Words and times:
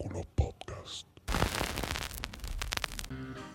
con 0.00 0.16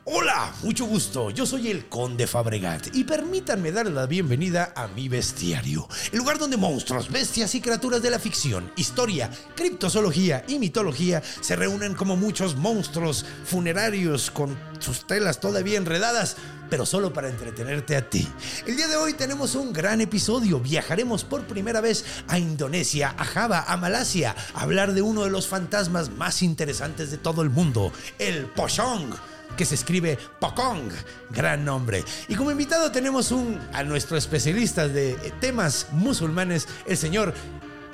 Hola, 0.08 0.54
mucho 0.62 0.86
gusto. 0.86 1.32
Yo 1.32 1.48
soy 1.48 1.72
el 1.72 1.90
Conde 1.90 2.28
Fabregat 2.28 2.96
y 2.96 3.06
permítanme 3.06 3.72
darle 3.72 3.92
la 3.92 4.06
bienvenida 4.06 4.72
a 4.76 4.88
mi 4.88 5.10
bestiario, 5.10 5.88
el 6.12 6.20
lugar 6.20 6.38
donde 6.38 6.58
monstruos, 6.58 7.12
bestias 7.12 7.56
y 7.56 7.62
criaturas 7.62 8.04
de 8.04 8.12
la 8.12 8.20
ficción, 8.20 8.72
historia, 8.76 9.32
criptozoología 9.56 10.46
y 10.48 10.60
mitología 10.60 11.24
se 11.42 11.56
reúnen 11.56 11.96
como 11.96 12.18
muchos 12.18 12.56
monstruos 12.56 13.26
funerarios 13.46 14.30
con 14.30 14.56
sus 14.78 15.08
telas 15.08 15.40
todavía 15.40 15.80
enredadas, 15.80 16.38
pero 16.70 16.86
solo 16.86 17.12
para 17.12 17.30
entretenerte 17.30 17.96
a 17.96 18.08
ti. 18.08 18.28
El 18.68 18.78
día 18.78 18.88
de 18.88 18.98
hoy 18.98 19.14
tenemos 19.14 19.56
un 19.56 19.74
gran 19.74 20.02
episodio. 20.02 20.60
Viajaremos 20.60 21.24
por 21.24 21.48
primera 21.48 21.82
vez 21.82 22.06
a 22.28 22.38
Indonesia, 22.38 23.16
a 23.18 23.26
Java, 23.26 23.66
a 23.68 23.76
Malasia, 23.76 24.36
a 24.54 24.62
hablar 24.62 24.94
de 24.94 25.02
uno 25.02 25.24
de 25.24 25.32
los 25.32 25.48
fantasmas 25.48 26.12
más 26.12 26.44
interesantes 26.44 27.10
de 27.10 27.18
todo 27.18 27.42
el 27.42 27.50
mundo, 27.50 27.92
el 28.20 28.46
Pochong 28.46 29.16
que 29.56 29.66
se 29.66 29.76
escribe 29.76 30.18
Pokong, 30.40 30.90
gran 31.32 31.66
nombre. 31.66 32.04
Y 32.28 32.36
como 32.36 32.52
invitado 32.52 32.92
tenemos 32.92 33.32
un, 33.32 33.60
a 33.74 33.84
nuestro 33.84 34.18
especialista 34.18 34.88
de 34.88 35.14
temas 35.40 35.88
musulmanes, 35.92 36.68
el 36.86 36.98
señor 36.98 37.34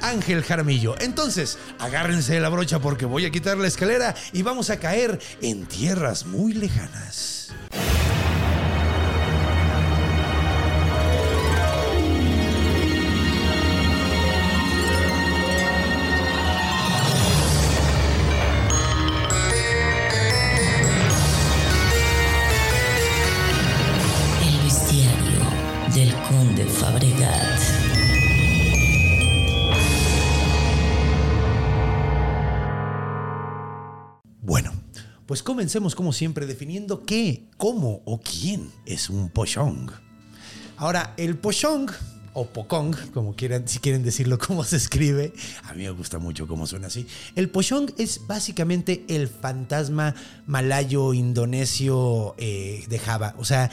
Ángel 0.01 0.43
Jaramillo. 0.43 0.95
Entonces, 0.99 1.57
agárrense 1.79 2.39
la 2.39 2.49
brocha 2.49 2.79
porque 2.79 3.05
voy 3.05 3.25
a 3.25 3.31
quitar 3.31 3.57
la 3.57 3.67
escalera 3.67 4.15
y 4.33 4.41
vamos 4.41 4.69
a 4.69 4.79
caer 4.79 5.19
en 5.41 5.65
tierras 5.65 6.25
muy 6.25 6.53
lejanas. 6.53 7.53
Bueno, 34.42 34.72
pues 35.25 35.44
comencemos 35.44 35.95
como 35.95 36.12
siempre 36.14 36.45
definiendo 36.45 37.06
qué, 37.06 37.47
cómo 37.58 38.02
o 38.06 38.19
quién 38.19 38.69
es 38.86 39.09
un 39.09 39.30
pochong. 39.30 39.92
Ahora, 40.78 41.14
el 41.17 41.38
pochong 41.38 41.89
o 42.34 42.47
pokong, 42.47 42.95
como 43.14 43.36
quieran, 43.36 43.67
si 43.67 43.80
quieren 43.80 44.03
decirlo 44.03 44.38
cómo 44.47 44.64
se 44.64 44.78
escribe, 44.78 45.34
a 45.64 45.73
mí 45.73 45.84
me 45.84 45.92
gusta 45.92 46.17
mucho 46.17 46.47
cómo 46.47 46.66
suena 46.67 46.88
así. 46.88 47.08
El 47.36 47.50
pochong 47.50 47.92
es 47.97 48.25
básicamente 48.28 49.06
el 49.08 49.28
fantasma 49.28 50.16
malayo 50.47 51.14
indonesio 51.14 52.35
eh, 52.38 52.84
de 52.88 53.00
Java. 53.00 53.35
O 53.38 53.46
sea, 53.46 53.69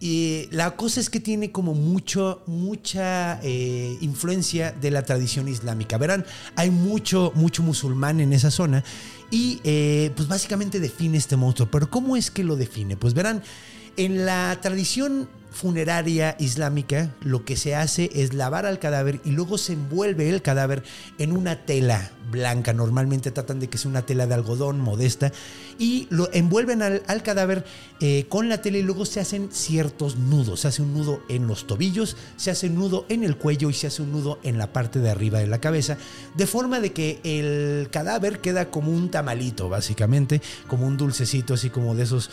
y 0.00 0.48
la 0.50 0.76
cosa 0.76 0.98
es 0.98 1.10
que 1.10 1.20
tiene 1.20 1.52
como 1.52 1.74
mucho, 1.74 2.42
mucha 2.46 3.38
eh, 3.42 3.98
influencia 4.00 4.72
de 4.72 4.90
la 4.90 5.02
tradición 5.02 5.46
islámica. 5.46 5.98
Verán, 5.98 6.24
hay 6.56 6.70
mucho, 6.70 7.32
mucho 7.34 7.62
musulmán 7.62 8.18
en 8.20 8.32
esa 8.32 8.50
zona 8.50 8.82
y 9.30 9.60
eh, 9.62 10.10
pues 10.16 10.26
básicamente 10.26 10.80
define 10.80 11.18
este 11.18 11.36
monstruo. 11.36 11.70
Pero 11.70 11.90
¿cómo 11.90 12.16
es 12.16 12.30
que 12.30 12.44
lo 12.44 12.56
define? 12.56 12.96
Pues 12.96 13.12
verán, 13.12 13.42
en 13.98 14.24
la 14.24 14.58
tradición 14.62 15.28
funeraria 15.50 16.36
islámica 16.38 17.14
lo 17.22 17.44
que 17.44 17.56
se 17.56 17.74
hace 17.74 18.10
es 18.14 18.34
lavar 18.34 18.66
al 18.66 18.78
cadáver 18.78 19.20
y 19.24 19.30
luego 19.30 19.58
se 19.58 19.72
envuelve 19.72 20.30
el 20.30 20.42
cadáver 20.42 20.82
en 21.18 21.32
una 21.32 21.64
tela 21.64 22.12
blanca. 22.30 22.72
Normalmente 22.72 23.30
tratan 23.30 23.60
de 23.60 23.68
que 23.68 23.78
sea 23.78 23.90
una 23.90 24.02
tela 24.02 24.26
de 24.26 24.34
algodón 24.34 24.80
modesta 24.80 25.32
y 25.78 26.06
lo 26.10 26.32
envuelven 26.32 26.82
al, 26.82 27.22
cadáver 27.22 27.64
eh, 28.00 28.26
con 28.28 28.48
la 28.48 28.62
tela 28.62 28.78
y 28.78 28.82
luego 28.82 29.04
se 29.04 29.20
hacen 29.20 29.48
ciertos 29.50 30.16
nudos. 30.16 30.60
Se 30.60 30.68
hace 30.68 30.82
un 30.82 30.94
nudo 30.94 31.22
en 31.28 31.46
los 31.46 31.66
tobillos, 31.66 32.16
se 32.36 32.50
hace 32.50 32.68
un 32.68 32.76
nudo 32.76 33.06
en 33.08 33.24
el 33.24 33.36
cuello 33.36 33.70
y 33.70 33.74
se 33.74 33.88
hace 33.88 34.02
un 34.02 34.12
nudo 34.12 34.38
en 34.42 34.58
la 34.58 34.72
parte 34.72 35.00
de 35.00 35.10
arriba 35.10 35.40
de 35.40 35.46
la 35.46 35.60
cabeza, 35.60 35.98
de 36.36 36.46
forma 36.46 36.80
de 36.80 36.92
que 36.92 37.20
el 37.24 37.90
cadáver 37.90 38.40
queda 38.40 38.70
como 38.70 38.92
un 38.92 39.10
tamalito, 39.10 39.68
básicamente, 39.68 40.40
como 40.68 40.86
un 40.86 40.96
dulcecito, 40.96 41.54
así 41.54 41.70
como 41.70 41.94
de 41.94 42.04
esos 42.04 42.30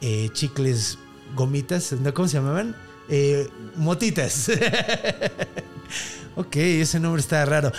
eh, 0.00 0.30
chicles 0.32 0.98
gomitas. 1.34 1.94
¿cómo 2.14 2.28
se 2.28 2.34
llamaban? 2.38 2.76
Eh, 3.08 3.48
motitas. 3.76 4.50
ok, 6.36 6.56
ese 6.56 7.00
nombre 7.00 7.20
está 7.20 7.44
raro. 7.44 7.72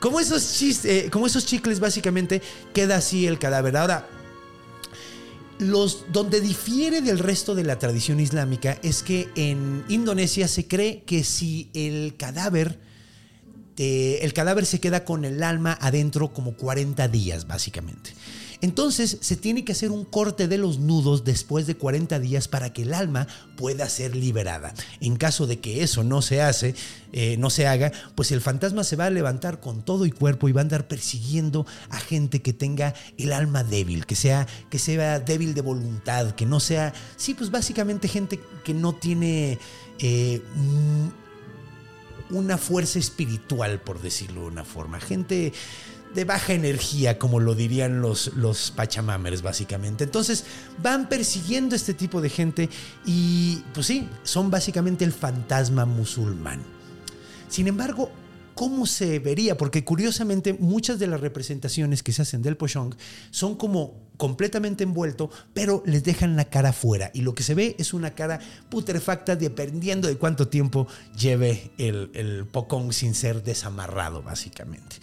Como 0.00 0.20
esos, 0.20 0.42
chis- 0.60 0.84
eh, 0.84 1.10
como 1.10 1.26
esos 1.26 1.44
chicles, 1.46 1.80
básicamente, 1.80 2.40
queda 2.72 2.96
así 2.96 3.26
el 3.26 3.38
cadáver. 3.38 3.76
Ahora, 3.76 4.08
los, 5.58 6.04
donde 6.12 6.40
difiere 6.40 7.00
del 7.02 7.18
resto 7.18 7.54
de 7.54 7.64
la 7.64 7.78
tradición 7.78 8.20
islámica 8.20 8.78
es 8.82 9.02
que 9.02 9.28
en 9.34 9.84
Indonesia 9.88 10.46
se 10.46 10.68
cree 10.68 11.02
que 11.02 11.24
si 11.24 11.68
el 11.74 12.14
cadáver, 12.16 12.78
eh, 13.76 14.20
el 14.22 14.32
cadáver 14.32 14.66
se 14.66 14.78
queda 14.80 15.04
con 15.04 15.24
el 15.24 15.42
alma 15.42 15.76
adentro 15.80 16.32
como 16.32 16.54
40 16.54 17.08
días, 17.08 17.46
básicamente. 17.48 18.12
Entonces 18.60 19.18
se 19.20 19.36
tiene 19.36 19.64
que 19.64 19.72
hacer 19.72 19.90
un 19.90 20.04
corte 20.04 20.48
de 20.48 20.58
los 20.58 20.78
nudos 20.78 21.24
después 21.24 21.66
de 21.66 21.76
40 21.76 22.18
días 22.18 22.48
para 22.48 22.72
que 22.72 22.82
el 22.82 22.92
alma 22.92 23.28
pueda 23.56 23.88
ser 23.88 24.16
liberada. 24.16 24.74
En 25.00 25.16
caso 25.16 25.46
de 25.46 25.60
que 25.60 25.82
eso 25.82 26.02
no 26.02 26.22
se 26.22 26.42
hace, 26.42 26.74
eh, 27.12 27.36
no 27.38 27.50
se 27.50 27.66
haga, 27.66 27.92
pues 28.14 28.32
el 28.32 28.40
fantasma 28.40 28.82
se 28.84 28.96
va 28.96 29.06
a 29.06 29.10
levantar 29.10 29.60
con 29.60 29.82
todo 29.82 30.06
y 30.06 30.10
cuerpo 30.10 30.48
y 30.48 30.52
va 30.52 30.60
a 30.60 30.62
andar 30.62 30.88
persiguiendo 30.88 31.66
a 31.90 31.98
gente 31.98 32.42
que 32.42 32.52
tenga 32.52 32.94
el 33.16 33.32
alma 33.32 33.62
débil, 33.62 34.06
que 34.06 34.16
sea, 34.16 34.46
que 34.70 34.78
sea 34.78 35.20
débil 35.20 35.54
de 35.54 35.60
voluntad, 35.60 36.32
que 36.32 36.46
no 36.46 36.58
sea, 36.58 36.92
sí, 37.16 37.34
pues 37.34 37.50
básicamente 37.50 38.08
gente 38.08 38.40
que 38.64 38.74
no 38.74 38.92
tiene 38.94 39.58
eh, 40.00 40.42
una 42.30 42.58
fuerza 42.58 42.98
espiritual, 42.98 43.80
por 43.80 44.00
decirlo 44.00 44.42
de 44.42 44.46
una 44.48 44.64
forma. 44.64 45.00
Gente 45.00 45.52
de 46.18 46.24
baja 46.24 46.52
energía, 46.52 47.16
como 47.16 47.38
lo 47.38 47.54
dirían 47.54 48.02
los, 48.02 48.34
los 48.34 48.72
Pachamamers, 48.72 49.40
básicamente. 49.40 50.02
Entonces 50.02 50.44
van 50.82 51.08
persiguiendo 51.08 51.76
este 51.76 51.94
tipo 51.94 52.20
de 52.20 52.28
gente 52.28 52.68
y, 53.06 53.62
pues 53.72 53.86
sí, 53.86 54.08
son 54.24 54.50
básicamente 54.50 55.04
el 55.04 55.12
fantasma 55.12 55.84
musulmán. 55.84 56.60
Sin 57.48 57.68
embargo, 57.68 58.10
¿cómo 58.56 58.84
se 58.86 59.20
vería? 59.20 59.56
Porque 59.56 59.84
curiosamente 59.84 60.54
muchas 60.54 60.98
de 60.98 61.06
las 61.06 61.20
representaciones 61.20 62.02
que 62.02 62.10
se 62.10 62.22
hacen 62.22 62.42
del 62.42 62.56
Pochong 62.56 62.96
son 63.30 63.54
como 63.54 64.08
completamente 64.16 64.82
envuelto, 64.82 65.30
pero 65.54 65.84
les 65.86 66.02
dejan 66.02 66.34
la 66.34 66.46
cara 66.46 66.72
fuera. 66.72 67.12
Y 67.14 67.20
lo 67.20 67.36
que 67.36 67.44
se 67.44 67.54
ve 67.54 67.76
es 67.78 67.94
una 67.94 68.16
cara 68.16 68.40
putrefacta 68.68 69.36
dependiendo 69.36 70.08
de 70.08 70.16
cuánto 70.16 70.48
tiempo 70.48 70.88
lleve 71.16 71.70
el, 71.78 72.10
el 72.14 72.44
sin 72.90 73.14
ser 73.14 73.44
desamarrado, 73.44 74.20
básicamente. 74.20 74.96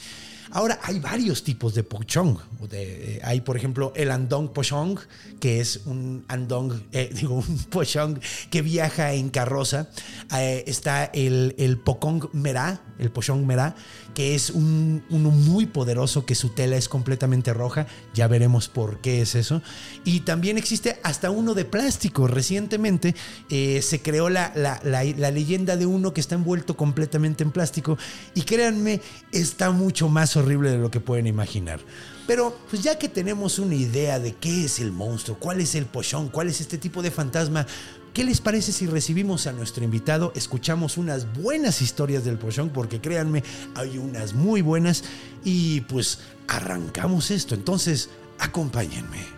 Ahora, 0.56 0.80
hay 0.84 1.00
varios 1.00 1.44
tipos 1.44 1.74
de 1.76 1.84
pochong. 1.84 2.38
Eh, 2.72 3.20
hay, 3.24 3.42
por 3.42 3.58
ejemplo, 3.58 3.94
el 3.96 4.10
andong 4.10 4.50
pochong, 4.54 4.98
que 5.40 5.60
es 5.60 5.82
un 5.86 6.26
andong, 6.28 6.82
eh, 6.92 7.12
digo, 7.14 7.36
un 7.36 7.58
pochong 7.70 8.20
que 8.50 8.62
viaja 8.62 9.14
en 9.14 9.30
carroza. 9.30 9.90
Eh, 10.36 10.64
está 10.66 11.06
el, 11.06 11.54
el 11.58 11.78
pokong 11.78 12.30
merá, 12.34 12.82
el 13.00 13.12
pochong 13.12 13.46
merá, 13.46 13.76
que 14.14 14.34
es 14.34 14.50
un, 14.50 15.04
uno 15.10 15.30
muy 15.30 15.68
poderoso, 15.68 16.26
que 16.26 16.36
su 16.36 16.50
tela 16.50 16.78
es 16.78 16.88
completamente 16.90 17.54
roja. 17.54 17.86
Ya 18.14 18.28
veremos 18.28 18.68
por 18.68 19.02
qué 19.02 19.22
es 19.22 19.36
eso. 19.36 19.62
Y 20.06 20.22
también 20.22 20.58
existe 20.58 21.00
hasta 21.04 21.30
uno 21.32 21.54
de 21.54 21.66
plástico. 21.66 22.28
Recientemente 22.28 23.14
se 23.50 24.02
creó 24.02 24.30
la, 24.30 24.52
la- 24.56 24.80
la- 24.84 25.04
la 25.04 25.32
leyenda 25.32 25.76
de 25.78 25.86
uno 25.86 26.14
que 26.14 26.22
está 26.22 26.36
envuelto 26.36 26.76
completamente 26.78 27.44
en 27.44 27.52
plástico. 27.52 27.98
Y 28.34 28.42
créanme, 28.44 29.02
está 29.32 29.72
mucho 29.72 30.08
más 30.10 30.16
más 30.16 30.38
horrible 30.46 30.70
de 30.70 30.78
lo 30.78 30.92
que 30.92 31.00
pueden 31.00 31.28
imaginar. 31.28 31.80
Pero 32.28 32.58
pues 32.70 32.82
ya 32.84 32.98
que 32.98 33.10
tenemos 33.10 33.60
una 33.60 33.76
idea 33.76 34.20
de 34.20 34.34
qué 34.34 34.66
es 34.66 34.80
el 34.80 34.92
monstruo, 34.92 35.38
cuál 35.38 35.60
es 35.60 35.76
el 35.76 35.86
pochón, 35.86 36.30
cuál 36.30 36.48
es 36.48 36.62
este 36.62 36.78
tipo 36.78 37.02
de 37.02 37.12
fantasma, 37.12 37.68
¿qué 38.14 38.24
les 38.24 38.42
parece 38.42 38.72
si 38.72 38.88
recibimos 38.88 39.48
a 39.48 39.52
nuestro 39.52 39.84
invitado, 39.84 40.32
escuchamos 40.36 40.98
unas 40.98 41.32
buenas 41.34 41.82
historias 41.82 42.24
del 42.24 42.38
pochón? 42.38 42.70
Porque 42.70 43.02
créanme, 43.02 43.44
hay 43.76 43.98
unas 43.98 44.34
muy 44.34 44.62
buenas 44.62 45.04
y 45.44 45.82
pues 45.82 46.20
arrancamos 46.48 47.32
esto. 47.32 47.56
Entonces, 47.56 48.10
acompáñenme. 48.40 49.36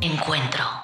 Encuentro. 0.00 0.83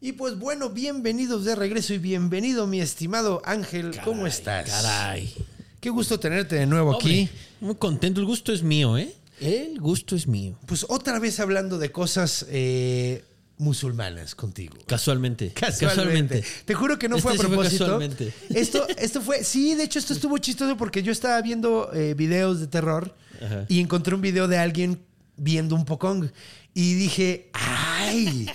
Y 0.00 0.12
pues 0.12 0.38
bueno, 0.38 0.70
bienvenidos 0.70 1.44
de 1.44 1.54
regreso 1.56 1.94
y 1.94 1.98
bienvenido 1.98 2.66
mi 2.66 2.80
estimado 2.80 3.40
Ángel, 3.44 3.92
¿cómo 4.04 4.26
estás? 4.26 4.68
Caray. 4.68 5.32
Qué 5.80 5.90
gusto 5.90 6.20
tenerte 6.20 6.56
de 6.56 6.66
nuevo 6.66 6.94
aquí. 6.94 7.28
Muy 7.60 7.76
contento. 7.76 8.20
El 8.20 8.26
gusto 8.26 8.52
es 8.52 8.62
mío, 8.62 8.98
¿eh? 8.98 9.12
El 9.40 9.80
gusto 9.80 10.14
es 10.14 10.26
mío. 10.26 10.58
Pues 10.66 10.84
otra 10.88 11.18
vez 11.18 11.40
hablando 11.40 11.78
de 11.78 11.90
cosas 11.92 12.46
eh, 12.50 13.24
musulmanas 13.58 14.34
contigo. 14.34 14.76
Casualmente. 14.86 15.52
Casualmente. 15.52 16.44
Te 16.64 16.74
juro 16.74 16.98
que 16.98 17.08
no 17.08 17.16
Este 17.16 17.28
fue 17.28 17.32
a 17.32 17.36
fue 17.36 17.46
propósito. 17.46 17.84
casualmente. 17.84 18.32
Esto, 18.50 18.86
esto 18.98 19.22
fue, 19.22 19.44
sí, 19.44 19.74
de 19.74 19.84
hecho 19.84 19.98
esto 19.98 20.12
estuvo 20.12 20.36
chistoso 20.38 20.76
porque 20.76 21.02
yo 21.02 21.10
estaba 21.12 21.40
viendo 21.40 21.90
eh, 21.94 22.14
videos 22.14 22.60
de 22.60 22.66
terror 22.66 23.14
Ajá. 23.42 23.64
y 23.68 23.80
encontré 23.80 24.14
un 24.14 24.20
video 24.20 24.46
de 24.46 24.58
alguien 24.58 25.00
viendo 25.36 25.74
un 25.74 25.84
Pokong 25.84 26.30
y 26.74 26.94
dije, 26.94 27.50
ay, 27.54 28.46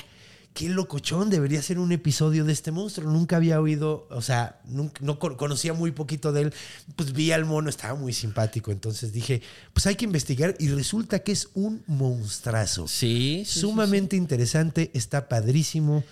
qué 0.54 0.70
locochón, 0.70 1.30
debería 1.30 1.62
ser 1.62 1.80
un 1.80 1.92
episodio 1.92 2.44
de 2.46 2.52
este 2.54 2.72
monstruo. 2.72 3.10
Nunca 3.12 3.38
había 3.38 3.62
oído, 3.62 4.08
o 4.10 4.22
sea, 4.22 4.60
nunca, 4.66 5.00
no 5.04 5.18
con- 5.20 5.36
conocía 5.36 5.74
muy 5.74 5.92
poquito 5.92 6.32
de 6.32 6.42
él. 6.42 6.54
Pues 6.96 7.14
vi 7.14 7.32
al 7.32 7.46
mono, 7.46 7.70
estaba 7.70 7.96
muy 7.98 8.14
simpático, 8.14 8.72
entonces 8.72 9.14
dije, 9.14 9.42
pues 9.74 9.86
hay 9.88 9.96
que 9.96 10.06
investigar 10.06 10.56
y 10.60 10.68
resulta 10.70 11.20
que 11.20 11.32
es 11.32 11.50
un 11.54 11.84
monstrazo. 11.88 12.88
Sí. 12.88 13.44
sí, 13.46 13.54
sí, 13.54 13.60
Sumamente 13.62 14.16
interesante, 14.18 14.92
está 14.94 15.30
padrísimo. 15.30 16.04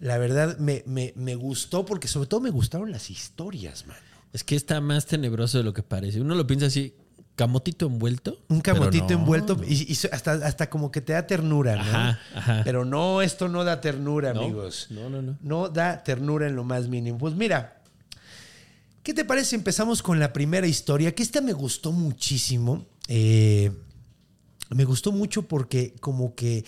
La 0.00 0.18
verdad 0.18 0.58
me, 0.58 0.82
me- 0.86 1.12
me 1.16 1.34
gustó 1.36 1.84
porque 1.86 2.08
sobre 2.08 2.28
todo 2.28 2.40
me 2.40 2.50
gustaron 2.50 2.90
las 2.90 3.10
historias, 3.10 3.86
man. 3.86 3.96
Es 4.32 4.42
que 4.42 4.56
está 4.56 4.80
más 4.80 5.06
tenebroso 5.06 5.58
de 5.58 5.64
lo 5.64 5.72
que 5.72 5.84
parece. 5.84 6.20
Uno 6.20 6.34
lo 6.34 6.44
piensa 6.46 6.66
así, 6.66 6.92
camotito 7.36 7.86
envuelto. 7.86 8.38
Un 8.48 8.60
camotito 8.60 9.08
no. 9.08 9.14
envuelto 9.20 9.60
y, 9.66 9.90
y 9.92 9.98
hasta, 10.12 10.32
hasta 10.32 10.70
como 10.70 10.90
que 10.90 11.00
te 11.00 11.12
da 11.14 11.26
ternura, 11.26 11.76
¿no? 11.76 11.82
Ajá, 11.82 12.20
ajá. 12.34 12.60
Pero 12.64 12.84
no, 12.84 13.22
esto 13.22 13.48
no 13.48 13.64
da 13.64 13.80
ternura, 13.80 14.32
No, 14.32 14.42
amigos. 14.42 14.86
no, 14.90 15.08
no, 15.10 15.20
no. 15.22 15.36
No 15.42 15.68
da 15.68 16.02
ternura 16.04 16.46
en 16.46 16.54
lo 16.56 16.64
más 16.64 16.88
mínimo. 16.88 17.18
Pues 17.18 17.34
mira, 17.34 17.82
¿qué 19.02 19.12
te 19.14 19.24
parece 19.24 19.56
empezamos 19.56 20.02
con 20.02 20.18
la 20.20 20.32
primera 20.32 20.66
historia? 20.66 21.14
Que 21.14 21.22
esta 21.22 21.40
me 21.40 21.52
gustó 21.52 21.90
muchísimo. 21.92 22.86
Eh, 23.08 23.72
me 24.70 24.84
gustó 24.84 25.12
mucho 25.12 25.42
porque 25.46 25.94
como 26.00 26.34
que... 26.34 26.64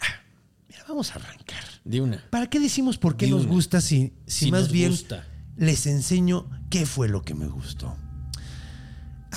ah, 0.00 0.06
Mira, 0.68 0.84
vamos 0.88 1.10
a 1.10 1.16
arrancar. 1.16 1.64
De 1.84 2.00
una. 2.00 2.24
¿Para 2.30 2.48
qué 2.48 2.58
decimos 2.58 2.98
por 2.98 3.16
qué 3.16 3.26
Di 3.26 3.32
nos 3.32 3.42
una. 3.42 3.50
gusta 3.52 3.80
si, 3.80 4.12
si 4.26 4.46
Si 4.46 4.50
más 4.50 4.70
bien 4.72 4.90
gusta. 4.90 5.26
les 5.56 5.86
enseño 5.86 6.48
qué 6.70 6.86
fue 6.86 7.08
lo 7.08 7.22
que 7.22 7.34
me 7.34 7.46
gustó? 7.46 7.96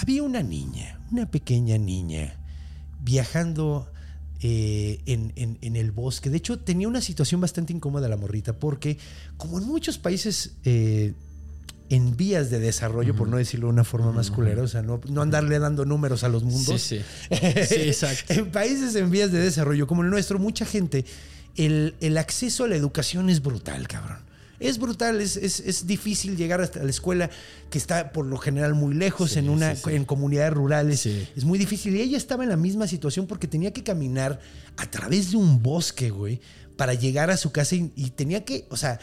Había 0.01 0.23
una 0.23 0.41
niña, 0.43 0.99
una 1.11 1.29
pequeña 1.29 1.77
niña, 1.77 2.35
viajando 3.03 3.91
eh, 4.41 5.01
en, 5.05 5.33
en- 5.35 5.57
en 5.61 5.75
el 5.75 5.91
bosque. 5.91 6.29
De 6.29 6.37
hecho, 6.37 6.59
tenía 6.59 6.87
una 6.87 7.01
situación 7.01 7.41
bastante 7.41 7.73
incómoda 7.73 8.07
la 8.07 8.17
morrita, 8.17 8.53
porque 8.53 8.97
como 9.37 9.59
en 9.59 9.65
muchos 9.65 9.97
países 9.97 10.53
eh, 10.63 11.13
en 11.89 12.15
vías 12.15 12.49
de 12.49 12.59
desarrollo, 12.59 13.15
por 13.15 13.27
no 13.27 13.37
decirlo 13.37 13.67
de 13.67 13.73
una 13.73 13.83
forma 13.83 14.11
más 14.11 14.29
culera, 14.31 14.61
o 14.61 14.67
sea, 14.67 14.81
no, 14.83 15.01
no 15.09 15.21
andarle 15.23 15.57
dando 15.59 15.85
números 15.85 16.23
a 16.23 16.29
los 16.29 16.43
mundos. 16.43 16.81
Sí, 16.81 16.99
sí. 16.99 17.35
Sí, 17.67 17.75
exacto. 17.75 18.33
en 18.33 18.51
países 18.51 18.95
en 18.95 19.09
vías 19.09 19.31
de 19.31 19.39
desarrollo 19.39 19.87
como 19.87 20.03
el 20.03 20.09
nuestro, 20.09 20.37
mucha 20.39 20.65
gente, 20.65 21.03
el, 21.57 21.95
el 21.99 22.17
acceso 22.17 22.63
a 22.63 22.67
la 22.67 22.75
educación 22.75 23.29
es 23.29 23.41
brutal, 23.41 23.87
cabrón. 23.87 24.19
Es 24.59 24.77
brutal, 24.77 25.21
es, 25.21 25.37
es- 25.37 25.59
es 25.61 25.87
difícil 25.87 26.35
llegar 26.35 26.59
hasta 26.61 26.83
la 26.83 26.89
escuela 26.89 27.29
que 27.69 27.77
está 27.77 28.11
por 28.11 28.25
lo 28.25 28.37
general 28.37 28.73
muy 28.75 28.93
lejos, 28.93 29.31
Sí, 29.31 29.39
en, 29.39 29.49
una, 29.49 29.75
sí, 29.75 29.81
sí. 29.85 29.95
en 29.95 30.05
comunidades 30.05 30.53
rurales. 30.53 31.05
Es 31.05 31.43
muy 31.45 31.57
difícil. 31.57 31.95
Y 31.95 32.01
ella 32.01 32.17
estaba 32.17 32.43
en 32.43 32.49
la 32.49 32.57
misma 32.57 32.87
situación 32.87 33.25
porque 33.27 33.47
tenía 33.47 33.71
que 33.71 33.83
caminar 33.83 34.39
a 34.77 34.85
través 34.89 35.31
de 35.31 35.37
un 35.37 35.61
bosque, 35.63 36.09
güey, 36.09 36.41
para 36.75 36.93
llegar 36.93 37.29
a 37.31 37.37
su 37.37 37.51
casa 37.51 37.75
y, 37.75 37.91
y 37.95 38.09
tenía 38.11 38.43
que, 38.45 38.65
o 38.69 38.77
sea, 38.77 38.99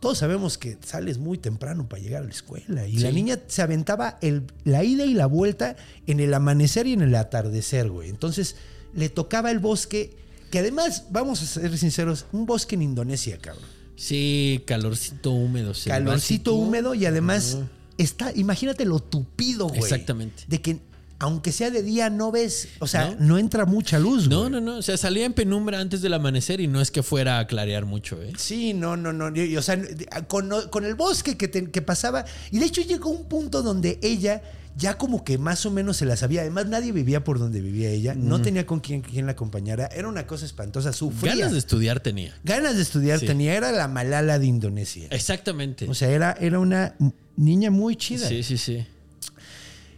todos 0.00 0.18
sabemos 0.18 0.58
que 0.58 0.78
sales 0.86 1.18
muy 1.18 1.38
temprano 1.38 1.88
para 1.88 2.00
llegar 2.00 2.22
a 2.22 2.26
la 2.26 2.30
escuela. 2.30 2.86
Y 2.86 2.98
la 2.98 3.10
niña 3.10 3.38
se 3.48 3.62
aventaba 3.62 4.16
el- 4.20 4.44
la 4.64 4.84
ida 4.84 5.04
y 5.04 5.14
la 5.14 5.26
vuelta 5.26 5.76
en 6.06 6.20
el 6.20 6.32
amanecer 6.34 6.86
y 6.86 6.92
en 6.92 7.02
el 7.02 7.14
atardecer, 7.16 7.88
güey. 7.90 8.08
Entonces 8.08 8.54
le 8.94 9.08
tocaba 9.08 9.50
el 9.50 9.58
bosque, 9.58 10.16
que 10.52 10.60
además, 10.60 11.04
vamos 11.10 11.42
a 11.42 11.46
ser 11.46 11.76
sinceros, 11.76 12.26
un 12.32 12.46
bosque 12.46 12.74
en 12.76 12.82
Indonesia, 12.82 13.38
cabrón. 13.38 13.64
Sí, 13.98 14.62
calorcito 14.64 15.32
húmedo. 15.32 15.72
Calorcito 15.86 16.54
húmedo 16.54 16.94
y 16.94 17.04
además 17.04 17.58
está, 17.98 18.32
imagínate 18.34 18.84
lo 18.84 19.00
tupido, 19.00 19.66
güey. 19.68 19.80
Exactamente. 19.80 20.44
De 20.46 20.60
que 20.62 20.78
aunque 21.20 21.50
sea 21.50 21.72
de 21.72 21.82
día 21.82 22.10
no 22.10 22.30
ves, 22.30 22.68
o 22.78 22.86
sea, 22.86 23.16
no, 23.18 23.26
¿No? 23.26 23.38
entra 23.38 23.66
mucha 23.66 23.98
luz, 23.98 24.28
No, 24.28 24.42
güey. 24.42 24.52
no, 24.52 24.60
no. 24.60 24.76
O 24.76 24.82
sea, 24.82 24.96
salía 24.96 25.24
en 25.26 25.32
penumbra 25.32 25.80
antes 25.80 26.00
del 26.00 26.14
amanecer 26.14 26.60
y 26.60 26.68
no 26.68 26.80
es 26.80 26.92
que 26.92 27.02
fuera 27.02 27.40
a 27.40 27.48
clarear 27.48 27.86
mucho, 27.86 28.22
¿eh? 28.22 28.32
Sí, 28.38 28.72
no, 28.72 28.96
no, 28.96 29.12
no. 29.12 29.34
y- 29.34 29.46
y, 29.46 29.56
o 29.56 29.62
sea, 29.62 29.82
con, 30.28 30.48
con 30.70 30.84
el 30.84 30.94
bosque 30.94 31.36
que, 31.36 31.48
te- 31.48 31.72
que 31.72 31.82
pasaba. 31.82 32.24
Y 32.52 32.60
de 32.60 32.66
hecho 32.66 32.82
llegó 32.82 33.10
un 33.10 33.24
punto 33.28 33.62
donde 33.64 33.98
ella 34.00 34.42
ya 34.76 34.96
como 34.98 35.24
que 35.24 35.38
más 35.38 35.64
o 35.66 35.70
menos 35.70 35.96
se 35.96 36.04
la 36.06 36.16
sabía. 36.16 36.42
Además, 36.42 36.66
nadie 36.66 36.92
vivía 36.92 37.24
por 37.24 37.38
donde 37.38 37.60
vivía 37.60 37.90
ella. 37.90 38.14
No 38.14 38.40
tenía 38.42 38.66
con 38.66 38.80
quien, 38.80 39.00
quien 39.02 39.26
la 39.26 39.32
acompañara. 39.32 39.86
Era 39.86 40.08
una 40.08 40.26
cosa 40.26 40.46
espantosa. 40.46 40.92
Sufría. 40.92 41.34
Ganas 41.34 41.52
de 41.52 41.58
estudiar 41.58 42.00
tenía. 42.00 42.34
Ganas 42.44 42.76
de 42.76 42.82
estudiar 42.82 43.18
Sí. 43.20 43.26
tenía. 43.26 43.54
Era 43.56 43.72
la 43.72 43.88
Malala 43.88 44.38
de 44.38 44.46
Indonesia. 44.46 45.08
Exactamente. 45.10 45.88
O 45.88 45.94
sea, 45.94 46.08
era, 46.10 46.32
era 46.40 46.58
una 46.58 46.94
niña 47.36 47.70
muy 47.70 47.96
chida. 47.96 48.28
sí, 48.28 48.42
sí, 48.42 48.58
sí. 48.58 48.86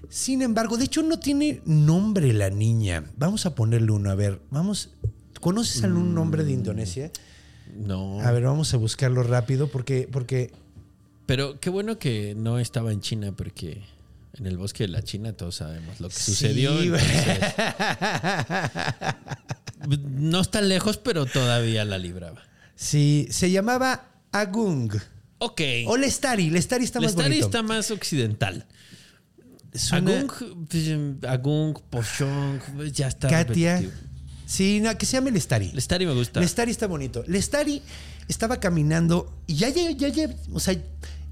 Sin 0.09 0.43
embargo, 0.43 0.77
de 0.77 0.85
hecho 0.87 1.03
no 1.03 1.21
tiene 1.21 1.63
nombre 1.65 2.33
la 2.33 2.51
niña. 2.51 3.05
Vamos 3.17 3.47
a 3.47 3.55
ponerle 3.55 3.93
uno. 3.93 4.11
A 4.11 4.15
ver, 4.15 4.41
vamos. 4.51 4.91
¿Conoces 5.41 5.85
algún 5.85 6.15
nombre 6.15 6.43
de 6.45 6.53
Indonesia? 6.53 7.11
No. 7.77 8.21
A 8.21 8.31
ver, 8.33 8.43
vamos 8.43 8.75
a 8.75 8.77
buscarlo 8.77 9.23
rápido 9.23 9.69
porque, 9.69 10.09
porque 10.11 10.51
Pero 11.27 11.61
qué 11.61 11.71
bueno 11.71 11.99
que 11.99 12.35
no 12.37 12.59
estaba 12.59 12.93
en 12.93 13.01
China 13.01 13.33
porque 13.37 13.83
en 14.41 14.47
el 14.47 14.57
bosque 14.57 14.85
de 14.85 14.89
la 14.89 15.03
China 15.03 15.33
todos 15.35 15.57
sabemos 15.57 16.01
lo 16.01 16.09
que 16.09 16.15
Sí, 16.15 16.33
sucedió. 16.33 16.81
entonces, 16.83 17.39
no 20.11 20.41
está 20.41 20.61
lejos, 20.61 20.97
pero 20.99 21.27
todavía 21.27 21.85
la 21.85 21.99
libraba. 21.99 22.43
Sí, 22.75 23.27
se 23.31 23.51
llamaba 23.51 24.09
Agung. 24.33 24.93
Ok. 25.39 25.61
O 25.87 25.97
Lestari. 25.97 26.51
Lestari 26.51 26.85
está 26.85 27.01
más 27.01 27.13
Lestari 27.13 27.29
bonito. 27.31 27.47
está 27.47 27.63
más 27.63 27.91
occidental. 27.91 28.67
Suena- 29.73 30.19
Agung, 30.21 30.67
pues, 30.69 30.89
Agung, 31.29 31.75
Pochong, 31.91 32.59
pues, 32.77 32.93
ya 32.93 33.09
está. 33.09 33.29
Katia. 33.29 33.77
repetitivo. 33.77 34.09
Sí, 34.47 34.81
no, 34.81 34.97
que 34.99 35.07
se 35.07 35.13
llame 35.13 35.31
Lestari. 35.31 35.71
Lestari 35.73 36.07
me 36.07 36.13
gusta. 36.15 36.41
Lestari 36.41 36.73
está 36.73 36.87
bonito. 36.89 37.23
Lestari 37.29 37.83
estaba 38.27 38.59
caminando 38.59 39.43
y 39.47 39.55
ya, 39.55 39.69
ya, 39.69 39.91
ya, 39.93 40.09
ya- 40.09 40.35
o 40.53 40.59
sea, 40.59 40.75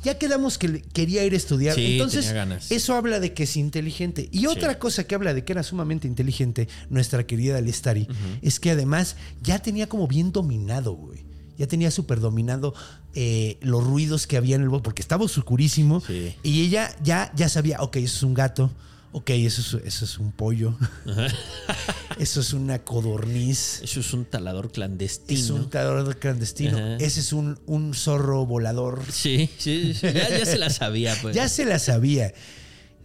ya 0.03 0.19
quedamos 0.19 0.59
que 0.59 0.83
quería 0.83 1.25
ir 1.25 1.35
a 1.35 1.37
estudiar. 1.37 1.75
Sí, 1.75 1.93
Entonces, 1.93 2.27
tenía 2.27 2.45
ganas. 2.45 2.71
eso 2.71 2.95
habla 2.95 3.21
de 3.21 3.35
que 3.35 3.45
es 3.45 3.57
inteligente. 3.57 4.29
Y 4.33 4.47
otra 4.47 4.79
cosa 4.79 5.05
que 5.05 5.15
habla 5.15 5.35
de 5.35 5.45
que 5.45 5.53
era 5.53 5.63
sumamente 5.63 6.07
inteligente 6.07 6.69
nuestra 6.91 7.27
querida 7.27 7.61
Lestari 7.61 8.07
es 8.43 8.61
que 8.61 8.71
además 8.71 9.17
ya 9.43 9.59
tenía 9.59 9.89
como 9.89 10.07
bien 10.07 10.33
dominado, 10.33 10.93
güey. 10.93 11.27
Ya 11.57 11.67
tenía 11.67 11.91
súper 11.91 12.21
dominado 12.21 12.73
eh, 13.15 13.59
los 13.63 13.85
ruidos 13.85 14.29
que 14.29 14.37
había 14.37 14.55
en 14.55 14.63
el 14.63 14.69
bosque, 14.69 14.85
porque 14.85 15.03
estaba 15.03 15.25
oscurísimo. 15.25 16.01
Sí. 16.01 16.37
Y 16.45 16.63
ella 16.63 16.95
ya, 17.03 17.33
ya 17.35 17.49
sabía, 17.49 17.81
ok, 17.81 17.97
eso 17.97 18.17
es 18.19 18.23
un 18.23 18.35
gato, 18.35 18.71
ok, 19.13 19.31
eso 19.31 19.79
es, 19.79 19.85
eso 19.85 20.05
es 20.05 20.19
un 20.19 20.33
pollo, 20.33 20.77
eso 22.19 22.41
es 22.41 22.53
una 22.53 22.81
codorniz. 22.85 23.81
Eso 23.83 24.01
es 24.01 24.13
un 24.13 24.25
talador 24.25 24.71
clandestino. 24.73 25.41
Es 25.41 25.51
un 25.51 25.71
talador 25.71 26.19
clandestino. 26.19 26.77
Ajá. 26.79 26.97
Ese 26.97 27.21
es 27.21 27.33
un, 27.33 27.59
un 27.67 27.95
zorro 27.95 28.47
volador. 28.47 29.03
Sí, 29.11 29.49
sí, 29.59 29.95
sí. 29.95 30.07
Ya, 30.13 30.29
ya 30.39 30.47
se 30.47 30.59
la 30.59 30.71
sabía, 30.71 31.17
pues. 31.21 31.35
Ya 31.35 31.49
se 31.49 31.65
la 31.65 31.79
sabía. 31.79 32.33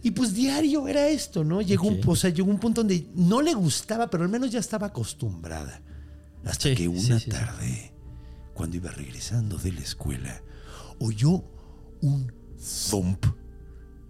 Y 0.02 0.10
pues 0.10 0.34
diario 0.34 0.86
era 0.86 1.08
esto, 1.08 1.44
¿no? 1.44 1.62
Llegó, 1.62 1.88
un, 1.88 2.00
o 2.04 2.14
sea, 2.16 2.28
llegó 2.30 2.50
un 2.50 2.58
punto 2.60 2.82
donde 2.82 3.06
no 3.14 3.40
le 3.40 3.54
gustaba, 3.54 4.10
pero 4.10 4.24
al 4.24 4.28
menos 4.28 4.50
ya 4.50 4.60
estaba 4.60 4.88
acostumbrada. 4.88 5.80
Hasta 6.44 6.68
Sí, 6.68 6.74
que 6.74 6.88
una 6.88 7.18
sí. 7.18 7.30
tarde, 7.30 7.94
cuando 8.52 8.76
iba 8.76 8.90
regresando 8.90 9.56
de 9.56 9.72
la 9.72 9.80
escuela, 9.80 10.42
oyó 10.98 11.42
un 12.02 12.30
thump 12.90 13.24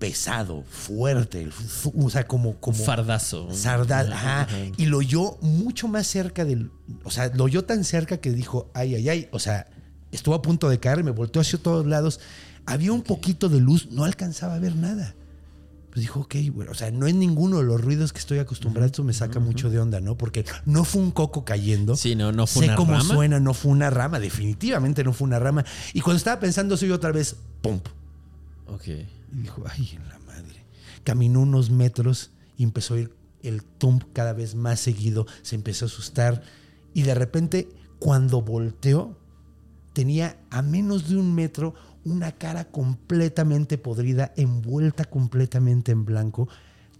pesado, 0.04 0.64
fuerte, 0.68 1.48
o 1.96 2.10
sea, 2.10 2.26
como, 2.26 2.60
como 2.60 2.76
Fardazo. 2.76 3.48
Sardal, 3.54 4.12
ajá, 4.12 4.42
Ajá. 4.42 4.56
Y 4.76 4.84
lo 4.84 4.98
oyó 4.98 5.38
mucho 5.40 5.88
más 5.88 6.06
cerca 6.06 6.44
del. 6.44 6.70
O 7.04 7.10
sea, 7.10 7.30
lo 7.34 7.44
oyó 7.44 7.64
tan 7.64 7.84
cerca 7.84 8.18
que 8.18 8.30
dijo, 8.30 8.70
ay, 8.74 8.96
ay, 8.96 9.08
ay. 9.08 9.28
O 9.32 9.38
sea, 9.38 9.66
estuvo 10.12 10.34
a 10.34 10.42
punto 10.42 10.68
de 10.68 10.78
caer, 10.78 11.02
me 11.02 11.10
volteó 11.10 11.40
hacia 11.40 11.58
todos 11.58 11.86
lados. 11.86 12.20
Había 12.66 12.92
un 12.92 13.00
poquito 13.00 13.48
de 13.48 13.60
luz, 13.60 13.88
no 13.92 14.04
alcanzaba 14.04 14.56
a 14.56 14.58
ver 14.58 14.76
nada. 14.76 15.14
Pues 15.88 16.02
dijo, 16.02 16.20
ok, 16.20 16.34
bueno, 16.52 16.72
o 16.72 16.74
sea, 16.74 16.90
no 16.90 17.06
es 17.06 17.14
ninguno 17.14 17.58
de 17.58 17.64
los 17.64 17.80
ruidos 17.80 18.12
que 18.12 18.18
estoy 18.18 18.40
acostumbrado, 18.40 18.84
esto 18.84 19.02
me 19.04 19.14
saca 19.14 19.40
mucho 19.40 19.70
de 19.70 19.78
onda, 19.78 20.00
¿no? 20.00 20.18
Porque 20.18 20.44
no 20.66 20.84
fue 20.84 21.00
un 21.00 21.12
coco 21.12 21.46
cayendo. 21.46 21.96
Sí, 21.96 22.14
no, 22.14 22.30
no 22.30 22.46
fue 22.46 22.64
sé 22.64 22.68
una 22.68 22.76
cómo 22.76 22.92
rama. 22.92 23.14
suena, 23.14 23.40
no 23.40 23.54
fue 23.54 23.72
una 23.72 23.88
rama, 23.88 24.20
definitivamente 24.20 25.02
no 25.02 25.14
fue 25.14 25.26
una 25.28 25.38
rama. 25.38 25.64
Y 25.94 26.02
cuando 26.02 26.18
estaba 26.18 26.40
pensando, 26.40 26.76
soy 26.76 26.90
otra 26.90 27.10
vez, 27.10 27.36
¡pum! 27.62 27.80
Ok. 28.66 28.88
Y 29.34 29.38
dijo, 29.42 29.62
ay, 29.68 29.90
en 29.96 30.08
la 30.08 30.18
madre. 30.20 30.64
Caminó 31.02 31.40
unos 31.40 31.70
metros 31.70 32.30
y 32.56 32.62
empezó 32.64 32.94
a 32.94 33.00
ir 33.00 33.14
el 33.42 33.62
tump 33.62 34.04
cada 34.12 34.32
vez 34.32 34.54
más 34.54 34.80
seguido, 34.80 35.26
se 35.42 35.54
empezó 35.54 35.84
a 35.84 35.88
asustar 35.88 36.42
y 36.94 37.02
de 37.02 37.14
repente 37.14 37.68
cuando 37.98 38.40
volteó 38.40 39.18
tenía 39.92 40.38
a 40.50 40.62
menos 40.62 41.08
de 41.08 41.16
un 41.16 41.34
metro 41.34 41.74
una 42.04 42.32
cara 42.32 42.64
completamente 42.66 43.78
podrida, 43.78 44.32
envuelta 44.36 45.04
completamente 45.04 45.92
en 45.92 46.04
blanco, 46.04 46.48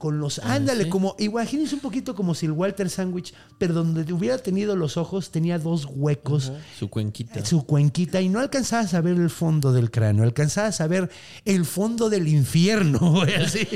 con 0.04 0.18
los, 0.18 0.38
ándale, 0.40 0.84
¿sí? 0.84 0.90
como, 0.90 1.16
imagínense 1.18 1.74
un 1.74 1.80
poquito 1.80 2.14
como 2.14 2.34
si 2.34 2.44
el 2.44 2.52
Walter 2.52 2.90
Sandwich, 2.90 3.32
pero 3.56 3.72
donde 3.72 4.12
hubiera 4.12 4.36
tenido 4.36 4.76
los 4.76 4.98
ojos 4.98 5.30
tenía 5.30 5.58
dos 5.58 5.88
huecos 5.88 6.52
Su 6.78 6.90
cuenquita. 6.90 7.42
su 7.46 7.64
cuenquita 7.64 8.20
y 8.20 8.28
no 8.28 8.38
alcanzabas 8.38 8.92
a 8.92 9.00
ver 9.00 9.16
el 9.16 9.30
fondo 9.30 9.72
del 9.72 9.90
cráneo, 9.90 10.22
alcanzabas 10.22 10.82
a 10.82 10.88
ver 10.88 11.08
el 11.46 11.64
fondo 11.64 12.10
del 12.10 12.28
infierno, 12.28 13.22
así. 13.42 13.66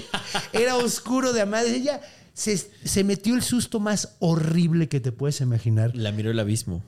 Era 0.52 0.76
oscuro 0.76 1.32
de 1.32 1.40
a 1.40 1.46
madre. 1.46 1.74
Ella 1.74 2.02
se, 2.34 2.58
se 2.58 3.04
metió 3.04 3.34
el 3.34 3.40
susto 3.40 3.80
más 3.80 4.16
horrible 4.18 4.90
que 4.90 5.00
te 5.00 5.12
puedes 5.12 5.40
imaginar. 5.40 5.96
La 5.96 6.12
miró 6.12 6.30
el 6.30 6.38
abismo. 6.40 6.82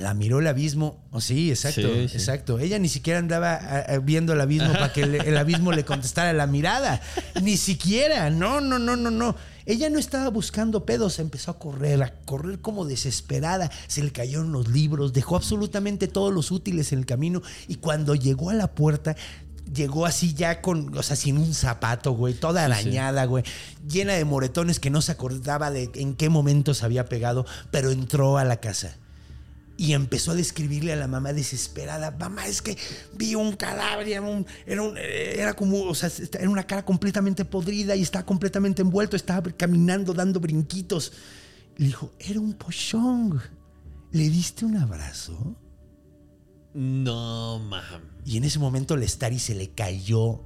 La 0.00 0.14
miró 0.14 0.40
el 0.40 0.46
abismo. 0.46 1.04
Oh, 1.10 1.20
sí, 1.20 1.50
exacto, 1.50 1.82
Sí, 1.82 2.08
sí. 2.08 2.16
exacto. 2.16 2.58
Ella 2.58 2.78
ni 2.78 2.88
siquiera 2.88 3.18
andaba 3.18 3.54
ah, 3.54 3.84
ah, 3.88 3.98
viendo 3.98 4.32
el 4.32 4.40
abismo 4.40 4.72
para 4.72 4.92
que 4.92 5.02
el, 5.02 5.14
el 5.14 5.36
abismo 5.36 5.72
le 5.72 5.84
contestara 5.84 6.32
la 6.32 6.46
mirada. 6.46 7.00
Ni 7.42 7.56
siquiera. 7.56 8.30
No, 8.30 8.60
no, 8.60 8.78
no, 8.78 8.96
no, 8.96 9.10
no. 9.10 9.34
Ella 9.66 9.90
no 9.90 9.98
estaba 9.98 10.30
buscando 10.30 10.86
pedos, 10.86 11.18
empezó 11.18 11.50
a 11.50 11.58
correr, 11.58 12.02
a 12.02 12.14
correr 12.24 12.58
como 12.60 12.86
desesperada. 12.86 13.70
Se 13.86 14.02
le 14.02 14.10
cayeron 14.12 14.50
los 14.50 14.68
libros, 14.68 15.12
dejó 15.12 15.36
absolutamente 15.36 16.08
todos 16.08 16.32
los 16.32 16.50
útiles 16.50 16.92
en 16.92 17.00
el 17.00 17.06
camino 17.06 17.42
y 17.66 17.74
cuando 17.74 18.14
llegó 18.14 18.48
a 18.48 18.54
la 18.54 18.68
puerta 18.68 19.14
llegó 19.74 20.06
así 20.06 20.32
ya 20.32 20.62
con, 20.62 20.96
o 20.96 21.02
sea, 21.02 21.16
sin 21.16 21.36
un 21.36 21.52
zapato, 21.52 22.12
güey, 22.12 22.32
toda 22.32 22.64
arañada, 22.64 23.26
güey, 23.26 23.44
llena 23.86 24.14
de 24.14 24.24
moretones 24.24 24.80
que 24.80 24.88
no 24.88 25.02
se 25.02 25.12
acordaba 25.12 25.70
de 25.70 25.90
en 25.94 26.14
qué 26.14 26.30
momento 26.30 26.72
se 26.72 26.86
había 26.86 27.04
pegado, 27.04 27.44
pero 27.70 27.90
entró 27.90 28.38
a 28.38 28.44
la 28.44 28.60
casa 28.60 28.96
y 29.78 29.92
empezó 29.94 30.32
a 30.32 30.34
describirle 30.34 30.92
a 30.92 30.96
la 30.96 31.06
mamá 31.06 31.32
desesperada, 31.32 32.10
mamá, 32.10 32.46
es 32.48 32.60
que 32.60 32.76
vi 33.14 33.34
un 33.36 33.52
cadáver, 33.54 34.08
era, 34.08 34.20
un- 34.20 34.44
era, 34.66 34.82
un- 34.82 34.98
era 34.98 35.54
como, 35.54 35.82
o 35.84 35.94
sea, 35.94 36.10
era 36.38 36.50
una 36.50 36.66
cara 36.66 36.84
completamente 36.84 37.44
podrida 37.44 37.94
y 37.96 38.02
estaba 38.02 38.26
completamente 38.26 38.82
envuelto, 38.82 39.14
estaba 39.16 39.50
caminando, 39.52 40.12
dando 40.12 40.40
brinquitos. 40.40 41.12
Le 41.76 41.86
dijo, 41.86 42.12
era 42.18 42.40
un 42.40 42.54
pochong. 42.54 43.38
¿Le 44.10 44.28
diste 44.28 44.64
un 44.64 44.76
abrazo? 44.78 45.56
No, 46.74 47.58
mam. 47.60 48.02
Y 48.24 48.36
en 48.36 48.44
ese 48.44 48.58
momento 48.58 48.96
Lestari 48.96 49.38
se 49.38 49.54
le 49.54 49.70
cayó 49.70 50.42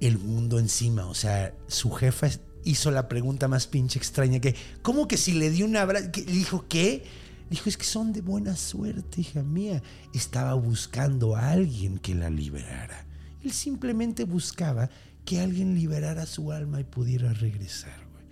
el 0.00 0.18
mundo 0.18 0.58
encima. 0.58 1.06
O 1.06 1.14
sea, 1.14 1.54
su 1.66 1.90
jefa 1.90 2.28
hizo 2.64 2.90
la 2.90 3.08
pregunta 3.08 3.48
más 3.48 3.66
pinche 3.66 3.98
extraña 3.98 4.40
que, 4.40 4.54
¿cómo 4.82 5.08
que 5.08 5.16
si 5.16 5.32
le 5.32 5.50
dio 5.50 5.66
un 5.66 5.76
abrazo? 5.76 6.10
Le 6.14 6.22
dijo, 6.32 6.66
¿qué? 6.68 7.04
Dijo, 7.50 7.68
es 7.68 7.76
que 7.76 7.84
son 7.84 8.12
de 8.12 8.20
buena 8.20 8.56
suerte, 8.56 9.20
hija 9.22 9.42
mía. 9.42 9.82
Estaba 10.14 10.54
buscando 10.54 11.34
a 11.36 11.50
alguien 11.50 11.98
que 11.98 12.14
la 12.14 12.28
liberara. 12.30 13.06
Él 13.42 13.52
simplemente 13.52 14.24
buscaba 14.24 14.90
que 15.24 15.40
alguien 15.40 15.74
liberara 15.74 16.26
su 16.26 16.52
alma 16.52 16.80
y 16.80 16.84
pudiera 16.84 17.32
regresar, 17.32 17.98
güey. 18.12 18.24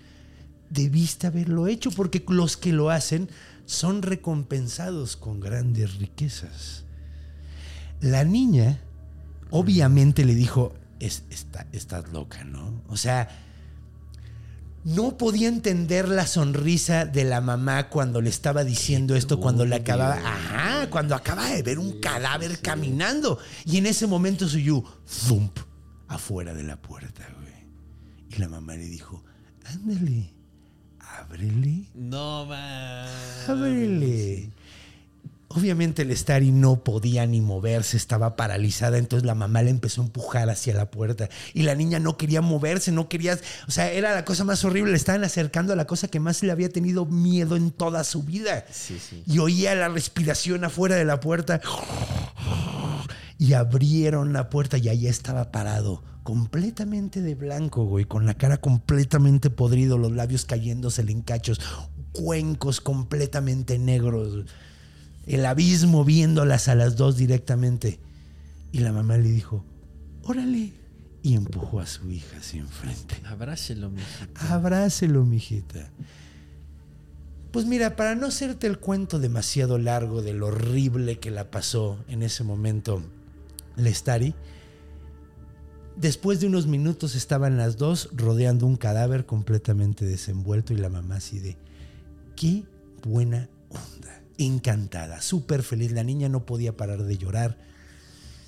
Debiste 0.70 1.26
haberlo 1.26 1.66
hecho 1.66 1.90
porque 1.90 2.24
los 2.28 2.56
que 2.56 2.72
lo 2.72 2.90
hacen 2.90 3.28
son 3.64 4.02
recompensados 4.02 5.16
con 5.16 5.40
grandes 5.40 5.96
riquezas. 5.98 6.84
La 8.00 8.24
niña 8.24 8.80
obviamente 9.50 10.24
le 10.24 10.34
dijo, 10.34 10.74
"Es- 11.00 11.22
está- 11.30 11.66
estás 11.72 12.12
loca, 12.12 12.44
¿no? 12.44 12.82
O 12.88 12.96
sea, 12.96 13.28
no 14.86 15.18
podía 15.18 15.48
entender 15.48 16.08
la 16.08 16.28
sonrisa 16.28 17.06
de 17.06 17.24
la 17.24 17.40
mamá 17.40 17.88
cuando 17.88 18.20
le 18.20 18.30
estaba 18.30 18.62
diciendo 18.62 19.16
esto, 19.16 19.40
cuando 19.40 19.66
le 19.66 19.74
acababa, 19.74 20.14
ajá, 20.14 20.88
cuando 20.90 21.16
acaba 21.16 21.50
de 21.50 21.60
ver 21.64 21.80
un 21.80 22.00
cadáver 22.00 22.60
caminando. 22.60 23.40
Y 23.64 23.78
en 23.78 23.86
ese 23.86 24.06
momento 24.06 24.44
oyó, 24.44 24.84
zump, 25.04 25.58
afuera 26.06 26.54
de 26.54 26.62
la 26.62 26.80
puerta, 26.80 27.26
güey. 27.34 27.66
Y 28.30 28.36
la 28.36 28.48
mamá 28.48 28.76
le 28.76 28.84
dijo, 28.84 29.24
ándale, 29.64 30.32
ábrele. 31.00 31.90
No, 31.96 32.46
mam. 32.46 33.08
Ábrele. 33.48 34.52
Obviamente 35.56 36.02
el 36.02 36.14
Stari 36.14 36.52
no 36.52 36.84
podía 36.84 37.26
ni 37.26 37.40
moverse, 37.40 37.96
estaba 37.96 38.36
paralizada, 38.36 38.98
entonces 38.98 39.24
la 39.26 39.34
mamá 39.34 39.62
le 39.62 39.70
empezó 39.70 40.02
a 40.02 40.04
empujar 40.04 40.50
hacia 40.50 40.74
la 40.74 40.90
puerta 40.90 41.30
y 41.54 41.62
la 41.62 41.74
niña 41.74 41.98
no 41.98 42.18
quería 42.18 42.42
moverse, 42.42 42.92
no 42.92 43.08
quería, 43.08 43.38
o 43.66 43.70
sea, 43.70 43.90
era 43.90 44.14
la 44.14 44.26
cosa 44.26 44.44
más 44.44 44.62
horrible, 44.66 44.90
le 44.90 44.98
estaban 44.98 45.24
acercando 45.24 45.72
a 45.72 45.76
la 45.76 45.86
cosa 45.86 46.08
que 46.08 46.20
más 46.20 46.42
le 46.42 46.52
había 46.52 46.68
tenido 46.68 47.06
miedo 47.06 47.56
en 47.56 47.70
toda 47.70 48.04
su 48.04 48.22
vida. 48.22 48.66
Sí, 48.70 48.98
sí. 48.98 49.22
Y 49.26 49.38
oía 49.38 49.74
la 49.74 49.88
respiración 49.88 50.62
afuera 50.62 50.96
de 50.96 51.06
la 51.06 51.20
puerta 51.20 51.62
y 53.38 53.54
abrieron 53.54 54.34
la 54.34 54.50
puerta 54.50 54.76
y 54.76 54.90
allá 54.90 55.08
estaba 55.08 55.52
parado, 55.52 56.02
completamente 56.22 57.22
de 57.22 57.34
blanco, 57.34 57.86
güey, 57.86 58.04
con 58.04 58.26
la 58.26 58.34
cara 58.34 58.58
completamente 58.58 59.48
podrido, 59.48 59.96
los 59.96 60.12
labios 60.12 60.44
cayéndose 60.44 61.00
en 61.00 61.22
cachos, 61.22 61.62
cuencos 62.12 62.82
completamente 62.82 63.78
negros, 63.78 64.44
el 65.26 65.44
abismo 65.44 66.04
viéndolas 66.04 66.68
a 66.68 66.74
las 66.74 66.96
dos 66.96 67.16
directamente. 67.16 67.98
Y 68.72 68.78
la 68.80 68.92
mamá 68.92 69.16
le 69.16 69.30
dijo, 69.30 69.64
órale, 70.22 70.72
y 71.22 71.34
empujó 71.34 71.80
a 71.80 71.86
su 71.86 72.08
hija 72.10 72.38
hacia 72.38 72.60
enfrente. 72.60 73.16
Abrácelo, 73.26 73.90
mijito. 73.90 74.40
Abrácelo, 74.48 75.24
mijita. 75.24 75.90
Pues 77.50 77.66
mira, 77.66 77.96
para 77.96 78.14
no 78.14 78.26
hacerte 78.26 78.66
el 78.66 78.78
cuento 78.78 79.18
demasiado 79.18 79.78
largo 79.78 80.22
de 80.22 80.34
lo 80.34 80.48
horrible 80.48 81.18
que 81.18 81.30
la 81.30 81.50
pasó 81.50 81.98
en 82.06 82.22
ese 82.22 82.44
momento, 82.44 83.02
Lestari, 83.76 84.34
después 85.96 86.38
de 86.38 86.46
unos 86.46 86.66
minutos 86.66 87.14
estaban 87.14 87.56
las 87.56 87.76
dos 87.76 88.10
rodeando 88.12 88.66
un 88.66 88.76
cadáver 88.76 89.26
completamente 89.26 90.04
desenvuelto 90.04 90.74
y 90.74 90.76
la 90.76 90.90
mamá 90.90 91.16
así 91.16 91.40
de, 91.40 91.56
qué 92.36 92.64
buena 93.02 93.48
onda, 93.70 94.22
encantada, 94.38 95.20
súper 95.22 95.62
feliz. 95.62 95.92
La 95.92 96.04
niña 96.04 96.28
no 96.28 96.46
podía 96.46 96.76
parar 96.76 97.02
de 97.02 97.18
llorar. 97.18 97.58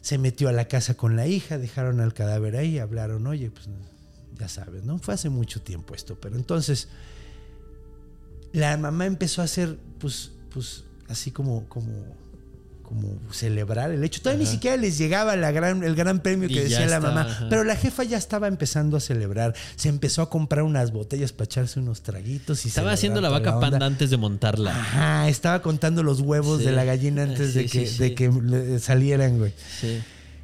Se 0.00 0.18
metió 0.18 0.48
a 0.48 0.52
la 0.52 0.68
casa 0.68 0.94
con 0.94 1.16
la 1.16 1.26
hija, 1.26 1.58
dejaron 1.58 2.00
al 2.00 2.14
cadáver 2.14 2.56
ahí, 2.56 2.78
hablaron, 2.78 3.26
oye, 3.26 3.50
pues 3.50 3.68
ya 4.38 4.48
sabes, 4.48 4.84
¿no? 4.84 4.98
Fue 4.98 5.14
hace 5.14 5.28
mucho 5.28 5.60
tiempo 5.60 5.94
esto, 5.94 6.18
pero 6.20 6.36
entonces 6.36 6.88
la 8.52 8.76
mamá 8.76 9.06
empezó 9.06 9.42
a 9.42 9.44
hacer, 9.44 9.78
pues, 9.98 10.32
pues, 10.50 10.84
así 11.08 11.30
como, 11.30 11.68
como, 11.68 11.92
como 12.88 13.18
celebrar 13.30 13.90
el 13.92 14.02
hecho. 14.02 14.22
Todavía 14.22 14.44
ni 14.46 14.50
siquiera 14.50 14.78
les 14.78 14.96
llegaba 14.96 15.36
la 15.36 15.50
gran, 15.52 15.84
el 15.84 15.94
gran 15.94 16.20
premio 16.20 16.48
que 16.48 16.54
Y 16.54 16.58
decía 16.60 16.80
la 16.86 16.96
está, 16.96 17.00
mamá, 17.00 17.20
ajá. 17.20 17.46
pero 17.50 17.62
la 17.64 17.76
jefa 17.76 18.02
ya 18.04 18.16
estaba 18.16 18.48
empezando 18.48 18.96
a 18.96 19.00
celebrar. 19.00 19.54
Se 19.76 19.90
empezó 19.90 20.22
a 20.22 20.30
comprar 20.30 20.64
unas 20.64 20.90
botellas 20.90 21.32
para 21.32 21.44
echarse 21.44 21.78
unos 21.80 22.00
traguitos 22.00 22.64
y 22.64 22.68
Estaba 22.68 22.92
haciendo 22.92 23.20
la 23.20 23.28
vaca 23.28 23.60
panda 23.60 23.84
antes 23.84 24.08
de 24.08 24.16
montarla. 24.16 24.70
Ajá, 24.70 25.28
estaba 25.28 25.60
contando 25.60 26.02
los 26.02 26.20
huevos 26.20 26.60
Sí. 26.60 26.64
de 26.64 26.72
la 26.72 26.84
gallina 26.84 27.24
antes 27.24 27.52
de, 27.52 27.66
que, 27.66 27.86
sí, 27.86 27.98
de 27.98 28.14
que 28.14 28.30
le- 28.30 28.78
salieran, 28.78 29.38
güey. 29.38 29.52
Sí. 29.80 29.98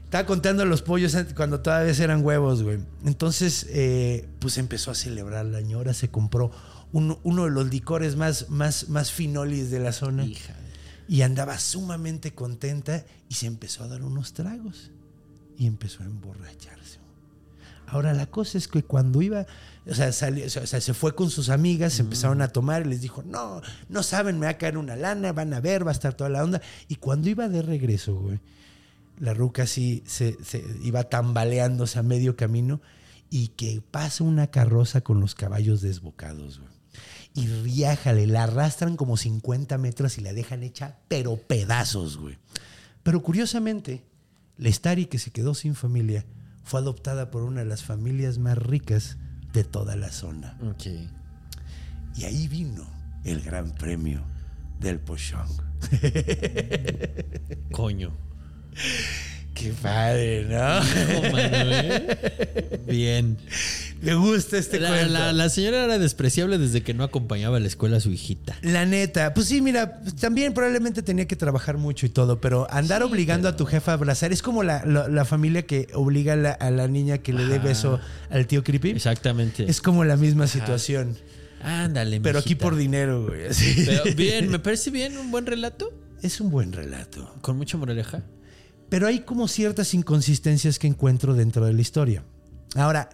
Estaba 0.05 0.27
contando 0.27 0.65
los 0.67 0.83
pollos 0.83 1.17
cuando 1.35 1.61
todavía 1.61 1.93
eran 2.05 2.23
huevos, 2.25 2.63
güey. 2.63 2.79
Entonces, 3.07 3.67
eh, 3.71 4.29
pues 4.39 4.59
empezó 4.59 4.91
a 4.91 4.95
celebrar 4.95 5.47
la 5.47 5.61
ñora, 5.63 5.95
se 5.95 6.09
compró 6.09 6.51
uno, 6.93 7.19
uno 7.25 7.45
de 7.47 7.51
los 7.51 7.69
licores 7.71 8.15
más, 8.17 8.51
más, 8.51 8.89
más 8.91 9.11
finolis 9.11 9.71
de 9.71 9.81
la 9.81 9.93
zona. 9.93 10.25
Hija. 10.27 10.55
Y 11.09 11.23
andaba 11.23 11.59
sumamente 11.59 12.33
contenta 12.35 13.05
y 13.29 13.35
se 13.35 13.47
empezó 13.47 13.85
a 13.85 13.89
dar 13.89 14.03
unos 14.03 14.33
tragos. 14.33 14.91
Y 15.59 15.67
empezó 15.67 16.03
a 16.03 16.07
emborracharse. 16.07 16.99
Ahora 17.87 18.15
la 18.15 18.27
cosa 18.27 18.57
es 18.59 18.67
que 18.67 18.83
cuando 18.83 19.21
iba, 19.21 19.47
o 19.87 19.95
sea, 19.95 20.11
salió- 20.11 20.47
o 20.47 20.49
sea, 20.49 20.81
se 20.81 20.95
fue 20.95 21.15
con 21.15 21.31
sus 21.31 21.51
amigas, 21.51 21.93
se 21.93 22.03
empezaron 22.03 22.41
a 22.41 22.49
tomar 22.49 22.87
y 22.87 22.89
les 22.89 23.03
dijo, 23.03 23.23
no, 23.23 23.61
no 23.91 24.03
saben, 24.03 24.39
me 24.39 24.47
va 24.47 24.53
a 24.53 24.59
caer 24.59 24.79
una 24.79 24.97
lana, 24.97 25.33
van 25.33 25.53
a 25.53 25.61
ver, 25.61 25.87
va 25.87 25.91
a 25.91 25.93
estar 25.95 26.15
toda 26.15 26.31
la 26.31 26.43
onda. 26.43 26.63
Y 26.89 26.97
cuando 26.97 27.29
iba 27.29 27.49
de 27.49 27.61
regreso, 27.61 28.15
güey, 28.17 28.41
la 29.19 29.35
ruca 29.35 29.65
así 29.65 30.03
se, 30.07 30.43
se 30.43 30.65
iba 30.83 31.05
tambaleándose 31.05 31.99
a 31.99 32.03
medio 32.03 32.37
camino 32.37 32.81
y 33.31 33.49
que 33.49 33.83
pasa 33.91 34.25
una 34.25 34.47
carroza 34.49 35.03
con 35.03 35.21
los 35.21 35.35
caballos 35.35 35.83
desbocados, 35.83 36.59
güey. 36.61 36.74
Y 37.35 37.49
riájale, 37.49 38.27
la 38.29 38.45
arrastran 38.45 38.97
como 38.97 39.17
50 39.17 39.77
metros 39.79 40.19
y 40.19 40.21
la 40.21 40.33
dejan 40.33 40.63
hecha, 40.63 40.99
pero 41.09 41.37
pedazos, 41.37 42.17
güey. 42.17 42.39
Pero 43.03 43.23
curiosamente, 43.23 44.05
Lestari, 44.57 45.07
que 45.07 45.19
se 45.19 45.33
quedó 45.33 45.55
sin 45.55 45.75
familia, 45.75 46.25
fue 46.63 46.81
adoptada 46.81 47.31
por 47.31 47.43
una 47.43 47.61
de 47.61 47.67
las 47.67 47.83
familias 47.83 48.39
más 48.39 48.57
ricas 48.57 49.19
de 49.53 49.65
toda 49.65 49.97
la 49.97 50.11
zona. 50.11 50.57
Ok. 50.63 50.87
Y 52.17 52.25
ahí 52.25 52.47
vino 52.47 52.87
el 53.25 53.41
gran 53.41 53.73
premio 53.75 54.23
del 54.79 55.01
Pochong. 55.01 55.51
Coño. 57.73 58.13
Qué 59.55 59.73
padre, 59.73 60.45
¿no? 60.45 60.79
Hijo, 60.79 61.23
Manuel. 61.33 62.19
Bien. 62.87 63.39
Me 64.05 64.15
gusta 64.15 64.59
este 64.59 64.79
La, 64.81 64.89
cuento. 64.91 65.13
la- 65.13 65.33
la 65.33 65.49
señora 65.49 65.85
era 65.85 65.99
despreciable 65.99 66.59
desde 66.59 66.83
que 66.83 66.95
no 66.95 67.05
acompañaba 67.05 67.57
a 67.57 67.61
la 67.61 67.67
escuela 67.67 67.97
a 67.97 68.01
su 68.01 68.11
hijita. 68.11 68.57
La 68.63 68.85
neta, 68.87 69.35
pues 69.35 69.47
sí, 69.49 69.61
mira, 69.61 70.01
también 70.21 70.53
probablemente 70.55 71.03
tenía 71.03 71.27
que 71.27 71.37
trabajar 71.37 71.79
mucho 71.79 72.07
y 72.07 72.09
todo, 72.11 72.41
pero 72.41 72.67
andar 72.71 73.03
obligando 73.03 73.49
a 73.49 73.57
tu 73.57 73.65
jefa 73.67 73.93
a 73.93 73.95
abrazar 73.95 74.33
es 74.33 74.43
como 74.43 74.63
la, 74.63 74.85
la- 74.85 75.25
familia 75.25 75.67
que 75.67 75.89
obliga 75.95 76.35
a 76.35 76.37
la, 76.37 76.57
a 76.61 76.89
niña 76.89 77.19
que 77.19 77.33
le 77.33 77.45
dé 77.47 77.59
beso 77.59 77.99
al 78.31 78.47
tío 78.47 78.63
creepy. 78.63 78.91
Exactamente. 78.91 79.69
Es 79.71 79.81
como 79.81 80.05
la 80.05 80.17
misma 80.17 80.47
situación, 80.47 81.17
Ándale, 81.63 82.21
pero 82.21 82.39
aquí 82.41 82.55
por 82.57 82.77
dinero, 82.77 83.27
güey. 83.27 83.47
así. 83.47 83.85
Pero 83.87 84.03
bien, 84.15 84.51
me 84.51 84.59
parece 84.59 84.91
bien, 84.91 85.17
un 85.17 85.31
buen 85.31 85.47
relato. 85.47 85.93
Es 86.23 86.41
un 86.41 86.51
buen 86.51 86.73
relato. 86.73 87.35
Con 87.41 87.57
mucha 87.57 87.79
moraleja. 87.79 88.23
Pero 88.91 89.07
hay 89.07 89.21
como 89.21 89.49
ciertas 89.49 89.95
inconsistencias 89.95 90.79
que 90.79 90.87
encuentro 90.87 91.35
dentro 91.35 91.65
de 91.65 91.73
la 91.73 91.81
historia. 91.81 92.23
Ahora, 92.75 93.09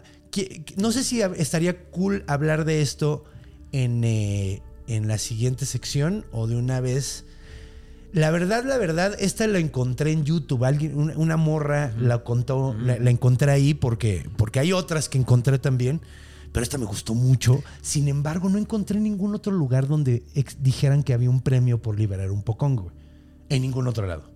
no 0.77 0.93
sé 0.93 1.05
si 1.05 1.21
estaría 1.23 1.85
cool 1.91 2.25
hablar 2.27 2.65
de 2.65 2.83
esto 2.83 3.25
en, 3.73 4.05
eh, 4.05 4.63
en 4.87 5.09
la 5.09 5.19
siguiente 5.19 5.67
sección 5.67 6.25
o 6.33 6.47
de 6.47 6.57
una 6.57 6.81
vez. 6.81 7.25
La 8.13 8.31
verdad, 8.31 8.65
la 8.65 8.77
verdad, 8.77 9.15
esta 9.21 9.47
la 9.47 9.59
encontré 9.59 10.13
en 10.13 10.25
YouTube. 10.25 10.65
Alguien, 10.65 10.97
una, 10.97 11.17
una 11.17 11.37
morra 11.37 11.93
la 11.99 12.25
contó, 12.25 12.75
la, 12.75 12.99
la 12.99 13.11
encontré 13.11 13.53
ahí 13.53 13.75
porque, 13.75 14.29
porque 14.37 14.59
hay 14.59 14.73
otras 14.73 15.09
que 15.09 15.19
encontré 15.19 15.59
también. 15.59 16.01
Pero 16.53 16.65
esta 16.65 16.79
me 16.79 16.85
gustó 16.87 17.15
mucho. 17.15 17.63
Sin 17.81 18.09
embargo, 18.09 18.49
no 18.49 18.59
encontré 18.59 18.99
ningún 18.99 19.35
otro 19.35 19.53
lugar 19.53 19.87
donde 19.87 20.25
dijeran 20.59 21.05
que 21.05 21.15
había 21.15 21.31
un 21.31 21.41
premio 21.41 21.81
por 21.81 21.97
liberar 21.97 22.33
un 22.33 22.43
pocongo. 22.43 22.85
güey. 22.85 22.97
En 23.49 23.63
ningún 23.63 23.87
otro 23.87 24.07
lado. 24.07 24.31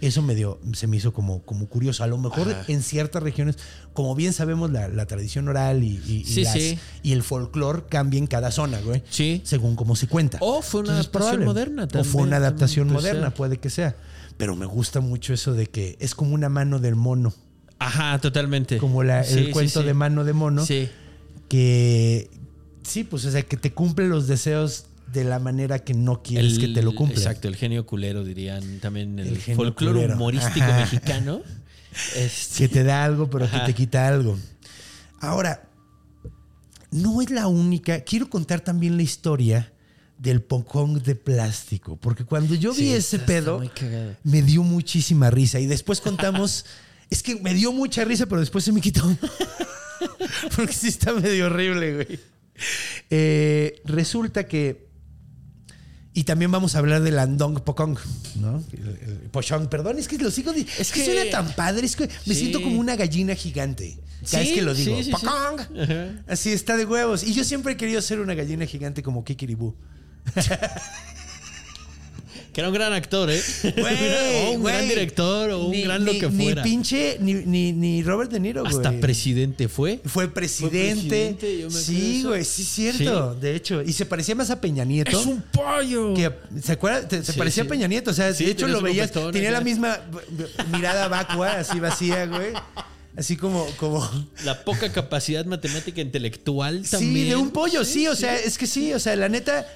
Eso 0.00 0.20
me 0.20 0.34
dio, 0.34 0.60
se 0.74 0.86
me 0.86 0.98
hizo 0.98 1.14
como, 1.14 1.42
como 1.42 1.68
curioso. 1.68 2.04
A 2.04 2.06
lo 2.06 2.18
mejor 2.18 2.50
Ajá. 2.50 2.64
en 2.68 2.82
ciertas 2.82 3.22
regiones, 3.22 3.56
como 3.94 4.14
bien 4.14 4.34
sabemos, 4.34 4.70
la, 4.70 4.88
la 4.88 5.06
tradición 5.06 5.48
oral 5.48 5.82
y, 5.84 5.98
y- 6.06 6.16
y 6.20 6.24
Sí, 6.24 6.42
las- 6.44 6.52
sí. 6.52 6.78
y 7.02 7.12
el 7.12 7.22
folclore 7.22 7.84
cambia 7.88 8.18
en 8.18 8.26
cada 8.26 8.50
zona, 8.50 8.78
güey. 8.82 9.02
Sí. 9.08 9.40
Según 9.44 9.74
cómo 9.74 9.96
se 9.96 10.06
cuenta. 10.06 10.36
O 10.42 10.60
fue 10.60 10.82
una 10.82 10.92
adaptación 10.92 11.12
probable. 11.22 11.44
moderna 11.46 11.84
O 11.84 11.88
también, 11.88 12.12
fue 12.12 12.22
una 12.22 12.36
adaptación 12.36 12.88
puede 12.88 12.98
moderna, 13.00 13.26
ser. 13.28 13.34
puede 13.36 13.56
que 13.58 13.70
sea. 13.70 13.96
Pero 14.36 14.54
me 14.54 14.66
gusta 14.66 15.00
mucho 15.00 15.32
eso 15.32 15.54
de 15.54 15.66
que 15.68 15.96
es 15.98 16.14
como 16.14 16.34
una 16.34 16.50
mano 16.50 16.78
del 16.78 16.94
mono. 16.94 17.32
Ajá, 17.78 18.18
totalmente. 18.20 18.76
Como 18.76 19.02
la- 19.02 19.24
Sí, 19.24 19.38
el 19.38 19.50
cuento 19.50 19.82
de 19.82 19.94
mano 19.94 20.24
de 20.24 20.32
mono. 20.34 20.66
Sí. 20.66 20.90
Que 21.48 22.28
sí, 22.82 23.04
pues, 23.04 23.24
o 23.24 23.30
sea, 23.30 23.42
que 23.42 23.56
te 23.56 23.72
cumple 23.72 24.08
los 24.08 24.26
deseos 24.26 24.86
de 25.16 25.24
la 25.24 25.38
manera 25.38 25.80
que 25.80 25.94
no 25.94 26.22
quieres 26.22 26.54
El- 26.54 26.60
que 26.60 26.68
te 26.68 26.82
lo 26.82 26.94
cumpla. 26.94 27.16
Exacto, 27.18 27.48
el 27.48 27.56
genio 27.56 27.84
culero, 27.86 28.24
dirían 28.24 28.78
también 28.80 29.18
el, 29.18 29.28
El 29.28 29.38
folclore 29.38 30.12
humorístico 30.12 30.64
Ajá. 30.66 30.80
mexicano. 30.80 31.42
Este, 32.14 32.68
que 32.68 32.68
te 32.68 32.84
da 32.84 33.04
algo, 33.04 33.30
pero 33.30 33.50
que 33.50 33.58
te 33.60 33.72
quita 33.72 34.06
algo. 34.06 34.36
Ahora, 35.18 35.66
no 36.90 37.22
es 37.22 37.30
la 37.30 37.46
única. 37.46 38.00
Quiero 38.00 38.28
contar 38.28 38.60
también 38.60 38.98
la 38.98 39.02
historia 39.02 39.72
del 40.18 40.42
pocón 40.42 41.02
de 41.02 41.14
plástico, 41.14 41.96
porque 41.96 42.24
cuando 42.24 42.54
yo 42.54 42.72
vi 42.72 42.76
Sí, 42.76 42.92
ese 42.92 43.18
pedo, 43.18 43.62
me 44.24 44.42
dio 44.42 44.62
muchísima 44.62 45.30
risa. 45.30 45.58
Y 45.58 45.64
después 45.64 46.02
contamos. 46.02 46.66
es 47.10 47.22
que 47.22 47.36
me 47.36 47.54
dio 47.54 47.72
mucha 47.72 48.04
risa, 48.04 48.26
pero 48.26 48.40
después 48.40 48.62
se 48.62 48.72
me 48.72 48.82
quitó. 48.82 49.02
porque 50.56 50.74
sí 50.74 50.88
está 50.88 51.14
medio 51.14 51.46
horrible, 51.46 51.94
güey. 51.94 52.20
Eh, 53.08 53.80
resulta 53.84 54.46
que. 54.46 54.85
Y 56.16 56.24
también 56.24 56.50
vamos 56.50 56.74
a 56.74 56.78
hablar 56.78 57.02
del 57.02 57.18
Andong 57.18 57.60
Pokong, 57.60 57.98
¿no? 58.36 58.64
El, 58.72 58.86
el 58.88 59.16
Pochong, 59.30 59.66
perdón, 59.68 59.98
es 59.98 60.08
que 60.08 60.16
lo 60.16 60.30
sigo. 60.30 60.50
di- 60.54 60.66
Es 60.78 60.90
que, 60.90 61.00
que- 61.00 61.04
suena 61.04 61.30
tan 61.30 61.54
padre, 61.54 61.84
es 61.84 61.94
que 61.94 62.08
me 62.24 62.32
Sí. 62.34 62.40
siento 62.40 62.62
como 62.62 62.80
una 62.80 62.96
gallina 62.96 63.34
gigante. 63.34 63.98
Cada 64.30 64.42
Sí, 64.42 64.48
vez 64.48 64.52
que 64.54 64.62
lo 64.62 64.72
digo, 64.72 65.02
sí. 65.02 65.12
Así 66.26 66.52
está 66.52 66.78
de 66.78 66.86
huevos. 66.86 67.22
Y 67.22 67.34
yo 67.34 67.44
siempre 67.44 67.74
he 67.74 67.76
querido 67.76 68.00
ser 68.00 68.20
una 68.20 68.32
gallina 68.34 68.64
gigante 68.64 69.02
como 69.02 69.24
Kikiribú. 69.24 69.74
Que 72.56 72.62
era 72.62 72.68
un 72.70 72.74
gran 72.74 72.94
actor, 72.94 73.28
¿eh? 73.30 73.38
O 74.46 74.52
un 74.52 74.62
gran 74.64 74.88
director, 74.88 75.50
o 75.50 75.66
un 75.66 75.72
Ni- 75.72 75.82
gran 75.82 76.02
ni- 76.02 76.14
lo 76.14 76.18
que 76.18 76.30
Ni 76.34 76.44
fuera. 76.44 76.62
pinche, 76.62 77.18
ni, 77.20 77.34
ni, 77.34 77.72
ni 77.74 78.02
Robert 78.02 78.30
De 78.32 78.40
Niro, 78.40 78.66
Hasta 78.66 78.88
güey. 78.88 79.00
presidente 79.02 79.68
fue. 79.68 80.00
Fue 80.06 80.32
presidente. 80.32 81.34
presidente, 81.36 81.58
yo 81.58 81.66
me 81.68 81.78
sí, 81.78 82.22
güey, 82.24 82.44
sí, 82.46 82.62
es 82.62 82.68
cierto. 82.96 83.34
De 83.34 83.54
hecho, 83.54 83.82
y 83.82 83.92
se 83.92 84.06
parecía 84.06 84.34
más 84.36 84.48
a 84.48 84.58
Peña 84.58 84.86
Nieto. 84.86 85.20
¡Es 85.20 85.26
un 85.26 85.42
pollo! 85.42 86.14
que, 86.14 86.32
¿Se 86.62 86.72
acuerda? 86.72 87.06
Te- 87.06 87.22
Se 87.22 87.32
Sí, 87.34 87.38
parecía 87.38 87.62
sí. 87.62 87.66
a 87.66 87.70
Peña 87.70 87.88
Nieto. 87.88 88.10
O 88.10 88.14
sea, 88.14 88.32
Sí, 88.32 88.46
de 88.46 88.52
hecho 88.52 88.66
lo 88.68 88.80
veías. 88.80 89.12
Tenía 89.12 89.50
la 89.50 89.60
misma 89.60 89.98
mirada 90.72 91.08
vacua, 91.08 91.58
así 91.58 91.78
vacía, 91.78 92.24
güey. 92.24 92.52
Así 93.18 93.36
como, 93.36 93.66
como. 93.76 94.02
La 94.46 94.64
poca 94.64 94.90
capacidad 94.90 95.44
matemática 95.44 96.00
intelectual 96.00 96.88
también. 96.88 97.14
Sí, 97.14 97.28
de 97.28 97.36
un 97.36 97.50
pollo, 97.50 97.84
sí, 97.84 98.06
o 98.06 98.16
sea, 98.16 98.34
es 98.34 98.56
que 98.56 98.66
sí, 98.66 98.94
o 98.94 98.98
sea, 98.98 99.14
la 99.14 99.28
neta. 99.28 99.66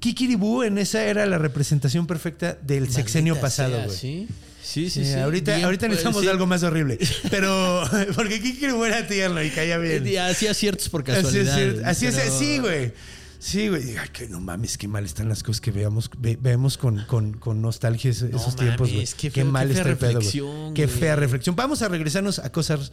Kikiribú 0.00 0.62
en 0.62 0.78
esa 0.78 1.02
era 1.04 1.24
la 1.26 1.38
representación 1.38 2.06
perfecta 2.06 2.58
del 2.62 2.90
sexenio 2.92 3.40
pasado, 3.40 3.82
güey. 3.84 3.96
Sí, 3.96 4.28
sí, 4.62 4.90
sí. 4.90 5.04
Sí. 5.04 5.12
ahorita, 5.14 5.54
Bien, 5.54 5.64
ahorita 5.66 5.86
pues, 5.86 5.90
necesitamos 5.98 6.22
sí. 6.22 6.28
algo 6.28 6.46
más 6.46 6.62
horrible. 6.62 6.98
Pero, 7.30 7.84
porque 8.16 8.40
Kikiribú 8.40 8.84
era 8.84 9.06
tierno 9.06 9.42
y 9.42 9.50
caía 9.50 9.78
bien. 9.78 10.06
Y 10.06 10.16
hacía 10.16 10.52
ciertos 10.54 10.88
por 10.88 11.02
Así 11.10 11.38
es, 11.38 11.46
casualidad. 11.48 11.84
así 11.88 12.06
es, 12.06 12.14
pero- 12.14 12.38
sí, 12.38 12.58
güey. 12.58 12.92
Sí, 13.38 13.68
güey. 13.68 13.96
Ay, 13.98 14.08
que 14.10 14.26
no 14.26 14.40
mames, 14.40 14.78
qué 14.78 14.88
mal 14.88 15.04
están 15.04 15.28
las 15.28 15.42
cosas 15.42 15.60
que 15.60 15.70
veamos, 15.70 16.10
ve- 16.18 16.38
vemos 16.40 16.78
con, 16.78 17.04
con- 17.04 17.34
con 17.34 17.60
nostalgia 17.60 18.10
No 18.30 18.38
esos 18.38 18.56
tiempos, 18.56 18.90
güey. 18.90 19.04
qué 19.06 19.28
Qué, 19.28 19.42
feo, 19.42 19.44
mal 19.44 19.68
qué 19.68 19.74
fea 19.74 19.80
está 19.82 19.90
el 19.90 19.96
pedo, 19.98 20.10
güey. 20.12 20.14
reflexión, 20.24 20.74
Qué 20.74 20.88
fea 20.88 21.16
reflexión. 21.16 21.54
Vamos 21.54 21.82
a 21.82 21.88
regresarnos 21.88 22.38
a 22.38 22.50
cosas 22.50 22.92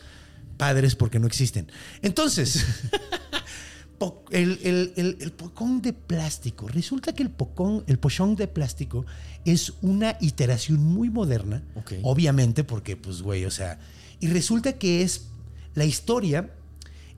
padres 0.58 0.96
porque 0.96 1.20
no 1.20 1.28
existen. 1.28 1.72
Entonces, 2.02 2.66
po- 4.02 4.26
el, 4.32 4.60
el, 4.64 4.94
el, 4.96 5.18
el 5.22 5.32
pocón 5.32 5.82
de 5.82 5.94
plástico. 5.94 6.68
Resulta 6.68 7.14
que 7.14 7.24
el 7.24 7.30
pocón, 7.30 7.84
el 7.88 7.98
pochón 8.00 8.36
de 8.36 8.48
plástico 8.48 9.06
es 9.46 9.74
una 9.82 10.18
iteración 10.20 10.80
muy 10.84 11.10
moderna. 11.10 11.64
Obviamente, 12.04 12.64
porque, 12.64 12.96
pues, 12.98 13.22
güey, 13.22 13.46
o 13.46 13.52
sea. 13.52 13.80
Y 14.20 14.28
resulta 14.28 14.74
que 14.74 15.04
es. 15.04 15.28
La 15.76 15.86
historia 15.86 16.50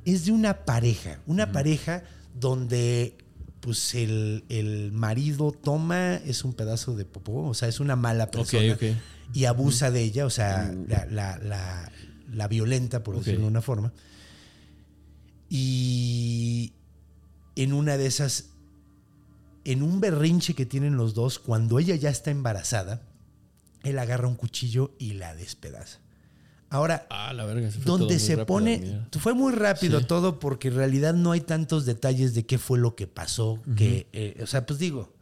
es 0.05 0.25
de 0.25 0.31
una 0.31 0.65
pareja. 0.65 1.19
Una 1.25 1.51
pareja 1.51 2.03
donde. 2.39 3.17
Pues 3.61 3.95
el, 3.95 4.43
el 4.49 4.91
marido 4.91 5.53
toma, 5.53 6.15
es 6.25 6.43
un 6.43 6.51
pedazo 6.53 6.97
de 6.97 7.05
popó, 7.05 7.47
o 7.47 7.53
sea, 7.53 7.69
es 7.69 7.79
una 7.79 7.95
mala 7.95 8.29
persona 8.29 8.61
y 9.33 9.45
abusa 9.45 9.89
de 9.89 10.01
ella, 10.03 10.25
o 10.25 10.29
sea, 10.29 10.73
la, 10.89 11.05
la- 11.05 11.37
la- 11.37 11.89
la 12.33 12.47
violenta, 12.49 13.03
por 13.03 13.15
decirlo 13.19 13.39
de 13.45 13.47
una 13.47 13.61
forma. 13.61 13.93
Y 15.55 16.73
en 17.55 17.73
una 17.73 17.95
de 17.95 18.07
esas, 18.07 18.45
en 19.65 19.83
un 19.83 20.01
berrinche 20.01 20.55
que 20.55 20.65
tienen 20.65 20.97
los 20.97 21.13
dos, 21.13 21.37
cuando 21.37 21.77
ella 21.77 21.95
ya 21.95 22.09
está 22.09 22.31
embarazada, 22.31 23.03
él 23.83 23.99
agarra 23.99 24.27
un 24.27 24.33
cuchillo 24.33 24.95
y 24.97 25.13
la 25.13 25.35
despedaza. 25.35 25.99
Ahora, 26.71 27.05
Ah, 27.11 27.33
la 27.33 27.45
verga. 27.45 27.69
se 27.69 27.77
fue 27.77 27.85
donde 27.85 28.17
se 28.17 28.31
rápido, 28.31 28.45
pone, 28.47 28.79
mira. 28.79 29.07
fue 29.19 29.35
muy 29.35 29.53
rápido 29.53 29.99
Sí. 29.99 30.05
todo 30.07 30.39
porque 30.39 30.69
en 30.69 30.73
realidad 30.73 31.13
no 31.13 31.31
hay 31.31 31.41
tantos 31.41 31.85
detalles 31.85 32.33
de 32.33 32.47
qué 32.47 32.57
fue 32.57 32.79
lo 32.79 32.95
que 32.95 33.05
pasó, 33.05 33.61
que, 33.77 34.07
eh, 34.11 34.39
o 34.41 34.47
sea, 34.47 34.65
pues 34.65 34.79
digo, 34.79 35.13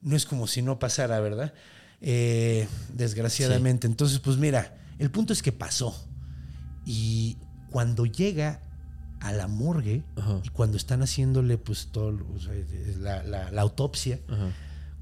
no 0.00 0.14
es 0.14 0.26
como 0.26 0.46
si 0.46 0.62
no 0.62 0.78
pasara, 0.78 1.18
¿verdad? 1.18 1.52
Eh, 2.00 2.68
desgraciadamente. 2.94 3.88
Entonces, 3.88 4.20
pues 4.20 4.36
mira, 4.36 4.78
el 5.00 5.10
punto 5.10 5.32
es 5.32 5.42
que 5.42 5.50
pasó. 5.50 5.92
Y 6.84 7.36
cuando 7.70 8.06
llega 8.06 8.60
a 9.28 9.32
la 9.32 9.46
morgue 9.48 10.04
Ajá. 10.16 10.40
y 10.42 10.48
cuando 10.50 10.76
están 10.76 11.02
haciéndole 11.02 11.58
pues 11.58 11.88
todo 11.92 12.10
lo- 12.12 12.26
o 12.32 12.38
sea, 12.40 12.52
la, 12.98 13.22
la- 13.22 13.50
la 13.50 13.62
autopsia, 13.62 14.20
Ajá. 14.28 14.50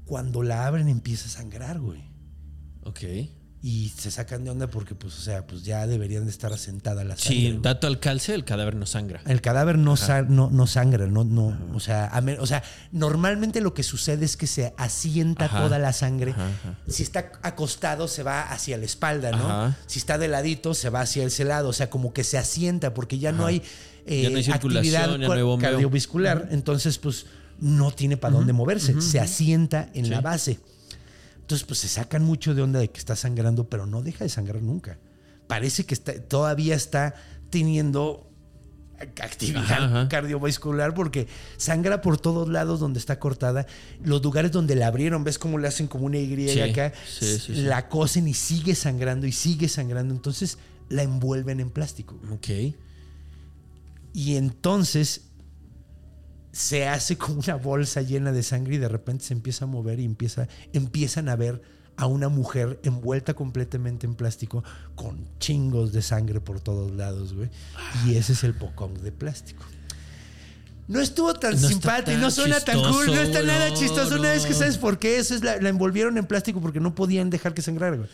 cuando 0.05 0.43
la 0.43 0.65
abren 0.67 0.87
empieza 0.89 1.25
a 1.27 1.29
sangrar, 1.29 1.79
güey. 1.79 2.03
Ok. 2.83 3.01
Y 3.67 3.89
se 3.97 4.11
sacan 4.11 4.43
de 4.43 4.51
onda 4.51 4.67
porque 4.67 4.93
pues, 4.93 5.17
o 5.17 5.21
sea, 5.21 5.47
pues 5.47 5.63
ya 5.63 5.87
deberían 5.87 6.25
de 6.25 6.29
estar 6.29 6.53
asentada 6.53 7.03
la 7.03 7.17
sangre. 7.17 7.35
Sí, 7.39 7.49
güey. 7.49 7.61
dato 7.63 7.87
al 7.87 7.99
calce, 7.99 8.35
el 8.35 8.45
cadáver 8.45 8.75
no 8.75 8.85
sangra. 8.85 9.21
El 9.25 9.41
cadáver 9.41 9.79
no, 9.79 9.95
no, 10.29 10.51
no 10.51 10.67
sangra, 10.67 11.07
no, 11.07 11.23
no, 11.23 11.57
o 11.73 11.79
sea, 11.79 12.05
a 12.09 12.21
me- 12.21 12.37
o 12.37 12.45
sea, 12.45 12.61
normalmente 12.91 13.61
lo 13.61 13.73
que 13.73 13.81
sucede 13.81 14.23
es 14.23 14.37
que 14.37 14.45
se 14.45 14.75
asienta 14.77 15.45
Ajá. 15.45 15.63
toda 15.63 15.79
la 15.79 15.93
sangre. 15.93 16.31
Ajá. 16.33 16.51
Si 16.87 17.01
está 17.01 17.31
acostado 17.41 18.07
se 18.07 18.21
va 18.21 18.43
hacia 18.43 18.77
la 18.77 18.85
espalda, 18.85 19.31
¿no? 19.31 19.75
Si 19.87 19.97
está 19.97 20.19
de 20.19 20.27
ladito 20.27 20.75
se 20.75 20.91
va 20.91 21.01
hacia 21.01 21.23
ese 21.25 21.43
lado, 21.43 21.69
o 21.69 21.73
sea, 21.73 21.89
como 21.89 22.13
que 22.13 22.23
se 22.23 22.37
asienta 22.37 22.93
porque 22.93 23.17
ya 23.17 23.31
no 23.31 23.47
hay, 23.47 23.63
eh, 24.05 24.29
no 24.29 24.53
actividad 24.53 25.19
cardiovascular, 25.59 26.49
entonces 26.51 26.97
pues 26.97 27.25
no 27.59 27.91
tiene 27.91 28.17
para 28.17 28.35
dónde 28.35 28.53
moverse, 28.53 29.01
se 29.01 29.19
asienta 29.19 29.89
en 29.93 30.09
la 30.09 30.21
base. 30.21 30.59
Entonces, 31.45 31.67
pues 31.67 31.79
se 31.79 31.87
sacan 31.87 32.23
mucho 32.23 32.55
de 32.55 32.63
onda 32.63 32.79
de 32.79 32.89
que 32.89 32.97
está 32.97 33.15
sangrando, 33.15 33.69
pero 33.69 33.85
no 33.85 34.01
deja 34.01 34.23
de 34.23 34.29
sangrar 34.31 34.63
nunca. 34.63 34.97
Parece 35.45 35.85
que 35.85 35.93
está, 35.93 36.19
todavía 36.19 36.73
está 36.73 37.13
teniendo 37.51 38.31
actividad 39.21 39.83
Ajá, 39.83 40.07
cardiovascular 40.07 40.93
porque 40.93 41.27
sangra 41.57 42.01
por 42.01 42.17
todos 42.17 42.49
lados 42.49 42.79
donde 42.79 42.97
está 42.97 43.19
cortada. 43.19 43.67
Los 44.03 44.23
lugares 44.23 44.51
donde 44.51 44.75
la 44.75 44.87
abrieron, 44.87 45.23
ves 45.23 45.37
cómo 45.37 45.59
le 45.59 45.67
hacen 45.67 45.85
como 45.87 46.05
una 46.07 46.17
Y 46.17 46.49
Sí, 46.49 46.59
acá, 46.61 46.93
sí, 47.07 47.37
sí, 47.37 47.53
sí. 47.53 47.61
la 47.61 47.89
cosen 47.89 48.27
y 48.27 48.33
sigue 48.33 48.73
sangrando 48.73 49.27
y 49.27 49.31
sigue 49.31 49.69
sangrando. 49.69 50.15
Entonces 50.15 50.57
la 50.89 51.03
envuelven 51.03 51.59
en 51.59 51.69
plástico. 51.69 52.19
Ok. 52.31 52.47
Y 54.15 54.37
entonces 54.37 55.25
se 56.53 56.87
hace 56.87 57.17
como 57.19 57.39
una 57.41 57.55
bolsa 57.55 58.01
llena 58.01 58.31
de 58.31 58.41
sangre 58.41 58.75
y 58.75 58.77
de 58.77 58.87
repente 58.87 59.25
se 59.25 59.33
empieza 59.33 59.65
a 59.65 59.67
mover 59.67 59.99
y 59.99 60.05
empieza, 60.05 60.47
empiezan 60.71 61.27
a 61.27 61.35
ver 61.35 61.61
a 61.97 62.07
una 62.07 62.29
mujer 62.29 62.79
envuelta 62.83 63.33
completamente 63.33 64.07
en 64.07 64.15
plástico 64.15 64.63
con 64.95 65.27
chingos 65.39 65.91
de 65.91 66.01
sangre 66.01 66.39
por 66.39 66.61
todos 66.61 66.91
lados, 66.91 67.33
güey. 67.33 67.49
Y 68.05 68.15
ese 68.15 68.33
es 68.33 68.43
el 68.45 68.53
pocón 68.53 69.01
de 69.03 69.11
plástico. 69.11 69.63
No 70.87 71.01
estuvo 71.01 71.33
tan 71.33 71.59
No 71.59 71.67
simpático, 71.67 72.11
tan 72.11 72.21
no 72.21 72.31
suena 72.31 72.59
tan 72.59 72.79
cool, 72.79 73.07
no 73.07 73.21
está 73.21 73.43
nada 73.43 73.69
no, 73.69 73.75
chistoso. 73.75 74.15
Una 74.15 74.29
vez 74.29 74.45
que 74.45 74.53
sabes 74.53 74.77
por 74.77 74.99
qué, 74.99 75.17
eso 75.17 75.35
es 75.35 75.43
la, 75.43 75.57
la 75.57 75.69
envolvieron 75.69 76.17
en 76.17 76.25
plástico 76.25 76.61
porque 76.61 76.79
no 76.79 76.95
podían 76.95 77.29
dejar 77.29 77.53
que 77.53 77.61
sangrara, 77.61 77.97
güey. 77.97 78.09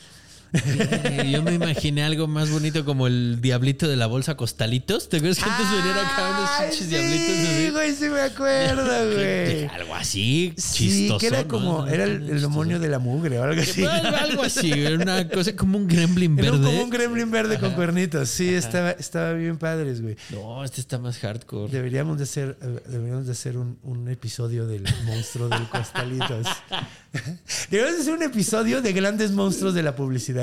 Yo 1.32 1.44
me 1.44 1.54
imaginé 1.54 2.04
algo 2.04 2.28
más 2.28 2.50
bonito 2.50 2.84
como 2.84 3.08
el 3.08 3.40
diablito 3.42 3.88
de 3.88 3.96
la 3.96 4.08
bolsa 4.08 4.36
costalitos. 4.36 5.08
¿Te 5.10 5.18
acuerdas 5.18 5.38
que 5.44 5.50
antes 5.50 5.66
venían 5.72 5.98
acá 5.98 6.30
unos 6.38 6.50
Ay, 6.60 6.70
pinches 6.70 6.86
sí, 6.88 6.90
diablitos 6.90 7.38
así? 7.50 7.70
güey, 7.70 7.96
sí 7.96 8.06
me 8.10 8.20
acuerdo, 8.22 9.14
güey. 9.16 9.66
Algo 9.68 9.96
así, 9.96 10.54
Sí, 10.58 10.90
chistoso. 10.90 11.20
que 11.20 11.28
era 11.28 11.42
¿no? 11.44 11.48
como, 11.48 11.88
era 11.88 12.04
el, 12.04 12.30
el 12.30 12.42
demonio 12.42 12.80
de 12.80 12.88
la 12.90 13.00
mugre 13.00 13.40
o 13.40 13.44
algo 13.44 13.62
así. 13.62 13.84
Algo, 13.86 14.44
así, 14.44 14.72
era 14.72 14.96
una 14.96 15.28
cosa 15.30 15.56
como 15.56 15.78
un 15.78 15.88
gremlin 15.88 16.38
Era 16.38 16.52
verde. 16.52 16.66
como 16.66 16.84
un 16.84 16.90
gremlin 16.90 17.32
verde 17.32 17.58
con 17.60 17.72
cuernitos. 17.74 18.30
Sí, 18.30 18.54
estaba, 18.54 18.92
estaba 18.92 19.34
bien 19.34 19.58
padres, 19.58 20.02
güey. 20.02 20.16
No, 20.32 20.64
este 20.64 20.82
está 20.82 21.00
más 21.00 21.18
hardcore. 21.20 21.72
Deberíamos 21.72 22.18
de 22.18 22.24
hacer, 22.24 22.58
eh, 22.62 22.80
deberíamos 22.90 23.26
de 23.26 23.32
hacer 23.32 23.58
un, 23.58 23.78
un 23.84 24.10
episodio 24.10 24.68
del 24.68 24.84
monstruo 25.06 25.48
del 25.48 25.68
costalitos. 25.70 26.48
deberíamos 27.70 27.98
de 27.98 28.02
hacer 28.02 28.14
un 28.14 28.24
episodio 28.24 28.82
de 28.82 28.94
grandes 28.94 29.32
monstruos 29.32 29.74
de 29.74 29.84
la 29.84 29.96
publicidad. 29.96 30.41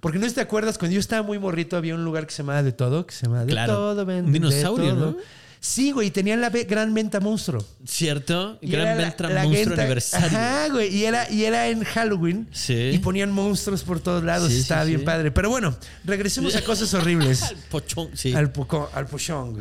Porque 0.00 0.18
no 0.18 0.30
te 0.32 0.40
acuerdas, 0.40 0.78
cuando 0.78 0.94
yo 0.94 1.00
estaba 1.00 1.22
muy 1.22 1.38
morrito 1.38 1.76
había 1.76 1.94
un 1.94 2.04
lugar 2.04 2.26
que 2.26 2.32
se 2.32 2.42
llamaba 2.42 2.62
De 2.62 2.72
Todo, 2.72 3.06
que 3.06 3.14
se 3.14 3.26
llamaba 3.26 3.44
De 3.44 3.52
Claro. 3.52 3.72
Todo, 3.74 4.02
Un 4.04 4.32
dinosaurio, 4.32 4.94
todo. 4.94 5.10
¿no? 5.12 5.16
Sí, 5.60 5.92
güey, 5.92 6.08
y 6.08 6.10
tenían 6.10 6.40
la 6.40 6.48
gran 6.50 6.92
venta 6.92 7.20
monstruo. 7.20 7.64
¿Cierto? 7.86 8.58
Y 8.60 8.68
Gran 8.72 8.98
la- 8.98 9.14
la 9.30 9.44
Monstruo 9.44 9.68
venta- 9.68 9.82
Aniversario. 9.82 10.26
Ajá, 10.36 10.68
güey. 10.72 10.92
Y 10.92 11.04
era, 11.04 11.30
y 11.30 11.44
era 11.44 11.68
en 11.68 11.84
Halloween. 11.84 12.48
Sí. 12.50 12.74
Y 12.92 12.98
ponían 12.98 13.30
monstruos 13.30 13.84
por 13.84 14.00
todos 14.00 14.24
lados. 14.24 14.48
Sí, 14.48 14.56
sí, 14.56 14.60
Estaba 14.62 14.82
bien 14.82 15.04
padre. 15.04 15.30
Pero 15.30 15.50
bueno, 15.50 15.76
regresemos 16.04 16.56
a 16.56 16.64
cosas 16.64 16.92
horribles. 16.94 17.42
Al 17.52 17.56
pochón, 17.70 18.08
sí. 18.14 18.34
al, 18.34 18.50
poco, 18.50 18.90
al 18.92 19.06
pochong. 19.06 19.58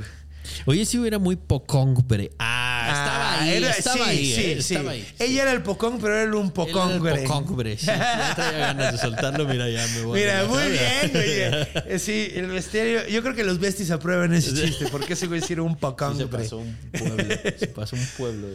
Oye, 0.65 0.85
sí 0.85 0.97
hubiera 0.99 1.17
muy 1.19 1.35
pocongbre. 1.35 2.31
Ah, 2.39 2.87
estaba 2.87 3.39
ahí, 3.41 3.57
era- 3.57 3.69
estaba 3.71 3.95
sí, 3.95 4.01
ahí, 4.09 4.25
sí, 4.35 4.41
eh, 4.41 4.61
sí. 4.61 4.73
estaba 4.75 4.91
ahí. 4.91 5.07
Ella 5.19 5.41
era 5.43 5.51
el 5.53 5.61
pocong, 5.63 5.99
pero 6.01 6.15
era 6.17 6.35
un 6.35 6.45
Él 6.47 6.51
pocongre. 6.51 7.11
era 7.11 7.21
el 7.21 7.27
pocongbre, 7.27 7.77
sí. 7.77 7.85
Ya 7.87 8.33
traía 8.35 8.57
ganas 8.59 8.91
de 8.93 8.97
soltarlo, 8.97 9.47
mira, 9.47 9.69
ya 9.69 9.85
me 9.87 10.01
voy. 10.03 10.19
a 10.19 10.21
Mira, 10.21 10.45
muy 10.45 10.63
bien, 10.71 11.11
güey. 11.11 11.93
Eh, 11.93 11.99
Sí, 11.99 12.31
el 12.33 12.47
bestiario. 12.47 13.07
Yo 13.07 13.21
creo 13.21 13.35
que 13.35 13.43
los 13.43 13.59
besties 13.59 13.91
aprueban 13.91 14.33
ese 14.33 14.53
chiste, 14.53 14.87
porque 14.91 15.13
ese 15.13 15.27
güey 15.27 15.41
sí 15.41 15.53
era 15.53 15.63
un 15.63 15.75
pocongre. 15.77 16.25
se 16.25 16.27
pasó 16.27 16.57
un 16.57 16.77
pueblo. 16.91 17.23
Se 17.57 17.67
pasó 17.67 17.95
un 17.95 18.05
pueblo. 18.17 18.47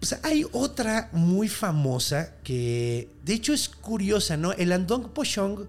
O 0.00 0.04
sea, 0.06 0.18
hay 0.24 0.44
otra 0.52 1.10
muy 1.12 1.48
famosa 1.48 2.32
que, 2.42 3.08
de 3.24 3.34
hecho, 3.34 3.52
es 3.52 3.68
curiosa, 3.68 4.36
¿no? 4.36 4.52
El 4.52 4.72
Andong 4.72 5.10
Pochong. 5.10 5.66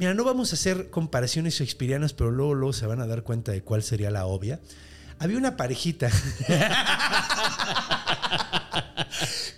Mira, 0.00 0.14
no 0.14 0.24
vamos 0.24 0.50
a 0.52 0.54
hacer 0.56 0.90
comparaciones 0.90 1.54
shakespearianas, 1.58 2.12
pero 2.14 2.30
luego, 2.32 2.54
luego 2.54 2.72
se 2.72 2.86
van 2.86 3.00
a 3.02 3.06
dar 3.06 3.22
cuenta 3.22 3.52
de 3.52 3.62
cuál 3.62 3.82
sería 3.84 4.10
la 4.10 4.24
obvia. 4.26 4.58
Había 5.18 5.36
una 5.36 5.56
parejita 5.58 6.10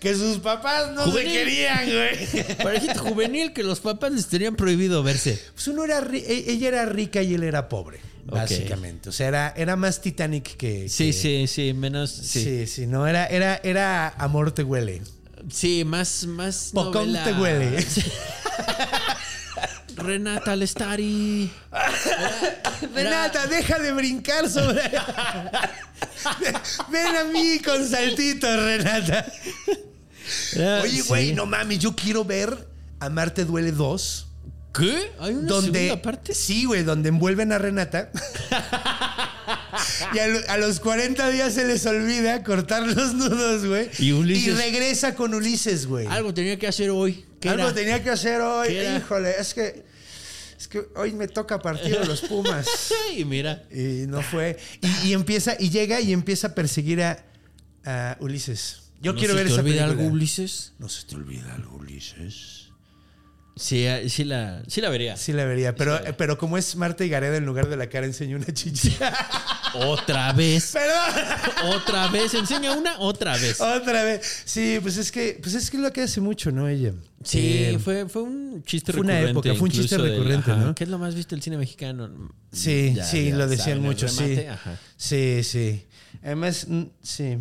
que 0.01 0.15
sus 0.17 0.39
papás 0.39 0.91
no 0.93 1.11
se 1.13 1.23
querían, 1.25 1.85
güey. 1.87 2.57
Parejita 2.57 2.99
juvenil 2.99 3.53
que 3.53 3.63
los 3.63 3.79
papás 3.81 4.11
les 4.13 4.27
tenían 4.27 4.57
prohibido 4.57 5.03
verse. 5.05 5.39
Pues 5.55 5.69
uno 5.69 5.85
era, 5.85 6.01
e- 6.13 6.45
ella 6.51 6.69
era 6.69 6.87
rica 6.87 7.23
y 7.23 7.35
él 7.35 7.45
era 7.45 7.69
pobre, 7.69 8.01
básicamente. 8.27 9.09
O 9.11 9.13
sea, 9.13 9.29
era, 9.29 9.55
era 9.57 9.77
más 9.77 10.01
Titanic 10.01 10.57
que. 10.57 10.89
Sí, 10.89 11.07
que- 11.07 11.13
sí, 11.13 11.47
sí, 11.47 11.73
menos. 11.73 12.11
Sí, 12.11 12.43
Sí, 12.43 12.67
sí, 12.67 12.87
no, 12.89 13.07
era, 13.07 13.27
era, 13.27 13.61
era 13.63 14.09
amor 14.09 14.51
te 14.53 14.65
huele. 14.65 15.03
Sí, 15.51 15.85
más. 15.85 16.27
más 16.27 16.71
Pocón 16.75 17.13
novela. 17.13 17.25
te 17.25 17.33
huele. 17.41 17.87
Renata 20.03 20.57
Lestari. 20.57 21.51
Renata, 22.95 23.47
deja 23.47 23.79
de 23.79 23.93
brincar 23.93 24.49
sobre. 24.49 24.83
Ven 26.91 27.17
a 27.17 27.25
mí 27.25 27.59
con 27.65 27.89
saltitos, 27.89 28.63
Renata. 28.63 29.27
Oye, 30.83 31.03
güey, 31.03 31.29
Sí. 31.29 31.35
no 31.35 31.47
mames, 31.47 31.79
yo 31.79 31.95
quiero 31.97 32.25
ver 32.25 32.69
Amarte 33.01 33.45
Duele 33.45 33.73
2. 33.73 34.29
¿Qué? 34.75 35.13
¿Hay 35.21 35.35
una 35.35 35.49
Donde, 35.49 35.79
segunda 35.81 36.03
parte? 36.03 36.35
Sí, 36.35 36.65
güey, 36.65 36.83
donde 36.83 37.11
envuelven 37.11 37.53
a 37.53 37.59
Renata. 37.59 38.11
y 40.15 40.19
a, 40.19 40.27
lo- 40.29 40.41
a 40.49 40.57
los 40.57 40.81
40 40.81 41.29
días 41.29 41.53
se 41.53 41.67
les 41.67 41.85
olvida 41.85 42.43
cortar 42.43 42.83
los 42.87 43.13
nudos, 43.13 43.67
güey. 43.67 43.91
Y 43.99 44.13
Ulises- 44.13 44.57
regresa 44.57 45.15
con 45.15 45.35
Ulises, 45.35 45.87
güey. 45.87 46.07
Algo 46.07 46.33
tenía 46.33 46.59
que 46.59 46.69
hacer 46.69 46.89
hoy. 46.89 47.27
¿Qué 47.39 47.51
Algo 47.51 47.65
era? 47.65 47.75
tenía 47.75 48.03
que 48.03 48.09
hacer 48.11 48.41
hoy. 48.41 48.69
Híjole, 48.97 49.35
es 49.39 49.53
que, 49.53 49.85
es 50.63 50.69
que 50.69 50.87
hoy 50.95 51.13
me 51.13 51.27
toca 51.29 51.59
partido 51.61 52.01
de 52.01 52.07
los 52.07 52.21
Pumas. 52.23 52.67
Y 53.17 53.25
mira. 53.25 53.65
Y 53.71 54.07
no 54.07 54.23
fue. 54.23 54.59
Y, 54.81 55.09
y 55.09 55.13
empieza, 55.13 55.57
y 55.59 55.71
llega 55.71 56.01
y 56.01 56.13
empieza 56.13 56.49
a 56.49 56.55
perseguir 56.55 57.03
a, 57.03 57.25
a 57.85 58.17
Ulises. 58.21 58.79
Yo 59.01 59.13
¿No 59.13 59.19
quiero 59.19 59.35
se 59.35 59.39
ver 59.39 59.47
te 59.49 59.53
esa 59.53 59.61
olvida 59.63 59.83
película. 59.85 60.03
algo, 60.05 60.15
Ulises? 60.15 60.73
No 60.79 60.89
se 60.89 61.05
te 61.07 61.17
olvida 61.17 61.55
algo, 61.55 61.77
Ulises. 61.77 62.62
Sí, 63.55 63.87
ah, 63.87 64.01
sí 64.09 64.25
la, 64.25 64.63
sí 64.67 64.81
la 64.81 64.89
vería. 64.89 65.17
Sí 65.17 65.33
la 65.33 65.45
vería, 65.45 65.75
pero, 65.75 66.01
pero 66.17 66.39
como 66.39 66.57
es 66.57 66.75
Marta 66.75 67.05
y 67.05 67.11
Gareda, 67.11 67.37
en 67.37 67.45
lugar 67.45 67.69
de 67.69 67.77
la 67.77 67.89
cara 67.89 68.07
enseña 68.07 68.37
una 68.37 68.47
chicha. 68.53 69.13
Otra 69.75 70.33
vez. 70.33 70.73
Perdón. 70.73 71.75
otra 71.75 72.09
vez. 72.09 72.33
Enseña 72.35 72.73
una, 72.77 72.99
otra 72.99 73.37
vez. 73.37 73.61
Otra 73.61 74.05
vez. 74.05 74.43
Sí, 74.47 74.79
pues 74.81 74.97
es 74.97 75.13
que, 75.13 75.39
pues 75.43 75.55
es 75.55 75.71
que 75.71 75.77
lo 75.79 75.93
que 75.93 76.01
hace 76.03 76.21
mucho, 76.23 76.51
¿no? 76.51 76.67
Ella. 76.69 76.93
Sí, 77.25 77.39
Eh, 77.41 77.79
fue, 77.79 78.09
fue 78.09 78.23
un 78.23 78.63
chiste 78.65 78.91
fue 78.93 79.03
una 79.03 79.15
recurrente. 79.21 79.49
época, 79.49 79.59
fue 79.59 79.69
un 79.69 79.71
chiste 79.73 79.97
del- 79.99 80.11
recurrente, 80.13 80.51
ajá, 80.51 80.61
¿no? 80.61 80.75
¿Qué 80.75 80.85
es 80.85 80.91
lo 80.91 80.99
más 80.99 81.15
visto 81.15 81.35
del 81.37 81.43
cine 81.43 81.57
mexicano? 81.59 82.11
Sí, 82.53 82.93
Ya- 82.97 83.05
sí, 83.05 83.29
ya 83.31 83.37
lo 83.37 83.47
decían 83.49 83.67
saben 83.69 83.83
mucho, 83.83 84.09
sí. 84.09 84.39
ajá. 84.49 84.79
Sí, 84.97 85.41
sí. 85.45 85.87
Además, 86.23 86.67
mm, 86.69 86.83
sí. 87.03 87.39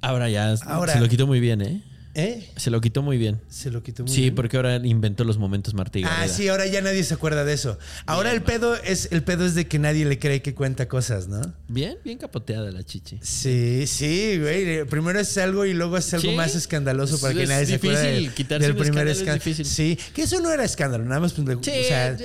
Ahora 0.00 0.28
ya 0.28 0.54
Ahora- 0.66 0.92
se 0.92 1.00
lo 1.00 1.08
quitó 1.08 1.26
muy 1.26 1.40
bien, 1.40 1.62
¿eh? 1.62 1.82
¿Eh? 2.16 2.48
Se 2.56 2.70
lo 2.70 2.80
quitó 2.80 3.02
muy 3.02 3.18
bien. 3.18 3.40
Se 3.48 3.70
lo 3.72 3.82
quitó 3.82 4.04
muy 4.04 4.12
Sí, 4.12 4.20
bien. 4.22 4.34
porque 4.36 4.56
ahora 4.56 4.76
inventó 4.76 5.24
los 5.24 5.36
momentos 5.38 5.74
Marta 5.74 5.98
y 5.98 6.04
Ah, 6.04 6.28
sí, 6.28 6.46
ahora 6.48 6.64
ya 6.66 6.80
nadie 6.80 7.02
se 7.02 7.12
acuerda 7.14 7.44
de 7.44 7.52
eso. 7.54 7.76
Ahora 8.06 8.30
el 8.32 8.42
pedo 8.42 8.76
es 8.76 9.08
el 9.10 9.24
pedo 9.24 9.44
es 9.44 9.54
de 9.56 9.66
que 9.66 9.80
nadie 9.80 10.04
le 10.04 10.18
cree 10.20 10.40
que 10.40 10.54
cuenta 10.54 10.86
cosas, 10.86 11.26
¿no? 11.26 11.40
Bien, 11.66 11.98
bien 12.04 12.18
capoteada 12.18 12.70
la 12.70 12.84
chichi. 12.84 13.18
Sí, 13.20 13.86
sí, 13.88 14.38
güey. 14.40 14.84
Primero 14.84 15.18
es 15.18 15.36
algo 15.38 15.66
y 15.66 15.74
luego 15.74 15.96
es 15.98 16.14
algo 16.14 16.30
Sí. 16.30 16.36
más 16.36 16.54
escandaloso 16.54 17.20
para 17.20 17.32
Es- 17.32 17.38
que 17.40 17.46
nadie 17.46 17.62
es 17.64 17.68
se 17.70 17.74
acuerde 17.74 18.00
difícil, 18.02 18.24
del- 18.26 18.34
quitarse 18.34 18.66
del 18.68 18.76
primer 18.76 19.08
escándalo 19.08 19.36
es 19.38 19.44
difícil. 19.44 19.66
Sí, 19.66 19.98
que 20.14 20.22
eso 20.22 20.40
no 20.40 20.52
era 20.52 20.64
escándalo, 20.64 21.04
nada 21.04 21.20
más. 21.20 21.32
pues, 21.32 21.58
Sí, 21.62 21.70
o 21.70 21.84
sea, 21.84 22.16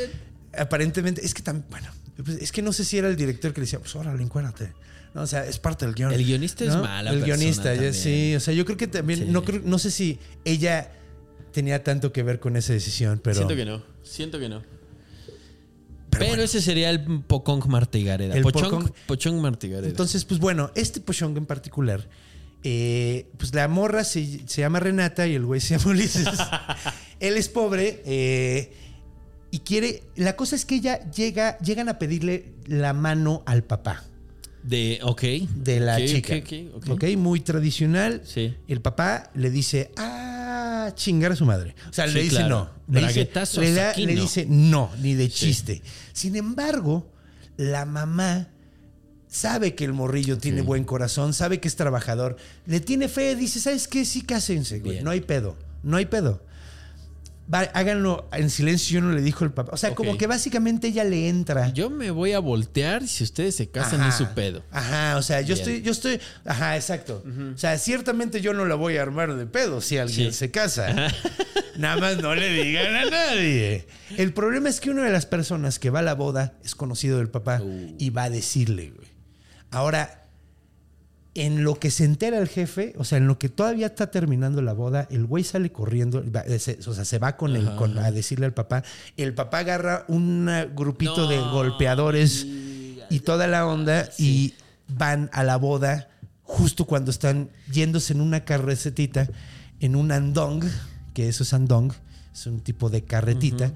aparentemente, 0.58 1.26
es 1.26 1.34
que 1.34 1.42
también, 1.42 1.66
bueno, 1.70 1.88
pues, 2.24 2.38
es 2.42 2.52
que 2.52 2.62
no 2.62 2.74
sé 2.74 2.86
si 2.86 2.98
era 2.98 3.08
el 3.08 3.16
director 3.16 3.54
que 3.54 3.62
le 3.62 3.66
decía, 3.66 3.80
pues 3.80 3.96
órale, 3.96 4.22
encuérdate. 4.22 4.72
No, 5.14 5.22
o 5.24 5.28
sea, 5.28 5.46
es 5.46 5.58
parte 5.60 5.86
del 5.86 5.96
guion. 5.96 6.12
El 6.14 6.24
guionista 6.24 6.64
es 6.64 6.76
mala 6.76 7.10
El 7.12 7.20
persona 7.22 7.36
guionista, 7.38 7.94
sí. 7.94 8.36
O 8.36 8.40
sea, 8.40 8.54
yo 8.54 8.64
creo 8.66 8.78
que 8.78 8.88
también, 8.88 9.20
Sí. 9.20 9.26
no, 9.30 9.44
creo- 9.44 9.62
no 9.66 9.80
sé 9.80 9.90
si 9.92 10.20
ella 10.46 10.92
tenía 11.52 11.84
tanto 11.84 12.12
que 12.14 12.22
ver 12.24 12.40
con 12.40 12.56
esa 12.56 12.74
decisión, 12.74 13.20
pero. 13.24 13.36
Siento 13.38 13.56
que 13.56 13.66
no. 13.66 13.84
Siento 14.04 14.38
que 14.40 14.50
no. 14.50 14.62
Pero 14.62 16.22
Pero, 16.22 16.26
bueno. 16.28 16.44
ese 16.44 16.62
sería 16.62 16.90
el 16.90 17.04
Pocong 17.24 17.68
Marta 17.68 17.98
y 17.98 18.04
Gareda. 18.04 18.36
El 18.36 18.42
Pochong, 18.44 18.72
Pocong- 18.84 18.94
Pochong 19.08 19.40
Marta 19.42 19.68
y 19.68 19.70
Gareda. 19.70 19.90
Entonces, 19.90 20.26
pues 20.26 20.40
bueno, 20.40 20.72
este 20.76 21.00
Pochong 21.02 21.38
en 21.38 21.46
particular, 21.46 22.08
eh, 22.64 23.30
pues 23.38 23.54
la 23.54 23.68
morra 23.68 24.04
se, 24.04 24.48
se 24.48 24.62
llama 24.62 24.80
Renata 24.80 25.28
y 25.28 25.36
el 25.36 25.46
güey 25.46 25.60
se 25.62 25.78
llama 25.78 25.92
Ulises. 25.92 26.28
Él 27.20 27.38
es 27.38 27.48
pobre 27.50 28.02
eh, 28.06 28.74
y 29.52 29.60
quiere. 29.60 30.04
La 30.16 30.36
cosa 30.36 30.56
es 30.56 30.66
que 30.66 30.76
ella 30.76 31.10
llega, 31.12 31.58
llegan 31.60 31.90
a 31.90 32.00
pedirle 32.00 32.54
la 32.66 32.94
mano 32.94 33.44
al 33.46 33.64
papá 33.64 34.04
de, 34.64 35.00
ok. 35.04 35.22
de 35.56 35.80
la 35.80 35.98
chica. 36.06 36.36
ok, 36.36 36.90
ok, 36.90 37.04
muy 37.18 37.40
tradicional. 37.40 38.22
Sí. 38.26 38.56
El 38.68 38.82
papá 38.82 39.32
le 39.36 39.50
dice, 39.50 39.92
ah, 39.98 40.92
chingar 40.96 41.32
a 41.32 41.36
su 41.36 41.46
madre. 41.46 41.76
O 41.90 41.94
sea, 41.94 42.08
Sí, 42.08 42.14
le 42.14 42.22
dice 42.24 42.36
claro. 42.38 42.70
no. 42.88 43.00
Le 43.00 43.08
dice, 43.08 43.30
le, 43.60 43.74
da- 43.74 43.94
le 43.96 44.16
dice 44.16 44.46
no, 44.50 44.90
ni 45.02 45.14
de 45.16 45.30
chiste. 45.30 45.82
Sin 46.14 46.36
embargo, 46.36 47.12
la 47.58 47.86
mamá 47.86 48.50
sabe 49.28 49.76
que 49.76 49.86
el 49.86 49.94
morrillo 49.94 50.38
tiene 50.38 50.62
buen 50.62 50.84
corazón, 50.86 51.34
sabe 51.34 51.60
que 51.60 51.68
es 51.68 51.76
trabajador, 51.76 52.36
le 52.66 52.80
tiene 52.80 53.08
fe, 53.08 53.36
dice, 53.36 53.60
¿sabes 53.60 53.88
qué? 53.88 54.04
Sí, 54.06 54.22
cásense, 54.24 54.80
güey. 54.80 55.04
No 55.04 55.12
hay 55.12 55.22
pedo. 55.22 55.58
no 55.84 55.98
hay 55.98 56.06
pedo. 56.08 56.44
Va, 57.52 57.62
háganlo 57.74 58.30
en 58.32 58.50
silencio, 58.52 59.00
yo 59.00 59.06
no 59.06 59.12
le 59.12 59.22
dijo 59.22 59.44
el 59.44 59.52
papá. 59.52 59.72
O 59.74 59.78
sea, 59.78 59.96
como 59.96 60.18
que 60.18 60.28
básicamente 60.28 60.90
ella 60.90 61.04
le 61.04 61.30
entra. 61.30 61.70
Yo 61.74 61.90
me 61.90 62.12
voy 62.12 62.34
a 62.34 62.40
voltear 62.40 63.08
si 63.08 63.24
ustedes 63.24 63.56
se 63.56 63.70
casan 63.72 64.02
Ajá. 64.02 64.10
es 64.10 64.16
su 64.16 64.28
pedo. 64.36 64.64
Ajá, 64.70 65.18
o 65.18 65.24
sea, 65.24 65.42
yo 65.42 65.56
Bien. 65.56 65.58
estoy, 65.60 65.82
yo 65.82 65.92
estoy, 65.92 66.20
ajá, 66.46 66.76
exacto. 66.76 67.24
O 67.56 67.58
sea, 67.58 67.78
ciertamente 67.80 68.42
yo 68.42 68.54
no 68.54 68.66
la 68.66 68.76
voy 68.76 68.98
a 68.98 69.02
armar 69.02 69.34
de 69.36 69.48
pedo 69.48 69.82
si 69.82 69.98
alguien 69.98 70.32
Sí. 70.32 70.38
se 70.38 70.52
casa. 70.52 70.94
Nada 71.78 71.98
más 71.98 72.18
no 72.22 72.36
le 72.36 72.50
digan 72.64 72.96
a 72.96 73.06
nadie. 73.10 73.88
El 74.18 74.32
problema 74.34 74.70
es 74.70 74.80
que 74.80 74.92
una 74.92 75.04
de 75.06 75.12
las 75.12 75.26
personas 75.26 75.80
que 75.80 75.90
va 75.90 76.00
a 76.00 76.04
la 76.04 76.14
boda 76.14 76.54
es 76.64 76.76
conocido 76.76 77.18
del 77.18 77.30
papá 77.30 77.62
Uh. 77.64 77.96
y 77.98 78.12
va 78.12 78.24
a 78.24 78.30
decirle, 78.30 78.92
güey. 78.96 79.08
Ahora, 79.72 80.19
en 81.36 81.64
lo 81.64 81.76
que 81.80 81.92
se 81.92 82.06
entera 82.06 82.38
el 82.40 82.48
jefe, 82.50 82.94
o 82.98 83.04
sea, 83.04 83.18
en 83.20 83.28
lo 83.28 83.38
que 83.38 83.50
todavía 83.50 83.86
está 83.88 84.10
terminando 84.12 84.62
la 84.62 84.74
boda, 84.74 85.08
el 85.12 85.26
güey 85.26 85.44
sale 85.44 85.72
corriendo, 85.72 86.24
va- 86.36 86.42
eh, 86.42 86.60
se- 86.60 86.80
o 86.88 86.94
sea, 86.94 87.06
se 87.06 87.20
va 87.20 87.38
con 87.38 87.56
el, 87.56 87.76
con, 87.76 87.98
a 88.00 88.12
decirle 88.12 88.46
al 88.48 88.54
papá. 88.54 88.84
El 89.16 89.34
papá 89.34 89.60
agarra 89.60 90.06
un 90.08 90.50
grupito 90.76 91.28
de 91.28 91.38
golpeadores 91.38 92.46
y 93.10 93.20
toda 93.22 93.48
la 93.48 93.66
onda 93.68 94.10
y 94.18 94.54
van 94.88 95.30
a 95.34 95.44
la 95.44 95.58
boda 95.58 96.10
justo 96.44 96.86
cuando 96.86 97.12
están 97.12 97.50
yéndose 97.72 98.14
en 98.14 98.22
una 98.22 98.44
carrecetita, 98.44 99.28
en 99.80 99.96
un 99.96 100.12
andong, 100.12 100.64
que 101.14 101.30
eso 101.30 101.44
es 101.44 101.54
andong, 101.54 101.92
es 102.34 102.48
un 102.48 102.60
tipo 102.62 102.90
de 102.90 103.04
carretita, 103.04 103.72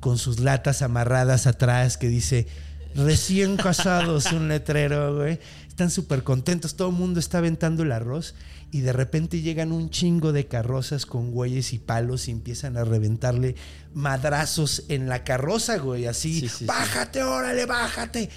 con 0.00 0.18
sus 0.18 0.38
latas 0.38 0.82
amarradas 0.82 1.46
atrás 1.48 1.96
que 1.96 2.08
dice 2.08 2.46
recién 2.94 3.56
casados, 3.56 4.30
un 4.32 4.48
letrero, 4.48 5.16
güey. 5.16 5.38
Están 5.72 5.90
súper 5.90 6.22
contentos, 6.22 6.74
todo 6.76 6.90
el 6.90 6.94
mundo 6.94 7.18
está 7.18 7.38
aventando 7.38 7.82
el 7.82 7.92
arroz 7.92 8.34
y 8.70 8.82
de 8.82 8.92
repente 8.92 9.40
llegan 9.40 9.72
un 9.72 9.88
chingo 9.88 10.30
de 10.32 10.46
carrozas 10.46 11.06
con 11.06 11.30
güeyes 11.30 11.72
y 11.72 11.78
palos 11.78 12.28
y 12.28 12.30
empiezan 12.30 12.76
a 12.76 12.84
reventarle 12.84 13.54
madrazos 13.94 14.84
en 14.90 15.08
la 15.08 15.24
carroza, 15.24 15.78
güey, 15.78 16.04
así, 16.04 16.40
Sí, 16.40 16.48
sí, 16.50 16.56
sí. 16.58 16.64
bájate, 16.66 17.22
órale, 17.22 17.64
bájate. 17.64 18.28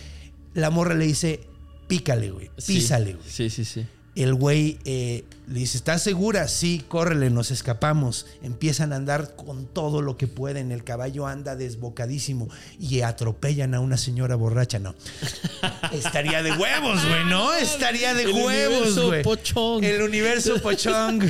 La 0.54 0.70
morra 0.70 0.96
le 0.96 1.08
dice, 1.08 1.42
pícale, 1.90 2.32
güey, 2.32 2.52
písale, 2.66 3.16
güey. 3.16 3.30
Sí, 3.30 3.50
sí, 3.50 3.66
sí. 3.66 3.86
El 4.16 4.34
güey 4.34 4.80
eh, 4.86 5.26
le 5.48 5.60
dice, 5.60 5.78
¿estás 5.78 6.02
segura? 6.02 6.48
Sí, 6.48 6.84
córrele, 6.88 7.30
nos 7.30 7.52
escapamos. 7.52 8.26
Empiezan 8.42 8.94
a 8.94 8.96
andar 8.96 9.36
con 9.36 9.66
todo 9.68 10.02
lo 10.02 10.18
que 10.18 10.28
pueden. 10.28 10.72
El 10.72 10.84
caballo 10.84 11.28
anda 11.28 11.56
desbocadísimo 11.56 12.50
y 12.80 13.02
atropellan 13.02 13.74
a 13.76 13.80
una 13.80 13.98
señora 13.98 14.36
borracha. 14.36 14.80
No. 14.80 14.96
Estaría 15.94 16.42
de 16.44 16.52
huevos, 16.54 17.06
güey, 17.08 17.26
¿no? 17.26 17.54
Estaría 17.54 18.14
de 18.14 18.24
El 18.24 18.32
huevos, 18.34 18.78
universo 18.80 19.08
güey. 19.08 19.24
pochong. 19.24 19.84
El 19.84 20.02
universo 20.02 20.62
pochong. 20.62 21.22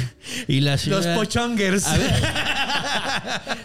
Y 0.48 0.62
la 0.62 0.72
Los 0.74 0.82
señora. 0.82 1.16
pochongers. 1.16 1.86
A 1.86 1.98
ver. 1.98 2.14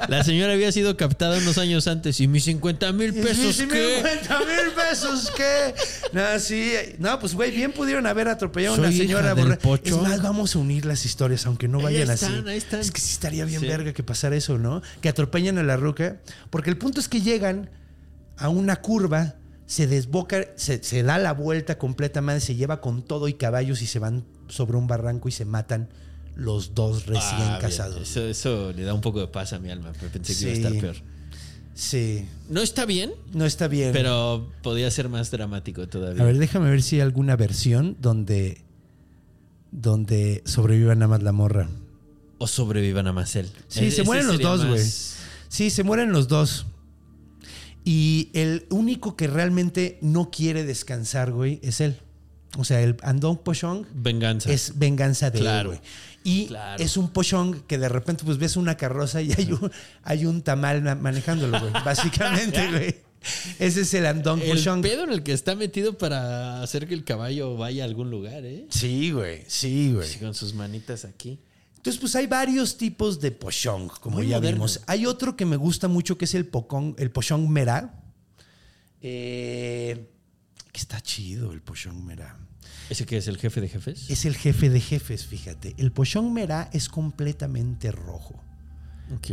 La 0.09 0.25
señora 0.25 0.53
había 0.55 0.73
sido 0.73 0.97
captada 0.97 1.39
unos 1.39 1.59
años 1.59 1.87
antes 1.87 2.21
y 2.21 2.27
mis 2.29 2.45
50 2.45 2.93
mil 2.93 3.15
pesos. 3.15 3.55
Sí, 3.57 3.67
¿qué? 3.69 3.97
50 4.03 4.39
mil 4.41 4.73
pesos, 4.75 5.33
¿qué? 5.37 5.75
No, 6.13 6.39
sí. 6.39 6.73
No, 6.99 7.19
pues, 7.21 7.35
güey, 7.35 7.51
bien 7.51 7.73
pudieron 7.73 8.07
haber 8.07 8.29
atropellado 8.29 8.75
a 8.77 8.79
una 8.79 8.93
señora 8.93 9.35
borracha. 9.35 9.61
pocho. 9.61 9.97
Es 9.97 10.03
más, 10.03 10.23
vamos 10.23 10.40
a 10.55 10.59
unir 10.59 10.85
las 10.87 11.05
historias, 11.05 11.47
aunque 11.47 11.69
no 11.69 11.79
Ahí 11.79 11.85
vayan 11.85 12.11
están, 12.11 12.35
así. 12.41 12.49
ahí 12.49 12.57
están. 12.59 12.81
Es 12.81 12.91
que 12.91 13.01
sí 13.01 13.13
estaría 13.13 13.45
bien 13.45 13.61
Sí. 13.61 13.67
verga 13.67 13.93
que 13.93 14.03
pasara 14.03 14.37
eso, 14.37 14.59
¿no? 14.59 14.83
Que 15.01 15.09
atropellan 15.09 15.59
a 15.59 15.63
la 15.63 15.77
ruca. 15.77 16.21
Porque 16.51 16.71
el 16.71 16.77
punto 16.79 17.01
es 17.01 17.09
que 17.09 17.21
llegan 17.21 17.71
a 18.37 18.49
una 18.49 18.77
curva, 18.77 19.37
se 19.67 19.87
desboca, 19.87 20.47
se, 20.57 20.83
se 20.83 21.03
da 21.03 21.19
la 21.19 21.33
vuelta 21.33 21.79
completa, 21.79 22.21
madre, 22.21 22.41
se 22.41 22.55
lleva 22.57 22.81
con 22.81 23.03
todo 23.03 23.29
y 23.29 23.35
caballos 23.35 23.83
y 23.83 23.87
se 23.87 23.99
van 23.99 24.25
sobre 24.49 24.77
un 24.77 24.87
barranco 24.87 25.29
y 25.29 25.33
se 25.33 25.45
matan 25.45 25.89
los 26.37 26.75
dos 26.75 27.07
recién 27.07 27.41
Ah, 27.43 27.49
bien. 27.49 27.61
casados. 27.61 28.01
Eso, 28.11 28.27
eso 28.27 28.73
le 28.73 28.83
da 28.85 28.95
un 28.95 29.01
poco 29.01 29.21
de 29.21 29.29
paz 29.29 29.53
a 29.53 29.59
mi 29.59 29.71
alma, 29.71 29.93
pero 29.99 30.11
pensé 30.11 30.35
que 30.35 30.43
iba 30.43 30.53
a 30.53 30.55
estar 30.57 30.73
peor. 30.81 30.97
Sí, 31.75 32.27
No 32.49 32.61
está 32.63 32.85
bien, 32.85 33.13
no 33.33 33.47
está 33.47 33.69
bien. 33.69 33.93
pero 33.93 34.51
podía 34.63 34.91
ser 34.91 35.09
más 35.09 35.31
dramático 35.31 35.89
todavía. 35.89 36.23
A 36.23 36.27
ver, 36.27 36.39
déjame 36.39 36.69
ver 36.71 36.83
si 36.83 36.97
hay 36.97 37.03
alguna 37.03 37.37
versión 37.37 37.97
donde, 38.01 38.63
donde 39.73 40.43
sobreviva 40.47 40.95
nada 40.95 41.09
más 41.09 41.23
la 41.23 41.33
morra. 41.33 41.69
o 42.43 42.47
sobrevivan 42.47 43.07
a 43.07 43.13
Marcel. 43.13 43.51
Sí, 43.69 43.85
E- 43.87 43.91
se 43.91 44.03
mueren 44.03 44.27
los 44.27 44.39
dos, 44.39 44.61
más- 44.61 44.69
güey. 44.69 44.83
Sí, 45.49 45.69
se 45.69 45.83
mueren 45.85 46.11
los 46.11 46.27
dos. 46.27 46.65
Y 47.85 48.31
el 48.35 48.67
único 48.71 49.17
que 49.17 49.27
realmente 49.27 49.99
no 50.03 50.31
quiere 50.31 50.65
descansar, 50.65 51.33
güey, 51.33 51.61
es 51.63 51.81
él. 51.81 51.99
O 52.57 52.65
sea, 52.65 52.81
el 52.81 52.97
Andong 53.03 53.39
Pochong 53.39 53.85
Venganza. 53.95 54.51
es 54.51 54.79
venganza 54.79 55.31
de 55.31 55.41
Claro. 55.41 55.73
él, 55.73 55.79
güey. 55.79 55.89
Y 56.25 56.47
Claro. 56.49 56.83
es 56.83 56.97
un 56.97 57.09
pochong 57.11 57.61
que 57.67 57.79
de 57.79 57.89
repente 57.89 58.25
pues 58.25 58.37
ves 58.39 58.57
una 58.57 58.77
carroza 58.77 59.23
y 59.23 59.33
hay 59.33 59.53
un, 59.53 59.71
hay 60.03 60.27
un 60.27 60.43
tamal 60.43 60.83
ma- 60.83 60.95
manejándolo, 60.95 61.61
güey. 61.61 61.73
Básicamente, 61.85 62.71
güey. 62.71 62.97
Ese 63.59 63.83
es 63.83 63.95
el 63.95 64.07
Andong 64.07 64.41
el 64.43 64.81
pedo 64.81 65.05
en 65.05 65.13
el 65.13 65.23
que 65.23 65.33
está 65.33 65.55
metido 65.55 65.99
para 65.99 66.63
hacer 66.63 66.89
que 66.89 66.95
el 66.95 67.05
caballo 67.05 67.57
vaya 67.57 67.85
a 67.85 67.87
algún 67.87 68.11
lugar, 68.11 68.45
¿eh? 68.45 68.67
Sí, 68.71 69.11
güey. 69.11 69.45
Sí, 69.47 69.93
güey. 69.93 70.09
Sí, 70.09 70.19
con 70.19 70.35
sus 70.35 70.55
manitas 70.55 71.05
aquí. 71.05 71.41
Entonces, 71.77 71.99
pues 71.99 72.15
hay 72.15 72.27
varios 72.27 72.77
tipos 72.77 73.21
de 73.21 73.31
pochong, 73.31 73.89
como 74.01 74.19
Muy 74.19 74.29
ya 74.29 74.37
moderno. 74.37 74.57
vimos. 74.57 74.81
Hay 74.87 75.07
otro 75.07 75.35
que 75.37 75.47
me 75.47 75.57
gusta 75.57 75.89
mucho 75.89 76.19
que 76.19 76.27
es 76.27 76.35
el, 76.35 76.47
pocong, 76.47 76.95
el 76.99 77.11
pochong 77.11 77.49
merá. 77.49 78.03
Eh, 79.01 80.11
que 80.73 80.81
está 80.81 81.01
chido 81.01 81.53
el 81.53 81.63
pochong 81.63 82.05
merá. 82.05 82.39
¿Ese 82.91 83.07
que 83.07 83.17
es 83.17 83.29
el 83.29 83.39
jefe 83.39 83.61
de 83.61 83.69
jefes? 83.69 84.11
Es 84.11 84.25
el 84.25 84.37
jefe 84.37 84.69
de 84.69 84.81
jefes, 84.81 85.25
fíjate. 85.25 85.75
El 85.79 85.93
pochong 85.93 86.33
merá 86.33 86.69
es 86.73 86.89
completamente 86.89 87.93
rojo. 87.93 88.43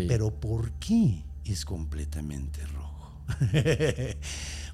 Pero 0.07 0.39
¿por 0.39 0.71
qué 0.79 1.23
es 1.43 1.65
completamente 1.65 2.65
rojo? 2.67 2.86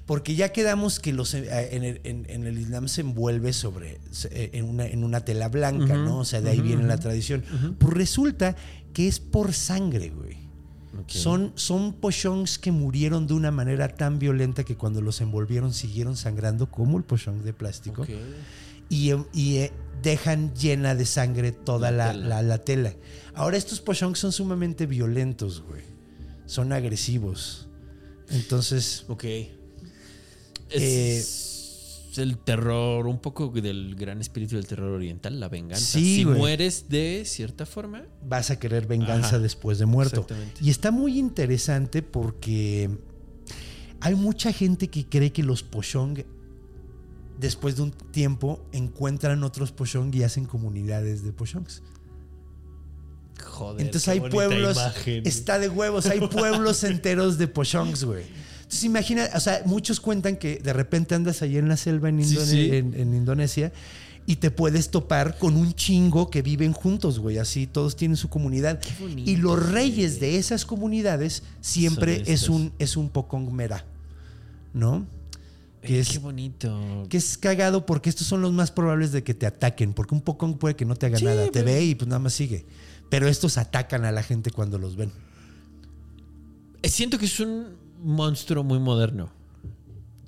Porque 0.06 0.34
ya 0.34 0.52
quedamos 0.52 1.00
que 1.00 1.12
los, 1.14 1.32
eh, 1.32 1.48
en, 1.72 1.82
el, 1.82 2.00
en- 2.04 2.26
en 2.28 2.46
el 2.46 2.58
Islam 2.58 2.88
se 2.88 3.00
envuelve 3.00 3.52
sobre 3.54 3.98
se- 4.10 4.50
en 4.56 4.66
una, 4.66 4.86
en 4.86 5.02
una 5.02 5.20
tela 5.24 5.48
blanca, 5.48 5.94
¿no? 5.96 6.18
O 6.18 6.24
sea, 6.26 6.42
de 6.42 6.50
ahí 6.50 6.60
viene 6.60 6.84
la 6.84 6.98
tradición. 6.98 7.42
Pues 7.78 7.94
resulta 7.94 8.54
que 8.92 9.08
es 9.08 9.18
por 9.18 9.54
sangre, 9.54 10.10
güey. 10.10 10.36
Ok. 11.00 11.08
Son, 11.10 11.52
son 11.54 11.94
pochongs 11.94 12.58
que 12.58 12.70
murieron 12.70 13.26
de 13.26 13.32
una 13.34 13.50
manera 13.50 13.88
tan 13.88 14.18
violenta 14.18 14.62
que 14.62 14.76
cuando 14.76 15.00
los 15.00 15.20
envolvieron 15.22 15.72
siguieron 15.72 16.16
sangrando 16.16 16.70
como 16.70 16.98
el 16.98 17.04
pochong 17.04 17.42
de 17.42 17.52
plástico 17.54 18.02
Ok. 18.02 18.10
y, 18.90 19.10
y, 19.32 19.56
eh, 19.56 19.72
dejan 20.02 20.54
llena 20.54 20.94
de 20.94 21.06
sangre 21.06 21.50
toda 21.52 21.90
La 21.90 22.08
la, 22.08 22.12
tela. 22.12 22.28
la- 22.28 22.42
la 22.42 22.58
tela. 22.58 22.92
Ahora, 23.34 23.56
estos 23.56 23.80
pochongs 23.80 24.18
son 24.18 24.32
sumamente 24.32 24.84
violentos, 24.86 25.62
güey. 25.62 25.82
Son 26.46 26.72
agresivos. 26.74 27.68
Entonces, 28.30 29.04
Ok. 29.08 29.24
Eh, 29.24 29.50
Es 30.70 32.18
el 32.18 32.38
terror, 32.38 33.06
un 33.08 33.18
poco 33.18 33.48
del 33.48 33.96
gran 33.96 34.20
espíritu 34.20 34.54
del 34.56 34.66
terror 34.66 34.90
oriental, 34.92 35.40
la 35.40 35.48
venganza. 35.48 35.84
Sí, 35.98 36.16
si 36.18 36.24
mueres 36.24 36.88
de 36.88 37.24
cierta 37.26 37.66
forma, 37.66 38.04
vas 38.24 38.50
a 38.50 38.58
querer 38.58 38.86
venganza 38.86 39.28
Ajá, 39.28 39.38
después 39.40 39.78
de 39.78 39.86
muerto. 39.86 40.20
exactamente. 40.20 40.60
Y 40.64 40.70
está 40.70 40.90
muy 40.92 41.18
interesante 41.18 42.02
porque 42.02 42.88
hay 44.00 44.14
mucha 44.14 44.52
gente 44.52 44.88
que 44.88 45.06
cree 45.06 45.32
que 45.32 45.42
los 45.42 45.64
pochong, 45.64 46.24
después 47.40 47.76
de 47.76 47.82
un 47.82 47.90
tiempo, 47.90 48.64
encuentran 48.72 49.42
otros 49.42 49.72
pochong 49.72 50.14
y 50.14 50.22
hacen 50.22 50.44
comunidades 50.44 51.24
de 51.24 51.32
pochongs. 51.32 51.82
Joder. 53.54 53.86
Entonces 53.86 54.08
hay 54.08 54.20
pueblos, 54.20 54.76
imagen. 54.76 55.26
está 55.26 55.58
de 55.58 55.68
huevos, 55.68 56.06
hay 56.06 56.20
pueblos 56.28 56.84
enteros 56.84 57.38
de 57.38 57.48
pochongs, 57.48 58.04
güey. 58.04 58.24
Entonces 58.58 58.84
imagina, 58.84 59.28
o 59.34 59.40
sea, 59.40 59.62
muchos 59.66 60.00
cuentan 60.00 60.36
que 60.36 60.56
de 60.56 60.72
repente 60.72 61.14
andas 61.14 61.42
allí 61.42 61.58
en 61.58 61.68
la 61.68 61.76
selva 61.76 62.08
en, 62.08 62.24
Sí, 62.24 62.34
Indone- 62.36 62.44
sí. 62.50 62.70
en- 62.76 62.94
en 62.94 63.14
Indonesia 63.14 63.72
y 64.26 64.36
te 64.36 64.50
puedes 64.50 64.90
topar 64.90 65.38
con 65.38 65.54
un 65.56 65.74
chingo 65.74 66.30
que 66.30 66.40
viven 66.42 66.72
juntos, 66.72 67.18
güey. 67.18 67.38
Así 67.38 67.66
todos 67.66 67.94
tienen 67.94 68.16
su 68.16 68.28
comunidad. 68.30 68.80
bonito, 68.98 69.30
y 69.30 69.36
los 69.36 69.60
güey. 69.60 69.72
reyes 69.72 70.18
de 70.18 70.38
esas 70.38 70.64
comunidades 70.64 71.42
siempre 71.60 72.22
es 72.26 72.48
un, 72.48 72.72
es 72.78 72.96
un 72.96 73.10
pocong 73.10 73.52
mera, 73.52 73.84
¿no? 74.72 75.06
Que 75.82 76.00
es, 76.00 76.08
Qué 76.08 76.18
bonito. 76.18 77.04
que 77.10 77.18
es 77.18 77.36
cagado 77.36 77.84
porque 77.84 78.08
estos 78.08 78.26
son 78.26 78.40
los 78.40 78.50
más 78.54 78.70
probables 78.70 79.12
de 79.12 79.22
que 79.22 79.34
te 79.34 79.44
ataquen, 79.44 79.92
porque 79.92 80.14
un 80.14 80.22
pocong 80.22 80.56
puede 80.56 80.74
que 80.74 80.86
no 80.86 80.96
te 80.96 81.04
haga 81.04 81.18
Sí, 81.18 81.26
nada, 81.26 81.46
te 81.50 81.62
ve 81.62 81.84
y 81.84 81.94
pues 81.94 82.08
nada 82.08 82.18
más 82.20 82.32
sigue. 82.32 82.64
Pero 83.14 83.28
estos 83.28 83.58
atacan 83.58 84.04
a 84.04 84.10
la 84.10 84.24
gente 84.24 84.50
cuando 84.50 84.76
los 84.76 84.96
ven. 84.96 85.12
Eh, 86.82 86.88
Siento 86.88 87.16
que 87.16 87.26
es 87.26 87.38
un 87.38 87.76
monstruo 88.02 88.64
muy 88.64 88.80
moderno. 88.80 89.30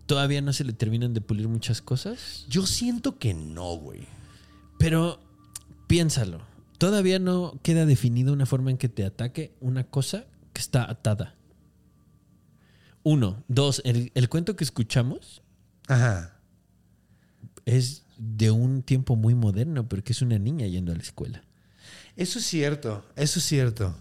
Todavía 0.06 0.40
no 0.40 0.52
se 0.52 0.62
le 0.62 0.72
terminan 0.72 1.12
de 1.12 1.20
pulir 1.20 1.48
muchas 1.48 1.82
cosas. 1.82 2.46
Yo 2.48 2.64
siento 2.64 3.18
que 3.18 3.34
no, 3.34 3.74
güey. 3.74 4.06
Pero 4.78 5.18
piénsalo. 5.88 6.42
Todavía 6.78 7.18
no 7.18 7.58
queda 7.64 7.86
definida 7.86 8.30
una 8.30 8.46
forma 8.46 8.70
en 8.70 8.78
que 8.78 8.88
te 8.88 9.04
ataque 9.04 9.56
una 9.60 9.82
cosa 9.82 10.26
que 10.52 10.60
está 10.60 10.88
atada. 10.88 11.34
Uno. 13.02 13.42
Dos. 13.48 13.82
El, 13.84 14.12
el 14.14 14.28
cuento 14.28 14.54
que 14.54 14.62
escuchamos 14.62 15.42
Ajá. 15.88 16.38
es 17.64 18.04
de 18.16 18.52
un 18.52 18.84
tiempo 18.84 19.16
muy 19.16 19.34
moderno, 19.34 19.88
pero 19.88 20.04
que 20.04 20.12
es 20.12 20.22
una 20.22 20.38
niña 20.38 20.68
yendo 20.68 20.92
a 20.92 20.94
la 20.94 21.02
escuela. 21.02 21.42
Eso 22.16 22.38
es 22.38 22.46
cierto, 22.46 23.04
eso 23.16 23.38
es 23.38 23.44
cierto. 23.44 23.94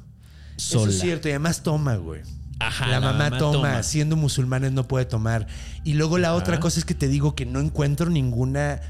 Sola. 0.57 0.83
Eso 0.83 0.89
es 0.91 0.99
cierto, 1.01 1.27
y 1.27 1.31
además 1.31 1.63
toma, 1.63 1.95
güey. 1.97 2.21
Ajá, 2.59 2.87
la, 2.87 2.99
la 2.99 3.07
mamá, 3.07 3.25
mamá 3.25 3.37
toma, 3.37 3.53
toma. 3.53 3.83
siendo 3.83 4.15
musulmanes 4.15 4.71
no 4.71 4.87
puede 4.87 5.05
tomar. 5.05 5.47
Y 5.83 5.93
luego 5.93 6.17
la 6.17 6.33
otra 6.33 6.59
cosa 6.61 6.79
es 6.79 6.85
que 6.85 6.95
te 6.95 7.09
digo 7.09 7.35
que 7.35 7.45
no 7.45 7.59
encuentro 7.59 8.09
ninguna 8.09 8.81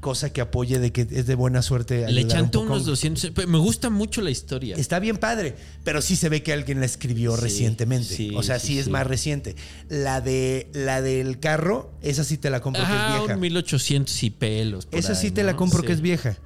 cosa 0.00 0.32
que 0.32 0.40
apoye 0.40 0.78
de 0.78 0.92
que 0.92 1.02
es 1.10 1.26
de 1.26 1.34
buena 1.34 1.62
suerte. 1.62 2.10
Le 2.10 2.24
poco. 2.24 2.60
unos 2.60 2.84
200. 2.86 3.32
pero 3.34 3.48
Me 3.48 3.58
gusta 3.58 3.90
mucho 3.90 4.20
la 4.22 4.30
historia. 4.30 4.76
Está 4.76 4.98
bien 4.98 5.18
padre, 5.18 5.56
pero 5.84 6.02
sí 6.02 6.16
se 6.16 6.28
ve 6.28 6.42
que 6.42 6.52
alguien 6.52 6.80
la 6.80 6.86
escribió 6.86 7.36
Sí, 7.36 7.42
recientemente. 7.42 8.14
sí, 8.14 8.32
o 8.34 8.42
sea, 8.42 8.58
sí, 8.58 8.68
sí, 8.68 8.78
es 8.78 8.88
más 8.88 9.06
reciente. 9.06 9.56
La 9.88 10.20
de 10.20 10.68
la 10.72 11.02
del 11.02 11.38
carro, 11.38 11.92
esa 12.02 12.24
sí 12.24 12.38
te 12.38 12.50
la 12.50 12.60
compro 12.60 12.82
que 12.82 12.92
es 12.92 13.18
vieja. 13.18 13.34
un 13.34 13.40
1800 13.40 14.22
y 14.22 14.30
pelos. 14.30 14.88
Esa 14.90 15.14
sí 15.14 15.30
te 15.30 15.44
la 15.44 15.56
compro 15.56 15.82
que 15.82 15.92
es 15.92 16.00
vieja. 16.00 16.36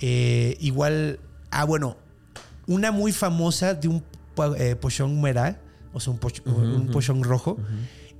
Eh, 0.00 0.56
igual, 0.60 1.18
ah, 1.50 1.64
bueno, 1.64 1.96
una 2.66 2.92
muy 2.92 3.12
famosa 3.12 3.74
de 3.74 3.88
un 3.88 4.02
eh, 4.58 4.76
pochón 4.76 5.20
merá, 5.20 5.60
o 5.92 6.00
sea, 6.00 6.12
un, 6.12 6.20
poch- 6.20 6.42
un 6.46 6.88
pochón 6.92 7.22
rojo, 7.24 7.56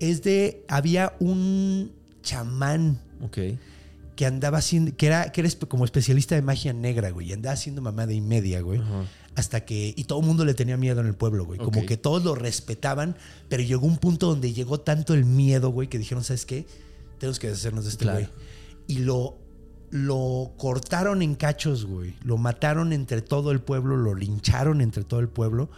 es 0.00 0.22
de, 0.22 0.64
había 0.68 1.14
un 1.20 1.92
chamán 2.22 3.00
Ok. 3.22 3.38
que 4.16 4.26
andaba 4.26 4.58
haciendo, 4.58 4.96
que 4.96 5.06
era, 5.06 5.30
que 5.30 5.40
era 5.42 5.48
espe- 5.48 5.68
como 5.68 5.84
especialista 5.84 6.34
de 6.34 6.42
magia 6.42 6.72
negra, 6.72 7.10
güey, 7.10 7.28
y 7.28 7.32
andaba 7.32 7.52
haciendo 7.54 7.82
mamada 7.82 8.12
y 8.12 8.20
media, 8.20 8.60
güey. 8.62 8.80
Hasta 9.36 9.64
que, 9.64 9.94
y 9.96 10.04
todo 10.04 10.18
el 10.18 10.26
mundo 10.26 10.44
le 10.44 10.54
tenía 10.54 10.76
miedo 10.76 11.00
en 11.00 11.06
el 11.06 11.14
pueblo, 11.14 11.44
güey. 11.44 11.60
Como 11.60 11.86
que 11.86 11.96
todos 11.96 12.24
lo 12.24 12.34
respetaban, 12.34 13.14
pero 13.48 13.62
llegó 13.62 13.86
un 13.86 13.98
punto 13.98 14.26
donde 14.26 14.52
llegó 14.52 14.80
tanto 14.80 15.14
el 15.14 15.24
miedo, 15.24 15.70
güey, 15.70 15.86
que 15.88 15.98
dijeron, 15.98 16.24
¿sabes 16.24 16.44
qué? 16.44 16.66
Tenemos 17.20 17.38
que 17.38 17.46
deshacernos 17.48 17.84
de 17.84 17.90
este 17.90 18.02
Claro. 18.04 18.18
güey. 18.18 18.30
Y 18.88 18.98
lo, 19.00 19.36
lo 19.90 20.52
cortaron 20.58 21.22
en 21.22 21.34
cachos, 21.34 21.84
güey. 21.86 22.14
Lo 22.22 22.36
mataron 22.38 22.92
entre 22.92 23.22
todo 23.22 23.50
el 23.52 23.60
pueblo, 23.60 23.96
lo 23.96 24.14
lincharon 24.14 24.80
entre 24.80 25.04
todo 25.04 25.20
el 25.20 25.28
pueblo, 25.28 25.70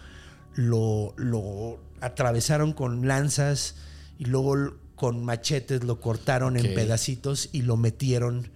lo, 0.54 1.14
lo 1.16 1.78
atravesaron 2.00 2.72
con 2.72 3.06
lanzas 3.06 3.76
y 4.18 4.24
luego 4.26 4.74
con 4.96 5.24
machetes 5.24 5.84
lo 5.84 6.00
cortaron 6.00 6.56
en 6.56 6.74
pedacitos 6.74 7.48
y 7.52 7.62
lo 7.62 7.76
metieron, 7.78 8.50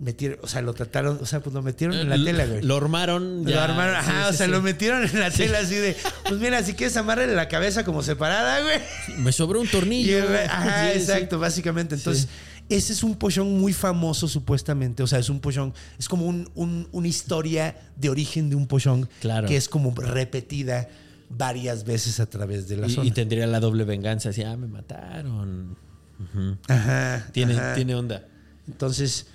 metieron, 0.00 0.38
o 0.42 0.48
sea, 0.48 0.60
lo 0.62 0.74
trataron, 0.74 1.18
o 1.22 1.26
sea, 1.26 1.40
pues 1.40 1.54
lo 1.54 1.62
metieron 1.62 1.96
en 1.96 2.08
la 2.08 2.16
L- 2.16 2.24
tela, 2.24 2.46
güey. 2.46 2.62
Lo 2.62 2.76
armaron. 2.76 3.44
Lo 3.44 3.60
armaron, 3.60 3.94
sí, 4.02 4.10
ajá, 4.10 4.28
o 4.28 4.32
sea, 4.32 4.46
sí. 4.46 4.52
lo 4.52 4.60
metieron 4.62 5.04
en 5.04 5.20
la 5.20 5.30
tela 5.30 5.58
así 5.60 5.74
de, 5.76 5.96
pues 6.28 6.40
mira, 6.40 6.62
si 6.64 6.74
quieres 6.74 6.96
amarrarle 6.96 7.34
la 7.34 7.46
cabeza 7.48 7.84
como 7.84 8.02
separada, 8.02 8.60
güey. 8.62 8.80
Me 9.18 9.30
sobró 9.30 9.60
un 9.60 9.68
tornillo. 9.68 10.24
ajá, 10.48 10.92
exacto, 10.94 11.38
básicamente. 11.38 11.94
Entonces, 11.94 12.26
ese 12.68 12.92
es 12.92 13.02
un 13.02 13.14
pochón 13.16 13.58
muy 13.58 13.72
famoso, 13.72 14.28
supuestamente. 14.28 15.02
O 15.02 15.06
sea, 15.06 15.18
es 15.18 15.28
un 15.30 15.40
pochón, 15.40 15.72
es 15.98 16.08
como 16.08 16.26
un- 16.26 16.50
un- 16.54 16.88
una 16.92 17.08
historia 17.08 17.76
de 17.96 18.10
origen 18.10 18.50
de 18.50 18.56
un 18.56 18.66
pochón 18.66 19.08
Claro. 19.20 19.48
que 19.48 19.56
es 19.56 19.68
como 19.68 19.94
repetida 19.94 20.88
varias 21.30 21.84
veces 21.84 22.20
a 22.20 22.26
través 22.26 22.68
de 22.68 22.76
la 22.76 22.86
Y, 22.86 22.90
zona. 22.94 23.06
y 23.06 23.10
tendría 23.10 23.46
la 23.46 23.60
doble 23.60 23.84
venganza. 23.84 24.30
Así, 24.30 24.42
ah, 24.42 24.56
me 24.56 24.66
mataron. 24.66 25.76
Ajá, 26.68 27.26
Tiene, 27.32 27.54
ajá. 27.54 27.74
tiene 27.74 27.94
onda. 27.94 28.26
Entonces, 28.66 29.26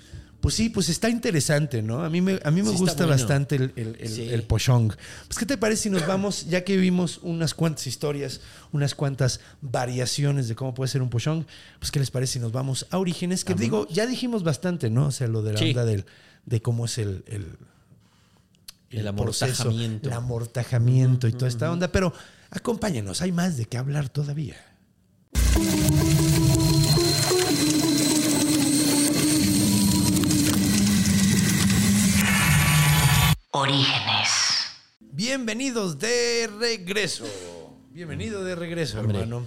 pues 0.44 0.56
sí, 0.56 0.68
pues 0.68 0.90
está 0.90 1.08
interesante, 1.08 1.80
¿no? 1.80 2.04
A 2.04 2.10
mí 2.10 2.20
me, 2.20 2.38
a 2.44 2.50
mí 2.50 2.60
me 2.60 2.68
Sí, 2.72 2.76
gusta 2.76 3.06
bueno. 3.06 3.12
bastante 3.12 3.56
el, 3.56 3.72
el, 3.76 3.96
el- 3.98 4.08
Sí. 4.10 4.28
el 4.28 4.42
pochong. 4.42 4.92
Pues, 5.26 5.38
¿qué 5.38 5.46
te 5.46 5.56
parece 5.56 5.84
si 5.84 5.88
nos 5.88 6.06
vamos, 6.06 6.44
ya 6.46 6.64
que 6.64 6.76
vimos 6.76 7.18
unas 7.22 7.54
cuantas 7.54 7.86
historias, 7.86 8.42
unas 8.70 8.94
cuantas 8.94 9.40
variaciones 9.62 10.46
de 10.46 10.54
cómo 10.54 10.74
puede 10.74 10.88
ser 10.90 11.00
un 11.00 11.08
pochong, 11.08 11.46
pues, 11.78 11.90
¿qué 11.90 11.98
les 11.98 12.10
parece 12.10 12.34
si 12.34 12.40
nos 12.40 12.52
vamos 12.52 12.86
a 12.90 12.98
orígenes? 12.98 13.42
Que 13.42 13.54
digo, 13.54 13.88
ya 13.88 14.04
dijimos 14.06 14.42
bastante, 14.42 14.90
¿no? 14.90 15.06
O 15.06 15.12
sea, 15.12 15.28
lo 15.28 15.40
de 15.42 15.54
la 15.54 15.58
Sí. 15.60 15.70
onda 15.70 15.86
del, 15.86 16.04
de 16.44 16.60
cómo 16.60 16.84
es 16.84 16.98
el, 16.98 17.24
el, 17.26 17.56
proceso, 18.90 19.62
amortajamiento. 19.62 20.08
el 20.10 20.14
amortajamiento 20.14 21.26
y 21.26 21.32
toda 21.32 21.48
esta 21.48 21.72
onda, 21.72 21.88
pero 21.88 22.12
acompáñenos, 22.50 23.22
hay 23.22 23.32
más 23.32 23.56
de 23.56 23.64
qué 23.64 23.78
hablar 23.78 24.10
todavía. 24.10 24.56
Orígenes. 33.56 34.30
Bienvenidos 35.12 36.00
de 36.00 36.50
regreso. 36.58 37.24
Bienvenido 37.92 38.42
de 38.42 38.56
regreso, 38.56 38.98
Hombre. 38.98 39.20
hermano. 39.20 39.46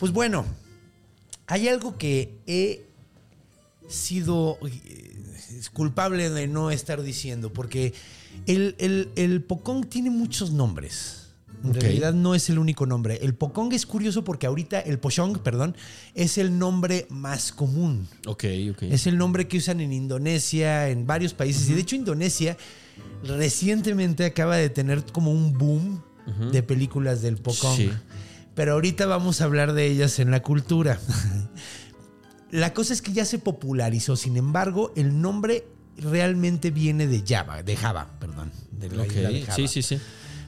Pues 0.00 0.10
bueno, 0.10 0.44
hay 1.46 1.68
algo 1.68 1.96
que 1.96 2.34
he 2.48 2.84
sido 3.88 4.58
eh, 4.66 5.60
culpable 5.72 6.30
de 6.30 6.48
no 6.48 6.72
estar 6.72 7.00
diciendo, 7.00 7.52
porque 7.52 7.94
el, 8.46 8.74
el, 8.80 9.12
el 9.14 9.40
Pocong 9.40 9.86
tiene 9.86 10.10
muchos 10.10 10.50
nombres. 10.50 11.28
En 11.62 11.74
realidad 11.74 12.12
no 12.12 12.34
es 12.34 12.50
el 12.50 12.58
único 12.58 12.86
nombre. 12.86 13.20
El 13.22 13.36
Pocong 13.36 13.72
es 13.72 13.86
curioso 13.86 14.24
porque 14.24 14.48
ahorita 14.48 14.80
el 14.80 14.98
Pochong, 14.98 15.38
perdón, 15.38 15.76
es 16.14 16.38
el 16.38 16.58
nombre 16.58 17.06
más 17.08 17.52
común. 17.52 18.08
Ok, 18.26 18.46
ok. 18.72 18.82
Es 18.82 19.06
el 19.06 19.16
nombre 19.16 19.46
que 19.46 19.58
usan 19.58 19.80
en 19.80 19.92
Indonesia, 19.92 20.88
en 20.88 21.06
varios 21.06 21.34
países. 21.34 21.68
Y 21.70 21.74
de 21.74 21.82
hecho 21.82 21.94
Indonesia 21.94 22.56
recientemente 23.24 24.24
acaba 24.24 24.56
de 24.56 24.70
tener 24.70 25.04
como 25.04 25.30
un 25.32 25.56
boom 25.56 26.02
de 26.52 26.62
películas 26.62 27.20
del 27.22 27.36
Pocong. 27.36 27.76
Sí. 27.76 27.90
Pero 28.54 28.72
ahorita 28.74 29.06
vamos 29.06 29.40
a 29.40 29.44
hablar 29.44 29.72
de 29.72 29.86
ellas 29.86 30.18
en 30.18 30.30
la 30.30 30.40
cultura. 30.42 30.98
la 32.50 32.72
cosa 32.72 32.92
es 32.94 33.02
que 33.02 33.12
ya 33.12 33.24
se 33.24 33.38
popularizó. 33.38 34.16
Sin 34.16 34.36
embargo, 34.36 34.92
el 34.96 35.20
nombre 35.20 35.66
realmente 35.98 36.70
viene 36.70 37.06
de 37.06 37.22
Java, 37.26 37.62
de 37.62 37.76
Java, 37.76 38.08
perdón. 38.18 38.50
De 38.70 38.88
la 38.90 39.02
Ok, 39.02 39.10
isla 39.10 39.28
de 39.30 39.42
Java 39.42 39.56
sí, 39.56 39.68
sí, 39.68 39.82
sí. 39.82 39.98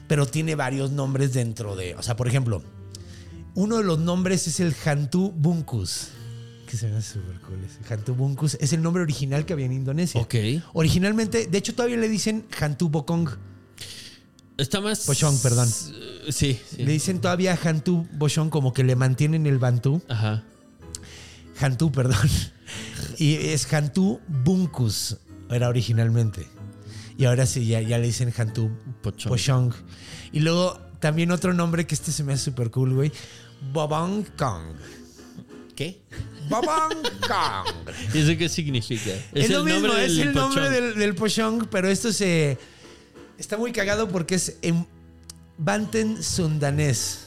pero 0.07 0.25
tiene 0.25 0.55
varios 0.55 0.91
nombres 0.91 1.33
dentro 1.33 1.75
de. 1.75 1.95
O 1.95 2.01
sea, 2.03 2.15
por 2.15 2.27
ejemplo, 2.27 2.63
uno 3.55 3.77
de 3.77 3.83
los 3.83 3.99
nombres 3.99 4.47
es 4.47 4.59
el 4.59 4.75
Hantu 4.85 5.31
Bunkus. 5.31 6.09
Que 6.69 6.75
se 6.77 6.87
me 6.87 6.97
hace 6.97 7.13
súper 7.13 7.39
cool 7.41 7.59
ese. 7.63 7.93
Hantu 7.93 8.13
Bunkus 8.13 8.57
es 8.59 8.73
el 8.73 8.81
nombre 8.81 9.01
original 9.01 9.45
que 9.45 9.53
había 9.53 9.65
en 9.65 9.73
Indonesia. 9.73 10.19
Ok. 10.21 10.35
Originalmente, 10.73 11.47
de 11.47 11.57
hecho, 11.57 11.73
todavía 11.73 11.97
le 11.97 12.09
dicen 12.09 12.45
Hantu 12.59 12.89
Bokong. 12.89 13.29
Está 14.57 14.81
más. 14.81 15.05
Pochong, 15.05 15.39
perdón. 15.39 15.69
Eh, 15.69 16.31
Sí, 16.31 16.59
sí. 16.69 16.83
Le 16.83 16.91
dicen 16.91 17.21
todavía 17.21 17.57
Hantu 17.63 18.05
Boshong, 18.13 18.49
como 18.49 18.73
que 18.73 18.83
le 18.83 18.97
mantienen 18.97 19.45
el 19.47 19.59
Bantú. 19.59 20.01
Ajá. 20.09 20.43
Hantu, 21.59 21.89
perdón. 21.93 22.29
Y 23.17 23.35
es 23.35 23.71
Hantu 23.71 24.19
Bunkus, 24.27 25.17
era 25.49 25.69
originalmente. 25.69 26.45
Y 27.17 27.25
ahora 27.25 27.45
sí, 27.45 27.65
ya, 27.65 27.79
ya 27.81 27.97
le 27.97 28.07
dicen 28.07 28.33
Hantu 28.37 28.69
Pochong. 29.01 29.29
Pochong. 29.29 29.73
Y 30.33 30.41
luego 30.41 30.77
también 30.99 31.31
otro 31.31 31.53
nombre 31.53 31.87
que 31.87 31.95
este 31.95 32.11
se 32.11 32.23
me 32.25 32.33
hace 32.33 32.43
súper 32.45 32.71
cool, 32.71 32.93
güey. 32.93 33.11
Bobong 33.71 34.25
Kong. 34.37 34.75
¿Qué? 35.75 36.01
¿Y 38.13 38.17
eso 38.19 38.37
qué 38.37 38.49
significa? 38.49 39.11
Es, 39.33 39.49
lo 39.49 39.59
el 39.59 39.63
mismo, 39.65 39.87
nombre 39.87 40.05
es 40.05 40.17
del 40.17 40.27
el 40.29 40.33
nombre 40.35 40.61
Pochong. 40.63 40.73
del, 40.73 40.95
del 40.99 41.15
Pochong, 41.15 41.67
pero 41.69 41.89
esto 41.89 42.11
se. 42.11 42.57
Está 43.37 43.57
muy 43.57 43.71
cagado 43.71 44.07
porque 44.09 44.35
es 44.35 44.57
en 44.61 44.85
Banten 45.57 46.21
Sundanés. 46.23 47.23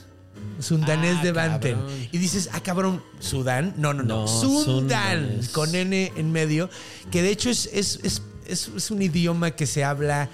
Sundanés 0.58 1.16
Ah, 1.18 1.22
de 1.22 1.32
Banten. 1.32 1.76
cabrón. 1.76 2.08
Y 2.12 2.18
dices, 2.18 2.48
ah, 2.52 2.62
cabrón, 2.62 3.02
¿Sudán? 3.18 3.74
No, 3.76 3.92
no, 3.94 4.02
no. 4.02 4.22
No, 4.22 4.26
Sundan, 4.28 4.64
sundanés. 4.64 5.48
con 5.50 5.74
N 5.74 6.12
en 6.16 6.32
medio. 6.32 6.68
Que 7.10 7.22
de 7.22 7.30
hecho 7.30 7.50
es, 7.50 7.68
es, 7.72 8.00
es, 8.02 8.22
es- 8.46 8.70
es 8.76 8.90
un 8.90 9.02
idioma 9.02 9.52
que 9.52 9.66
se 9.66 9.84
habla 9.84 10.28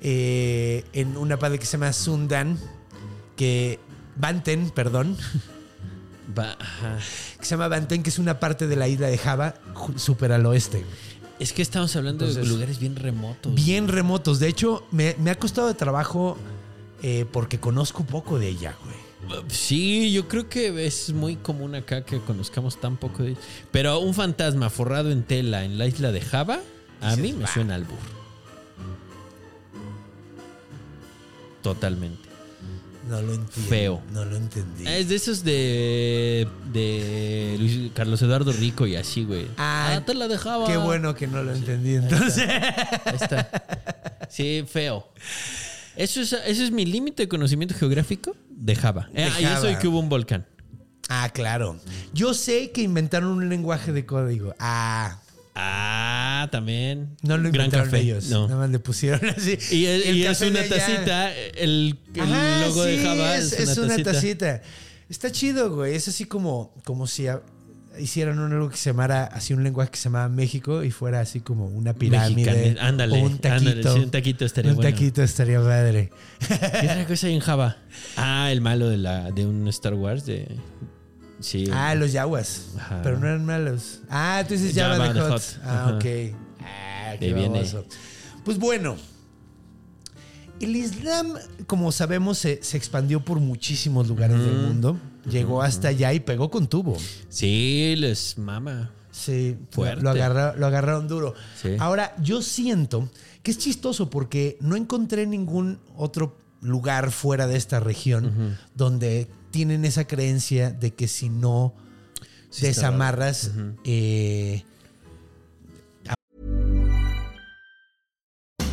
eh, 0.00 0.84
en 0.92 1.16
una 1.16 1.38
parte 1.38 1.58
que 1.58 1.66
se 1.66 1.72
llama 1.72 1.92
Sundan. 1.92 2.58
Que. 3.36 3.78
Banten, 4.16 4.70
perdón. 4.70 5.16
Ajá. 6.36 6.98
Que 7.38 7.44
se 7.44 7.50
llama 7.50 7.68
Banten, 7.68 8.02
que 8.02 8.10
es 8.10 8.18
una 8.18 8.38
parte 8.38 8.66
de 8.66 8.76
la 8.76 8.88
isla 8.88 9.08
de 9.08 9.18
Java, 9.18 9.54
súper 9.96 10.32
al 10.32 10.44
oeste. 10.46 10.84
Es 11.38 11.52
que 11.52 11.62
estamos 11.62 11.94
hablando 11.96 12.26
de 12.26 12.44
lugares 12.44 12.78
bien 12.78 12.96
remotos. 12.96 13.54
bien 13.54 13.88
remotos. 13.88 14.40
De 14.40 14.48
hecho, 14.48 14.86
me, 14.90 15.14
me 15.18 15.30
ha 15.30 15.36
costado 15.36 15.68
de 15.68 15.74
trabajo 15.74 16.36
eh, 17.02 17.26
porque 17.30 17.60
conozco 17.60 18.04
poco 18.04 18.38
de 18.38 18.48
ella, 18.48 18.76
güey. 18.84 19.08
Sí, 19.48 20.12
yo 20.12 20.26
creo 20.26 20.48
que 20.48 20.86
es 20.86 21.12
muy 21.12 21.36
común 21.36 21.74
acá 21.74 22.02
que 22.04 22.18
conozcamos 22.20 22.80
tan 22.80 22.96
poco 22.96 23.22
de. 23.22 23.36
Pero 23.70 23.98
un 24.00 24.14
fantasma 24.14 24.70
forrado 24.70 25.10
en 25.10 25.22
tela 25.22 25.64
en 25.64 25.76
la 25.76 25.86
isla 25.86 26.12
de 26.12 26.20
Java, 26.20 26.60
a 27.00 27.16
mí 27.16 27.32
me 27.32 27.46
suena 27.46 27.74
al 27.74 27.84
burro. 27.84 28.18
Totalmente. 31.62 32.27
No 33.08 33.22
lo 33.22 33.34
entiendo. 33.34 33.68
Feo. 33.70 34.02
No 34.12 34.24
lo 34.24 34.36
entendí. 34.36 34.86
Es 34.86 35.08
de 35.08 35.14
esos 35.16 35.42
de. 35.44 36.46
de 36.72 37.56
Luis- 37.58 37.90
Carlos 37.94 38.20
Eduardo 38.22 38.52
Rico 38.52 38.86
y 38.86 38.96
así, 38.96 39.24
güey. 39.24 39.46
Ah, 39.56 40.00
te 40.04 40.14
la 40.14 40.28
dejaba. 40.28 40.66
Qué 40.66 40.76
bueno 40.76 41.14
que 41.14 41.26
no 41.26 41.42
lo 41.42 41.52
entendí 41.54 41.94
entonces. 41.94 42.46
Ahí 42.48 43.16
está. 43.20 43.48
Sí, 44.28 44.64
feo. 44.70 45.08
Eso 45.96 46.20
es, 46.20 46.32
eso 46.32 46.62
es 46.62 46.70
mi 46.70 46.84
límite 46.86 47.24
de 47.24 47.28
conocimiento 47.28 47.74
geográfico 47.74 48.36
de 48.50 48.76
Java. 48.76 49.08
De 49.12 49.24
Ah, 49.24 49.40
y 49.40 49.44
eso 49.44 49.70
y 49.70 49.76
que 49.76 49.88
hubo 49.88 49.98
un 49.98 50.08
volcán. 50.08 50.46
Ah, 51.08 51.30
claro. 51.32 51.80
Yo 52.12 52.34
sé 52.34 52.70
que 52.70 52.82
inventaron 52.82 53.30
un 53.30 53.48
lenguaje 53.48 53.92
de 53.92 54.04
código. 54.04 54.54
Ah. 54.58 55.18
Ah, 55.60 56.48
también. 56.52 57.16
No 57.22 57.36
lo 57.36 57.50
Gran 57.50 57.68
café. 57.70 57.98
ellos. 57.98 58.28
No. 58.30 58.46
Nada 58.46 58.60
más 58.60 58.70
le 58.70 58.78
pusieron 58.78 59.28
así. 59.36 59.58
Y, 59.72 59.86
es- 59.86 60.06
El 60.06 60.16
y 60.16 60.22
es 60.24 60.38
café 60.38 60.50
una 60.50 60.62
tacita. 60.62 61.34
El, 61.34 61.98
el 62.14 62.20
Ajá, 62.20 62.60
logo 62.66 62.84
de 62.84 62.98
Java 62.98 63.36
es, 63.36 63.52
es, 63.54 63.76
una, 63.76 63.88
tacita. 63.88 64.12
tacita. 64.12 64.62
Está 65.08 65.32
chido, 65.32 65.74
güey. 65.74 65.94
Es 65.96 66.06
así 66.06 66.26
como, 66.26 66.74
como 66.84 67.06
si 67.08 67.26
a- 67.26 67.42
hicieran 67.98 68.38
un, 68.38 68.52
algo 68.52 68.68
que 68.70 68.76
se 68.76 68.90
llamara, 68.90 69.24
así 69.24 69.52
un 69.54 69.64
lenguaje 69.64 69.90
que 69.90 69.96
se 69.96 70.04
llamaba 70.04 70.28
México 70.28 70.84
y 70.84 70.92
fuera 70.92 71.18
así 71.20 71.40
como 71.40 71.66
una 71.66 71.92
pirámide. 71.94 72.52
Mexicana. 72.52 72.86
Ándale, 72.88 73.20
o 73.20 73.24
un 73.24 73.38
taquito. 73.38 73.70
ándale, 73.70 73.82
sí, 73.82 73.98
un 74.04 74.10
taquito 74.12 74.44
estaría 74.44 74.70
Un 74.70 74.76
bueno. 74.76 74.90
taquito 74.90 75.22
estaría 75.24 75.60
padre. 75.60 76.10
¿Qué 76.46 76.54
otra 76.88 77.04
cosa 77.08 77.26
hay 77.26 77.34
en 77.34 77.40
Java? 77.40 77.78
Ah, 78.16 78.52
el 78.52 78.60
malo 78.60 78.88
de, 78.88 78.98
la, 78.98 79.32
de 79.32 79.44
un 79.44 79.66
Star 79.68 79.94
Wars. 79.94 80.24
De, 80.26 80.46
sí. 81.40 81.68
Ah, 81.72 81.94
los 81.94 82.12
yaguas. 82.12 82.68
Ajá. 82.78 83.00
Pero 83.02 83.18
no 83.18 83.26
eran 83.26 83.44
malos. 83.44 84.00
Ah, 84.10 84.44
tú 84.46 84.54
dices 84.54 84.74
Java, 84.74 84.96
Java 84.96 85.12
de 85.12 85.20
Hot. 85.20 85.30
Hot. 85.30 85.42
Ah, 85.64 85.92
ok. 85.94 86.04
Ah, 86.60 87.14
qué 87.18 87.32
viene. 87.32 87.64
Pues 88.44 88.58
bueno. 88.58 88.96
El 90.60 90.74
Islam, 90.74 91.34
como 91.68 91.92
sabemos, 91.92 92.38
se, 92.38 92.62
se 92.64 92.76
expandió 92.76 93.20
por 93.24 93.38
muchísimos 93.38 94.08
lugares 94.08 94.40
del 94.40 94.56
mundo. 94.56 94.98
Llegó 95.30 95.62
hasta 95.62 95.88
allá 95.88 96.12
y 96.12 96.20
pegó 96.20 96.50
con 96.50 96.66
tubo. 96.66 96.96
Sí, 97.28 97.94
les 97.96 98.36
mama. 98.38 98.90
Sí, 99.12 99.56
Fuerte. 99.70 100.02
Lo, 100.02 100.10
agarra- 100.10 100.54
lo 100.56 100.66
agarraron 100.66 101.06
duro. 101.06 101.34
Sí. 101.62 101.76
Ahora, 101.78 102.14
yo 102.22 102.42
siento 102.42 103.08
que 103.44 103.52
es 103.52 103.58
chistoso 103.58 104.10
porque 104.10 104.58
no 104.60 104.74
encontré 104.74 105.26
ningún 105.26 105.78
otro 105.96 106.36
lugar 106.60 107.12
fuera 107.12 107.46
de 107.46 107.56
esta 107.56 107.78
región 107.78 108.56
donde 108.74 109.28
tienen 109.50 109.84
esa 109.84 110.06
creencia 110.06 110.70
de 110.70 110.94
que 110.94 111.08
si 111.08 111.28
no 111.28 111.74
Sí, 112.50 112.66
está 112.66 112.90
desamarras, 112.90 113.50
eh, 113.84 114.62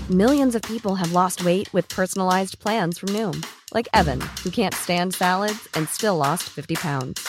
Millions 0.08 0.54
of 0.54 0.62
people 0.62 0.94
have 0.96 1.14
lost 1.14 1.44
weight 1.44 1.68
with 1.74 1.90
personalized 1.90 2.60
plans 2.60 3.00
from 3.00 3.10
Noom, 3.10 3.44
like 3.74 3.88
Evan, 3.92 4.22
who 4.44 4.52
can't 4.52 4.74
stand 4.74 5.16
salads 5.16 5.68
and 5.74 5.90
still 5.90 6.16
lost 6.16 6.44
50 6.44 6.76
pounds. 6.76 7.28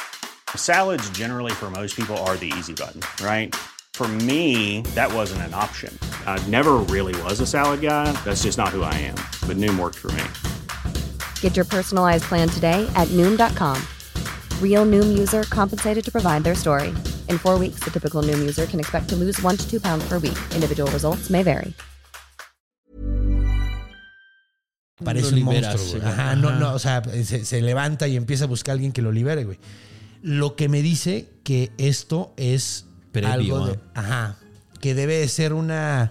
Salads, 0.54 1.08
generally, 1.10 1.52
for 1.52 1.70
most 1.70 1.96
people, 1.96 2.14
are 2.28 2.36
the 2.36 2.52
easy 2.58 2.74
button, 2.74 3.00
right? 3.24 3.54
For 3.94 4.06
me, 4.06 4.82
that 4.94 5.10
wasn't 5.10 5.40
an 5.42 5.54
option. 5.54 5.98
I 6.26 6.38
never 6.48 6.74
really 6.74 7.20
was 7.22 7.40
a 7.40 7.46
salad 7.46 7.80
guy. 7.80 8.12
That's 8.24 8.42
just 8.42 8.58
not 8.58 8.68
who 8.68 8.82
I 8.82 8.92
am. 8.92 9.14
But 9.48 9.56
Noom 9.56 9.78
worked 9.78 9.96
for 9.96 10.12
me. 10.12 10.24
Get 11.46 11.54
your 11.56 11.64
personalized 11.64 12.24
plan 12.24 12.48
today 12.48 12.90
at 12.96 13.06
Noom.com. 13.14 13.76
Real 14.60 14.84
Noom 14.84 15.16
user 15.16 15.44
compensated 15.44 16.04
to 16.04 16.10
provide 16.10 16.42
their 16.42 16.56
story. 16.56 16.88
In 17.28 17.38
four 17.38 17.56
weeks, 17.56 17.78
the 17.84 17.90
typical 17.90 18.20
Noom 18.20 18.40
user 18.40 18.66
can 18.66 18.80
expect 18.80 19.08
to 19.10 19.14
lose 19.16 19.40
one 19.42 19.56
to 19.56 19.64
two 19.70 19.78
pounds 19.78 20.02
per 20.08 20.18
week. 20.18 20.36
Individual 20.54 20.90
results 20.90 21.30
may 21.30 21.44
vary. 21.44 21.72
parece 25.04 25.34
un 25.34 25.42
monstruo. 25.44 26.00
Ajá, 26.02 26.34
no, 26.34 26.50
no, 26.58 26.74
o 26.74 26.78
sea, 26.80 27.00
se, 27.04 27.44
se 27.44 27.62
levanta 27.62 28.08
y 28.08 28.16
empieza 28.16 28.44
a 28.44 28.48
buscar 28.48 28.72
a 28.72 28.74
alguien 28.74 28.90
que 28.92 29.02
lo 29.02 29.12
libere, 29.12 29.44
güey. 29.44 29.60
Lo 30.22 30.56
que 30.56 30.68
me 30.68 30.82
dice 30.82 31.28
que 31.44 31.70
esto 31.78 32.32
es 32.36 32.86
Previo 33.12 33.30
algo 33.32 33.66
de, 33.68 33.78
a- 33.94 34.00
ajá, 34.00 34.36
que 34.80 34.96
debe 34.96 35.18
de 35.18 35.28
ser 35.28 35.52
una 35.52 36.10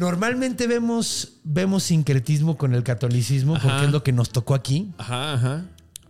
Normalmente 0.00 0.66
vemos, 0.66 1.34
vemos 1.44 1.82
sincretismo 1.82 2.56
con 2.56 2.74
el 2.74 2.82
catolicismo, 2.82 3.56
Ajá. 3.56 3.68
porque 3.68 3.84
es 3.84 3.92
lo 3.92 4.02
que 4.02 4.12
nos 4.12 4.30
tocó 4.30 4.54
aquí, 4.54 4.90
Ajá, 4.96 5.34
ajá. 5.34 5.64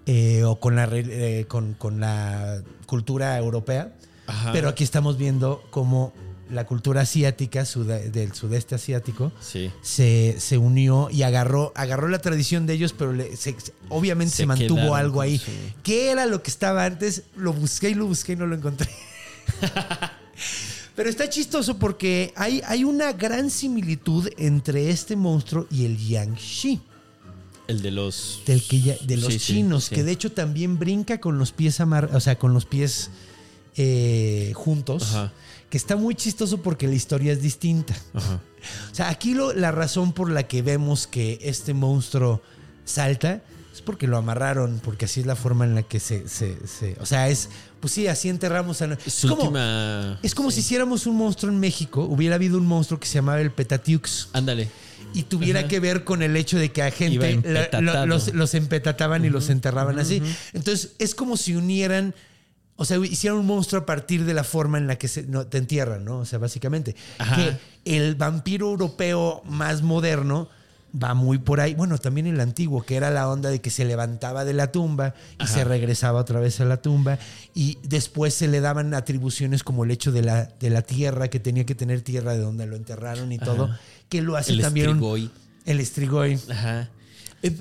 eh, 0.06 0.44
o 0.44 0.60
con 0.60 0.76
la, 0.76 0.88
eh, 0.92 1.44
con, 1.48 1.74
con 1.74 1.98
la 1.98 2.62
cultura 2.86 3.36
europea. 3.36 3.92
Ajá. 4.28 4.52
Pero 4.52 4.68
aquí 4.68 4.84
estamos 4.84 5.18
viendo 5.18 5.60
cómo 5.70 6.12
la 6.50 6.66
cultura 6.66 7.00
asiática, 7.00 7.64
del 7.64 8.32
sudeste 8.32 8.76
asiático, 8.76 9.32
Sí. 9.40 9.72
se, 9.82 10.36
se 10.38 10.56
unió 10.56 11.08
y 11.10 11.24
agarró, 11.24 11.72
agarró 11.74 12.06
la 12.08 12.20
tradición 12.20 12.66
de 12.66 12.74
ellos, 12.74 12.92
pero 12.92 13.12
le- 13.12 13.36
se- 13.36 13.56
obviamente 13.88 14.30
se, 14.30 14.36
Se 14.42 14.46
mantuvo 14.46 14.76
quedaron 14.76 14.96
algo 14.98 15.20
ahí. 15.20 15.40
¿Qué 15.82 16.12
era 16.12 16.26
lo 16.26 16.44
que 16.44 16.50
estaba 16.50 16.84
antes? 16.84 17.24
Lo 17.36 17.52
busqué 17.52 17.90
y 17.90 17.94
lo 17.94 18.06
busqué 18.06 18.32
y 18.34 18.36
no 18.36 18.46
lo 18.46 18.54
encontré. 18.54 18.88
pero 21.00 21.08
está 21.08 21.30
chistoso 21.30 21.78
porque 21.78 22.30
hay, 22.36 22.60
hay 22.66 22.84
una 22.84 23.14
gran 23.14 23.48
similitud 23.48 24.28
entre 24.36 24.90
este 24.90 25.16
monstruo 25.16 25.66
y 25.70 25.86
el 25.86 25.96
Yangshi, 25.96 26.78
El 27.68 27.80
de 27.80 27.90
los. 27.90 28.42
del 28.44 28.62
que 28.62 28.82
ya- 28.82 28.98
de 29.02 29.16
los 29.16 29.32
Sí, 29.32 29.38
sí, 29.38 29.52
chinos, 29.54 29.84
sí. 29.84 29.94
que 29.94 30.04
de 30.04 30.12
hecho 30.12 30.30
también 30.30 30.78
brinca 30.78 31.18
con 31.18 31.38
los 31.38 31.52
pies 31.52 31.80
amar, 31.80 32.10
o 32.12 32.20
sea, 32.20 32.38
con 32.38 32.52
los 32.52 32.66
pies 32.66 33.08
eh, 33.78 34.52
juntos. 34.54 35.04
Ajá. 35.14 35.32
Que 35.70 35.78
está 35.78 35.96
muy 35.96 36.14
chistoso 36.14 36.60
porque 36.60 36.86
la 36.86 36.94
historia 36.96 37.32
es 37.32 37.40
distinta. 37.40 37.96
Ajá. 38.12 38.38
O 38.92 38.94
sea, 38.94 39.08
aquí 39.08 39.32
lo- 39.32 39.54
la 39.54 39.70
razón 39.72 40.12
por 40.12 40.30
la 40.30 40.42
que 40.48 40.60
vemos 40.60 41.06
que 41.06 41.38
este 41.40 41.72
monstruo 41.72 42.42
salta 42.84 43.42
es 43.72 43.80
porque 43.80 44.06
lo 44.06 44.18
amarraron, 44.18 44.82
porque 44.84 45.06
así 45.06 45.20
es 45.20 45.26
la 45.26 45.34
forma 45.36 45.64
en 45.64 45.74
la 45.76 45.82
que 45.82 45.98
se... 45.98 46.28
se- 46.28 46.58
se- 46.66 46.98
o 47.00 47.06
sea, 47.06 47.30
es... 47.30 47.48
Pues 47.80 47.94
sí, 47.94 48.06
así 48.06 48.28
enterramos 48.28 48.82
a... 48.82 48.96
Es 49.06 49.22
como, 49.22 49.36
última. 49.42 50.18
es 50.22 50.34
como 50.34 50.50
sí. 50.50 50.56
si 50.56 50.60
hiciéramos 50.60 51.06
un 51.06 51.16
monstruo 51.16 51.50
en 51.50 51.58
México, 51.58 52.02
hubiera 52.04 52.34
habido 52.34 52.58
un 52.58 52.66
monstruo 52.66 53.00
que 53.00 53.06
se 53.06 53.14
llamaba 53.14 53.40
el 53.40 53.50
Petatiux 53.52 54.28
Ándale. 54.34 54.68
y 55.14 55.22
tuviera 55.22 55.60
Ajá. 55.60 55.68
que 55.68 55.80
ver 55.80 56.04
con 56.04 56.22
el 56.22 56.36
hecho 56.36 56.58
de 56.58 56.70
que 56.72 56.82
a 56.82 56.90
gente 56.90 57.18
la- 57.18 57.30
empetatado. 57.30 58.06
lo- 58.06 58.06
los, 58.06 58.34
los 58.34 58.54
empetataban 58.54 59.24
y 59.24 59.30
los 59.30 59.48
enterraban 59.48 59.98
así. 59.98 60.22
Entonces, 60.52 60.92
es 60.98 61.14
como 61.14 61.36
si 61.38 61.56
unieran... 61.56 62.14
O 62.76 62.84
sea, 62.86 62.96
hicieran 62.98 63.38
un 63.38 63.44
monstruo 63.46 63.82
a 63.82 63.86
partir 63.86 64.24
de 64.24 64.32
la 64.32 64.42
forma 64.42 64.78
en 64.78 64.86
la 64.86 64.96
que 64.96 65.06
se, 65.06 65.24
no, 65.24 65.46
te 65.46 65.58
entierran, 65.58 66.02
¿no? 66.02 66.20
O 66.20 66.24
sea, 66.24 66.38
básicamente. 66.38 66.96
Ajá. 67.18 67.36
Que 67.36 67.58
el 67.98 68.14
vampiro 68.14 68.70
europeo 68.70 69.42
más 69.44 69.82
moderno 69.82 70.48
va 70.92 71.14
muy 71.14 71.38
por 71.38 71.60
ahí. 71.60 71.74
Bueno, 71.74 71.98
también 71.98 72.26
el 72.26 72.40
antiguo, 72.40 72.82
que 72.82 72.96
era 72.96 73.10
la 73.10 73.28
onda 73.28 73.50
de 73.50 73.60
que 73.60 73.70
se 73.70 73.84
levantaba 73.84 74.44
de 74.44 74.52
la 74.54 74.72
tumba 74.72 75.14
y 75.38 75.44
Ajá. 75.44 75.54
se 75.54 75.64
regresaba 75.64 76.20
otra 76.20 76.40
vez 76.40 76.60
a 76.60 76.64
la 76.64 76.82
tumba. 76.82 77.18
Y 77.54 77.78
después 77.82 78.34
se 78.34 78.48
le 78.48 78.60
daban 78.60 78.92
atribuciones 78.94 79.62
como 79.62 79.84
el 79.84 79.90
hecho 79.90 80.12
de 80.12 80.22
la, 80.22 80.44
de 80.46 80.70
la 80.70 80.82
tierra, 80.82 81.28
que 81.28 81.40
tenía 81.40 81.64
que 81.66 81.74
tener 81.74 82.00
tierra 82.02 82.32
de 82.34 82.40
donde 82.40 82.66
lo 82.66 82.76
enterraron 82.76 83.30
y 83.32 83.38
todo. 83.38 83.70
Que 84.08 84.22
lo 84.22 84.36
hace 84.36 84.52
El 84.52 84.60
también. 84.62 84.88
un- 84.88 84.94
estrigoy. 84.96 85.30
el 85.66 85.80
estrigoy. 85.80 86.38
Ajá. 86.50 86.88
Eh, 87.42 87.56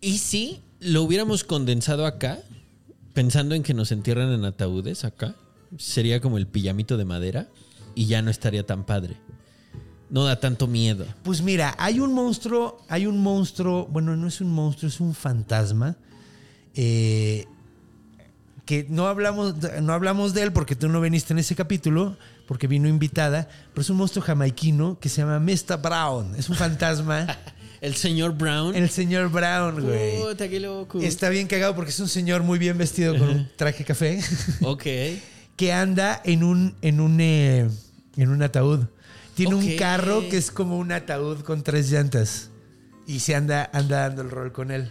¿Y 0.00 0.18
si 0.18 0.60
lo 0.80 1.02
hubiéramos 1.02 1.42
condensado 1.44 2.06
acá? 2.06 2.38
Pensando 3.14 3.54
en 3.54 3.62
que 3.62 3.74
nos 3.74 3.92
entierran 3.92 4.30
en 4.32 4.44
ataúdes 4.44 5.04
acá. 5.04 5.34
Sería 5.78 6.20
como 6.20 6.38
el 6.38 6.46
pijamito 6.46 6.96
de 6.96 7.04
madera 7.04 7.48
y 7.94 8.06
ya 8.06 8.22
no 8.22 8.30
estaría 8.30 8.64
tan 8.64 8.84
padre. 8.84 9.16
No 10.08 10.24
da 10.24 10.38
tanto 10.38 10.66
miedo. 10.66 11.04
Pues 11.24 11.42
mira, 11.42 11.74
hay 11.78 11.98
un 12.00 12.12
monstruo, 12.12 12.80
hay 12.88 13.06
un 13.06 13.18
monstruo, 13.22 13.86
bueno, 13.90 14.14
no 14.16 14.28
es 14.28 14.40
un 14.40 14.50
monstruo, 14.52 14.88
es 14.88 15.00
un 15.00 15.14
fantasma. 15.14 15.96
eh, 16.74 17.46
que 18.64 18.84
no 18.88 19.06
hablamos, 19.06 19.54
no 19.80 19.92
hablamos 19.92 20.34
de 20.34 20.42
él 20.42 20.52
porque 20.52 20.74
tú 20.74 20.88
no 20.88 21.00
viniste 21.00 21.32
en 21.32 21.38
ese 21.38 21.54
capítulo, 21.54 22.16
porque 22.48 22.66
vino 22.66 22.88
invitada, 22.88 23.48
pero 23.72 23.82
es 23.82 23.90
un 23.90 23.96
monstruo 23.96 24.24
jamaiquino 24.24 24.98
que 24.98 25.08
se 25.08 25.22
llama 25.22 25.38
Mr. 25.38 25.80
Brown. 25.80 26.34
Es 26.36 26.48
un 26.48 26.56
fantasma. 26.56 27.26
El 27.80 27.94
señor 27.94 28.32
Brown. 28.32 28.74
el 28.74 28.88
señor 28.88 29.30
Brown, 29.30 29.80
güey. 29.84 30.20
Puta, 30.20 30.48
qué 30.48 30.58
loco. 30.58 30.98
Está 30.98 31.28
bien 31.28 31.46
cagado 31.46 31.74
porque 31.76 31.90
es 31.90 32.00
un 32.00 32.08
señor 32.08 32.42
muy 32.42 32.58
bien 32.58 32.78
vestido 32.78 33.16
con 33.16 33.28
un 33.28 33.48
traje 33.54 33.84
café 33.84 34.18
Ok. 34.62 34.82
que 35.56 35.72
anda 35.74 36.20
en 36.24 36.42
un, 36.42 36.74
en 36.80 37.00
un, 37.00 37.20
eh, 37.20 37.68
en 38.16 38.28
un 38.30 38.42
ataúd. 38.42 38.86
Tiene 39.36 39.54
un 39.54 39.76
carro 39.76 40.28
que 40.28 40.36
es 40.38 40.50
como 40.50 40.78
un 40.78 40.90
ataúd 40.92 41.40
con 41.40 41.62
tres 41.62 41.90
llantas. 41.90 42.50
Y 43.06 43.20
se 43.20 43.34
anda, 43.36 43.70
anda 43.72 44.00
dando 44.00 44.22
el 44.22 44.30
rol 44.30 44.50
con 44.52 44.70
él. 44.72 44.90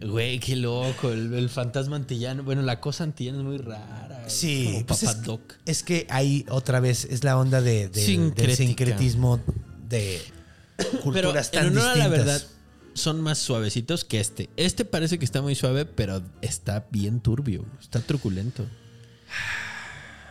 Güey, 0.00 0.38
qué 0.38 0.54
loco. 0.54 1.10
El, 1.10 1.32
el 1.34 1.48
fantasma 1.48 1.96
antillano. 1.96 2.44
Bueno, 2.44 2.62
la 2.62 2.80
cosa 2.80 3.02
antillana 3.04 3.38
es 3.38 3.44
muy 3.44 3.58
rara. 3.58 4.22
Sí, 4.28 4.84
pues 4.86 5.02
es, 5.02 5.16
es 5.64 5.82
que 5.82 6.06
ahí 6.10 6.44
otra 6.48 6.78
vez 6.80 7.04
es 7.06 7.24
la 7.24 7.36
onda 7.38 7.60
de, 7.62 7.88
de- 7.88 8.30
del 8.36 8.54
sincretismo 8.56 9.40
de 9.88 10.20
Pero 10.76 11.00
culturas 11.00 11.46
en 11.52 11.52
tan 11.52 11.66
a 11.66 11.70
distintas. 11.70 11.96
la 11.98 12.08
verdad, 12.08 12.42
son 12.94 13.20
más 13.20 13.38
suavecitos 13.38 14.04
que 14.04 14.20
este. 14.20 14.50
Este 14.56 14.84
parece 14.84 15.18
que 15.18 15.24
está 15.24 15.42
muy 15.42 15.54
suave, 15.54 15.86
pero 15.86 16.22
está 16.42 16.86
bien 16.90 17.20
turbio. 17.20 17.64
Está 17.80 18.00
truculento. 18.00 18.66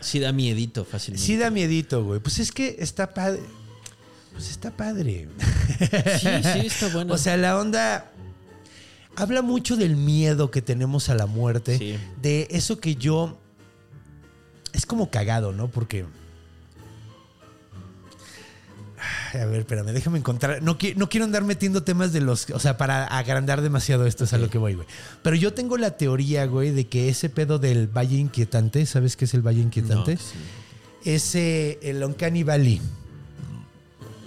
Sí 0.05 0.19
da 0.19 0.31
miedito 0.31 0.85
fácilmente. 0.85 1.25
Sí 1.25 1.35
da 1.35 1.49
miedito, 1.49 2.03
güey. 2.03 2.19
Pues 2.19 2.39
es 2.39 2.51
que 2.51 2.75
está 2.79 3.13
padre. 3.13 3.41
Pues 4.33 4.49
está 4.51 4.69
padre. 4.71 5.27
Sí, 6.19 6.27
sí, 6.53 6.67
está 6.67 6.89
bueno. 6.89 7.13
O 7.13 7.17
sea, 7.17 7.37
la 7.37 7.57
onda 7.59 8.11
habla 9.15 9.41
mucho 9.41 9.75
del 9.77 9.95
miedo 9.95 10.51
que 10.51 10.61
tenemos 10.61 11.09
a 11.09 11.15
la 11.15 11.25
muerte, 11.25 11.77
Sí. 11.77 11.97
de 12.21 12.47
eso 12.51 12.79
que 12.79 12.95
yo 12.95 13.39
es 14.73 14.85
como 14.85 15.09
cagado, 15.09 15.53
¿no? 15.53 15.69
Porque 15.69 16.05
a 19.33 19.45
ver, 19.45 19.59
espérame, 19.61 19.87
déjame 19.93 20.17
encontrar. 20.19 20.61
No, 20.61 20.77
qui- 20.77 20.95
no 20.95 21.09
quiero 21.09 21.25
andar 21.25 21.43
metiendo 21.43 21.83
temas 21.83 22.13
de 22.13 22.21
los. 22.21 22.49
O 22.51 22.59
sea, 22.59 22.77
para 22.77 23.05
agrandar 23.05 23.61
demasiado 23.61 24.05
esto 24.05 24.23
es 24.25 24.33
a 24.33 24.37
lo 24.37 24.49
que 24.49 24.57
voy, 24.57 24.73
güey. 24.75 24.87
Pero 25.23 25.35
yo 25.35 25.53
tengo 25.53 25.77
la 25.77 25.91
teoría, 25.97 26.45
güey, 26.45 26.71
de 26.71 26.87
que 26.87 27.09
ese 27.09 27.29
pedo 27.29 27.59
del 27.59 27.87
Valle 27.87 28.17
Inquietante, 28.17 28.85
¿sabes 28.85 29.15
qué 29.15 29.25
es 29.25 29.33
el 29.33 29.41
Valle 29.41 29.59
No, 29.59 29.63
Inquietante? 29.65 30.17
sí. 30.17 30.23
es 31.03 31.35
eh, 31.35 31.79
el 31.81 32.03
Uncanny 32.03 32.43
Valley. 32.43 32.81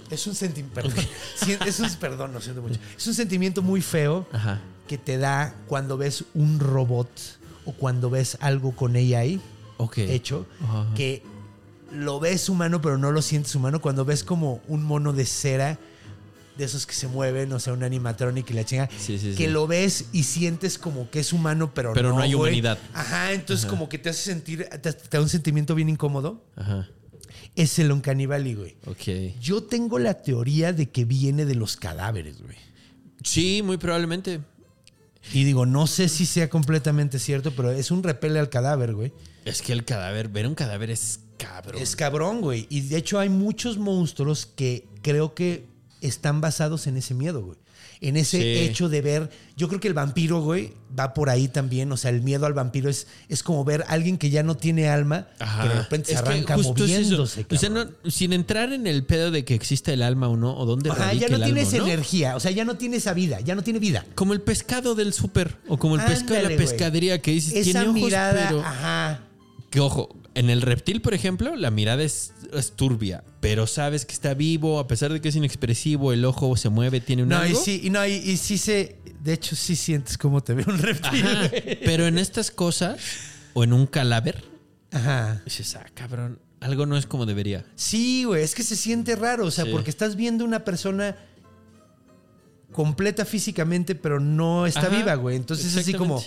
Es 0.09 0.25
un 0.27 0.35
sentimiento. 0.35 0.81
Es 1.65 1.79
un, 1.79 1.89
perdón, 1.99 2.33
lo 2.33 2.41
siento 2.41 2.61
mucho. 2.61 2.79
Es 2.97 3.05
un 3.07 3.13
sentimiento 3.13 3.61
muy 3.61 3.81
feo 3.81 4.27
Ajá. 4.31 4.59
que 4.87 4.97
te 4.97 5.17
da 5.17 5.53
cuando 5.67 5.97
ves 5.97 6.23
un 6.33 6.59
robot 6.59 7.09
o 7.65 7.73
cuando 7.73 8.09
ves 8.09 8.37
algo 8.41 8.71
con 8.75 8.95
AI 8.95 9.39
Ok. 9.77 9.99
hecho, 9.99 10.45
Ajá. 10.63 10.87
que 10.95 11.21
lo 11.91 12.19
ves 12.19 12.49
humano 12.49 12.81
pero 12.81 12.97
no 12.97 13.11
lo 13.11 13.21
sientes 13.21 13.55
humano. 13.55 13.81
Cuando 13.81 14.05
ves 14.05 14.23
como 14.23 14.61
un 14.67 14.83
mono 14.83 15.13
de 15.13 15.25
cera 15.25 15.79
de 16.57 16.65
esos 16.65 16.85
que 16.85 16.93
se 16.93 17.07
mueven, 17.07 17.53
o 17.53 17.59
sea, 17.59 17.71
un 17.73 17.83
animatronic 17.83 18.49
y 18.51 18.53
la 18.53 18.65
chinga, 18.65 18.89
Sí, 18.97 19.17
sí, 19.17 19.29
que 19.37 19.45
sí. 19.45 19.47
lo 19.47 19.65
ves 19.65 20.05
y 20.11 20.23
sientes 20.23 20.77
como 20.77 21.09
que 21.09 21.21
es 21.21 21.31
humano, 21.31 21.71
pero, 21.73 21.93
Pero 21.93 22.09
no 22.09 22.19
hay 22.19 22.35
humanidad. 22.35 22.77
Ajá, 22.93 23.31
entonces 23.31 23.65
como 23.65 23.87
que 23.87 23.97
te 23.97 24.09
hace 24.09 24.23
sentir, 24.23 24.65
te, 24.65 24.91
te 24.91 25.17
da 25.17 25.21
un 25.21 25.29
sentimiento 25.29 25.73
bien 25.73 25.87
incómodo. 25.87 26.43
Ajá. 26.57 26.87
Es 27.55 27.79
el 27.79 27.91
Uncanny 27.91 28.25
güey. 28.25 28.75
Ok. 28.85 29.39
Yo 29.41 29.63
tengo 29.63 29.99
la 29.99 30.15
teoría 30.15 30.73
de 30.73 30.89
que 30.89 31.05
viene 31.05 31.45
de 31.45 31.55
los 31.55 31.77
cadáveres, 31.77 32.41
güey. 32.41 32.57
Sí, 33.23 33.61
muy 33.63 33.77
probablemente. 33.77 34.41
Y 35.33 35.43
digo, 35.43 35.65
no 35.65 35.87
sé 35.87 36.09
si 36.09 36.25
sea 36.25 36.49
completamente 36.49 37.19
cierto, 37.19 37.51
pero 37.55 37.71
es 37.71 37.91
un 37.91 38.03
repele 38.03 38.39
al 38.39 38.49
cadáver, 38.49 38.93
güey. 38.95 39.13
Es 39.45 39.61
que 39.61 39.73
el 39.73 39.85
cadáver, 39.85 40.29
ver 40.29 40.47
un 40.47 40.55
cadáver 40.55 40.89
es 40.89 41.21
cabrón. 41.39 41.81
Es 41.81 41.95
cabrón, 41.95 42.41
güey. 42.41 42.67
Y 42.69 42.81
de 42.81 42.97
hecho 42.97 43.17
hay 43.19 43.29
muchos 43.29 43.77
monstruos 43.79 44.45
que 44.45 44.85
creo 45.01 45.33
que 45.33 45.65
están 46.01 46.41
basados 46.41 46.85
en 46.87 46.97
ese 46.97 47.13
miedo, 47.15 47.41
güey. 47.41 47.57
En 48.01 48.15
ese 48.15 48.39
Sí. 48.39 48.59
hecho 48.59 48.87
de 48.87 49.01
ver. 49.01 49.29
Yo 49.57 49.67
creo 49.67 49.81
que 49.81 49.89
el 49.89 49.93
vampiro, 49.93 50.41
güey, 50.41 50.71
va 50.97 51.13
por 51.13 51.29
ahí 51.29 51.49
también. 51.49 51.91
O 51.91 51.97
sea, 51.97 52.11
el 52.11 52.21
miedo 52.21 52.45
al 52.45 52.53
vampiro 52.53 52.89
es, 52.89 53.07
es 53.27 53.43
como 53.43 53.65
ver 53.65 53.81
a 53.81 53.87
alguien 53.91 54.17
que 54.17 54.29
ya 54.29 54.41
no 54.41 54.55
tiene 54.55 54.87
alma, 54.87 55.27
Ajá. 55.37 55.63
que 55.63 55.67
de 55.69 55.75
repente 55.75 56.07
se 56.07 56.13
Es 56.15 56.21
que 56.21 56.29
arranca 56.29 56.55
justo 56.55 56.85
es 56.85 56.91
moviéndose. 56.91 57.45
O 57.51 57.55
sea, 57.57 57.69
no- 57.69 57.89
sin 58.09 58.31
entrar 58.31 58.71
en 58.71 58.87
el 58.87 59.03
pedo 59.05 59.31
de 59.31 59.43
que 59.43 59.53
exista 59.53 59.91
el 59.91 60.01
alma 60.01 60.29
o 60.29 60.37
no, 60.37 60.55
o 60.57 60.65
dónde 60.65 60.89
Ajá, 60.91 61.11
ya 61.13 61.27
no 61.27 61.35
el 61.35 61.43
tienes 61.43 61.73
alma, 61.73 61.79
¿no? 61.79 61.91
energía. 61.91 62.35
O 62.37 62.39
sea, 62.39 62.51
ya 62.51 62.63
no 62.63 62.77
tiene 62.77 62.95
esa 62.97 63.13
vida. 63.13 63.41
Ya 63.41 63.53
no 63.55 63.63
tiene 63.63 63.79
vida. 63.79 64.05
Como 64.15 64.31
el 64.31 64.39
pescado 64.39 64.95
del 64.95 65.11
súper, 65.11 65.57
o 65.67 65.77
como 65.77 65.95
el 65.97 66.01
pescado 66.05 66.35
de 66.35 66.43
la 66.43 66.47
güey. 66.49 66.57
pescadería 66.57 67.21
que 67.21 67.31
dices, 67.31 67.51
Esa 67.53 67.63
tiene 67.63 67.81
ojos, 67.81 67.93
mirada, 67.95 68.45
pero... 68.47 68.61
ajá. 68.61 69.23
Que 69.69 69.81
ojo, 69.81 70.15
en 70.39 70.49
el 70.49 70.61
reptil, 70.61 71.01
por 71.01 71.13
ejemplo, 71.13 71.55
la 71.57 71.69
mirada 71.69 72.01
es, 72.01 72.33
es 72.53 72.71
turbia, 72.71 73.23
pero 73.41 73.67
sabes 73.67 74.05
que 74.05 74.13
está 74.13 74.33
vivo, 74.33 74.79
a 74.79 74.87
pesar 74.87 75.11
de 75.11 75.19
que 75.19 75.27
es 75.29 75.35
inexpresivo, 75.35 76.13
el 76.13 76.23
ojo 76.23 76.55
se 76.55 76.69
mueve, 76.69 77.01
tiene 77.01 77.23
un 77.23 77.29
No, 77.29 77.45
y 77.45 77.55
sí, 77.55 77.81
y 77.83 77.89
no, 77.89 78.05
y, 78.07 78.13
y 78.13 78.37
sí 78.37 78.57
se. 78.57 78.95
De 79.21 79.33
hecho, 79.33 79.55
sí 79.57 79.75
sientes 79.75 80.17
cómo 80.17 80.41
te 80.41 80.53
ve 80.53 80.63
un 80.65 80.77
reptil. 80.79 81.27
Ajá, 81.27 81.51
pero 81.83 82.07
en 82.07 82.17
estas 82.17 82.51
cosas, 82.51 82.99
o 83.53 83.65
en 83.65 83.73
un 83.73 83.85
cadáver, 83.85 84.43
Ajá. 84.91 85.41
dices, 85.43 85.75
ah, 85.75 85.85
cabrón, 85.93 86.39
algo 86.61 86.85
no 86.85 86.95
es 86.97 87.05
como 87.05 87.25
debería. 87.25 87.65
Sí, 87.75 88.23
güey, 88.23 88.41
es 88.43 88.55
que 88.55 88.63
se 88.63 88.77
siente 88.77 89.17
raro, 89.17 89.45
o 89.45 89.51
sea, 89.51 89.65
Sí. 89.65 89.71
porque 89.71 89.89
estás 89.89 90.15
viendo 90.15 90.45
una 90.45 90.63
persona 90.63 91.17
completa 92.71 93.25
físicamente, 93.25 93.93
pero 93.95 94.19
no 94.19 94.65
está 94.67 94.87
Ajá, 94.87 94.95
viva, 94.95 95.15
güey. 95.15 95.35
Entonces 95.35 95.75
así 95.75 95.93
como. 95.93 96.23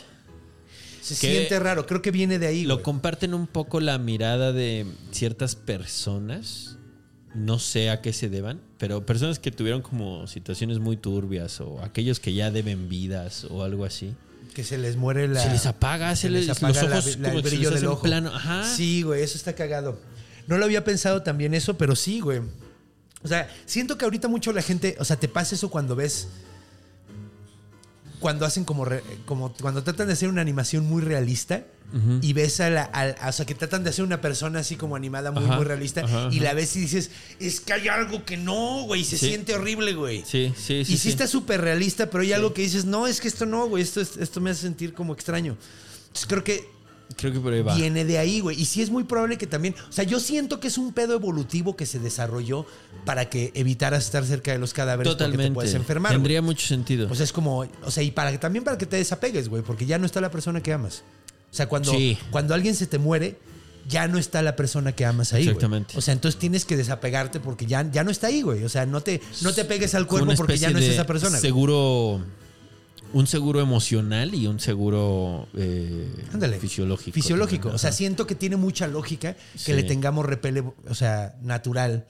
Se 1.03 1.15
Que 1.17 1.33
siente 1.33 1.59
raro. 1.59 1.87
Creo 1.87 2.01
que 2.01 2.11
viene 2.11 2.39
de 2.39 2.47
ahí, 2.47 2.65
Lo 2.65 2.75
güey. 2.77 2.85
comparten 2.85 3.35
un 3.35 3.47
poco 3.47 3.81
la 3.81 3.99
mirada 3.99 4.53
de 4.53 4.87
ciertas 5.11 5.55
personas. 5.57 6.77
No 7.35 7.59
sé 7.59 7.89
a 7.91 8.03
qué 8.03 8.13
se 8.13 8.29
deban, 8.29 8.61
pero 8.79 9.07
personas 9.07 9.39
que 9.39 9.51
tuvieron 9.51 9.81
como 9.83 10.27
situaciones 10.27 10.79
muy 10.81 10.97
turbias 10.99 11.61
o 11.63 11.81
aquellos 11.83 12.21
que 12.21 12.35
ya 12.35 12.51
deben 12.51 12.89
vidas 12.91 13.45
o 13.51 13.63
algo 13.65 13.85
así. 13.87 14.15
Que 14.55 14.65
se 14.65 14.77
les 14.77 14.97
muere 14.97 15.27
la. 15.29 15.43
se 15.43 15.49
les 15.51 15.65
apaga, 15.65 16.15
se, 16.15 16.29
les, 16.29 16.49
apaga 16.51 16.83
los 16.83 16.91
la- 16.91 16.99
ojos 16.99 17.17
la- 17.19 17.29
como 17.29 17.39
el 17.39 17.45
brillo 17.45 17.71
les 17.71 17.81
del 17.81 17.89
ojo. 17.89 18.03
plano. 18.03 18.35
Ajá. 18.35 18.65
Sí, 18.65 19.03
güey, 19.03 19.23
eso 19.23 19.39
está 19.39 19.55
cagado. 19.55 19.99
No 20.47 20.59
lo 20.59 20.65
había 20.67 20.85
pensado 20.85 21.23
también 21.23 21.55
eso, 21.55 21.79
pero 21.79 21.97
sí, 21.97 22.21
güey. 22.21 22.41
O 23.25 23.29
sea, 23.29 23.49
siento 23.65 23.97
que 23.97 24.05
ahorita 24.05 24.29
mucho 24.29 24.53
la 24.53 24.61
gente, 24.61 24.97
o 24.99 25.05
sea, 25.07 25.17
te 25.17 25.29
pasa 25.29 25.55
eso 25.55 25.71
cuando 25.71 25.97
ves 25.97 26.29
cuando 28.23 28.47
hacen 28.47 28.65
como, 28.65 28.87
re- 28.87 29.03
como 29.27 29.53
cuando 29.61 29.83
tratan 29.83 30.07
de 30.07 30.15
hacer 30.15 30.31
una 30.31 30.41
animación 30.41 30.87
muy 30.87 31.03
realista 31.03 31.67
y 32.23 32.33
ves 32.33 32.59
a 32.61 32.71
la, 32.71 32.85
a- 32.85 33.29
o 33.29 33.33
sea, 33.33 33.45
que 33.45 33.55
tratan 33.55 33.85
de 33.85 33.91
hacer 33.91 34.03
una 34.03 34.23
persona 34.23 34.61
así 34.61 34.77
como 34.77 34.97
animada 34.97 35.31
muy, 35.31 35.45
Ajá, 35.45 35.57
muy 35.57 35.65
realista 35.67 36.01
ajá, 36.03 36.29
y 36.33 36.41
la 36.41 36.55
ves 36.55 36.75
y 36.77 36.81
dices, 36.81 37.11
es 37.39 37.61
que 37.61 37.75
hay 37.75 37.89
algo 37.89 38.25
que 38.25 38.39
no, 38.39 38.85
güey, 38.85 39.05
se 39.05 39.19
Sí. 39.19 39.29
siente 39.29 39.55
horrible, 39.55 39.93
güey. 39.93 40.25
Sí, 40.27 40.55
sí, 40.57 40.87
sí. 40.87 40.95
y 40.95 40.97
sí, 40.97 41.11
está 41.11 41.27
súper 41.27 41.61
realista, 41.61 42.09
pero 42.09 42.23
hay 42.23 42.33
algo 42.33 42.55
que 42.55 42.63
dices, 42.63 42.87
no, 42.87 43.07
es 43.07 43.21
que 43.21 43.29
esto 43.29 43.45
no, 43.45 43.67
güey, 43.69 43.83
esto, 43.83 44.01
es- 44.01 44.17
esto 44.17 44.41
me 44.41 44.49
hace 44.49 44.63
sentir 44.63 44.95
como 44.95 45.13
extraño. 45.13 45.59
Entonces 46.07 46.27
creo 46.27 46.43
que 46.43 46.67
Creo 47.17 47.33
que 47.33 47.41
por 47.41 47.53
ahí 47.53 47.63
va. 47.63 47.75
viene 47.75 48.05
de 48.05 48.19
ahí, 48.19 48.41
güey. 48.41 48.61
Y 48.61 48.65
sí 48.67 48.83
es 48.83 48.91
muy 48.91 49.05
probable 49.05 49.39
que 49.39 49.47
también, 49.47 49.75
o 49.89 49.93
sea, 49.93 50.05
yo 50.05 50.21
siento 50.21 50.61
que 50.61 50.69
es 50.69 50.79
un 50.79 50.93
pedo 50.93 51.15
evolutivo 51.15 51.77
que 51.77 51.87
se 51.87 51.99
desarrolló 51.99 52.67
para 53.05 53.29
que 53.29 53.51
evitaras 53.55 54.05
estar 54.05 54.25
cerca 54.25 54.53
de 54.53 54.59
los 54.59 54.73
cadáveres 54.75 55.11
porque 55.13 55.25
Totalmente. 55.25 55.51
te 55.51 55.55
puedes 55.55 55.75
enfermar. 55.75 56.13
güey. 56.13 56.19
Tendría 56.19 56.43
mucho 56.43 56.67
sentido. 56.67 57.09
O 57.11 57.15
sea, 57.15 57.25
es 57.25 57.33
como, 57.33 57.67
o 57.85 57.91
sea, 57.91 58.03
y 58.03 58.11
para 58.11 58.31
que 58.33 58.39
también 58.39 58.65
para 58.65 58.79
que 58.79 58.87
te 58.87 58.97
desapegues, 58.97 59.49
güey, 59.49 59.63
porque 59.63 59.87
ya 59.87 59.99
no 59.99 60.07
está 60.07 60.21
la 60.21 60.31
persona 60.31 60.63
que 60.63 60.73
amas. 60.73 61.03
O 61.51 61.55
sea, 61.55 61.69
cuando, 61.69 61.93
Sí. 61.93 62.17
cuando 62.31 62.55
alguien 62.55 62.75
se 62.75 62.87
te 62.87 62.99
muere, 62.99 63.37
ya 63.89 64.07
no 64.09 64.17
está 64.19 64.43
la 64.43 64.55
persona 64.57 64.93
que 64.93 65.05
amas 65.05 65.33
ahí. 65.33 65.43
Exactamente. 65.43 65.99
O 65.99 66.01
sea, 66.01 66.15
entonces 66.15 66.39
tienes 66.39 66.65
que 66.65 66.77
desapegarte 66.77 67.41
porque 67.41 67.67
ya, 67.67 67.89
ya 67.91 68.05
no 68.05 68.11
está 68.11 68.29
ahí, 68.29 68.41
güey. 68.43 68.63
O 68.65 68.69
sea, 68.69 68.87
no 68.87 69.01
te, 69.03 69.21
no 69.43 69.53
te 69.53 69.65
pegues 69.65 69.95
al 69.97 70.07
cuerpo 70.07 70.33
porque 70.37 70.57
ya 70.57 70.71
no 70.71 70.79
es 70.79 70.85
esa 70.89 71.05
persona. 71.05 71.39
Seguro. 71.39 72.21
Un 73.15 73.27
seguro 73.27 73.61
emocional 73.61 74.35
y 74.35 74.47
un 74.47 74.59
seguro 74.61 75.49
eh, 75.57 76.09
Ándale. 76.33 76.59
fisiológico. 76.59 77.15
Fisiológico. 77.15 77.63
también. 77.65 77.75
O 77.77 77.79
sea, 77.79 77.93
siento 77.93 78.27
que 78.27 78.35
tiene 78.35 78.57
mucha 78.57 78.87
lógica 78.87 79.35
que 79.35 79.59
Sí. 79.59 79.73
le 79.73 79.83
tengamos 79.85 80.25
repele, 80.27 80.63
o 80.89 80.95
sea, 80.95 81.37
natural 81.43 82.07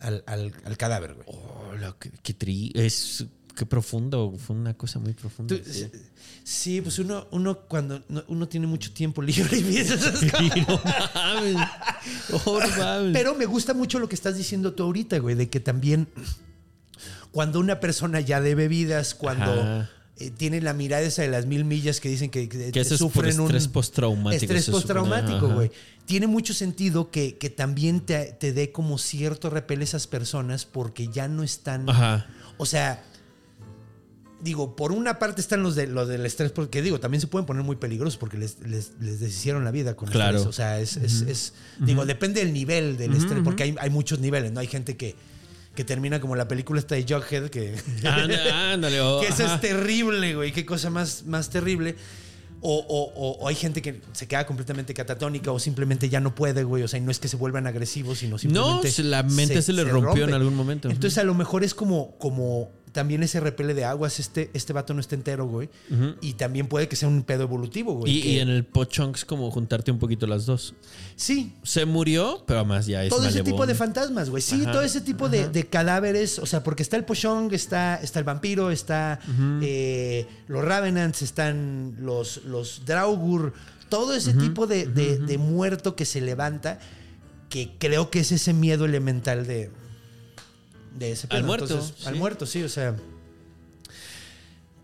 al, 0.00 0.22
al- 0.26 0.52
al 0.64 0.76
cadáver, 0.76 1.14
güey. 1.14 1.26
Oh, 1.28 1.74
lo 1.78 1.98
que, 1.98 2.10
qué 2.22 2.36
tri- 2.38 2.70
es 2.74 3.24
qué 3.54 3.66
profundo, 3.66 4.34
fue 4.38 4.56
una 4.56 4.74
cosa 4.74 4.98
muy 4.98 5.12
profunda. 5.12 5.54
Tú- 5.56 5.62
sí. 5.70 5.86
Sí, 6.44 6.80
pues 6.80 6.98
uno, 6.98 7.28
uno 7.30 7.60
cuando 7.68 8.02
no- 8.08 8.24
uno 8.28 8.48
tiene 8.48 8.66
mucho 8.66 8.92
tiempo 8.92 9.22
libre 9.22 9.56
y 9.58 9.62
piensa 9.62 9.94
esas 9.94 10.20
cosas. 10.32 10.56
No 10.68 10.80
mames. 11.14 11.56
Oh, 12.46 12.58
no 12.60 12.68
mames. 12.78 13.12
Pero 13.12 13.34
me 13.36 13.46
gusta 13.46 13.74
mucho 13.74 13.98
lo 14.00 14.08
que 14.08 14.14
estás 14.16 14.36
diciendo 14.36 14.72
tú 14.72 14.82
ahorita, 14.82 15.18
güey, 15.18 15.36
de 15.36 15.48
que 15.48 15.60
también 15.60 16.08
cuando 17.30 17.60
una 17.60 17.78
persona 17.80 18.20
ya 18.20 18.40
debe 18.40 18.68
vidas, 18.68 19.14
cuando 19.14 19.52
Ajá. 19.52 19.90
Eh, 20.18 20.30
tiene 20.30 20.60
la 20.60 20.74
mirada 20.74 21.02
esa 21.02 21.22
de 21.22 21.28
las 21.28 21.46
mil 21.46 21.64
millas 21.64 22.00
que 22.00 22.08
dicen 22.08 22.30
que, 22.30 22.48
que 22.48 22.70
es 22.80 22.88
sufren 22.88 23.38
un 23.40 23.46
estrés 23.46 23.68
postraumático, 23.68 24.44
Estrés 24.44 24.68
postraumático, 24.70 25.48
güey. 25.48 25.70
Tiene 26.04 26.26
mucho 26.26 26.52
sentido 26.54 27.10
que, 27.10 27.38
que 27.38 27.48
también 27.50 28.00
te, 28.00 28.32
te 28.32 28.52
dé 28.52 28.72
como 28.72 28.98
cierto 28.98 29.48
repele 29.50 29.84
esas 29.84 30.06
personas 30.06 30.64
porque 30.66 31.08
ya 31.08 31.28
no 31.28 31.42
están. 31.42 31.88
Ajá. 31.88 32.26
O 32.58 32.66
sea, 32.66 33.02
digo, 34.42 34.74
por 34.74 34.90
una 34.92 35.18
parte 35.18 35.40
están 35.40 35.62
los, 35.62 35.76
de, 35.76 35.86
los 35.86 36.08
del 36.08 36.26
estrés, 36.26 36.50
porque 36.50 36.82
digo, 36.82 36.98
también 36.98 37.20
se 37.20 37.28
pueden 37.28 37.46
poner 37.46 37.62
muy 37.62 37.76
peligrosos 37.76 38.16
porque 38.18 38.36
les, 38.36 38.58
les, 38.60 38.92
les 39.00 39.20
deshicieron 39.20 39.64
la 39.64 39.70
vida 39.70 39.94
con 39.94 40.08
Claro. 40.08 40.38
estrés. 40.38 40.48
O 40.48 40.52
sea, 40.52 40.80
es, 40.80 40.96
es- 40.96 41.22
es- 41.22 41.52
digo, 41.78 42.04
depende 42.04 42.40
del 42.44 42.52
nivel 42.52 42.96
del 42.96 43.14
estrés, 43.14 43.40
porque 43.44 43.62
hay, 43.62 43.76
hay 43.80 43.90
muchos 43.90 44.18
niveles, 44.18 44.50
¿no? 44.52 44.58
Hay 44.60 44.66
gente 44.66 44.96
que, 44.96 45.14
que 45.74 45.84
termina 45.84 46.20
como 46.20 46.36
la 46.36 46.46
película 46.48 46.78
esta 46.80 46.94
de 46.94 47.02
Jughead, 47.04 47.48
que, 47.50 47.74
Anda- 48.04 48.72
Ándale. 48.72 49.00
oh, 49.00 49.20
que 49.20 49.28
eso 49.28 49.44
ajá. 49.44 49.54
es 49.56 49.60
terrible, 49.60 50.34
güey, 50.34 50.52
qué 50.52 50.66
cosa 50.66 50.90
más, 50.90 51.24
más 51.26 51.48
terrible. 51.50 51.96
O, 52.64 52.76
o- 52.76 53.12
o- 53.16 53.38
o 53.40 53.48
hay 53.48 53.56
gente 53.56 53.82
que 53.82 54.00
se 54.12 54.28
queda 54.28 54.46
completamente 54.46 54.94
catatónica 54.94 55.50
o 55.50 55.58
simplemente 55.58 56.08
ya 56.08 56.20
no 56.20 56.32
puede, 56.34 56.62
güey. 56.62 56.84
O 56.84 56.88
sea, 56.88 56.98
y 57.00 57.02
no 57.02 57.10
es 57.10 57.18
que 57.18 57.26
se 57.26 57.36
vuelvan 57.36 57.66
agresivos, 57.66 58.18
sino 58.18 58.38
simplemente. 58.38 58.90
se- 58.92 59.02
la 59.02 59.24
mente 59.24 59.60
se 59.62 59.72
le 59.72 59.82
rompió 59.84 60.24
en 60.24 60.34
algún 60.34 60.54
momento. 60.54 60.88
Entonces, 60.88 61.18
a 61.18 61.24
lo 61.24 61.34
mejor 61.34 61.64
es 61.64 61.74
como, 61.74 62.16
como 62.18 62.70
también 62.92 63.22
ese 63.22 63.40
repele 63.40 63.74
de 63.74 63.84
aguas. 63.84 64.20
Este, 64.20 64.50
este 64.54 64.72
vato 64.72 64.92
no 64.94 65.00
está 65.00 65.14
entero, 65.14 65.46
güey. 65.46 65.68
Y 66.20 66.34
también 66.34 66.66
puede 66.68 66.88
que 66.88 66.96
sea 66.96 67.08
un 67.08 67.22
pedo 67.22 67.42
evolutivo, 67.44 67.94
güey. 67.94 68.18
Y, 68.18 68.22
que- 68.22 68.28
y 68.28 68.38
en 68.38 68.48
el 68.48 68.64
pochonk 68.64 69.16
es 69.16 69.24
como 69.24 69.50
juntarte 69.50 69.90
un 69.90 69.98
poquito 69.98 70.26
las 70.26 70.46
dos. 70.46 70.74
Sí, 71.16 71.54
Se 71.62 71.84
murió, 71.86 72.44
pero 72.46 72.60
además 72.60 72.86
ya 72.86 73.02
es 73.04 73.10
todo 73.10 73.26
ese 73.26 73.42
tipo 73.42 73.66
de 73.66 73.74
fantasmas, 73.74 74.30
güey. 74.30 74.42
Sí, 74.42 74.60
Ajá, 74.62 74.72
todo 74.72 74.82
ese 74.82 75.00
tipo 75.00 75.28
de, 75.28 75.48
de 75.48 75.66
cadáveres. 75.66 76.38
O 76.38 76.46
sea, 76.46 76.62
porque 76.62 76.82
está 76.82 76.96
el 76.96 77.04
Pochong, 77.04 77.52
está, 77.52 77.96
está 77.96 78.18
el 78.18 78.24
vampiro, 78.24 78.70
está 78.70 79.18
eh, 79.62 80.26
los 80.48 80.64
Ravenants, 80.64 81.22
están 81.22 81.96
los, 82.00 82.44
los 82.44 82.84
Draugur. 82.84 83.52
Todo 83.88 84.14
ese 84.14 84.32
tipo 84.34 84.66
de, 84.66 84.86
de- 84.86 85.18
de 85.18 85.38
muerto 85.38 85.96
que 85.96 86.04
se 86.06 86.20
levanta, 86.20 86.78
que 87.50 87.72
creo 87.78 88.08
que 88.10 88.20
es 88.20 88.32
ese 88.32 88.54
miedo 88.54 88.86
elemental 88.86 89.46
de, 89.46 89.70
de 90.98 91.12
ese 91.12 91.26
Al 91.30 91.38
pedo. 91.38 91.46
muerto, 91.46 91.64
Entonces, 91.66 92.06
Al 92.06 92.16
muerto, 92.16 92.46
sí, 92.46 92.62
o 92.62 92.68
sea. 92.68 92.96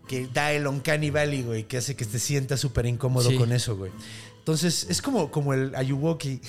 Que 0.07 0.27
da 0.33 0.51
el 0.51 0.65
Uncanny 0.65 1.11
Valley, 1.11 1.43
güey, 1.43 1.63
que 1.67 1.77
hace 1.77 1.95
que 1.95 2.03
te 2.05 2.17
sientas 2.17 2.59
súper 2.59 2.85
incómodo 2.87 3.29
Sí. 3.29 3.35
con 3.37 3.51
eso, 3.51 3.75
güey. 3.77 3.91
Entonces, 4.39 4.87
es 4.89 5.01
como, 5.01 5.29
como 5.29 5.53
el 5.53 5.75
Ayuwoki. 5.75 6.41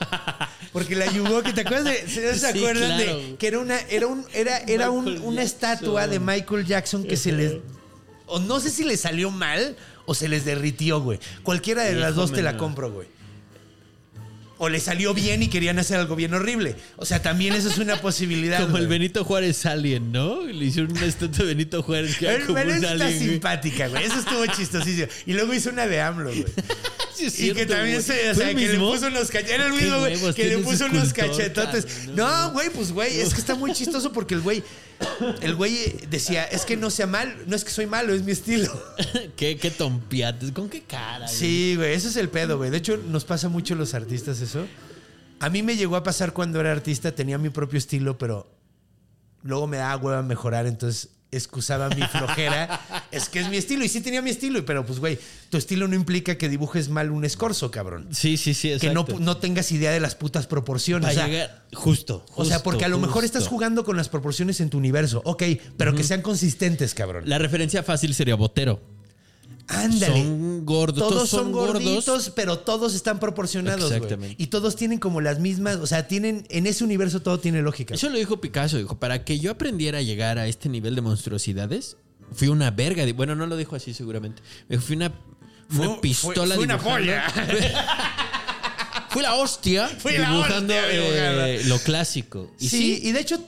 Porque 0.72 0.94
el 0.94 1.02
Ayuwoki, 1.02 1.52
¿te 1.52 1.60
acuerdas 1.60 1.84
de, 1.84 2.08
¿se 2.08 2.34
Sí, 2.38 2.46
acuerdan 2.46 2.96
claro. 3.02 3.18
de 3.18 3.36
que 3.36 3.46
era 3.46 3.58
una, 3.58 3.78
era 3.90 4.06
un, 4.06 4.24
era, 4.32 4.58
era 4.60 4.90
un- 4.90 5.18
una 5.20 5.42
estatua 5.42 6.06
de 6.06 6.18
Michael 6.18 6.64
Jackson 6.64 7.04
que 7.04 7.18
se 7.18 7.32
les, 7.32 7.56
o 8.26 8.38
no 8.40 8.58
sé 8.60 8.70
si 8.70 8.84
le 8.84 8.96
salió 8.96 9.30
mal 9.30 9.76
o 10.06 10.14
se 10.14 10.28
les 10.28 10.46
derritió, 10.46 11.00
güey. 11.02 11.20
Cualquiera 11.42 11.82
de 11.84 11.94
las 11.94 12.14
dos 12.14 12.32
te 12.32 12.40
la 12.40 12.56
compro, 12.56 12.90
güey. 12.90 13.06
O 14.64 14.68
le 14.68 14.78
salió 14.78 15.12
bien 15.12 15.42
y 15.42 15.48
querían 15.48 15.80
hacer 15.80 15.98
algo 15.98 16.14
bien 16.14 16.32
horrible. 16.34 16.76
O 16.94 17.04
sea, 17.04 17.20
también 17.20 17.52
eso 17.52 17.68
es 17.68 17.78
una 17.78 17.96
posibilidad. 18.00 18.60
Como 18.62 18.78
el. 18.78 18.86
Benito 18.86 19.24
Juárez 19.24 19.66
Alien, 19.66 20.12
¿no? 20.12 20.42
Le 20.44 20.66
hicieron 20.66 20.92
una 20.92 21.04
estatua 21.04 21.38
de 21.38 21.54
Benito 21.54 21.82
Juárez 21.82 22.16
que 22.16 22.28
era 22.28 22.46
como 22.46 22.62
un 22.62 22.70
está 22.70 22.92
alien. 22.92 23.08
güey. 23.08 23.28
simpática, 23.30 23.88
güey. 23.88 24.04
Eso 24.04 24.20
estuvo 24.20 24.46
chistosísimo. 24.46 25.08
Y 25.26 25.32
luego 25.32 25.52
hizo 25.52 25.70
una 25.70 25.88
de 25.88 26.00
AMLO, 26.00 26.30
güey. 26.30 26.44
Sí, 27.14 27.26
es 27.26 27.40
y 27.40 27.52
que 27.52 27.66
también 27.66 27.96
güey. 27.96 28.02
se, 28.02 28.30
o 28.30 28.34
¿Fue 28.34 28.44
sea, 28.44 28.54
que 28.54 28.68
le 28.68 28.78
puso 28.78 29.06
unos 29.06 29.28
cachetes. 29.28 29.50
Era 29.54 29.66
el 29.66 29.72
mismo, 29.72 29.98
güey. 29.98 30.34
Que 30.34 30.44
le 30.46 30.58
puso 30.58 30.86
unos 30.86 31.12
cachetotes. 31.12 32.08
No, 32.08 32.52
güey, 32.52 32.70
pues 32.70 32.92
güey, 32.92 33.20
es 33.20 33.34
que 33.34 33.40
está 33.40 33.54
muy 33.54 33.72
chistoso 33.72 34.12
porque 34.12 34.34
el 34.34 34.40
güey, 34.40 34.62
el 35.40 35.54
güey 35.54 35.96
decía, 36.08 36.44
es 36.44 36.64
que 36.64 36.76
no 36.76 36.90
sea 36.90 37.06
mal, 37.06 37.34
no 37.46 37.56
es 37.56 37.64
que 37.64 37.70
soy 37.70 37.86
malo, 37.86 38.14
es 38.14 38.22
mi 38.22 38.32
estilo. 38.32 38.72
¿Qué, 39.36 39.56
qué 39.56 39.70
tompiates. 39.70 40.52
¿Con 40.52 40.68
qué 40.68 40.82
cara? 40.82 41.26
güey? 41.26 41.36
Sí, 41.36 41.74
güey, 41.76 41.92
ese 41.94 42.08
es 42.08 42.16
el 42.16 42.28
pedo, 42.28 42.56
güey. 42.56 42.70
De 42.70 42.78
hecho, 42.78 42.96
nos 42.96 43.24
pasa 43.24 43.48
mucho 43.48 43.74
a 43.74 43.76
los 43.76 43.94
artistas 43.94 44.40
eso. 44.40 44.66
A 45.40 45.50
mí 45.50 45.62
me 45.62 45.76
llegó 45.76 45.96
a 45.96 46.02
pasar 46.02 46.32
cuando 46.32 46.60
era 46.60 46.70
artista, 46.72 47.12
tenía 47.12 47.36
mi 47.36 47.50
propio 47.50 47.78
estilo, 47.78 48.16
pero 48.16 48.48
luego 49.42 49.66
me 49.66 49.76
daba 49.78 49.96
hueva 49.96 50.22
mejorar, 50.22 50.66
entonces 50.66 51.10
excusaba 51.32 51.88
mi 51.88 52.02
flojera. 52.02 52.80
Es 53.12 53.28
que 53.28 53.40
es 53.40 53.48
mi 53.48 53.56
estilo, 53.56 53.84
y 53.84 53.88
sí 53.88 54.00
tenía 54.00 54.22
mi 54.22 54.30
estilo, 54.30 54.64
pero 54.64 54.84
pues, 54.84 54.98
güey, 54.98 55.18
tu 55.50 55.56
estilo 55.56 55.86
no 55.86 55.94
implica 55.94 56.36
que 56.36 56.48
dibujes 56.48 56.88
mal 56.88 57.10
un 57.10 57.24
escorzo, 57.24 57.70
cabrón. 57.70 58.08
Sí, 58.10 58.36
sí, 58.36 58.54
sí, 58.54 58.76
Que 58.80 58.90
no, 58.90 59.06
no 59.20 59.36
tengas 59.36 59.70
idea 59.70 59.90
de 59.92 60.00
las 60.00 60.14
putas 60.14 60.46
proporciones. 60.46 61.10
O 61.10 61.14
sea, 61.14 61.26
llegar 61.26 61.66
justo, 61.72 62.24
o 62.34 62.44
sea, 62.44 62.62
porque 62.62 62.84
a 62.84 62.88
lo 62.88 62.98
mejor 62.98 63.24
estás 63.24 63.46
jugando 63.46 63.84
con 63.84 63.96
las 63.96 64.08
proporciones 64.08 64.60
en 64.60 64.70
tu 64.70 64.78
universo. 64.78 65.22
Ok, 65.24 65.42
pero 65.76 65.94
que 65.94 66.04
sean 66.04 66.22
consistentes, 66.22 66.94
cabrón. 66.94 67.24
La 67.26 67.38
referencia 67.38 67.82
fácil 67.82 68.14
sería 68.14 68.34
Botero. 68.34 68.80
Ándale. 69.68 70.22
Son 70.22 70.66
gordos, 70.66 71.08
Todos, 71.08 71.28
son, 71.28 71.52
gorditos, 71.52 72.30
pero 72.34 72.58
todos 72.58 72.94
están 72.94 73.20
proporcionados. 73.20 73.92
Exactamente. 73.92 74.42
Y 74.42 74.48
todos 74.48 74.76
tienen 74.76 74.98
como 74.98 75.20
las 75.20 75.38
mismas, 75.38 75.76
o 75.76 75.86
sea, 75.86 76.08
tienen, 76.08 76.46
en 76.50 76.66
ese 76.66 76.84
universo 76.84 77.22
todo 77.22 77.38
tiene 77.38 77.62
lógica. 77.62 77.94
Eso 77.94 78.10
lo 78.10 78.18
dijo 78.18 78.40
Picasso, 78.40 78.76
dijo, 78.76 78.98
para 78.98 79.24
que 79.24 79.38
yo 79.38 79.50
aprendiera 79.50 79.98
a 79.98 80.02
llegar 80.02 80.38
a 80.38 80.46
este 80.46 80.68
nivel 80.68 80.94
de 80.94 81.00
monstruosidades, 81.00 81.96
fui 82.34 82.48
una 82.48 82.70
verga. 82.70 83.04
de- 83.04 83.12
Bueno, 83.12 83.34
no 83.34 83.46
lo 83.46 83.56
dijo 83.56 83.76
así 83.76 83.94
seguramente. 83.94 84.42
Dijo, 84.68 84.82
Fui 84.82 84.96
una, 84.96 85.12
Fue- 85.68 85.86
una 85.88 86.00
pistola 86.00 86.34
fue- 86.54 86.56
fue 86.56 86.64
una 86.64 86.78
polla. 86.78 87.24
Fui 89.10 89.20
la 89.22 89.34
hostia 89.34 89.88
Fui 89.88 90.16
la 90.16 90.30
dibujando 90.30 90.72
hostia 90.74 90.90
eh, 90.90 91.52
dibujando. 91.52 91.68
lo 91.74 91.78
clásico. 91.82 92.50
Y 92.58 92.68
sí, 92.68 92.78
sí, 93.00 93.08
y 93.08 93.12
de 93.12 93.20
hecho 93.20 93.44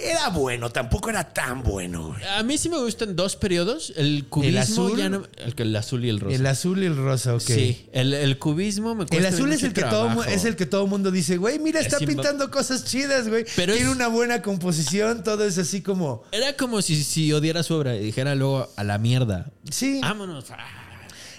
era 0.00 0.28
bueno, 0.30 0.70
tampoco 0.70 1.10
era 1.10 1.32
tan 1.32 1.62
bueno. 1.62 2.08
güey. 2.08 2.24
a 2.24 2.42
mí 2.42 2.58
sí 2.58 2.68
me 2.68 2.78
gustan 2.78 3.16
dos 3.16 3.36
periodos. 3.36 3.92
El 3.96 4.26
cubismo 4.28 4.60
azul? 4.60 4.98
ya 4.98 5.08
no- 5.08 5.26
el, 5.36 5.54
el 5.56 5.76
azul 5.76 6.04
y 6.04 6.08
el 6.08 6.20
rosa. 6.20 6.36
El 6.36 6.46
azul 6.46 6.82
y 6.82 6.86
el 6.86 6.96
rosa, 6.96 7.34
ok. 7.34 7.40
Sí, 7.40 7.86
el, 7.92 8.14
el 8.14 8.38
cubismo 8.38 8.94
me 8.94 9.04
El 9.04 9.08
cuesta 9.10 9.28
azul 9.28 9.52
es 9.52 9.62
el 9.62 9.72
que 9.72 9.82
todo 9.82 10.24
es 10.24 10.44
el 10.44 10.56
que 10.56 10.66
todo 10.66 10.86
mundo 10.86 11.10
dice, 11.10 11.36
güey, 11.36 11.58
mira, 11.58 11.80
está 11.80 11.98
pintando 11.98 12.50
cosas 12.50 12.84
chidas, 12.84 13.28
güey. 13.28 13.44
Pero 13.56 13.72
Tiene 13.74 13.88
es- 13.90 13.94
una 13.96 14.08
buena 14.08 14.42
composición, 14.42 15.22
todo 15.22 15.44
es 15.44 15.58
así 15.58 15.82
como. 15.82 16.22
Era 16.32 16.56
como 16.56 16.80
si, 16.82 17.02
si 17.02 17.32
odiara 17.32 17.62
su 17.62 17.74
obra 17.74 17.96
y 17.96 18.04
dijera 18.04 18.34
luego 18.34 18.68
a 18.76 18.84
la 18.84 18.98
mierda. 18.98 19.50
Sí. 19.70 20.00
Vámonos. 20.02 20.46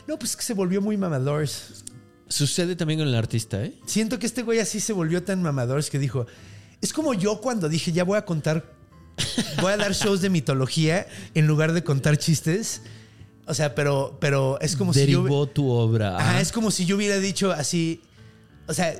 No, 0.07 0.17
pues 0.17 0.31
es 0.31 0.37
que 0.37 0.43
se 0.43 0.53
volvió 0.53 0.81
muy 0.81 0.97
mamador. 0.97 1.47
Sucede 2.27 2.75
también 2.75 2.99
con 2.99 3.07
el 3.07 3.15
artista, 3.15 3.63
¿eh? 3.63 3.73
Siento 3.87 4.19
que 4.19 4.27
este 4.27 4.43
güey 4.43 4.59
así 4.59 4.79
se 4.79 4.93
volvió 4.93 5.23
tan 5.23 5.41
mamador 5.41 5.83
que 5.89 5.97
dijo. 5.97 6.27
Es 6.81 6.93
como 6.93 7.13
yo 7.13 7.41
cuando 7.41 7.67
dije, 7.69 7.91
ya 7.91 8.03
voy 8.03 8.17
a 8.17 8.25
contar. 8.25 8.73
Voy 9.61 9.73
a 9.73 9.77
dar 9.77 9.93
shows 9.93 10.21
de 10.21 10.29
mitología 10.29 11.05
en 11.33 11.45
lugar 11.45 11.73
de 11.73 11.83
contar 11.83 12.17
chistes. 12.17 12.81
O 13.45 13.53
sea, 13.53 13.75
pero, 13.75 14.17
pero 14.21 14.59
es 14.61 14.75
como 14.77 14.93
si 14.93 15.01
yo. 15.07 15.23
Derivó 15.23 15.47
tu 15.47 15.69
obra. 15.69 16.17
Ajá, 16.17 16.37
Ah. 16.37 16.41
es 16.41 16.51
como 16.51 16.71
si 16.71 16.85
yo 16.85 16.95
hubiera 16.95 17.17
dicho 17.19 17.51
así. 17.51 18.01
O 18.67 18.73
sea, 18.73 18.93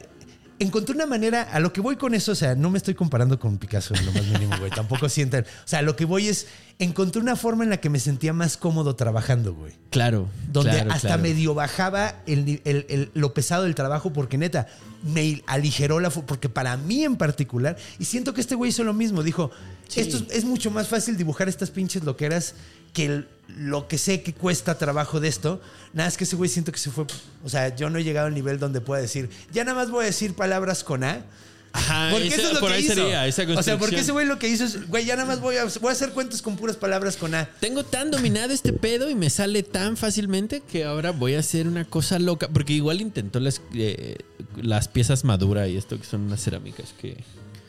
encontré 0.60 0.94
una 0.96 1.06
manera. 1.06 1.44
A 1.44 1.60
lo 1.60 1.74
que 1.74 1.82
voy 1.82 1.96
con 1.96 2.14
eso, 2.14 2.32
o 2.34 2.36
sea, 2.36 2.56
no 2.56 2.70
me 2.70 2.78
estoy 2.78 2.94
comparando 2.94 3.40
con 3.40 3.58
Picasso 3.58 3.94
en 3.96 4.06
lo 4.06 4.12
más 4.12 4.26
mínimo, 4.26 4.58
güey. 4.60 4.70
Tampoco 4.72 5.10
sientan. 5.10 5.44
O 5.44 5.68
sea, 5.68 5.82
lo 5.82 5.96
que 5.96 6.06
voy 6.06 6.28
es. 6.28 6.48
Encontré 6.82 7.22
una 7.22 7.36
forma 7.36 7.66
en 7.66 7.70
la 7.72 7.78
que 7.78 7.90
me 7.90 8.00
sentía 8.00 8.32
más 8.32 8.56
cómodo 8.56 8.96
trabajando, 8.96 9.54
güey. 9.54 9.74
Claro. 9.90 10.30
Donde 10.52 10.72
claro, 10.72 10.92
hasta 10.92 11.08
claro. 11.10 11.24
medio 11.24 11.54
bajaba 11.54 12.16
el, 12.26 12.62
el- 12.64 12.86
el- 12.88 13.12
lo 13.16 13.34
pesado 13.34 13.64
del 13.64 13.76
trabajo, 13.76 14.14
porque 14.14 14.38
neta, 14.38 14.68
me 15.04 15.42
aligeró 15.46 16.00
la. 16.00 16.10
Porque 16.10 16.48
para 16.48 16.78
mí 16.78 17.04
en 17.04 17.18
particular, 17.18 17.76
y 18.00 18.06
siento 18.06 18.34
que 18.34 18.40
este 18.40 18.56
güey 18.56 18.70
hizo 18.70 18.86
lo 18.86 18.94
mismo, 18.94 19.24
dijo: 19.24 19.52
Sí. 19.90 20.00
Esto 20.00 20.18
es, 20.18 20.24
es 20.30 20.46
mucho 20.46 20.72
más 20.72 20.88
fácil 20.88 21.18
dibujar 21.18 21.50
estas 21.50 21.70
pinches 21.70 22.04
loqueras 22.06 22.56
que 22.94 23.06
el- 23.08 23.28
lo 23.58 23.88
que 23.88 23.98
sé 23.98 24.22
que 24.22 24.34
cuesta 24.34 24.78
trabajo 24.78 25.20
de 25.20 25.28
esto. 25.28 25.62
Nada, 25.94 26.08
es 26.10 26.18
que 26.18 26.24
ese 26.24 26.36
güey 26.36 26.50
siento 26.50 26.72
que 26.72 26.78
se 26.80 26.92
fue. 26.92 27.06
O 27.44 27.50
sea, 27.50 27.76
yo 27.76 27.90
no 27.90 27.98
he 28.00 28.04
llegado 28.04 28.28
al 28.28 28.34
nivel 28.34 28.60
donde 28.60 28.82
pueda 28.82 29.02
decir, 29.02 29.30
ya 29.52 29.64
nada 29.64 29.76
más 29.78 29.90
voy 29.92 30.04
a 30.04 30.08
decir 30.08 30.34
palabras 30.34 30.84
con 30.84 31.04
A. 31.04 31.24
Ajá, 31.72 32.10
Porque 32.12 32.28
esa- 32.30 32.38
eso 32.38 32.48
es 32.48 32.54
lo 32.56 32.60
por 32.62 32.70
que 32.70 32.76
ahí 32.78 32.84
hizo. 32.86 32.96
sería 32.96 33.28
esa 33.28 33.44
o 33.44 33.62
sea, 33.62 33.78
porque 33.78 34.00
ese 34.00 34.12
güey 34.12 34.26
lo 34.26 34.40
que 34.40 34.48
hizo 34.50 34.64
es, 34.64 34.88
güey, 34.88 35.06
ya 35.06 35.16
nada 35.16 35.28
más 35.28 35.40
voy 35.40 35.56
a, 35.58 35.66
voy 35.66 35.90
a 35.90 35.92
hacer 35.92 36.10
cuentos 36.14 36.42
con 36.42 36.56
puras 36.58 36.76
palabras 36.78 37.16
con 37.16 37.36
A. 37.36 37.48
Tengo 37.60 37.84
tan 37.86 38.10
dominado 38.10 38.52
este 38.54 38.74
pedo 38.74 39.08
y 39.08 39.14
me 39.14 39.30
sale 39.30 39.62
tan 39.62 39.96
fácilmente 39.96 40.62
que 40.62 40.84
ahora 40.86 41.12
voy 41.12 41.36
a 41.36 41.40
hacer 41.40 41.68
una 41.68 41.86
cosa 41.86 42.18
loca. 42.18 42.48
Porque 42.50 42.74
igual 42.74 43.02
intentó 43.02 43.40
las, 43.40 43.62
eh, 43.76 44.16
las 44.60 44.88
piezas 44.88 45.24
madura 45.26 45.68
y 45.68 45.78
esto 45.78 46.00
que 46.00 46.06
son 46.08 46.22
unas 46.22 46.42
cerámicas 46.44 46.96
que, 47.00 47.24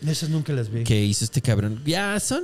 Esas 0.06 0.30
nunca 0.30 0.54
las 0.54 0.70
vi. 0.70 0.84
que 0.84 0.98
hizo 1.04 1.22
este 1.26 1.42
cabrón. 1.42 1.82
Ya 1.84 2.18
son. 2.20 2.42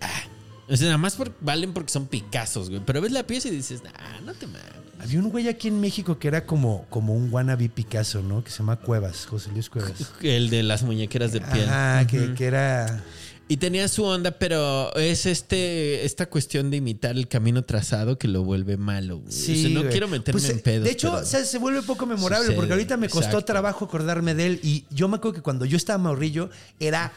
ah, 0.00 0.22
o 0.70 0.76
sea, 0.76 0.86
nada 0.86 0.98
más 0.98 1.14
por- 1.16 1.32
valen 1.40 1.72
porque 1.72 1.92
son 1.92 2.06
Picassos, 2.06 2.70
güey. 2.70 2.80
Pero 2.86 3.00
ves 3.00 3.12
la 3.12 3.26
pieza 3.26 3.48
y 3.48 3.50
dices, 3.52 3.82
ah, 3.98 4.20
no 4.24 4.32
te 4.34 4.46
mames. 4.46 4.62
Había 5.00 5.18
un 5.18 5.30
güey 5.30 5.48
aquí 5.48 5.68
en 5.68 5.80
México 5.80 6.18
que 6.18 6.28
era 6.28 6.44
como, 6.44 6.84
como 6.90 7.14
un 7.14 7.32
wannabe 7.32 7.68
Picasso, 7.70 8.20
¿no? 8.22 8.44
Que 8.44 8.50
se 8.50 8.58
llama 8.58 8.76
Cuevas, 8.76 9.24
José 9.26 9.50
Luis 9.52 9.70
Cuevas. 9.70 9.92
El 10.22 10.50
de 10.50 10.62
las 10.62 10.82
muñequeras 10.82 11.32
de 11.32 11.40
piel. 11.40 11.68
Ajá, 11.68 12.06
que, 12.06 12.34
que 12.34 12.44
era... 12.44 13.02
Y 13.48 13.56
tenía 13.56 13.88
su 13.88 14.04
onda, 14.04 14.30
pero 14.30 14.94
es 14.94 15.26
este 15.26 16.04
esta 16.04 16.26
cuestión 16.26 16.70
de 16.70 16.76
imitar 16.76 17.16
el 17.16 17.26
camino 17.26 17.64
trazado 17.64 18.16
que 18.16 18.28
lo 18.28 18.44
vuelve 18.44 18.76
malo. 18.76 19.16
güey. 19.18 19.28
O 19.28 19.32
sea, 19.32 19.68
no 19.70 19.80
güey. 19.80 19.90
quiero 19.90 20.06
meterme 20.06 20.40
Pues, 20.40 20.50
en 20.52 20.60
pedos. 20.60 20.84
De 20.84 20.92
hecho, 20.92 21.14
o 21.14 21.24
sea, 21.24 21.44
se 21.44 21.58
vuelve 21.58 21.82
poco 21.82 22.06
memorable 22.06 22.44
Sucede, 22.44 22.56
porque 22.56 22.74
ahorita 22.74 22.96
me 22.96 23.08
costó 23.08 23.30
exacto. 23.30 23.46
trabajo 23.46 23.86
acordarme 23.86 24.34
de 24.36 24.46
él 24.46 24.60
y 24.62 24.84
yo 24.90 25.08
me 25.08 25.16
acuerdo 25.16 25.34
que 25.34 25.42
cuando 25.42 25.64
yo 25.64 25.76
estaba 25.76 25.98
morrillo 25.98 26.48
era 26.78 27.12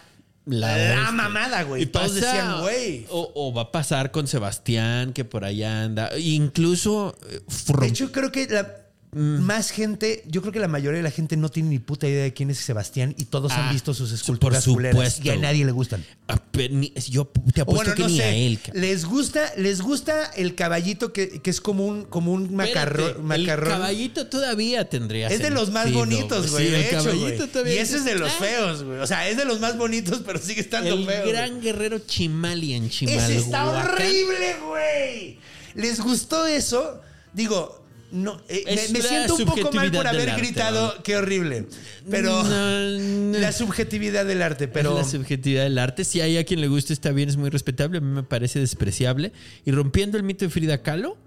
La 0.46 1.12
mamada, 1.14 1.64
güey. 1.64 1.84
Y 1.84 1.86
Todos 1.86 2.12
pasa- 2.12 2.26
decían, 2.26 2.62
güey. 2.62 3.06
O, 3.10 3.32
o 3.34 3.54
va 3.54 3.62
a 3.64 3.72
pasar 3.72 4.12
con 4.12 4.28
Sebastián, 4.28 5.14
que 5.14 5.24
por 5.24 5.46
allá 5.46 5.84
anda. 5.84 6.10
Incluso. 6.18 7.16
eh, 7.30 7.39
De 7.80 7.88
hecho, 7.88 8.12
creo 8.12 8.32
que 8.32 8.48
la 8.48 8.83
Mm. 9.14 9.39
más 9.41 9.70
gente, 9.72 10.24
yo 10.28 10.41
creo 10.41 10.51
que 10.53 10.59
la 10.59 10.68
mayoría 10.68 10.97
de 10.97 11.03
la 11.03 11.11
gente 11.11 11.38
no 11.38 11.49
tiene 11.49 11.70
ni 11.70 11.80
puta 11.80 12.07
idea 12.07 12.24
de 12.24 12.34
quién 12.34 12.49
es 12.49 12.57
Sebastián 12.59 13.14
y 13.18 13.26
todos 13.26 13.51
Ah, 13.51 13.68
han 13.68 13.74
visto 13.74 13.93
sus 13.93 14.09
por 14.09 14.16
esculturas 14.20 14.64
culeras 14.66 14.93
supuesto. 14.95 15.22
y 15.24 15.30
a 15.30 15.36
nadie 15.38 15.66
le 15.66 15.72
gustan. 15.72 16.03
Ah, 16.28 16.41
pero 16.51 16.74
ni- 16.74 16.93
yo 17.09 17.26
te 17.53 17.61
apuesto 17.61 17.84
bueno, 17.84 17.95
que 17.95 18.01
no 18.03 18.07
ni 18.09 18.18
sé. 18.18 18.24
a 18.24 18.36
él. 18.36 18.59
les 18.74 19.05
gusta, 19.05 19.51
les 19.57 19.82
gusta 19.82 20.26
el 20.36 20.55
caballito 20.55 21.14
que, 21.14 21.41
que 21.41 21.49
es 21.49 21.61
como 21.61 21.86
un, 21.86 22.05
como 22.05 22.32
un 22.34 22.55
macarrón. 22.55 23.05
Espérate, 23.07 23.24
macarrón. 23.24 23.68
El 23.68 23.78
caballito 23.80 24.28
todavía 24.28 24.89
tendría 24.89 25.28
Es 25.28 25.39
de 25.39 25.49
los 25.49 25.72
más 25.72 25.84
sentido, 25.84 26.05
bonitos, 26.05 26.51
güey. 26.51 26.66
Sí, 26.66 26.72
de 26.72 26.78
el 26.80 26.86
hecho, 26.86 26.97
caballito 27.03 27.36
güey. 27.38 27.47
todavía 27.49 27.76
Y 27.76 27.78
ese 27.80 27.97
es 27.97 28.05
de 28.05 28.16
los 28.16 28.32
Ah, 28.32 28.36
feos, 28.39 28.84
güey. 28.84 28.99
O 28.99 29.07
sea, 29.07 29.28
es 29.30 29.38
de 29.38 29.45
los 29.45 29.59
más 29.59 29.78
bonitos, 29.78 30.22
pero 30.26 30.39
sigue 30.39 30.61
estando 30.61 30.93
El 30.95 31.05
feo. 31.05 31.22
güey. 31.22 31.32
gran 31.34 31.61
guerrero 31.61 31.99
Chimali 31.99 32.74
en 32.74 32.89
Chimalhuacán. 32.89 33.32
Ese 33.32 33.39
está 33.41 33.66
horrible, 33.70 34.55
güey. 34.68 35.38
¿Les 35.76 35.99
gustó 35.99 36.45
eso? 36.47 37.01
Digo, 37.34 37.83
no, 38.14 38.39
eh, 38.47 38.64
me, 38.68 38.99
me 38.99 39.01
siento 39.01 39.36
un 39.36 39.45
poco 39.45 39.72
mal 39.72 39.91
por 39.91 40.05
haber 40.05 40.30
arte, 40.30 40.41
gritado, 40.41 40.93
¿no? 40.95 41.03
qué 41.03 41.18
horrible. 41.18 41.66
Pero 42.11 42.43
No, 42.43 43.39
la 43.39 43.51
subjetividad 43.51 44.24
del 44.24 44.43
arte, 44.43 44.68
pero 44.68 44.91
Es 44.91 45.05
la 45.07 45.11
subjetividad 45.11 45.64
del 45.64 45.80
arte. 45.80 46.05
Si 46.05 46.22
hay 46.22 46.38
a 46.38 46.43
quien 46.43 46.61
le 46.61 46.68
guste, 46.68 46.93
está 46.93 47.09
bien, 47.11 47.28
es 47.28 47.38
muy 47.38 47.49
respetable. 47.49 47.97
A 47.97 48.01
mí 48.01 48.07
me 48.07 48.22
parece 48.22 48.59
despreciable. 48.59 49.34
Y 49.66 49.72
rompiendo 49.72 50.16
el 50.18 50.24
mito 50.24 50.45
de 50.45 50.51
Frida 50.51 50.84
Kahlo, 50.84 51.18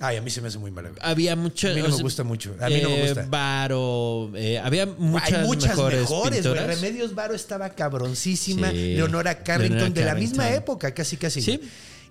ay, 0.00 0.18
a 0.18 0.20
mí 0.20 0.30
se 0.30 0.42
me 0.42 0.48
hace 0.48 0.58
muy 0.58 0.70
mal. 0.70 0.92
había 1.00 1.34
muchas. 1.34 1.72
A 1.72 1.74
mí 1.74 1.80
no 1.80 1.96
me 1.96 2.02
gusta 2.02 2.24
mucho. 2.24 2.54
A 2.60 2.68
mí 2.68 2.80
no 2.82 2.90
me 2.90 3.06
gusta. 3.06 3.26
Varo, 3.30 4.30
eh, 4.36 4.58
había 4.58 4.84
muchas, 4.84 5.32
Hay 5.32 5.46
muchas 5.46 5.70
mejores, 5.70 6.00
mejores. 6.02 6.44
Remedios 6.44 7.14
Varo 7.14 7.34
estaba 7.34 7.70
cabroncísima. 7.70 8.70
Sí. 8.70 8.96
Leonora 8.96 9.42
Carrington, 9.42 9.78
Leonora 9.78 10.00
de 10.00 10.04
la 10.04 10.14
misma 10.14 10.50
época, 10.50 10.92
casi, 10.92 11.16
casi. 11.16 11.40
Sí. 11.40 11.58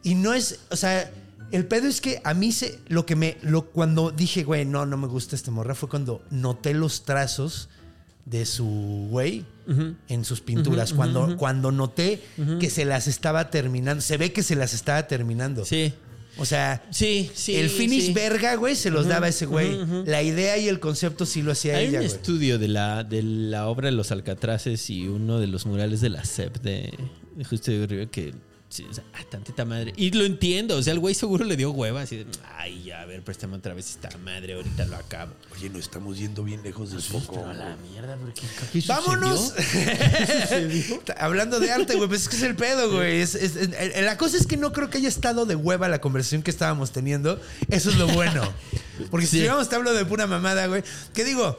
Y 0.01 0.15
no 0.15 0.33
es, 0.33 0.59
o 0.71 0.75
sea, 0.75 1.11
el 1.51 1.65
pedo 1.65 1.87
es 1.87 2.01
que 2.01 2.21
a 2.23 2.33
mí 2.33 2.51
se, 2.51 2.79
lo 2.87 3.05
que 3.05 3.15
me, 3.15 3.37
lo, 3.41 3.65
cuando 3.69 4.11
dije, 4.11 4.43
güey, 4.43 4.65
no, 4.65 4.85
no 4.85 4.97
me 4.97 5.07
gusta 5.07 5.35
esta 5.35 5.51
morra, 5.51 5.75
fue 5.75 5.89
cuando 5.89 6.21
noté 6.29 6.73
los 6.73 7.03
trazos 7.03 7.69
de 8.25 8.45
su 8.45 9.07
güey 9.09 9.45
en 10.09 10.25
sus 10.25 10.41
pinturas. 10.41 10.93
cuando, 10.93 11.37
cuando 11.37 11.71
noté 11.71 12.21
que 12.59 12.69
se 12.69 12.83
las 12.85 13.07
estaba 13.07 13.49
terminando, 13.49 14.01
se 14.01 14.17
ve 14.17 14.33
que 14.33 14.43
se 14.43 14.55
las 14.55 14.73
estaba 14.73 15.07
terminando. 15.07 15.63
Sí. 15.65 15.93
O 16.39 16.45
sea, 16.45 16.83
Sí, 16.91 17.31
sí. 17.33 17.55
el 17.55 17.69
finish 17.69 18.07
sí. 18.07 18.13
verga, 18.13 18.53
güey, 18.55 18.75
se 18.75 18.91
los 18.91 19.07
daba 19.07 19.27
ese 19.27 19.45
güey. 19.47 19.75
La 20.05 20.21
idea 20.21 20.57
y 20.57 20.67
el 20.67 20.79
concepto 20.79 21.25
sí 21.25 21.41
lo 21.41 21.53
hacía 21.53 21.77
Hay 21.77 21.87
ella, 21.87 21.99
un 21.99 22.05
güey. 22.05 22.15
estudio 22.15 22.59
de 22.59 22.67
la, 22.67 23.03
de 23.03 23.23
la 23.23 23.67
obra 23.67 23.87
de 23.87 23.93
los 23.93 24.11
Alcatraces 24.11 24.89
y 24.89 25.07
uno 25.07 25.39
de 25.39 25.47
los 25.47 25.65
murales 25.65 25.99
de 26.01 26.09
la 26.09 26.23
CEP 26.23 26.61
de, 26.61 26.93
de 27.35 27.43
Justo 27.43 27.71
de 27.71 27.87
Río 27.87 28.11
que 28.11 28.35
Sí, 28.69 28.85
o 28.89 28.93
sea, 28.93 29.03
ah, 29.13 29.23
tantita 29.29 29.63
madre. 29.63 29.93
Y 29.95 30.11
lo 30.11 30.25
entiendo. 30.25 30.75
O 30.75 30.83
sea, 30.83 30.91
el 30.91 30.99
güey 30.99 31.15
seguro 31.15 31.45
le 31.45 31.55
dio 31.55 31.71
hueva. 31.71 32.01
Así 32.01 32.17
de, 32.17 32.25
ay, 32.57 32.83
ya, 32.83 33.01
a 33.01 33.05
ver, 33.05 33.23
préstame 33.23 33.55
otra 33.55 33.73
vez 33.73 33.89
esta 33.91 34.09
madre. 34.17 34.55
Ahorita 34.55 34.85
lo 34.85 34.97
acabo. 34.97 35.31
Oye, 35.55 35.69
no 35.69 35.79
estamos 35.79 36.17
yendo 36.17 36.43
bien 36.43 36.61
lejos 36.63 36.91
del 36.91 37.01
foco. 37.01 37.45
A 37.45 37.53
la 37.53 37.77
mierda, 37.89 38.17
porque 38.17 38.41
¿qué 38.73 38.83
¡Vámonos! 38.85 39.53
Hablando 41.17 41.59
de 41.59 41.71
arte, 41.71 41.95
güey, 41.95 42.09
pues 42.09 42.23
es 42.23 42.29
que 42.29 42.35
es 42.35 42.43
el 42.43 42.55
pedo, 42.55 42.91
güey. 42.91 43.21
Es- 43.21 43.35
es- 43.35 43.55
es- 43.55 44.01
la 44.03 44.17
cosa 44.17 44.37
es 44.37 44.45
que 44.47 44.57
no 44.57 44.73
creo 44.73 44.89
que 44.89 44.97
haya 44.97 45.07
estado 45.09 45.45
de 45.45 45.55
hueva 45.55 45.87
la 45.87 46.01
conversación 46.01 46.43
que 46.43 46.51
estábamos 46.51 46.91
teniendo. 46.91 47.39
Eso 47.69 47.89
es 47.89 47.97
lo 47.97 48.07
bueno. 48.07 48.51
Porque 49.11 49.25
si 49.27 49.37
Sí. 49.37 49.39
llegamos 49.41 49.69
te 49.69 49.75
hablo 49.75 49.93
de 49.93 50.05
pura 50.05 50.27
mamada, 50.27 50.67
güey. 50.67 50.83
¿Qué 51.13 51.23
digo? 51.23 51.57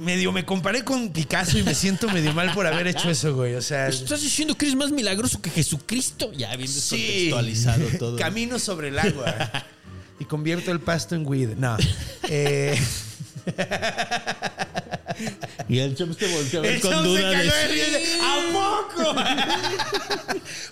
Medio 0.00 0.32
me 0.32 0.44
comparé 0.44 0.84
con 0.84 1.10
Picasso 1.12 1.58
y 1.58 1.62
me 1.62 1.74
siento 1.74 2.08
medio 2.08 2.32
mal 2.32 2.52
por 2.52 2.66
haber 2.66 2.86
hecho 2.86 3.10
eso, 3.10 3.34
güey. 3.34 3.54
O 3.54 3.62
sea, 3.62 3.88
¿Estás 3.88 4.22
diciendo 4.22 4.54
que 4.56 4.66
eres 4.66 4.76
más 4.76 4.90
milagroso 4.90 5.40
que 5.42 5.50
Jesucristo? 5.50 6.32
Ya 6.32 6.54
bien 6.56 6.68
sí. 6.68 6.74
descontextualizado 7.30 7.84
todo. 7.98 8.16
Camino 8.16 8.58
sobre 8.58 8.88
el 8.88 8.98
agua. 8.98 9.34
y 10.20 10.24
convierto 10.24 10.70
el 10.72 10.80
pasto 10.80 11.14
en 11.14 11.26
weed. 11.26 11.50
No. 11.56 11.76
Eh, 12.28 12.78
Y 15.68 15.78
el 15.80 15.96
Chops 15.96 16.16
te 16.16 16.28
volteó 16.28 16.60
a 16.60 16.62
ver 16.62 16.74
El 16.76 16.80
con 16.80 17.02
duda 17.02 17.30
de. 17.30 17.50
"Sí". 17.50 18.18
¿A 18.22 18.52
poco? 18.52 19.14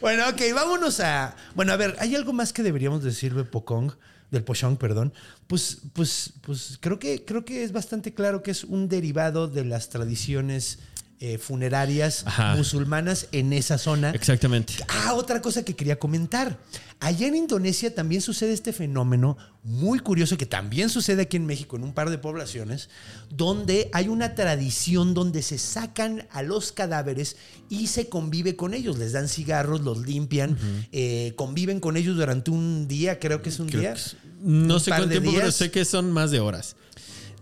bueno, 0.00 0.28
ok, 0.28 0.40
vámonos 0.54 1.00
a. 1.00 1.34
Bueno, 1.54 1.72
a 1.72 1.76
ver, 1.76 1.96
¿hay 1.98 2.14
algo 2.14 2.32
más 2.32 2.52
que 2.52 2.62
deberíamos 2.62 3.02
decir 3.02 3.34
de 3.34 3.44
Pocong? 3.44 3.92
Del 4.30 4.44
Pochong, 4.44 4.76
perdón. 4.76 5.12
Pues, 5.46 5.78
pues, 5.92 6.32
pues 6.40 6.78
creo 6.80 6.98
que, 6.98 7.24
creo 7.24 7.44
que 7.44 7.62
es 7.62 7.72
bastante 7.72 8.12
claro 8.12 8.42
que 8.42 8.50
es 8.50 8.64
un 8.64 8.88
derivado 8.88 9.48
de 9.48 9.64
las 9.64 9.88
tradiciones 9.88 10.78
eh, 11.20 11.38
funerarias 11.38 12.24
Ajá. 12.26 12.54
musulmanas 12.56 13.28
en 13.32 13.52
esa 13.52 13.78
zona. 13.78 14.10
Exactamente. 14.10 14.74
Ah, 14.88 15.14
otra 15.14 15.40
cosa 15.40 15.64
que 15.64 15.74
quería 15.74 15.98
comentar. 15.98 16.58
Allá 17.00 17.26
en 17.26 17.36
Indonesia 17.36 17.94
también 17.94 18.22
sucede 18.22 18.52
este 18.54 18.72
fenómeno 18.72 19.36
muy 19.62 19.98
curioso 19.98 20.38
que 20.38 20.46
también 20.46 20.88
sucede 20.88 21.22
aquí 21.22 21.36
en 21.36 21.44
México 21.44 21.76
en 21.76 21.84
un 21.84 21.92
par 21.92 22.08
de 22.08 22.16
poblaciones, 22.16 22.88
donde 23.30 23.90
hay 23.92 24.08
una 24.08 24.34
tradición 24.34 25.12
donde 25.12 25.42
se 25.42 25.58
sacan 25.58 26.26
a 26.30 26.42
los 26.42 26.72
cadáveres 26.72 27.36
y 27.68 27.88
se 27.88 28.08
convive 28.08 28.56
con 28.56 28.72
ellos. 28.72 28.96
Les 28.98 29.12
dan 29.12 29.28
cigarros, 29.28 29.82
los 29.82 30.06
limpian, 30.06 30.56
eh, 30.92 31.34
conviven 31.36 31.80
con 31.80 31.96
ellos 31.98 32.16
durante 32.16 32.50
un 32.50 32.88
día, 32.88 33.18
creo 33.18 33.42
que 33.42 33.50
es 33.50 33.58
un 33.58 33.68
Creo 33.68 33.80
día. 33.80 33.92
es- 33.92 34.16
no 34.42 34.74
Un 34.74 34.80
sé 34.80 34.90
cuánto 34.90 35.08
tiempo, 35.08 35.32
pero 35.34 35.50
sé 35.52 35.70
que 35.70 35.84
son 35.84 36.12
más 36.12 36.30
de 36.30 36.40
horas. 36.40 36.76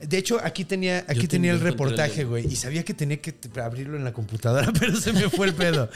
De 0.06 0.18
hecho, 0.18 0.38
aquí 0.42 0.64
tenía, 0.64 1.04
aquí 1.08 1.22
Yo 1.22 1.28
tenía 1.28 1.52
el 1.52 1.60
reportaje, 1.60 2.24
güey, 2.24 2.46
y 2.46 2.56
sabía 2.56 2.84
que 2.84 2.94
tenía 2.94 3.20
que 3.20 3.34
abrirlo 3.60 3.96
en 3.96 4.04
la 4.04 4.12
computadora, 4.12 4.72
pero 4.78 4.96
se 4.96 5.12
me 5.12 5.28
fue 5.30 5.46
el 5.48 5.54
pedo. 5.54 5.88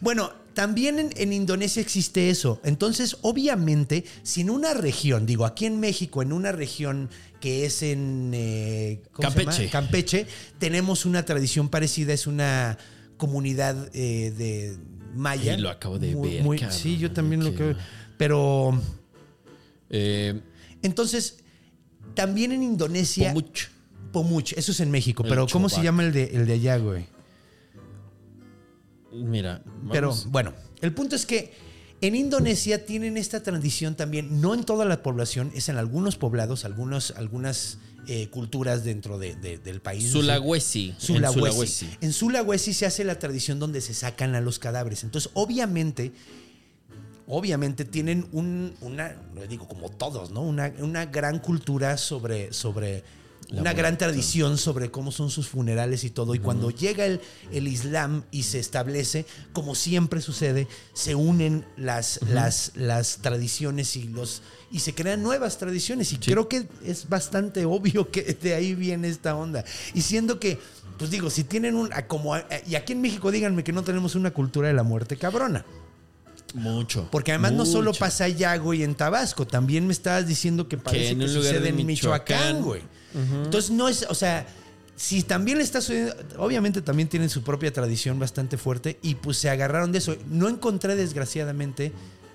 Bueno, 0.00 0.32
también 0.54 0.98
en, 0.98 1.10
en 1.16 1.32
Indonesia 1.32 1.80
existe 1.82 2.30
eso. 2.30 2.60
Entonces, 2.64 3.16
obviamente, 3.22 4.04
si 4.22 4.40
en 4.42 4.50
una 4.50 4.74
región, 4.74 5.26
digo, 5.26 5.44
aquí 5.44 5.66
en 5.66 5.80
México, 5.80 6.22
en 6.22 6.32
una 6.32 6.52
región 6.52 7.10
que 7.40 7.66
es 7.66 7.82
en 7.82 8.30
eh. 8.34 9.02
Campeche. 9.20 9.68
Campeche, 9.68 10.26
tenemos 10.58 11.04
una 11.04 11.24
tradición 11.24 11.68
parecida, 11.68 12.12
es 12.12 12.26
una 12.26 12.78
comunidad 13.18 13.90
eh, 13.94 14.32
de 14.36 14.76
maya. 15.14 15.54
Ahí 15.54 15.60
lo 15.60 15.70
acabo 15.70 15.98
de 15.98 16.14
Muy- 16.14 16.34
ver, 16.34 16.42
muy- 16.42 16.58
cabrón, 16.58 16.78
sí, 16.78 16.98
yo 16.98 17.12
también 17.12 17.44
lo 17.44 17.52
va. 17.52 17.76
Pero 18.16 18.80
Eh, 19.90 20.40
entonces, 20.82 21.38
también 22.16 22.50
en 22.50 22.64
Indonesia. 22.64 23.32
Pomuch. 23.32 23.68
Pomuch, 24.12 24.52
eso 24.54 24.72
es 24.72 24.80
en 24.80 24.90
México. 24.90 25.22
El 25.22 25.28
pero 25.28 25.46
¿cómo 25.46 25.68
se 25.68 25.82
llama 25.82 26.02
el 26.02 26.12
de, 26.12 26.24
el 26.34 26.46
de 26.46 26.52
allá, 26.54 26.78
güey? 26.78 27.06
Mira, 29.12 29.62
Pero 29.92 30.14
bueno, 30.26 30.52
el 30.80 30.92
punto 30.92 31.16
es 31.16 31.24
que 31.24 31.54
en 32.02 32.14
Indonesia 32.14 32.84
tienen 32.84 33.16
esta 33.16 33.42
tradición 33.42 33.94
también, 33.94 34.40
no 34.40 34.52
en 34.54 34.64
toda 34.64 34.84
la 34.84 35.02
población, 35.02 35.50
es 35.54 35.68
en 35.70 35.76
algunos 35.78 36.16
poblados, 36.16 36.64
algunos, 36.64 37.12
algunas 37.12 37.78
eh, 38.08 38.28
culturas 38.28 38.84
dentro 38.84 39.18
de- 39.18 39.34
de- 39.36 39.58
del 39.58 39.80
país. 39.80 40.10
Sulawesi. 40.10 40.90
en 40.90 41.00
Sulawesi. 41.00 41.40
Sulawesi. 41.40 41.88
En 42.02 42.12
Sulawesi 42.12 42.72
se 42.74 42.86
hace 42.86 43.04
la 43.04 43.18
tradición 43.18 43.58
donde 43.58 43.80
se 43.80 43.94
sacan 43.94 44.34
a 44.34 44.40
los 44.40 44.58
cadáveres. 44.58 45.02
Entonces, 45.02 45.30
obviamente, 45.34 46.12
obviamente 47.28 47.84
tienen 47.84 48.28
un, 48.32 48.74
una, 48.80 49.16
digo 49.48 49.66
como 49.66 49.90
todos, 49.90 50.30
¿no? 50.30 50.42
Una, 50.42 50.72
una 50.78 51.06
gran 51.06 51.38
cultura 51.38 51.96
sobre, 51.98 52.52
sobre 52.52 53.04
La 53.48 53.62
una 53.62 53.72
gran 53.72 53.98
tradición 53.98 54.58
sobre 54.58 54.90
cómo 54.90 55.10
son 55.12 55.30
sus 55.30 55.48
funerales 55.48 56.04
y 56.04 56.10
todo. 56.10 56.34
Y 56.34 56.38
cuando 56.38 56.70
llega 56.70 57.04
el, 57.04 57.20
el 57.52 57.68
Islam 57.68 58.24
y 58.30 58.44
se 58.44 58.58
establece, 58.58 59.26
como 59.52 59.74
siempre 59.74 60.20
sucede, 60.20 60.68
se 60.94 61.14
unen 61.14 61.64
las, 61.76 62.20
las, 62.28 62.72
las 62.76 63.18
tradiciones 63.18 63.96
y 63.96 64.04
los 64.04 64.42
y 64.70 64.80
se 64.80 64.94
crean 64.94 65.22
nuevas 65.22 65.58
tradiciones. 65.58 66.12
Y 66.12 66.18
creo 66.18 66.48
que 66.48 66.66
es 66.84 67.08
bastante 67.08 67.64
obvio 67.64 68.10
que 68.10 68.22
de 68.22 68.54
ahí 68.54 68.74
viene 68.74 69.08
esta 69.08 69.36
onda. 69.36 69.64
Y 69.94 70.02
siendo 70.02 70.38
que, 70.40 70.58
pues 70.98 71.10
digo, 71.10 71.30
si 71.30 71.44
tienen 71.44 71.76
un. 71.76 71.90
como 72.08 72.36
Y 72.66 72.74
aquí 72.74 72.92
en 72.92 73.00
México 73.00 73.30
díganme 73.30 73.64
que 73.64 73.72
no 73.72 73.82
tenemos 73.82 74.14
una 74.14 74.32
cultura 74.32 74.68
de 74.68 74.74
la 74.74 74.82
muerte 74.82 75.16
cabrona. 75.16 75.64
Mucho. 76.54 77.08
Porque 77.10 77.32
además 77.32 77.52
no 77.52 77.66
solo 77.66 77.92
pasa 77.92 78.24
allá, 78.24 78.56
güey, 78.56 78.82
en 78.82 78.94
Tabasco. 78.94 79.46
También 79.46 79.86
me 79.86 79.92
estabas 79.92 80.26
diciendo 80.26 80.68
que 80.68 80.78
parece 80.78 81.16
que, 81.16 81.24
en 81.24 81.28
sucede 81.28 81.60
de 81.60 81.68
en 81.68 81.86
Michoacán, 81.86 82.62
güey. 82.62 82.82
Entonces 83.14 83.70
no 83.70 83.88
es, 83.88 84.06
o 84.08 84.14
sea, 84.14 84.46
si 84.96 85.22
también 85.22 85.58
le 85.58 85.64
está 85.64 85.80
sucediendo, 85.80 86.14
obviamente 86.38 86.82
también 86.82 87.08
tienen 87.08 87.28
su 87.30 87.42
propia 87.42 87.72
tradición 87.72 88.18
bastante 88.18 88.56
fuerte 88.56 88.98
y 89.02 89.14
pues 89.14 89.36
se 89.38 89.50
agarraron 89.50 89.92
de 89.92 89.98
eso. 89.98 90.16
No 90.28 90.48
encontré 90.48 90.96
desgraciadamente 90.96 91.92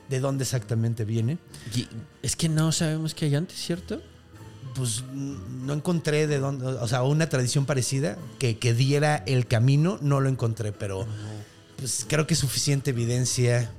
de 0.09 0.20
dónde 0.20 0.43
exactamente 0.43 1.05
viene. 1.05 1.38
Y 1.76 1.88
es 2.22 2.36
que 2.36 2.49
no 2.49 2.72
sabemos 2.72 3.16
qué 3.16 3.26
hay 3.26 3.36
antes, 3.36 3.57
¿cierto? 3.57 4.01
Pues 4.76 5.03
no 5.14 5.74
encontré 5.74 6.28
de 6.28 6.39
dónde, 6.39 6.66
o 6.66 6.88
sea, 6.88 7.03
una 7.03 7.30
tradición 7.30 7.66
parecida 7.66 8.18
que, 8.39 8.57
que 8.57 8.74
diera 8.74 9.24
el 9.26 9.47
camino, 9.47 9.97
no 10.01 10.20
lo 10.20 10.30
encontré, 10.30 10.72
pero 10.72 11.07
pues 11.78 12.05
creo 12.07 12.28
que 12.28 12.36
es 12.36 12.39
suficiente 12.39 12.91
evidencia 12.91 13.72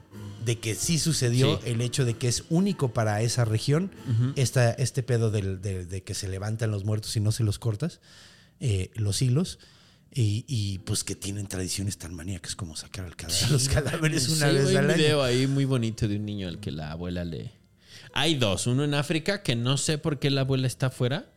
de 0.44 0.58
que 0.58 0.74
sí 0.74 0.98
sucedió 0.98 1.60
Sí. 1.62 1.70
el 1.70 1.80
hecho 1.80 2.04
de 2.04 2.14
que 2.14 2.28
es 2.28 2.44
único 2.50 2.92
para 2.92 3.20
esa 3.22 3.44
región 3.44 3.90
esta- 4.36 4.72
este 4.72 5.02
pedo 5.02 5.30
del- 5.30 5.60
de, 5.62 5.84
de 5.86 6.02
que 6.02 6.14
se 6.14 6.28
levantan 6.28 6.70
los 6.70 6.84
muertos 6.84 7.16
y 7.16 7.20
no 7.20 7.32
se 7.32 7.44
los 7.44 7.58
cortas, 7.58 8.00
eh, 8.60 8.90
los 8.94 9.22
hilos. 9.22 9.58
Y, 10.14 10.44
y, 10.46 10.78
pues 10.80 11.04
que 11.04 11.14
tienen 11.14 11.46
tradiciones 11.46 11.96
tan 11.96 12.12
maníacas 12.14 12.54
como 12.54 12.76
sacar 12.76 13.06
al 13.06 13.16
cadáver, 13.16 13.50
los 13.50 13.66
cadáveres 13.70 14.28
una 14.28 14.48
Sí, 14.50 14.54
vez 14.56 14.66
hay 14.68 14.76
al 14.76 14.84
un 14.84 14.90
año. 14.90 14.98
video 14.98 15.22
ahí 15.22 15.46
muy 15.46 15.64
bonito 15.64 16.06
de 16.06 16.16
un 16.16 16.26
niño 16.26 16.48
al 16.48 16.60
que 16.60 16.70
la 16.70 16.92
abuela 16.92 17.24
le... 17.24 17.50
Hay 18.12 18.34
dos, 18.34 18.66
uno 18.66 18.84
en 18.84 18.92
África 18.92 19.42
que 19.42 19.56
no 19.56 19.78
sé 19.78 19.96
por 19.96 20.18
qué 20.18 20.28
la 20.30 20.42
abuela 20.42 20.66
está 20.66 20.88
afuera. 20.88 21.32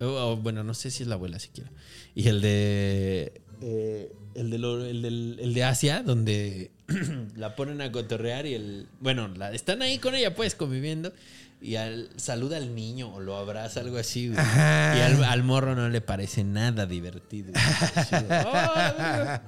O- 0.00 0.06
o, 0.06 0.36
bueno, 0.36 0.64
no 0.64 0.74
sé 0.74 0.90
si 0.90 1.04
es 1.04 1.08
la 1.08 1.14
abuela 1.14 1.38
siquiera. 1.38 1.70
Y 2.16 2.26
el 2.26 2.40
de... 2.40 3.40
eh, 3.60 4.12
el, 4.34 4.50
de 4.50 4.58
lo- 4.58 4.84
el 4.84 5.02
del- 5.02 5.38
el 5.40 5.54
de 5.54 5.64
Asia, 5.64 6.02
donde 6.02 6.70
la 7.36 7.56
ponen 7.56 7.80
a 7.80 7.90
cotorrear 7.92 8.46
y 8.46 8.54
el... 8.54 8.86
Bueno, 9.00 9.28
la, 9.28 9.52
están 9.52 9.82
ahí 9.82 9.98
con 9.98 10.14
ella 10.14 10.34
pues 10.34 10.54
conviviendo 10.54 11.12
y 11.60 11.74
al, 11.76 12.08
saluda 12.16 12.56
al 12.56 12.74
niño 12.74 13.12
o 13.12 13.20
lo 13.20 13.36
abraza, 13.36 13.80
algo 13.80 13.96
así. 13.98 14.28
güey. 14.28 14.38
Y 14.38 15.00
al, 15.00 15.24
al 15.24 15.42
morro 15.42 15.74
no 15.74 15.88
le 15.88 16.00
parece 16.00 16.44
nada 16.44 16.86
divertido. 16.86 17.52
Así 17.54 18.14
de, 18.16 18.26
"Ah, 18.30 19.42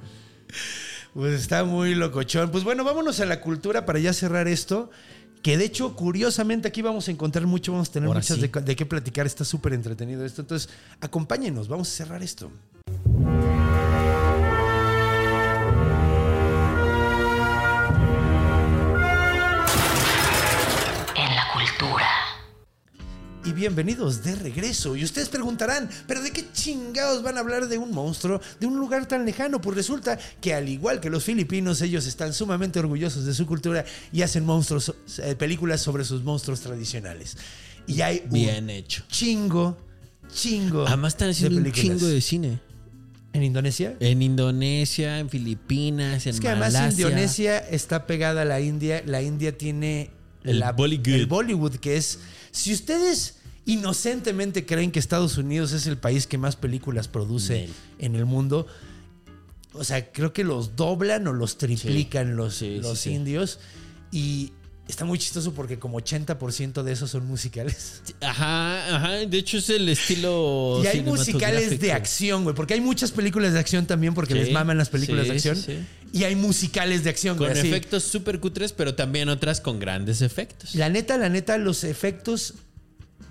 Pues 1.15 1.41
está 1.41 1.65
muy 1.65 1.95
locochón. 1.95 2.51
Pues 2.51 2.65
bueno, 2.65 2.83
vámonos 2.85 3.21
a 3.21 3.27
la 3.27 3.41
cultura 3.41 3.87
para 3.87 3.99
ya 4.01 4.13
cerrar 4.13 4.49
esto. 4.49 4.91
Que 5.43 5.57
de 5.57 5.65
hecho, 5.65 5.97
curiosamente, 5.97 6.69
aquí 6.69 6.83
vamos 6.83 7.09
a 7.09 7.13
encontrar 7.13 7.47
mucho, 7.47 7.73
vamos 7.73 7.89
a 7.89 7.93
tener 7.93 8.09
Ahora 8.09 8.21
muchas 8.21 8.37
sí. 8.39 8.47
de, 8.49 8.61
de 8.61 8.77
qué 8.77 8.85
platicar. 8.87 9.27
Está 9.27 9.45
súper 9.45 9.73
entretenido 9.73 10.25
esto. 10.25 10.43
Entonces, 10.43 10.69
acompáñenos, 11.01 11.67
vamos 11.69 11.89
a 11.89 11.93
cerrar 11.93 12.23
esto. 12.23 12.51
Y 23.43 23.53
bienvenidos 23.53 24.23
de 24.23 24.35
regreso. 24.35 24.97
Y 24.97 25.05
ustedes 25.05 25.31
preguntarán, 25.31 25.89
¿pero 26.07 26.21
de 26.23 26.31
qué 26.31 26.45
chingados 26.53 27.23
van 27.23 27.39
a 27.39 27.41
hablar 27.41 27.69
de 27.69 27.79
un 27.79 27.91
monstruo 27.91 28.39
de 28.61 28.67
un 28.67 28.77
lugar 28.79 29.07
tan 29.09 29.25
lejano? 29.25 29.63
Pues 29.63 29.77
resulta 29.77 30.19
que 30.43 30.53
al 30.53 30.69
igual 30.69 31.01
que 31.01 31.09
los 31.09 31.25
filipinos, 31.25 31.81
ellos 31.81 32.07
están 32.07 32.35
sumamente 32.35 32.79
orgullosos 32.79 33.25
de 33.25 33.33
su 33.33 33.47
cultura 33.47 33.85
y 34.13 34.21
hacen 34.23 34.45
monstruos, 34.45 34.95
eh, 35.23 35.35
películas 35.37 35.81
sobre 35.81 36.05
sus 36.05 36.23
monstruos 36.23 36.61
tradicionales. 36.61 37.39
Y 37.87 38.03
hay 38.03 38.23
un 38.27 38.31
Bien 38.31 38.69
hecho. 38.69 39.05
chingo, 39.09 39.79
chingo. 40.31 40.87
Además 40.87 41.15
están 41.15 41.31
haciendo 41.31 41.57
un 41.57 41.63
películas. 41.65 41.99
chingo 41.99 42.07
de 42.13 42.21
cine. 42.21 42.61
¿En 43.33 43.43
Indonesia? 43.43 43.97
En 44.01 44.21
Indonesia, 44.23 45.19
en 45.19 45.31
Filipinas, 45.31 46.27
en 46.27 46.35
Es 46.35 46.41
que 46.41 46.49
además 46.49 46.75
Malasia. 46.75 47.07
Indonesia 47.07 47.59
está 47.59 48.07
pegada 48.07 48.43
a 48.43 48.45
la 48.45 48.61
India. 48.61 49.03
La 49.07 49.23
India 49.23 49.57
tiene 49.57 50.11
El 50.45 50.63
Bollywood. 50.77 51.09
el 51.09 51.27
Bollywood, 51.27 51.77
que 51.77 51.97
es. 51.97 52.19
Si 52.51 52.73
ustedes 52.73 53.37
inocentemente 53.67 54.67
creen 54.67 54.91
que 54.91 54.99
Estados 54.99 55.37
Unidos 55.39 55.73
es 55.73 55.87
el 55.87 55.99
país 55.99 56.27
que 56.27 56.39
más 56.39 56.57
películas 56.57 57.09
produce 57.09 57.69
en 57.99 58.17
el 58.17 58.25
mundo, 58.25 58.67
o 59.73 59.85
sea, 59.85 60.11
creo 60.11 60.33
que 60.33 60.45
los 60.45 60.77
doblan 60.77 61.27
o 61.29 61.33
los 61.33 61.59
triplican 61.59 62.37
los, 62.37 62.57
Sí, 62.57 62.81
los 62.81 62.99
sí. 62.99 63.11
indios. 63.11 63.61
Y 64.11 64.53
está 64.89 65.05
muy 65.05 65.19
chistoso 65.19 65.53
porque 65.53 65.79
como 65.79 66.01
80% 66.01 66.83
de 66.83 66.93
esos 66.93 67.11
son 67.11 67.27
musicales. 67.27 68.03
Ajá, 68.21 68.97
ajá. 68.97 69.11
De 69.13 69.39
hecho, 69.39 69.59
es 69.59 69.71
el 69.71 69.89
estilo. 69.89 70.81
Y 70.83 70.87
hay 70.89 71.03
musicales 71.03 71.79
de 71.79 71.93
acción, 71.93 72.43
güey. 72.43 72.57
Porque 72.57 72.75
hay 72.75 72.81
muchas 72.81 73.13
películas 73.13 73.53
de 73.53 73.61
acción 73.61 73.87
también 73.87 74.15
porque 74.15 74.35
les 74.35 74.51
maman 74.51 74.77
las 74.77 74.89
películas 74.89 75.29
de 75.29 75.39
sí, 75.39 75.49
acción. 75.49 75.87
Y 76.13 76.25
hay 76.25 76.35
musicales 76.35 77.05
de 77.05 77.11
acción, 77.11 77.37
Con 77.39 77.51
así. 77.51 77.69
efectos 77.69 78.03
súper 78.05 78.41
cutres, 78.41 78.73
pero 78.73 78.95
también 78.95 79.29
otras 79.29 79.61
con 79.61 79.79
grandes 79.79 80.23
efectos. 80.23 80.75
La 80.75 80.89
neta, 80.89 81.17
la 81.19 81.29
neta, 81.29 81.57
los 81.57 81.85
efectos, 81.85 82.55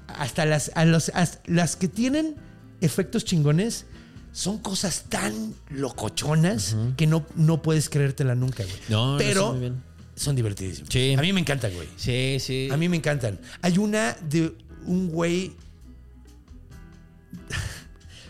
hasta 0.08 0.46
las, 0.46 0.72
a 0.76 0.86
los, 0.86 1.10
hasta 1.14 1.42
las 1.46 1.76
que 1.76 1.88
tienen 1.90 2.36
efectos 2.82 3.26
chingones, 3.26 3.86
son 4.32 4.60
cosas 4.60 5.06
tan 5.10 5.54
locochonas 5.70 6.78
que 6.96 7.06
no, 7.08 7.26
no 7.36 7.62
puedes 7.62 7.90
creértela 7.90 8.36
nunca, 8.36 8.64
güey. 8.64 8.76
No, 8.88 9.14
no, 9.14 9.18
Pero 9.18 9.54
bien. 9.56 9.84
son 10.16 10.36
divertidísimos. 10.36 10.88
Sí. 10.92 11.16
A 11.18 11.22
mí 11.22 11.34
me 11.34 11.42
encantan, 11.42 11.74
güey. 11.74 11.88
Sí, 11.98 12.38
sí. 12.40 12.70
A 12.72 12.78
mí 12.78 12.88
me 12.88 12.96
encantan. 12.96 13.40
Hay 13.62 13.78
una 13.78 14.16
de 14.30 14.56
un 14.86 15.10
güey 15.10 15.54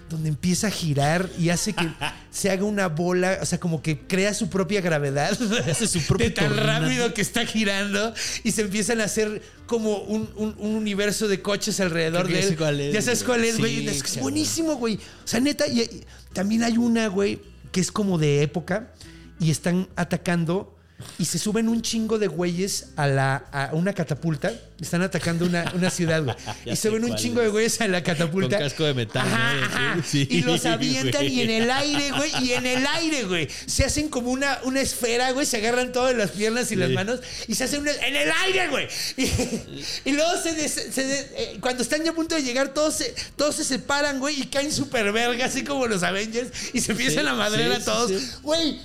donde 0.10 0.30
empieza 0.30 0.68
a 0.68 0.72
girar 0.72 1.30
y 1.38 1.50
hace 1.50 1.74
que 1.74 1.88
se 2.32 2.50
haga 2.50 2.64
una 2.64 2.88
bola, 2.88 3.40
o 3.42 3.46
sea, 3.46 3.60
como 3.60 3.82
que 3.82 4.00
crea 4.00 4.34
su 4.34 4.50
propia 4.50 4.82
gravedad. 4.82 5.32
Hace 5.70 5.88
su 5.88 6.02
propio 6.02 6.28
De 6.28 6.32
tan 6.32 6.50
tornado. 6.50 6.86
rápido 6.86 7.14
que 7.14 7.22
está 7.22 7.46
girando 7.46 8.14
y 8.44 8.52
se 8.52 8.62
empiezan 8.64 9.02
a 9.02 9.06
hacer 9.06 9.42
como 9.68 9.98
un, 10.00 10.30
un- 10.36 10.56
un 10.58 10.76
universo 10.76 11.28
de 11.28 11.42
coches 11.42 11.80
alrededor 11.80 12.28
de 12.28 12.42
ya 12.42 12.48
él. 12.48 12.58
cuál 12.58 12.80
es, 12.82 12.94
ya 12.94 13.02
sabes 13.02 13.24
cuál 13.24 13.44
es, 13.46 13.58
güey. 13.60 13.80
Sí, 13.80 13.88
es 13.88 14.04
cabrón. 14.04 14.22
buenísimo, 14.22 14.76
güey. 14.76 14.96
O 14.96 15.28
sea, 15.28 15.40
neta, 15.40 15.68
y, 15.68 15.82
y 15.82 16.04
también 16.34 16.64
hay 16.64 16.78
una, 16.78 17.08
güey, 17.08 17.40
que 17.72 17.80
es 17.82 17.92
como 17.92 18.18
de 18.18 18.42
época 18.42 18.92
y 19.40 19.52
están 19.52 19.88
atacando 19.96 20.76
y 21.18 21.26
se 21.26 21.40
suben 21.40 21.70
un 21.70 21.82
chingo 21.82 22.18
de 22.20 22.28
güeyes 22.28 22.88
a, 22.96 23.08
la, 23.08 23.36
a 23.52 23.70
una 23.74 23.94
catapulta. 23.94 24.52
Están 24.80 25.02
atacando 25.02 25.46
una, 25.46 25.70
una 25.76 25.90
ciudad, 25.90 26.24
güey. 26.24 26.36
Y 26.66 26.76
se 26.78 26.90
ven 26.90 27.04
un 27.04 27.16
chingo 27.16 27.42
de 27.42 27.48
es. 27.48 27.52
güeyes 27.52 27.82
a 27.82 27.88
la 27.90 28.02
catapulta. 28.04 28.58
Con 28.58 28.66
casco 28.68 28.84
de 28.86 28.94
metal, 28.94 29.28
Ajá, 29.28 29.54
¿no? 29.56 29.66
ajá. 29.66 29.98
Sí, 30.06 30.26
y 30.30 30.42
los 30.42 30.66
avientan 30.66 31.22
güey. 31.24 31.34
y 31.34 31.42
en 31.42 31.50
el 31.50 31.72
aire, 31.72 32.12
güey. 32.12 32.32
Y 32.46 32.54
en 32.54 32.66
el 32.66 32.88
aire, 32.88 33.24
güey. 33.26 33.48
Se 33.66 33.84
hacen 33.84 34.08
como 34.10 34.32
una, 34.32 34.60
una 34.64 34.80
esfera, 34.82 35.32
güey. 35.32 35.46
Se 35.46 35.58
agarran 35.58 35.92
todas 35.92 36.16
las 36.16 36.32
piernas 36.32 36.72
y 36.72 36.76
las 36.78 36.90
manos 36.92 37.20
y 37.48 37.56
se 37.56 37.66
hacen 37.66 37.82
una- 37.82 37.92
en 37.92 38.16
el 38.16 38.30
aire, 38.46 38.68
güey. 38.70 38.88
Y, 39.18 40.10
y 40.10 40.12
luego 40.14 40.32
se, 40.42 40.54
des- 40.54 40.88
se 40.92 41.04
des- 41.06 41.28
eh, 41.36 41.58
cuando 41.60 41.84
están 41.84 42.04
ya 42.04 42.12
a 42.12 42.16
punto 42.16 42.36
de 42.36 42.44
llegar, 42.44 42.74
todos 42.74 42.96
se, 42.96 43.14
todos 43.36 43.56
se 43.56 43.64
separan, 43.66 44.20
güey, 44.20 44.42
y 44.42 44.46
caen 44.48 44.72
super 44.72 45.12
verga, 45.12 45.46
así 45.46 45.64
como 45.64 45.88
los 45.88 46.04
Avengers, 46.04 46.50
y 46.74 46.80
se 46.82 46.92
empiezan 46.94 47.24
Sí, 47.26 47.30
a 47.30 47.34
madrear 47.34 47.72
a 47.74 47.84
todos. 47.84 48.42
Güey, 48.44 48.80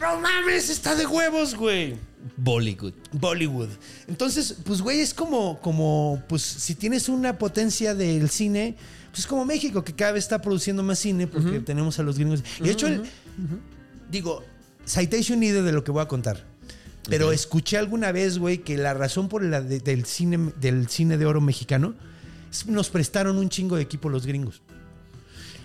no 0.00 0.20
mames, 0.20 0.68
está 0.70 0.94
de 0.94 1.06
huevos, 1.06 1.54
güey. 1.54 1.96
Bollywood. 2.36 2.92
Bollywood. 3.12 3.68
Entonces, 4.06 4.56
pues, 4.64 4.80
güey, 4.82 5.00
es 5.00 5.14
como, 5.14 5.60
como, 5.60 6.22
pues, 6.28 6.42
si 6.42 6.74
tienes 6.74 7.08
una 7.08 7.38
potencia 7.38 7.94
del 7.94 8.28
cine, 8.30 8.76
pues 9.12 9.26
como 9.26 9.44
México, 9.44 9.82
que 9.84 9.94
cada 9.94 10.12
vez 10.12 10.24
está 10.24 10.40
produciendo 10.40 10.82
más 10.82 10.98
cine 10.98 11.26
porque 11.26 11.60
tenemos 11.60 11.98
a 11.98 12.02
los 12.02 12.18
gringos. 12.18 12.42
Y 12.60 12.64
de 12.64 12.70
hecho, 12.70 12.86
el- 12.86 13.02
digo, 14.10 14.44
Citation 14.86 15.40
Needed 15.40 15.64
de 15.64 15.72
lo 15.72 15.84
que 15.84 15.90
voy 15.90 16.02
a 16.02 16.08
contar. 16.08 16.44
Pero 17.08 17.32
escuché 17.32 17.78
alguna 17.78 18.12
vez, 18.12 18.38
güey, 18.38 18.58
que 18.58 18.76
la 18.76 18.92
razón 18.94 19.28
por 19.28 19.42
la 19.42 19.62
de- 19.62 19.80
del, 19.80 20.04
cine, 20.04 20.52
del 20.60 20.88
cine 20.88 21.16
de 21.16 21.24
oro 21.24 21.40
mexicano 21.40 21.94
es 22.50 22.66
nos 22.66 22.90
prestaron 22.90 23.38
un 23.38 23.48
chingo 23.48 23.76
de 23.76 23.82
equipo 23.82 24.08
los 24.10 24.26
gringos. 24.26 24.60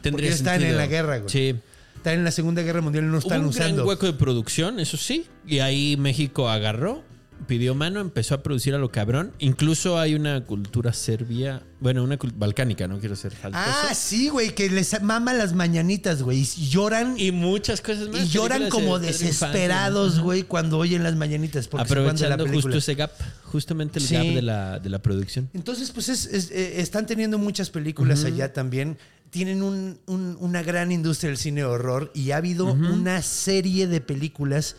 Tendría 0.02 0.12
Porque 0.12 0.28
están 0.30 0.54
sentido. 0.60 0.72
en 0.72 0.78
la 0.78 0.88
guerra, 0.88 1.18
güey. 1.20 1.30
Sí. 1.30 1.56
Están 2.04 2.16
en 2.16 2.26
la 2.26 2.32
Segunda 2.32 2.62
Guerra 2.64 2.82
Mundial 2.82 3.06
y 3.06 3.08
no 3.08 3.14
Hubo 3.14 3.20
están 3.20 3.44
un 3.44 3.48
usando. 3.48 3.76
gran 3.78 3.88
hueco 3.88 4.06
de 4.06 4.12
producción, 4.12 4.78
eso 4.82 4.98
sí. 4.98 5.26
Y 5.48 5.60
ahí 5.60 5.96
México 5.96 6.50
agarró, 6.50 7.02
pidió 7.48 7.76
mano, 7.76 8.02
empezó 8.02 8.36
a 8.36 8.44
producir 8.44 8.76
a 8.76 8.78
lo 8.78 8.92
cabrón. 8.92 9.32
Incluso 9.40 9.98
hay 9.98 10.14
una 10.14 10.44
cultura 10.44 10.92
serbia, 10.92 11.64
bueno, 11.80 12.04
una 12.04 12.20
cul- 12.20 12.34
balcánica, 12.36 12.90
no 12.90 13.00
quiero 13.00 13.16
ser 13.16 13.32
faltoso. 13.32 13.64
Ah, 13.66 13.94
sí, 13.96 14.28
güey, 14.28 14.54
que 14.54 14.70
les 14.70 15.02
mama 15.02 15.34
las 15.34 15.54
mañanitas, 15.54 16.24
güey. 16.24 16.40
Y 16.42 16.68
lloran 16.68 17.16
y 17.18 17.32
muchas 17.32 17.80
cosas 17.80 18.10
más. 18.10 18.24
Y 18.24 18.28
lloran 18.28 18.60
películas 18.64 18.84
como 18.84 19.00
de 19.00 19.08
Pedro 19.08 19.20
desesperados, 19.20 20.06
Infante. 20.08 20.24
güey, 20.26 20.44
cuando 20.44 20.80
oyen 20.80 21.04
las 21.04 21.16
mañanitas. 21.16 21.70
Porque 21.70 21.88
se 21.88 21.96
van 21.96 22.18
de 22.18 22.28
la 22.28 22.34
Aprovechando 22.36 22.44
película. 22.44 22.74
justo 22.76 22.78
ese 22.80 22.96
gap, 22.96 23.12
justamente 23.46 24.00
el 24.00 24.06
Sí. 24.06 24.16
gap 24.16 24.26
de 24.26 24.42
la, 24.42 24.80
de 24.80 24.90
la 24.90 25.00
producción. 25.00 25.50
Entonces, 25.54 25.90
pues 25.92 26.10
es- 26.10 26.26
es- 26.26 26.52
eh, 26.52 26.82
están 26.82 27.06
teniendo 27.06 27.38
muchas 27.38 27.70
películas 27.70 28.26
allá 28.26 28.52
también. 28.52 28.98
Tienen 29.34 29.64
un- 29.64 29.98
un- 30.06 30.38
una 30.40 30.62
gran 30.62 30.92
industria 30.92 31.30
del 31.30 31.38
cine 31.38 31.62
de 31.62 31.66
horror 31.66 32.12
y 32.14 32.30
ha 32.32 32.38
habido 32.38 32.68
una 32.72 33.22
serie 33.24 33.88
de 33.88 34.00
películas 34.00 34.76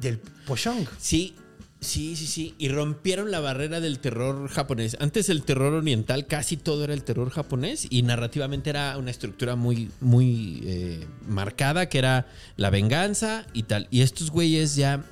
del 0.00 0.18
Pochong. 0.46 0.86
Sí, 0.98 1.34
sí, 1.82 2.16
sí, 2.16 2.26
sí. 2.26 2.54
Y 2.56 2.68
rompieron 2.70 3.30
la 3.30 3.40
barrera 3.40 3.80
del 3.80 3.98
terror 3.98 4.48
japonés. 4.48 4.96
Antes 5.00 5.28
el 5.28 5.42
terror 5.42 5.74
oriental 5.74 6.26
casi 6.26 6.56
todo 6.56 6.82
era 6.84 6.94
el 6.94 7.04
terror 7.04 7.28
japonés 7.28 7.86
y 7.90 8.00
narrativamente 8.02 8.70
era 8.70 8.96
una 8.96 9.10
estructura 9.10 9.54
muy, 9.54 9.90
muy 10.00 10.62
eh, 10.64 11.06
marcada 11.28 11.90
que 11.90 11.98
era 11.98 12.26
la 12.56 12.70
venganza 12.70 13.46
y 13.52 13.64
tal. 13.64 13.86
Y 13.90 14.00
estos 14.00 14.30
güeyes 14.30 14.76
ya... 14.76 15.04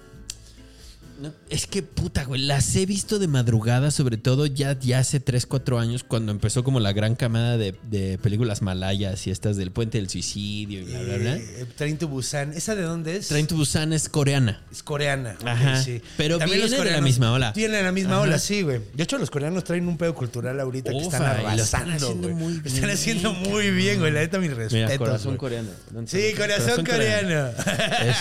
no, 1.22 1.32
es 1.48 1.66
que 1.66 1.82
puta, 1.82 2.24
güey, 2.24 2.42
las 2.42 2.74
he 2.76 2.84
visto 2.86 3.18
de 3.18 3.28
madrugada, 3.28 3.90
sobre 3.90 4.16
todo 4.16 4.46
ya, 4.46 4.78
ya 4.78 4.98
hace 4.98 5.20
3, 5.20 5.46
4 5.46 5.78
años, 5.78 6.04
cuando 6.04 6.32
empezó 6.32 6.64
como 6.64 6.80
la 6.80 6.92
gran 6.92 7.14
camada 7.14 7.56
de, 7.56 7.74
de 7.90 8.18
películas 8.18 8.60
malayas 8.62 9.26
y 9.26 9.30
estas 9.30 9.56
del 9.56 9.70
puente 9.70 9.98
del 9.98 10.08
suicidio 10.10 10.80
y 10.80 10.84
bla, 10.84 11.00
bla, 11.02 11.16
bla. 11.16 11.36
Eh, 11.36 11.66
Train 11.76 11.96
to 11.98 12.08
Busan. 12.08 12.52
¿Esa 12.52 12.74
de 12.74 12.82
dónde 12.82 13.16
es? 13.16 13.28
Train 13.28 13.46
to 13.46 13.56
Busan 13.56 13.92
es 13.92 14.08
coreana. 14.08 14.62
Es 14.70 14.82
coreana. 14.82 15.36
Ajá. 15.44 15.82
sí. 15.82 16.00
Pero 16.16 16.38
También 16.38 16.60
viene 16.60 16.62
los 16.62 16.70
de 16.72 16.76
la 16.76 16.82
coreanos 16.82 17.04
misma 17.04 17.32
ola. 17.32 17.52
Vienen 17.54 17.76
de 17.78 17.82
la 17.82 17.92
misma 17.92 18.12
Ajá. 18.14 18.20
ola, 18.22 18.38
sí, 18.38 18.62
güey. 18.62 18.80
De 18.94 19.02
hecho, 19.04 19.18
los 19.18 19.30
coreanos 19.30 19.64
traen 19.64 19.86
un 19.88 19.96
pedo 19.96 20.14
cultural 20.14 20.58
ahorita 20.60 20.90
que 20.90 20.98
están 20.98 21.22
lo 21.22 21.62
están 21.62 21.82
arrasando, 21.90 21.94
haciendo 21.94 22.28
güey. 22.28 22.34
muy 22.42 22.52
bien, 22.60 22.74
Están 22.74 22.90
haciendo 22.90 23.32
muy 23.32 23.70
bien, 23.70 24.00
güey. 24.00 24.12
La 24.12 24.20
neta, 24.20 24.38
mis 24.38 24.50
respetos. 24.50 24.72
Mira, 24.90 24.98
corazón 24.98 25.36
güey. 25.36 25.38
coreano. 25.38 25.70
Sí, 26.06 26.32
corazón, 26.36 26.84
coreano. 26.84 27.48
Es- 27.48 28.16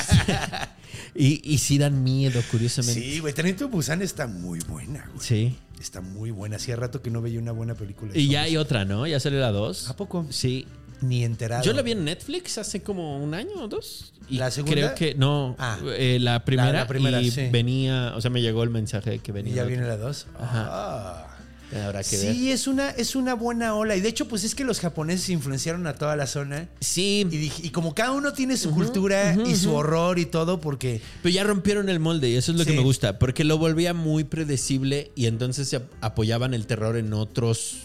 y, 1.15 1.41
y 1.53 1.57
sí 1.57 1.77
dan 1.77 2.03
miedo, 2.03 2.41
curiosamente. 2.51 2.90
Sí, 2.93 3.19
güey. 3.19 3.33
Train 3.33 3.55
to 3.55 3.67
Busan 3.67 4.01
está 4.01 4.27
muy 4.27 4.59
buena, 4.67 5.09
güey. 5.13 5.25
Sí. 5.25 5.57
Está 5.79 6.01
muy 6.01 6.31
buena. 6.31 6.57
Hacía 6.57 6.75
rato 6.75 7.01
que 7.01 7.09
no 7.09 7.21
veía 7.21 7.39
una 7.39 7.51
buena 7.51 7.75
película. 7.75 8.13
de 8.13 8.19
Y 8.19 8.27
ya 8.27 8.43
hay 8.43 8.57
otra, 8.57 8.85
¿no? 8.85 9.07
Ya 9.07 9.19
salió 9.19 9.39
la 9.39 9.51
2. 9.51 9.89
¿A 9.89 9.95
poco? 9.95 10.27
Sí. 10.29 10.67
Ni 11.01 11.23
enterado. 11.23 11.63
Yo 11.63 11.73
la 11.73 11.81
vi 11.81 11.93
en 11.93 12.05
Netflix 12.05 12.59
hace 12.59 12.83
como 12.83 13.17
un 13.23 13.33
año 13.33 13.63
o 13.63 13.67
dos. 13.67 14.13
Y 14.29 14.37
¿La 14.37 14.51
segunda? 14.51 14.75
Creo 14.75 14.95
que 14.95 15.15
no. 15.15 15.55
Ah. 15.57 15.79
eh, 15.97 16.19
la 16.21 16.45
primera. 16.45 16.71
la 16.73 16.87
primera, 16.87 17.19
y 17.21 17.31
sí. 17.31 17.49
venía. 17.51 18.13
O 18.15 18.21
sea, 18.21 18.29
me 18.29 18.41
llegó 18.41 18.61
el 18.61 18.69
mensaje 18.69 19.09
de 19.09 19.19
que 19.19 19.31
venía. 19.31 19.53
¿Y 19.53 19.55
ya 19.55 19.63
viene 19.63 19.87
la 19.87 19.97
dos? 19.97 20.27
Ajá. 20.39 20.67
Ah. 20.69 21.30
Habrá 21.74 22.03
que 22.03 22.17
ver. 22.17 22.34
Sí, 22.36 22.51
es 22.51 22.67
una, 22.67 22.89
es 22.89 23.15
una 23.15 23.34
buena 23.34 23.76
ola. 23.76 23.95
Y 23.95 24.01
de 24.01 24.09
hecho, 24.09 24.28
pues 24.28 24.43
es 24.43 24.55
que 24.55 24.63
los 24.63 24.80
japoneses 24.80 25.30
influenciaron 25.30 25.88
a 25.88 25.95
toda 25.95 26.15
la 26.15 26.28
zona. 26.28 26.67
Sí. 26.80 27.26
Y, 27.32 27.38
dije- 27.38 27.61
y 27.65 27.69
como 27.69 27.95
cada 27.95 28.11
uno 28.11 28.34
tiene 28.34 28.57
su 28.57 28.72
cultura 28.72 29.36
y 29.45 29.55
su 29.55 29.74
horror 29.74 30.19
y 30.19 30.26
todo, 30.26 30.59
porque 30.59 31.01
Pero 31.24 31.34
ya 31.34 31.43
rompieron 31.43 31.88
el 31.89 31.99
molde 31.99 32.30
y 32.30 32.36
eso 32.36 32.51
es 32.51 32.57
lo 32.57 32.65
que 32.65 32.72
Sí. 32.72 32.78
me 32.78 32.84
gusta, 32.84 33.19
porque 33.19 33.43
lo 33.43 33.57
volvía 33.57 33.93
muy 33.93 34.24
predecible 34.24 35.11
y 35.15 35.28
entonces 35.28 35.69
se 35.69 35.78
ap- 35.78 35.91
apoyaban 36.01 36.53
el 36.53 36.65
terror 36.67 36.97
en 36.97 37.13
otros 37.13 37.78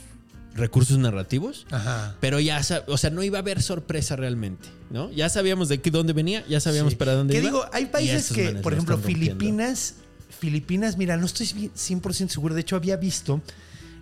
recursos 0.54 0.96
narrativos. 0.98 1.66
Ajá. 1.70 2.16
Pero 2.20 2.40
ya, 2.40 2.62
sa- 2.62 2.82
o 2.88 2.96
sea, 2.96 3.10
no 3.10 3.22
iba 3.22 3.38
a 3.38 3.42
haber 3.42 3.62
sorpresa 3.62 4.16
realmente, 4.16 4.68
¿no? 4.90 5.12
Ya 5.12 5.28
sabíamos 5.28 5.68
de 5.68 5.80
qué, 5.82 5.90
dónde 5.90 6.12
venía, 6.14 6.44
ya 6.48 6.60
sabíamos 6.60 6.94
Sí. 6.94 6.96
para 6.96 7.12
dónde 7.12 7.34
Que 7.34 7.40
iba. 7.40 7.50
digo, 7.50 7.64
hay 7.72 7.84
y 7.84 7.86
países 7.86 8.22
estos 8.22 8.36
que, 8.36 8.44
manes 8.46 8.62
por 8.62 8.72
lo 8.72 8.76
ejemplo, 8.78 8.94
están 8.96 9.10
rompiendo. 9.12 9.36
Filipinas, 9.38 9.94
Filipinas, 10.40 10.96
mira, 10.98 11.16
no 11.16 11.26
estoy 11.26 11.48
bien- 11.54 11.70
100% 11.74 12.32
seguro. 12.32 12.54
De 12.54 12.60
hecho, 12.62 12.76
había 12.76 12.96
visto, 12.96 13.40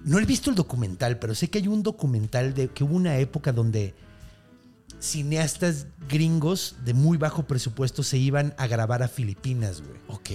no 0.05 0.19
he 0.19 0.25
visto 0.25 0.51
el 0.51 0.57
documental, 0.57 1.19
pero 1.19 1.35
sé 1.35 1.49
que 1.49 1.59
hay 1.59 1.69
un 1.69 1.83
documental 1.83 2.55
de 2.55 2.69
que 2.69 2.85
hubo 2.85 2.95
una 2.95 3.19
época 3.19 3.53
donde 3.53 3.95
cineastas 5.01 5.87
gringos 6.09 6.77
de 6.85 6.95
muy 6.95 7.19
bajo 7.19 7.45
presupuesto 7.45 8.03
se 8.03 8.19
iban 8.19 8.55
a 8.59 8.67
grabar 8.67 9.03
a 9.03 9.09
Filipinas, 9.09 9.83
güey. 9.83 9.99
Ok. 10.09 10.31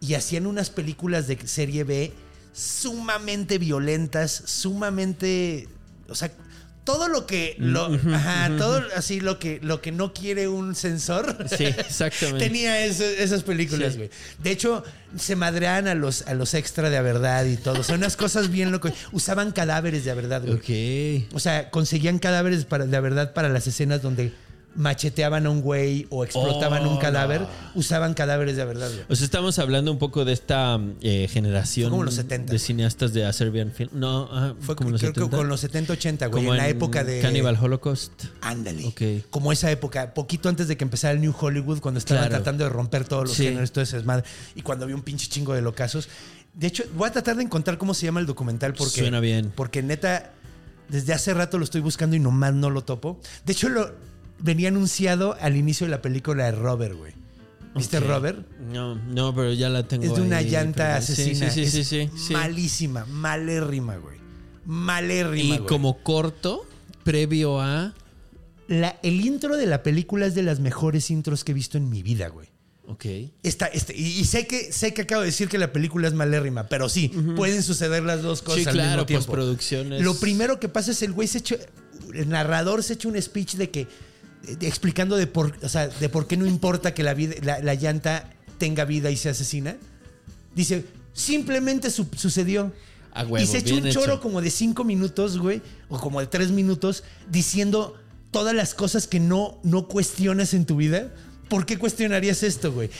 y 0.00 0.14
hacían 0.14 0.46
unas 0.46 0.68
películas 0.70 1.26
de 1.28 1.38
serie 1.46 1.82
B 1.82 2.12
sumamente 2.52 3.58
violentas, 3.58 4.30
sumamente, 4.46 5.68
o 6.08 6.14
sea, 6.14 6.30
todo 6.84 7.08
lo 7.08 7.26
que 7.26 7.56
lo, 7.58 7.86
ajá, 8.14 8.50
todo 8.58 8.82
así 8.94 9.18
lo 9.20 9.38
que 9.38 9.58
lo 9.62 9.80
que 9.80 9.90
no 9.90 10.12
quiere 10.12 10.48
un 10.48 10.74
sensor. 10.74 11.36
Sí, 11.48 11.64
exactamente. 11.64 12.44
Tenía 12.46 12.84
eso- 12.84 13.04
esas 13.04 13.42
películas, 13.42 13.92
Sí. 13.94 13.98
güey. 13.98 14.10
De 14.42 14.50
hecho, 14.50 14.84
se 15.18 15.34
madreaban 15.34 15.88
a 15.88 15.94
los, 15.94 16.22
a 16.22 16.34
los 16.34 16.52
extra 16.54 16.90
de 16.90 16.96
a 16.98 17.02
verdad 17.02 17.44
y 17.46 17.56
todo. 17.56 17.80
O 17.80 17.82
sea, 17.82 17.94
unas 17.96 18.16
cosas 18.16 18.50
bien 18.50 18.70
locas. 18.70 18.92
Usaban 19.12 19.52
cadáveres 19.52 20.04
de 20.04 20.10
a 20.10 20.14
verdad, 20.14 20.42
güey. 20.44 21.24
Ok. 21.24 21.34
O 21.34 21.40
sea, 21.40 21.70
conseguían 21.70 22.18
cadáveres 22.18 22.64
para, 22.66 22.84
de 22.86 22.96
a 22.96 23.00
verdad 23.00 23.32
para 23.32 23.48
las 23.48 23.66
escenas 23.66 24.02
donde 24.02 24.32
macheteaban 24.76 25.46
a 25.46 25.50
un 25.50 25.60
güey 25.62 26.06
o 26.10 26.24
explotaban 26.24 26.86
un 26.86 26.96
Oh, 26.96 26.98
cadáver, 26.98 27.42
no. 27.42 27.48
usaban 27.74 28.14
cadáveres 28.14 28.56
de 28.56 28.64
verdad, 28.64 28.88
güey. 28.90 29.04
O 29.08 29.14
sea, 29.16 29.24
estamos 29.24 29.58
hablando 29.58 29.90
un 29.92 29.98
poco 29.98 30.24
de 30.24 30.32
esta 30.32 30.80
eh, 31.00 31.28
generación 31.30 31.86
Fue 31.88 31.90
como 31.92 32.04
los 32.04 32.14
70, 32.14 32.44
de 32.52 32.56
güey. 32.56 32.58
cineastas 32.58 33.12
de 33.12 33.32
Serbian 33.32 33.70
Film. 33.72 33.90
No, 33.92 34.28
ah, 34.32 34.54
Fue 34.60 34.76
como 34.76 34.90
los 34.90 35.00
creo 35.00 35.12
que 35.12 35.20
70. 35.20 35.36
con 35.36 35.48
los 35.48 35.64
70-80, 35.64 36.18
güey, 36.18 36.30
Como 36.30 36.52
en 36.54 36.58
la 36.58 36.68
época 36.68 37.04
de... 37.04 37.20
Cannibal 37.20 37.58
Holocaust. 37.60 38.12
Ándale. 38.40 38.92
Como 39.30 39.52
esa 39.52 39.70
época, 39.70 40.14
poquito 40.14 40.48
antes 40.48 40.68
de 40.68 40.76
que 40.76 40.84
empezara 40.84 41.12
el 41.14 41.20
New 41.20 41.34
Hollywood, 41.38 41.80
cuando 41.80 41.98
estaban 41.98 42.24
Claro. 42.24 42.42
tratando 42.42 42.64
de 42.64 42.70
romper 42.70 43.04
todos 43.06 43.24
los 43.28 43.36
Sí. 43.36 43.44
géneros, 43.44 43.72
todo 43.72 43.82
ese 43.84 43.96
desmadre, 43.96 44.24
y 44.54 44.62
cuando 44.62 44.84
había 44.84 44.96
un 44.96 45.02
pinche 45.02 45.28
chingo 45.28 45.54
de 45.54 45.62
locazos. 45.62 46.08
De 46.54 46.68
hecho, 46.68 46.84
voy 46.96 47.08
a 47.08 47.12
tratar 47.12 47.36
de 47.36 47.42
encontrar 47.42 47.78
cómo 47.78 47.94
se 47.94 48.06
llama 48.06 48.20
el 48.20 48.26
documental 48.26 48.74
porque. 48.74 49.00
Suena 49.00 49.18
bien. 49.20 49.52
Porque 49.56 49.82
neta, 49.82 50.32
desde 50.88 51.12
hace 51.12 51.34
rato 51.34 51.58
lo 51.58 51.64
estoy 51.64 51.80
buscando 51.80 52.14
y 52.14 52.20
nomás 52.20 52.54
no 52.54 52.70
lo 52.70 52.82
topo. 52.84 53.18
De 53.44 53.52
hecho, 53.52 53.68
lo 53.68 53.92
venía 54.38 54.68
anunciado 54.68 55.36
al 55.40 55.56
inicio 55.56 55.86
de 55.86 55.90
la 55.90 56.02
película 56.02 56.44
de 56.44 56.52
Robert, 56.52 56.94
güey. 56.96 57.12
¿Viste. 57.74 57.98
Robert? 57.98 58.46
No, 58.72 58.94
no, 58.94 59.34
pero 59.34 59.52
ya 59.52 59.68
la 59.68 59.82
tengo. 59.88 60.04
Es 60.04 60.14
de 60.14 60.20
una 60.20 60.36
ahí, 60.38 60.48
llanta 60.50 60.84
pero- 60.84 60.98
asesina. 60.98 61.50
Sí, 61.50 61.66
sí, 61.66 61.84
sí, 61.84 61.98
Es. 62.14 62.30
Malísima, 62.30 63.04
malérrima, 63.06 63.96
güey. 63.96 64.18
Malérrima, 64.64 65.42
Y 65.54 65.58
güey. 65.58 65.66
como 65.68 65.98
corto, 66.02 66.66
previo 67.02 67.60
a. 67.60 67.94
La- 68.68 68.98
el 69.02 69.20
intro 69.24 69.56
de 69.56 69.66
la 69.66 69.82
película 69.82 70.26
es 70.26 70.34
de 70.34 70.42
las 70.42 70.60
mejores 70.60 71.10
intros 71.10 71.44
que 71.44 71.52
he 71.52 71.54
visto 71.54 71.76
en 71.76 71.90
mi 71.90 72.02
vida, 72.02 72.28
güey. 72.28 72.48
Ok. 72.86 73.04
Esta, 73.42 73.66
este, 73.66 73.96
y, 73.96 74.04
y 74.20 74.24
sé 74.24 74.46
que 74.46 74.70
sé 74.72 74.94
que 74.94 75.02
acabo 75.02 75.22
de 75.22 75.26
decir 75.26 75.48
que 75.48 75.58
la 75.58 75.72
película 75.72 76.06
es 76.06 76.14
malérrima, 76.14 76.68
pero 76.68 76.88
sí, 76.88 77.08
pueden 77.36 77.62
suceder 77.62 78.02
las 78.04 78.22
dos 78.22 78.40
cosas 78.42 78.62
Sí, 78.62 78.68
al 78.68 78.74
claro, 78.74 78.90
mismo 78.90 79.06
tiempo. 79.06 79.26
postproducciones. 79.26 80.02
Lo 80.02 80.14
primero 80.14 80.60
que 80.60 80.68
pasa 80.68 80.92
es 80.92 81.02
el 81.02 81.12
güey 81.12 81.26
se 81.28 81.38
echa, 81.38 81.56
el 82.14 82.28
narrador 82.28 82.82
se 82.82 82.92
echa 82.94 83.08
un 83.08 83.20
speech 83.20 83.54
de 83.56 83.70
que 83.70 83.86
explicando 84.60 85.16
de 85.16 85.26
por, 85.26 85.54
o 85.62 85.68
sea, 85.68 85.88
de 85.88 86.08
por 86.08 86.26
qué 86.26 86.36
no 86.36 86.46
importa 86.46 86.94
que 86.94 87.02
la, 87.02 87.14
vida, 87.14 87.34
la, 87.42 87.60
la 87.60 87.74
llanta 87.74 88.30
tenga 88.58 88.84
vida 88.84 89.10
y 89.10 89.16
se 89.16 89.28
asesina. 89.28 89.76
Dice, 90.54 90.84
simplemente 91.12 91.90
su- 91.90 92.08
sucedió. 92.16 92.72
Huevo, 93.16 93.38
y 93.38 93.46
se 93.46 93.60
bien 93.60 93.84
un 93.84 93.90
choro 93.90 94.14
hecho. 94.14 94.20
como 94.20 94.40
de 94.42 94.50
cinco 94.50 94.82
minutos, 94.82 95.38
güey, 95.38 95.62
o 95.88 96.00
como 96.00 96.18
de 96.20 96.26
tres 96.26 96.50
minutos, 96.50 97.04
diciendo 97.30 97.96
todas 98.32 98.54
las 98.54 98.74
cosas 98.74 99.06
que 99.06 99.20
no, 99.20 99.60
no 99.62 99.86
cuestionas 99.86 100.52
en 100.52 100.64
tu 100.66 100.76
vida. 100.76 101.14
¿Por 101.48 101.64
qué 101.64 101.78
cuestionarías 101.78 102.42
esto, 102.42 102.72
güey? 102.72 102.90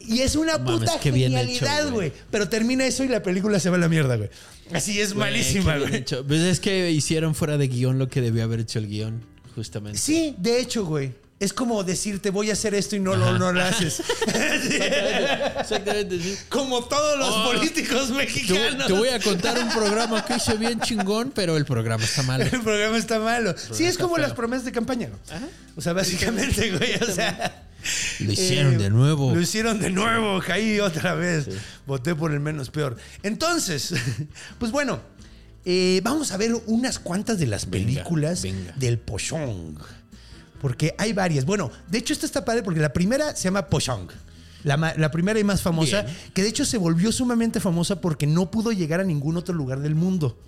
Y 0.00 0.20
es 0.20 0.34
una 0.34 0.58
Mames, 0.58 0.80
puta 0.80 0.92
hecho, 0.94 1.02
genialidad, 1.02 1.90
güey. 1.92 2.12
Pero 2.32 2.48
termina 2.48 2.84
eso 2.86 3.04
y 3.04 3.08
la 3.08 3.22
película 3.22 3.60
se 3.60 3.70
va 3.70 3.76
a 3.76 3.78
la 3.80 3.88
mierda, 3.88 4.16
güey. 4.16 4.30
Así 4.72 4.98
es 5.00 5.14
Güey, 5.14 5.30
malísima, 5.30 5.78
güey. 5.78 6.04
Pues 6.26 6.40
es 6.40 6.58
que 6.58 6.90
hicieron 6.90 7.34
fuera 7.36 7.56
de 7.58 7.68
guion 7.68 7.98
lo 7.98 8.08
que 8.08 8.20
debió 8.20 8.42
haber 8.42 8.60
hecho 8.60 8.78
el 8.80 8.88
guion, 8.88 9.20
justamente. 9.54 9.98
Sí, 9.98 10.34
de 10.38 10.60
hecho, 10.60 10.84
güey. 10.84 11.12
Es 11.40 11.54
como 11.54 11.82
decirte 11.84 12.28
voy 12.28 12.50
a 12.50 12.52
hacer 12.52 12.74
esto 12.74 12.96
y 12.96 13.00
no 13.00 13.16
lo, 13.16 13.38
no 13.38 13.50
lo 13.50 13.62
haces. 13.62 14.02
Exactamente, 15.60 16.20
sí. 16.20 16.36
como 16.48 16.84
todos 16.84 17.18
los 17.18 17.28
Oh. 17.30 17.52
políticos 17.52 18.10
mexicanos. 18.10 18.86
te 18.86 18.92
voy 18.92 19.08
a 19.08 19.18
contar 19.20 19.58
un 19.58 19.70
programa 19.70 20.24
que 20.24 20.36
hice 20.36 20.58
bien 20.58 20.80
chingón, 20.80 21.32
pero 21.34 21.56
el 21.56 21.64
programa 21.64 22.04
está 22.04 22.22
mal. 22.24 22.42
El 22.42 22.60
programa 22.60 22.98
está 22.98 23.18
malo. 23.18 23.54
Sí, 23.72 23.84
es 23.84 23.96
como 23.96 24.18
las 24.18 24.32
promesas 24.32 24.64
de 24.64 24.72
campaña. 24.72 25.08
güey. 25.08 25.40
O 25.76 25.80
sea, 25.80 25.92
básicamente, 25.92 26.76
güey, 26.76 26.94
o 26.96 27.06
sea... 27.12 27.66
Lo 28.18 28.32
hicieron 28.32 28.74
eh, 28.74 28.78
de 28.78 28.90
nuevo. 28.90 29.34
Lo 29.34 29.40
hicieron 29.40 29.80
de 29.80 29.88
nuevo, 29.88 30.38
caí 30.46 30.78
otra 30.80 31.14
vez. 31.14 31.48
Voté 31.86 32.14
por 32.14 32.32
el 32.32 32.40
menos 32.40 32.68
peor. 32.68 32.98
Entonces, 33.22 33.94
pues 34.58 34.70
bueno, 34.70 35.00
eh, 35.64 36.00
vamos 36.02 36.32
a 36.32 36.36
ver 36.36 36.54
unas 36.66 36.98
cuantas 36.98 37.38
de 37.38 37.46
las 37.46 37.66
películas 37.66 38.42
venga. 38.42 38.72
del 38.76 38.98
Pochong. 38.98 39.76
Porque 40.60 40.94
hay 40.98 41.12
varias. 41.12 41.44
Bueno, 41.44 41.70
de 41.88 41.98
hecho, 41.98 42.12
esta 42.12 42.26
está 42.26 42.44
padre 42.44 42.62
porque 42.62 42.80
la 42.80 42.92
primera 42.92 43.34
se 43.34 43.44
llama 43.44 43.66
Pochong. 43.66 44.08
La, 44.62 44.76
la 44.76 45.10
primera 45.10 45.40
y 45.40 45.44
más 45.44 45.62
famosa, 45.62 46.02
Bien. 46.02 46.16
que 46.34 46.42
de 46.42 46.48
hecho 46.50 46.66
se 46.66 46.76
volvió 46.76 47.12
sumamente 47.12 47.60
famosa 47.60 48.00
porque 48.02 48.26
no 48.26 48.50
pudo 48.50 48.72
llegar 48.72 49.00
a 49.00 49.04
ningún 49.04 49.38
otro 49.38 49.54
lugar 49.54 49.80
del 49.80 49.94
mundo. 49.94 50.38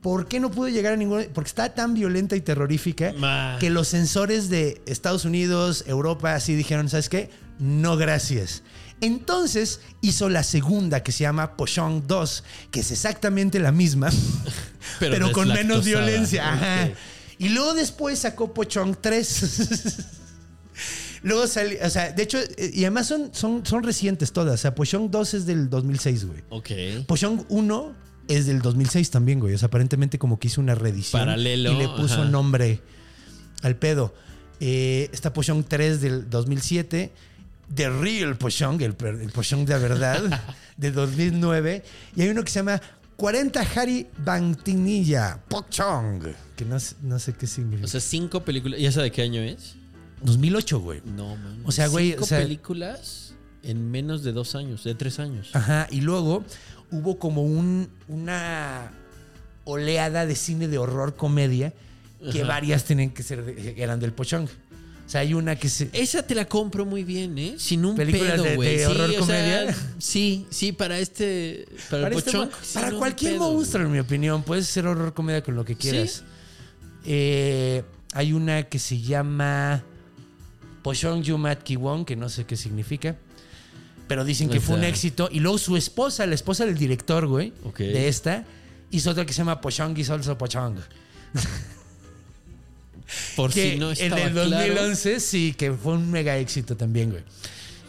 ¿Por 0.00 0.26
qué 0.26 0.38
no 0.40 0.50
pudo 0.50 0.68
llegar 0.68 0.92
a 0.92 0.96
ningún? 0.96 1.26
Porque 1.32 1.48
está 1.48 1.72
tan 1.72 1.94
violenta 1.94 2.34
y 2.36 2.40
terrorífica 2.40 3.14
que 3.60 3.70
los 3.70 3.88
sensores 3.88 4.50
de 4.50 4.82
Estados 4.86 5.24
Unidos, 5.24 5.84
Europa, 5.86 6.34
así 6.34 6.54
dijeron, 6.56 6.88
¿sabes 6.88 7.08
qué? 7.08 7.30
No, 7.60 7.96
gracias. 7.96 8.62
Entonces 9.00 9.80
hizo 10.00 10.28
la 10.28 10.42
segunda 10.42 11.02
que 11.02 11.12
se 11.12 11.22
llama 11.24 11.56
Pochong 11.56 12.06
2, 12.06 12.44
que 12.70 12.80
es 12.80 12.90
exactamente 12.90 13.58
la 13.58 13.72
misma, 13.72 14.10
Pero 15.00 15.14
pero, 15.14 15.32
con 15.32 15.48
menos 15.48 15.84
violencia. 15.84 16.52
Ajá. 16.52 16.84
Ok. 16.90 16.96
Y 17.38 17.48
luego 17.50 17.74
después 17.74 18.20
sacó 18.20 18.54
Pochong 18.54 18.96
3. 19.00 19.98
luego 21.22 21.46
salió, 21.46 21.78
o 21.84 21.90
sea, 21.90 22.12
de 22.12 22.22
hecho, 22.22 22.38
eh, 22.38 22.70
y 22.72 22.82
además 22.84 23.06
son, 23.08 23.30
son, 23.32 23.64
son 23.66 23.82
recientes 23.82 24.32
todas. 24.32 24.54
O 24.54 24.58
sea, 24.58 24.74
Pochong 24.74 25.10
2 25.10 25.34
es 25.34 25.46
del 25.46 25.68
2006, 25.68 26.24
güey. 26.26 26.42
Ok. 26.50 26.70
Pochong 27.06 27.44
1 27.48 27.94
es 28.28 28.46
del 28.46 28.62
2006 28.62 29.10
también, 29.10 29.40
güey. 29.40 29.54
O 29.54 29.58
sea, 29.58 29.66
aparentemente 29.66 30.18
como 30.18 30.38
que 30.38 30.48
hizo 30.48 30.60
una 30.60 30.74
reedición. 30.74 31.20
Paralelo, 31.22 31.72
Y 31.72 31.76
le 31.76 31.88
puso 31.88 32.22
ajá. 32.22 32.24
nombre 32.26 32.80
al 33.62 33.76
pedo. 33.76 34.14
Eh, 34.60 35.10
está 35.12 35.32
Pochong 35.32 35.64
3 35.64 36.00
del 36.00 36.30
2007. 36.30 37.12
The 37.72 37.88
Real 37.90 38.36
Pochong, 38.36 38.80
el, 38.82 38.94
Pochong 38.94 39.64
de 39.64 39.78
verdad, 39.78 40.42
de 40.76 40.90
2009. 40.90 41.82
Y 42.16 42.22
hay 42.22 42.28
uno 42.28 42.42
que 42.42 42.50
se 42.50 42.58
llama 42.60 42.80
40 43.16 43.60
Hari 43.76 44.06
Bantinilla 44.18 45.38
Pochong. 45.48 46.22
Que 46.56 46.64
no, 46.64 46.78
sé- 46.80 46.96
no 47.02 47.18
sé 47.18 47.32
qué 47.32 47.46
significa. 47.46 47.84
O 47.84 47.88
sea, 47.88 48.00
cinco 48.00 48.44
películas. 48.44 48.78
¿Y 48.80 48.86
esa 48.86 49.02
de 49.02 49.10
qué 49.10 49.22
año 49.22 49.40
es? 49.40 49.76
2008, 50.22 50.80
güey. 50.80 51.02
No, 51.04 51.36
man. 51.36 51.62
O 51.64 51.72
sea, 51.72 51.86
güey, 51.88 52.10
Cinco 52.12 52.24
o 52.24 52.26
sea- 52.26 52.38
películas 52.40 53.34
en 53.62 53.90
menos 53.90 54.22
de 54.22 54.32
dos 54.32 54.54
años, 54.54 54.84
de 54.84 54.94
tres 54.94 55.18
años. 55.18 55.50
Ajá, 55.54 55.86
y 55.90 56.00
luego 56.02 56.44
hubo 56.90 57.18
como 57.18 57.42
un, 57.42 57.88
una 58.08 58.92
oleada 59.64 60.26
de 60.26 60.34
cine 60.36 60.68
de 60.68 60.76
horror 60.78 61.16
comedia 61.16 61.72
que 62.30 62.40
Ajá. 62.40 62.48
varias 62.48 62.84
tienen 62.84 63.10
que 63.10 63.22
ser 63.22 63.44
de- 63.44 63.82
eran 63.82 64.00
del 64.00 64.12
Pochong. 64.12 64.48
O 65.06 65.08
sea, 65.08 65.20
hay 65.20 65.34
una 65.34 65.56
que 65.56 65.68
se 65.68 65.90
Esa 65.92 66.22
te 66.26 66.34
la 66.34 66.46
compro 66.46 66.86
muy 66.86 67.04
bien, 67.04 67.36
¿eh? 67.38 67.54
Sin 67.58 67.84
un 67.84 67.94
¿Películas 67.94 68.32
pedo, 68.34 68.42
de- 68.44 68.56
güey. 68.56 68.68
de 68.70 68.78
Sí, 68.78 68.84
horror 68.90 69.10
o 69.10 69.12
sea, 69.12 69.20
comedia? 69.20 69.76
sí, 69.98 70.46
sí, 70.50 70.72
para 70.72 70.98
este. 70.98 71.66
Para, 71.90 72.02
para, 72.04 72.12
el 72.14 72.18
este 72.18 72.30
pochón. 72.32 72.50
para 72.72 72.88
un 72.88 72.98
cualquier 72.98 73.32
pedo, 73.34 73.52
monstruo, 73.52 73.84
en 73.86 73.92
mi 73.92 73.98
opinión, 73.98 74.42
puedes 74.42 74.68
hacer 74.68 74.86
horror 74.86 75.12
comedia 75.12 75.42
con 75.42 75.54
lo 75.56 75.64
que 75.64 75.76
quieras. 75.76 76.24
Eh, 77.04 77.82
hay 78.14 78.32
una 78.32 78.62
que 78.64 78.78
se 78.78 79.00
llama 79.00 79.82
Pochong 80.82 81.22
Yumat 81.22 81.62
Kiwon, 81.62 82.04
que 82.06 82.16
no 82.16 82.28
sé 82.30 82.44
qué 82.46 82.56
significa. 82.56 83.16
Pero 84.08 84.24
dicen 84.24 84.48
que 84.48 84.60
fue 84.60 84.76
un 84.76 84.84
éxito. 84.84 85.28
Y 85.32 85.40
luego 85.40 85.58
su 85.58 85.76
esposa, 85.76 86.26
la 86.26 86.34
esposa 86.34 86.64
del 86.66 86.76
director, 86.78 87.26
güey, 87.26 87.52
Ok. 87.64 87.78
de 87.78 88.08
esta, 88.08 88.44
hizo 88.90 89.10
otra 89.10 89.24
que 89.26 89.32
se 89.32 89.38
llama 89.38 89.60
Pochong 89.60 89.96
is 89.98 90.08
also 90.10 90.36
Pochong. 90.38 90.76
Por 93.36 93.52
que 93.52 93.72
si 93.72 93.78
no 93.78 93.86
en 93.90 93.92
estaba 93.98 94.22
el 94.22 94.32
claro. 94.32 94.50
2011 94.74 95.20
sí, 95.20 95.54
que 95.56 95.72
fue 95.72 95.94
un 95.94 96.10
mega 96.10 96.36
éxito 96.38 96.76
también, 96.76 97.10
güey. 97.10 97.22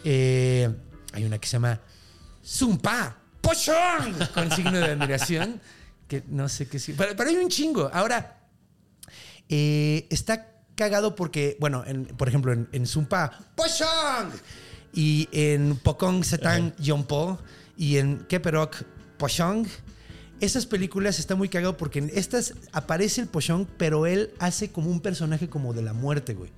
Eh, 0.03 0.69
hay 1.13 1.23
una 1.25 1.37
que 1.39 1.47
se 1.47 1.53
llama 1.53 1.79
Zumpa 2.45 3.17
Pochón 3.41 4.15
con 4.33 4.51
signo 4.51 4.73
de 4.79 4.85
admiración, 4.91 5.61
que 6.07 6.23
no 6.27 6.49
sé 6.49 6.67
qué 6.67 6.79
sí. 6.79 6.93
Pero, 6.97 7.15
pero 7.15 7.29
hay 7.29 7.35
un 7.37 7.49
chingo. 7.49 7.89
Ahora, 7.93 8.39
eh, 9.49 10.07
está 10.09 10.51
cagado 10.75 11.15
porque, 11.15 11.55
bueno, 11.59 11.83
en- 11.85 12.05
por 12.05 12.27
ejemplo, 12.27 12.51
en, 12.53 12.67
en 12.71 12.85
Zumpa 12.87 13.31
Pochón 13.55 14.31
y 14.93 15.27
en 15.31 15.77
Pokong 15.77 16.23
Setang 16.23 16.75
Yompo 16.77 17.39
y 17.77 17.97
en 17.97 18.19
Keperok 18.27 18.83
Pochong. 19.17 19.67
Esas 20.41 20.65
películas 20.65 21.19
está 21.19 21.35
muy 21.35 21.49
cagado 21.49 21.77
porque 21.77 21.99
en 21.99 22.11
estas 22.13 22.53
aparece 22.73 23.21
el 23.21 23.27
Pochong, 23.27 23.65
pero 23.77 24.05
él 24.05 24.31
hace 24.39 24.69
como 24.69 24.89
un 24.91 24.99
personaje 24.99 25.49
como 25.49 25.73
de 25.73 25.81
la 25.81 25.93
muerte, 25.93 26.33
güey. 26.33 26.51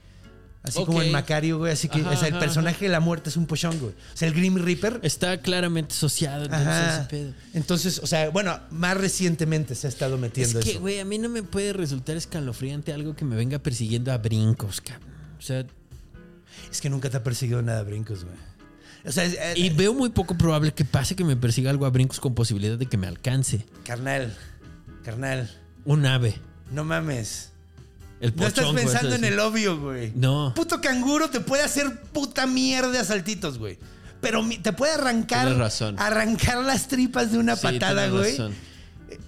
Así 0.64 0.84
como 0.84 1.02
en 1.02 1.12
Macario, 1.14 1.60
güey. 1.60 1.72
Así 1.72 1.88
que 1.88 2.02
Ajá, 2.02 2.10
o 2.10 2.18
sea, 2.18 2.28
el 2.28 2.34
ajá, 2.34 2.42
personaje 2.44 2.86
de 2.86 2.92
la 2.92 3.00
muerte 3.00 3.30
es 3.30 3.38
un 3.38 3.46
Pochong, 3.46 3.80
güey. 3.80 3.94
O 3.94 4.18
sea, 4.18 4.28
el 4.28 4.34
Grim 4.34 4.58
Reaper. 4.58 5.00
Está 5.04 5.38
claramente 5.40 5.94
asociado 5.94 6.44
entonces 6.46 6.68
Ajá. 6.68 6.98
ese 7.00 7.10
pedo. 7.10 7.34
Entonces, 7.54 8.00
o 8.00 8.08
sea, 8.08 8.30
bueno, 8.32 8.60
más 8.72 8.98
recientemente 8.98 9.76
se 9.76 9.88
ha 9.88 9.90
estado 9.90 10.16
Es 10.16 10.22
metiendo 10.22 10.60
que, 10.60 10.72
eso. 10.72 10.80
güey, 10.82 11.00
a 11.00 11.06
mí 11.06 11.20
no 11.20 11.30
me 11.30 11.44
puede 11.44 11.72
resultar 11.72 12.18
escalofriante 12.18 12.92
algo 12.92 13.16
que 13.16 13.24
me 13.24 13.36
venga 13.38 13.60
persiguiendo 13.60 14.12
a 14.12 14.18
brincos, 14.18 14.82
cabrón. 14.82 15.08
O 15.38 15.42
sea, 15.42 15.66
Es 16.72 16.82
que 16.82 16.90
nunca 16.90 17.10
te 17.10 17.16
ha 17.18 17.24
perseguido 17.24 17.62
nada, 17.62 17.84
brincos, 17.84 18.26
güey. 18.26 18.36
O 19.08 19.12
sea, 19.12 19.24
es- 19.24 19.34
eh, 19.40 19.54
y 19.56 19.70
veo 19.70 19.94
muy 19.94 20.10
poco 20.10 20.38
probable 20.38 20.74
que 20.74 20.84
pase 20.86 21.16
que 21.16 21.24
me 21.24 21.36
persiga 21.38 21.72
algo 21.72 21.86
a 21.86 21.90
brincos 21.90 22.20
con 22.20 22.36
posibilidad 22.36 22.78
de 22.78 22.86
que 22.86 22.98
me 22.98 23.08
alcance. 23.08 23.66
carnal, 23.86 24.36
carnal, 25.04 25.50
Un 25.86 26.06
ave. 26.06 26.36
no 26.72 26.84
mames. 26.84 27.52
El 28.20 28.36
No 28.36 28.48
estás 28.48 28.66
pensando 28.74 29.16
en 29.16 29.24
el 29.26 29.40
obvio, 29.40 29.80
güey. 29.80 30.12
No. 30.16 30.52
Puto 30.56 30.82
canguro 30.82 31.30
te 31.30 31.40
puede 31.40 31.62
hacer 31.64 32.02
puta 32.12 32.48
mierda 32.48 33.00
a 33.00 33.04
saltitos, 33.06 33.60
güey. 33.60 33.78
Pero 34.22 34.44
te 34.64 34.74
puede 34.74 34.94
arrancar. 34.94 35.42
Tienes 35.46 35.60
razón. 35.60 35.96
Arrancar 36.00 36.64
las 36.64 36.88
tripas 36.88 37.32
de 37.32 37.38
una 37.38 37.56
Sí, 37.56 37.62
patada, 37.62 38.10
güey. 38.10 38.32
razón. 38.32 38.56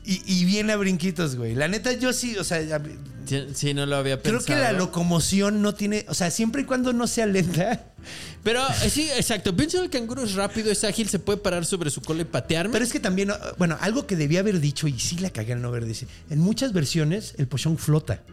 Y, 0.05 0.21
y 0.25 0.45
viene 0.45 0.73
a 0.73 0.77
brinquitos, 0.77 1.35
güey. 1.35 1.55
La 1.55 1.67
neta, 1.67 1.93
yo 1.93 2.13
sí, 2.13 2.37
o 2.37 2.43
sea, 2.43 2.81
Sí, 3.25 3.45
sí, 3.53 3.73
no 3.75 3.85
lo 3.85 3.95
había 3.97 4.19
Creo 4.19 4.39
pensado. 4.39 4.57
que 4.57 4.63
la 4.63 4.71
locomoción 4.71 5.61
no 5.61 5.75
tiene, 5.75 6.03
o 6.07 6.15
sea, 6.15 6.31
siempre 6.31 6.63
y 6.63 6.65
cuando 6.65 6.93
no 6.93 7.05
sea 7.05 7.27
lenta. 7.27 7.85
Pero 8.43 8.61
eh, 8.83 8.89
sí, 8.89 9.07
exacto. 9.15 9.55
Pienso 9.55 9.77
que 9.77 9.83
el 9.83 9.89
canguro 9.91 10.23
es 10.23 10.33
rápido, 10.33 10.71
es 10.71 10.83
ágil, 10.83 11.07
se 11.09 11.19
puede 11.19 11.37
parar 11.37 11.63
sobre 11.65 11.91
su 11.91 12.01
cola 12.01 12.23
y 12.23 12.25
patearme. 12.25 12.73
Pero 12.73 12.83
es 12.85 12.91
que 12.91 12.99
también, 12.99 13.31
bueno, 13.59 13.77
algo 13.81 14.07
que 14.07 14.15
debía 14.15 14.39
haber 14.39 14.59
dicho 14.59 14.87
y 14.87 14.99
sí 14.99 15.17
la 15.19 15.29
cagué 15.29 15.53
al 15.53 15.61
no 15.61 15.67
haber 15.67 15.85
dicho. 15.85 16.07
En 16.31 16.39
muchas 16.39 16.73
versiones 16.73 17.35
el 17.37 17.47
pochón 17.47 17.77
flota. 17.77 18.23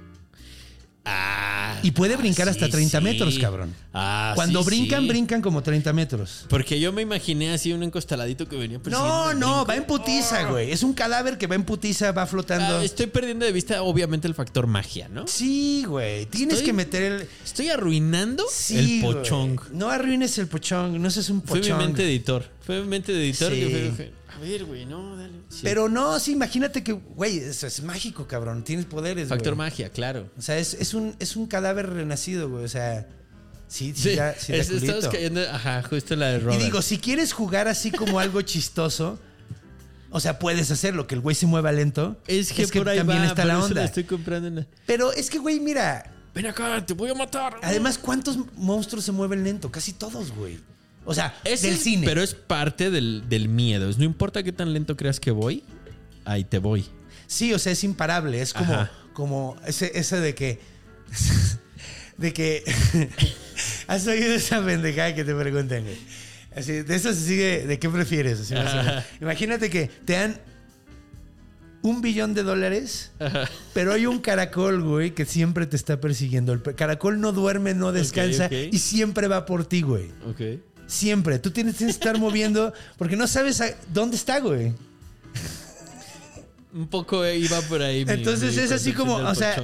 Ah, 1.08 1.78
Y 1.84 1.92
puede 1.92 2.16
brincar 2.16 2.48
ah, 2.48 2.50
hasta 2.50 2.66
sí, 2.66 2.72
30 2.72 2.98
sí. 2.98 3.04
metros, 3.04 3.38
cabrón. 3.38 3.72
Ah, 3.94 4.32
Cuando 4.34 4.60
sí, 4.62 4.66
brincan, 4.66 5.06
brincan 5.06 5.40
como 5.40 5.62
30 5.62 5.92
metros. 5.92 6.46
Porque 6.48 6.80
yo 6.80 6.92
me 6.92 7.02
imaginé 7.02 7.52
así 7.52 7.72
un 7.72 7.82
encostaladito 7.84 8.48
que 8.48 8.56
venía 8.56 8.80
No, 8.86 9.32
no, 9.34 9.64
va 9.64 9.76
en 9.76 9.84
putiza, 9.84 10.44
güey. 10.50 10.72
Es 10.72 10.82
un 10.82 10.92
cadáver 10.94 11.38
que 11.38 11.46
va 11.46 11.54
en 11.54 11.62
putiza, 11.64 12.10
va 12.12 12.26
flotando. 12.26 12.80
Estoy 12.80 13.06
perdiendo 13.06 13.46
de 13.46 13.52
vista, 13.52 13.82
obviamente, 13.82 14.26
el 14.26 14.34
factor 14.34 14.66
magia, 14.66 15.08
¿no? 15.08 15.26
Sí, 15.28 15.84
güey. 15.86 16.26
Tienes 16.26 16.54
Estoy- 16.58 16.66
que 16.66 16.72
meter 16.72 17.02
el. 17.04 17.28
Estoy 17.44 17.68
arruinando 17.68 18.44
Sí, 18.50 18.98
el 18.98 19.04
pochong. 19.04 19.60
No 19.72 19.88
arruines 19.90 20.36
el 20.38 20.48
pochón, 20.48 21.00
no 21.00 21.10
seas 21.10 21.30
un 21.30 21.42
Fue 21.42 21.60
pochón. 21.60 21.78
mi 21.78 21.84
mente 21.84 22.04
editor. 22.04 22.44
Fue 22.62 22.80
mi 22.82 22.88
mente 22.88 23.12
de 23.12 23.24
editor 23.24 23.52
que 23.52 23.68
fue- 23.70 23.92
fue, 23.96 24.12
A 24.36 24.40
ver, 24.40 24.64
güey, 24.64 24.84
no, 24.84 25.16
dale. 25.16 25.32
Sí. 25.48 25.60
Pero 25.62 25.88
no, 25.88 26.18
sí, 26.20 26.32
imagínate 26.32 26.82
que, 26.84 26.92
güey, 26.92 27.38
eso 27.38 27.66
es 27.66 27.82
mágico, 27.82 28.26
cabrón. 28.26 28.62
Tienes 28.64 28.84
poderes, 28.84 29.28
Factor 29.28 29.54
güey. 29.54 29.68
magia, 29.68 29.88
claro. 29.90 30.30
O 30.36 30.42
sea, 30.42 30.58
es, 30.58 30.74
es 30.74 30.92
un, 30.94 31.14
es 31.18 31.36
un 31.36 31.46
cadáver 31.46 31.88
renacido, 31.90 32.48
güey. 32.50 32.64
O 32.64 32.68
sea, 32.68 33.08
sí, 33.66 33.92
sí, 33.96 34.10
Sí, 34.10 34.16
da, 34.16 34.34
sí 34.34 34.52
es- 34.52 34.68
estamos 34.70 35.08
cayendo, 35.08 35.40
ajá, 35.50 35.82
justo 35.82 36.14
la 36.16 36.28
de 36.32 36.36
Y 36.36 36.40
Robert. 36.40 36.62
digo, 36.62 36.82
si 36.82 36.98
quieres 36.98 37.32
jugar 37.32 37.66
así 37.68 37.90
como 37.90 38.20
algo 38.20 38.42
chistoso, 38.42 39.18
o 40.10 40.20
sea, 40.20 40.38
puedes 40.38 40.70
hacerlo, 40.70 41.06
que 41.06 41.14
el 41.14 41.20
güey 41.20 41.34
se 41.34 41.46
mueva 41.46 41.72
lento. 41.72 42.20
es 42.26 42.52
que, 42.52 42.66
por 42.66 42.88
ahí 42.88 42.98
también 42.98 43.20
va, 43.20 43.26
está 43.26 43.42
por 43.42 43.46
la 43.46 43.54
eso 43.58 43.64
onda. 43.66 43.84
estoy 43.84 44.04
comprando 44.04 44.48
una- 44.48 44.66
Pero 44.86 45.12
es 45.12 45.30
que, 45.30 45.38
güey, 45.38 45.60
mira, 45.60 46.12
Ven 46.34 46.46
acá, 46.46 46.84
te 46.84 46.92
voy 46.92 47.08
a 47.08 47.14
matar. 47.14 47.56
además, 47.62 47.96
¿cuántos 47.96 48.36
monstruos 48.56 49.02
se 49.04 49.12
mueven 49.12 49.42
lento? 49.42 49.70
Casi 49.70 49.94
todos, 49.94 50.30
güey. 50.32 50.58
O 51.06 51.14
sea, 51.14 51.34
Ese 51.44 51.68
del 51.68 51.76
es- 51.76 51.82
cine. 51.82 52.06
Pero 52.06 52.22
es 52.22 52.34
parte 52.34 52.90
del, 52.90 53.24
del 53.28 53.48
miedo. 53.48 53.88
Es, 53.88 53.96
No 53.98 54.04
importa 54.04 54.42
qué 54.42 54.52
tan 54.52 54.72
lento 54.72 54.96
creas 54.96 55.20
que 55.20 55.30
voy, 55.30 55.62
ahí 56.24 56.44
te 56.44 56.58
voy. 56.58 56.84
Sí, 57.28 57.52
o 57.54 57.58
sea, 57.58 57.72
es 57.72 57.82
imparable. 57.84 58.40
Es 58.42 58.52
como, 58.52 58.72
Ajá. 58.74 58.90
como 59.14 59.56
ese, 59.66 59.92
ese 59.98 60.20
de 60.20 60.34
que. 60.34 60.58
De 62.18 62.32
que. 62.32 62.62
¿Has 63.88 64.06
oído 64.06 64.34
esa 64.34 64.64
pendejada 64.64 65.14
que 65.14 65.22
te 65.24 65.34
preguntan, 65.34 65.82
güey? 65.84 65.96
Así, 66.56 66.72
de 66.72 66.94
eso 66.96 67.12
se 67.12 67.20
sigue. 67.20 67.66
¿De 67.66 67.78
qué 67.78 67.88
prefieres? 67.90 68.40
Así. 68.50 68.54
Imagínate 69.20 69.68
que 69.68 69.88
te 70.06 70.14
dan 70.14 70.40
un 71.82 72.00
billón 72.00 72.32
de 72.34 72.42
dólares, 72.42 73.12
pero 73.74 73.92
hay 73.92 74.06
un 74.06 74.18
caracol, 74.20 74.82
güey, 74.82 75.10
que 75.14 75.24
siempre 75.26 75.66
te 75.66 75.76
está 75.76 76.00
persiguiendo. 76.00 76.52
El 76.54 76.62
caracol 76.62 77.20
no 77.20 77.32
duerme, 77.32 77.74
no 77.74 77.92
descansa 77.92 78.48
y 78.52 78.78
siempre 78.78 79.28
va 79.28 79.44
por 79.44 79.66
ti, 79.66 79.82
güey. 79.82 80.06
Ok. 80.26 80.40
Siempre. 80.86 81.38
Tú 81.38 81.50
tienes 81.50 81.76
que 81.76 81.86
estar 81.86 82.18
moviendo 82.18 82.72
porque 82.96 83.16
no 83.16 83.26
sabes 83.26 83.60
a- 83.60 83.74
dónde 83.92 84.16
está, 84.16 84.38
güey. 84.40 84.72
Un 86.74 86.88
poco 86.88 87.26
iba 87.26 87.60
por 87.62 87.82
ahí. 87.82 88.04
mi- 88.04 88.12
Entonces 88.12 88.56
mi 88.56 88.62
es 88.62 88.72
así 88.72 88.92
como, 88.92 89.16
o 89.16 89.34
sea, 89.34 89.56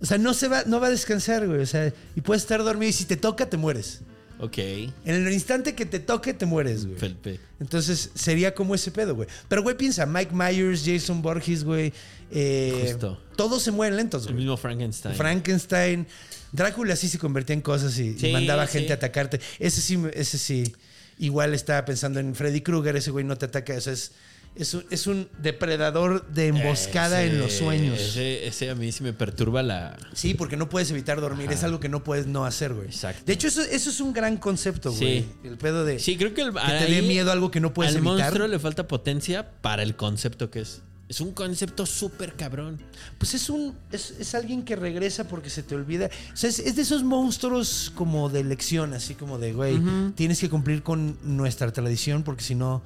o 0.00 0.06
sea, 0.06 0.18
no 0.18 0.32
se 0.34 0.48
va, 0.48 0.64
no 0.66 0.80
va 0.80 0.86
a 0.86 0.90
descansar, 0.90 1.46
güey. 1.46 1.60
O 1.60 1.66
sea, 1.66 1.92
y 2.16 2.20
puedes 2.20 2.42
estar 2.42 2.62
dormido 2.64 2.88
y 2.90 2.92
si 2.92 3.04
te 3.04 3.16
toca, 3.16 3.48
te 3.48 3.56
mueres. 3.56 4.00
Ok. 4.40 4.58
En 4.58 4.92
el 5.04 5.32
instante 5.32 5.74
que 5.74 5.86
te 5.86 6.00
toque, 6.00 6.34
te 6.34 6.44
mueres, 6.46 6.86
güey. 6.86 6.98
Felpe. 6.98 7.38
Entonces 7.60 8.10
sería 8.14 8.54
como 8.54 8.74
ese 8.74 8.90
pedo, 8.90 9.14
güey. 9.14 9.28
Pero, 9.48 9.62
güey, 9.62 9.76
piensa, 9.76 10.06
Mike 10.06 10.34
Myers, 10.34 10.82
Jason 10.84 11.22
Borges, 11.22 11.64
güey. 11.64 11.92
eh, 12.30 12.88
Justo. 12.90 13.20
Todos 13.36 13.62
se 13.62 13.70
mueren 13.70 13.96
lentos, 13.96 14.22
El 14.24 14.32
güey. 14.32 14.44
mismo 14.44 14.56
Frankenstein. 14.56 15.14
Frankenstein. 15.14 16.06
Drácula 16.54 16.96
sí 16.96 17.08
se 17.08 17.18
convertía 17.18 17.54
en 17.54 17.60
cosas 17.62 17.98
y, 17.98 18.10
y 18.10 18.18
Sí, 18.18 18.32
mandaba 18.32 18.66
sí. 18.66 18.78
gente 18.78 18.92
a 18.92 18.96
atacarte. 18.96 19.40
Ese 19.58 19.80
sí, 19.80 19.98
ese 20.14 20.38
sí. 20.38 20.74
Igual 21.18 21.52
estaba 21.54 21.84
pensando 21.84 22.20
en 22.20 22.34
Freddy 22.34 22.60
Krueger, 22.60 22.96
ese 22.96 23.10
güey 23.10 23.24
no 23.24 23.36
te 23.36 23.46
ataca. 23.46 23.74
O 23.74 23.80
sea, 23.80 23.92
es, 23.92 24.12
es, 24.56 24.72
un, 24.74 24.84
es 24.90 25.06
un 25.06 25.28
depredador 25.42 26.26
de 26.28 26.48
emboscada 26.48 27.22
Ese- 27.22 27.32
en 27.34 27.40
los 27.40 27.52
sueños. 27.52 28.00
Ese, 28.00 28.46
ese 28.46 28.70
a 28.70 28.74
mí 28.74 28.90
sí 28.92 29.02
me 29.04 29.12
perturba 29.12 29.62
la. 29.62 29.96
Sí, 30.12 30.34
porque 30.34 30.56
no 30.56 30.68
puedes 30.68 30.90
evitar 30.90 31.20
dormir. 31.20 31.50
Es 31.52 31.62
algo 31.64 31.80
que 31.80 31.88
no 31.88 32.02
puedes 32.04 32.26
no 32.26 32.44
hacer, 32.44 32.72
güey. 32.74 32.86
Exacto. 32.86 33.22
De 33.26 33.32
hecho, 33.32 33.48
eso, 33.48 33.62
eso 33.62 33.90
es 33.90 34.00
un 34.00 34.12
gran 34.12 34.36
concepto, 34.36 34.92
güey. 34.92 35.20
Sí. 35.22 35.26
El 35.44 35.56
pedo 35.56 35.84
de 35.84 35.98
Sí, 35.98 36.16
creo 36.16 36.34
que, 36.34 36.42
el, 36.42 36.52
que 36.52 36.60
te 36.86 36.92
dé 36.92 37.02
miedo 37.02 37.30
algo 37.32 37.50
que 37.50 37.60
no 37.60 37.72
puedes 37.74 37.92
al 37.92 37.98
evitar. 37.98 38.16
monstruo 38.18 38.46
le 38.48 38.58
falta 38.58 38.86
potencia 38.88 39.48
para 39.60 39.82
el 39.82 39.96
concepto 39.96 40.50
que 40.50 40.60
es. 40.60 40.82
Es 41.08 41.20
un 41.20 41.32
concepto 41.32 41.84
súper 41.84 42.34
cabrón. 42.34 42.80
Pues 43.18 43.34
es 43.34 43.50
un 43.50 43.76
es, 43.92 44.14
es 44.18 44.34
alguien 44.34 44.64
que 44.64 44.74
regresa 44.74 45.28
porque 45.28 45.50
se 45.50 45.62
te 45.62 45.74
olvida. 45.74 46.08
O 46.32 46.36
sea, 46.36 46.48
es, 46.48 46.58
es 46.58 46.76
de 46.76 46.82
esos 46.82 47.04
monstruos 47.04 47.92
como 47.94 48.28
de 48.30 48.40
elección, 48.40 48.94
así 48.94 49.14
como 49.14 49.38
de, 49.38 49.52
güey, 49.52 49.80
tienes 50.14 50.40
que 50.40 50.48
cumplir 50.48 50.82
con 50.82 51.18
nuestra 51.22 51.72
tradición 51.72 52.22
porque 52.22 52.42
si 52.42 52.54
no 52.54 52.82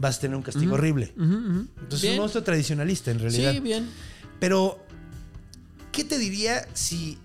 vas 0.00 0.16
a 0.16 0.20
tener 0.20 0.36
un 0.36 0.42
castigo 0.42 0.74
horrible. 0.74 1.12
Entonces 1.16 2.04
es 2.04 2.10
un 2.12 2.16
monstruo 2.16 2.42
tradicionalista 2.42 3.10
en 3.10 3.18
realidad. 3.18 3.52
Sí, 3.52 3.60
bien. 3.60 3.88
Pero, 4.40 4.84
¿qué 5.92 6.04
te 6.04 6.18
diría 6.18 6.66
si... 6.74 7.18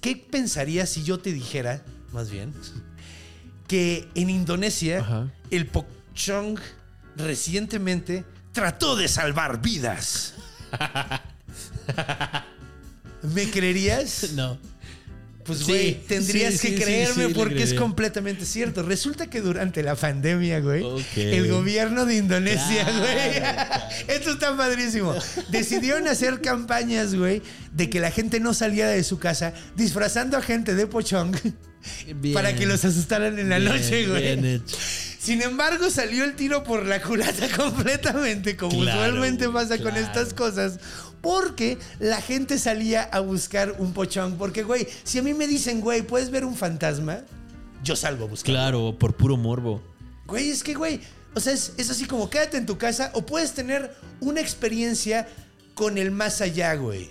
¿Qué 0.00 0.16
pensarías 0.16 0.90
si 0.90 1.02
yo 1.02 1.18
te 1.18 1.32
dijera, 1.32 1.82
más 2.12 2.30
bien, 2.30 2.52
que 3.66 4.08
en 4.14 4.30
Indonesia 4.30 5.30
el 5.50 5.66
Pokchong 5.66 6.58
recientemente 7.16 8.24
trató 8.54 8.96
de 8.96 9.08
salvar 9.08 9.60
vidas? 9.60 10.32
¿Me 13.22 13.50
creerías? 13.50 14.32
No. 14.32 14.58
Pues, 15.44 15.58
Sí, 15.58 15.64
güey, 15.64 15.94
tendrías 16.06 16.54
sí, 16.54 16.68
que 16.68 16.78
sí, 16.78 16.82
creerme 16.82 17.28
porque 17.30 17.62
es 17.62 17.74
completamente 17.74 18.46
cierto. 18.46 18.82
Resulta 18.82 19.28
que 19.28 19.42
durante 19.42 19.82
la 19.82 19.94
pandemia, 19.94 20.60
güey, 20.60 20.82
el 21.16 21.50
gobierno 21.50 22.06
de 22.06 22.16
Indonesia, 22.16 22.84
güey, 22.98 23.40
claro. 23.40 23.84
esto 24.08 24.30
está 24.30 24.56
padrísimo. 24.56 25.14
Decidieron 25.50 26.08
hacer 26.08 26.40
campañas, 26.40 27.14
güey, 27.14 27.42
de 27.72 27.90
que 27.90 28.00
la 28.00 28.10
gente 28.10 28.40
no 28.40 28.54
saliera 28.54 28.88
de 28.88 29.04
su 29.04 29.18
casa 29.18 29.52
disfrazando 29.76 30.38
a 30.38 30.42
gente 30.42 30.74
de 30.74 30.86
pochong 30.86 31.36
Bien. 32.16 32.32
para 32.32 32.54
que 32.54 32.64
los 32.64 32.82
asustaran 32.86 33.38
en 33.38 33.50
la 33.50 33.58
Bien, 33.58 33.70
noche, 33.70 34.06
güey. 34.06 34.22
Bien 34.22 34.44
hecho. 34.46 34.76
Sin 35.24 35.40
embargo, 35.40 35.88
salió 35.88 36.22
el 36.22 36.36
tiro 36.36 36.62
por 36.64 36.84
la 36.84 37.00
culata 37.00 37.48
completamente, 37.56 38.58
como 38.58 38.78
Claro, 38.78 39.00
usualmente 39.00 39.48
pasa 39.48 39.78
con 39.78 39.96
estas 39.96 40.34
cosas. 40.34 40.78
Porque 41.22 41.78
la 41.98 42.20
gente 42.20 42.58
salía 42.58 43.04
a 43.04 43.20
buscar 43.20 43.76
un 43.78 43.94
pochón. 43.94 44.36
Porque, 44.36 44.62
güey, 44.62 44.86
si 45.02 45.18
a 45.18 45.22
mí 45.22 45.32
me 45.32 45.46
dicen, 45.46 45.80
güey, 45.80 46.02
¿puedes 46.02 46.30
ver 46.30 46.44
un 46.44 46.54
fantasma? 46.54 47.20
Yo 47.82 47.96
salgo 47.96 48.26
a 48.26 48.28
buscar. 48.28 48.52
Claro, 48.52 48.98
por 48.98 49.16
puro 49.16 49.38
morbo. 49.38 49.82
Güey, 50.26 50.50
es 50.50 50.62
que, 50.62 50.74
güey, 50.74 51.00
o 51.34 51.40
sea, 51.40 51.54
es, 51.54 51.72
es 51.78 51.88
así 51.88 52.04
como 52.04 52.28
quédate 52.28 52.58
en 52.58 52.66
tu 52.66 52.76
casa 52.76 53.10
o 53.14 53.24
puedes 53.24 53.52
tener 53.54 53.96
una 54.20 54.42
experiencia 54.42 55.26
con 55.72 55.96
el 55.96 56.10
más 56.10 56.42
allá, 56.42 56.74
güey. 56.74 57.10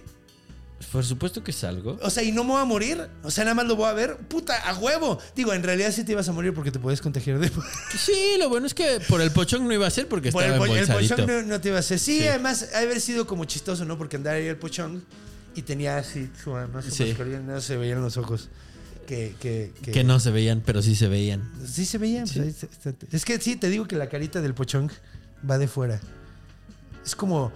Por 0.91 1.03
supuesto 1.05 1.43
que 1.43 1.51
salgo. 1.51 1.97
O 2.01 2.09
sea, 2.09 2.23
y 2.23 2.31
no 2.31 2.43
me 2.43 2.51
voy 2.51 2.61
a 2.61 2.65
morir. 2.65 3.07
O 3.23 3.31
sea, 3.31 3.43
nada 3.43 3.55
más 3.55 3.65
lo 3.65 3.75
voy 3.75 3.87
a 3.87 3.93
ver. 3.93 4.17
Puta, 4.17 4.55
a 4.69 4.75
huevo. 4.77 5.19
Digo, 5.35 5.53
en 5.53 5.63
realidad 5.63 5.91
sí 5.91 6.03
te 6.03 6.11
ibas 6.11 6.27
a 6.29 6.31
morir 6.31 6.53
porque 6.53 6.71
te 6.71 6.79
puedes 6.79 7.01
contagiar 7.01 7.39
de... 7.39 7.49
Sí, 7.97 8.35
lo 8.39 8.49
bueno 8.49 8.67
es 8.67 8.73
que 8.73 8.99
por 9.07 9.21
el 9.21 9.31
pochón 9.31 9.67
no 9.67 9.73
iba 9.73 9.87
a 9.87 9.89
ser 9.91 10.07
porque 10.07 10.31
Por 10.31 10.43
estaba 10.43 10.65
el, 10.65 10.69
po- 10.87 10.93
el 10.93 11.07
pochón 11.07 11.25
no, 11.27 11.41
no 11.43 11.61
te 11.61 11.69
iba 11.69 11.77
a 11.77 11.79
hacer. 11.79 11.99
Sí, 11.99 12.19
Sí. 12.19 12.27
además, 12.27 12.69
ha 12.73 12.79
de 12.79 12.85
haber 12.85 13.01
sido 13.01 13.25
como 13.27 13.45
chistoso, 13.45 13.85
¿no? 13.85 13.97
Porque 13.97 14.17
andaba 14.17 14.35
ahí 14.37 14.47
el 14.47 14.57
pochón 14.57 15.03
y 15.55 15.61
tenía 15.63 15.97
así 15.97 16.29
su, 16.43 16.51
Sí. 16.91 17.05
mascarilla, 17.05 17.39
no 17.39 17.61
se 17.61 17.77
veían 17.77 18.01
los 18.01 18.17
ojos. 18.17 18.49
Que, 19.07 19.35
que, 19.39 19.73
que, 19.81 19.91
Que 19.91 20.03
no 20.05 20.19
se 20.19 20.31
veían, 20.31 20.61
pero 20.65 20.81
sí 20.81 20.95
se 20.95 21.07
veían. 21.09 21.51
Sí 21.67 21.85
se 21.85 21.97
veían. 21.97 22.25
pues, 22.33 22.65
es 23.11 23.25
que 23.25 23.39
sí, 23.41 23.55
te 23.57 23.69
digo 23.69 23.85
que 23.85 23.95
la 23.97 24.07
carita 24.07 24.41
del 24.41 24.53
pochón 24.53 24.89
va 25.49 25.57
de 25.57 25.67
fuera. 25.67 25.99
Es 27.05 27.13
como, 27.15 27.51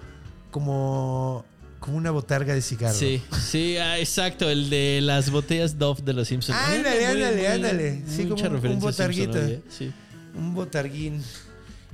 como, 0.52 1.46
como 1.80 1.98
una 1.98 2.12
botarga 2.12 2.54
de 2.54 2.62
cigarro. 2.62 2.98
Sí, 2.98 3.22
sí, 3.50 3.78
ah, 3.78 4.00
exacto, 4.00 4.50
el 4.50 4.70
de 4.70 5.00
las 5.02 5.30
botellas 5.30 5.78
Dove 5.78 6.02
de 6.04 6.14
los 6.14 6.28
Simpsons. 6.28 6.58
Ándale, 6.58 7.06
ándale, 7.06 7.48
ándale. 7.48 8.04
Sí, 8.08 8.26
mucha 8.26 8.46
como 8.50 8.56
un- 8.58 8.62
Simpson 8.62 8.80
botarguito. 8.80 9.38
¿eh? 9.38 9.62
Sí. 9.70 9.92
Un 10.36 10.54
botarguín. 10.56 11.22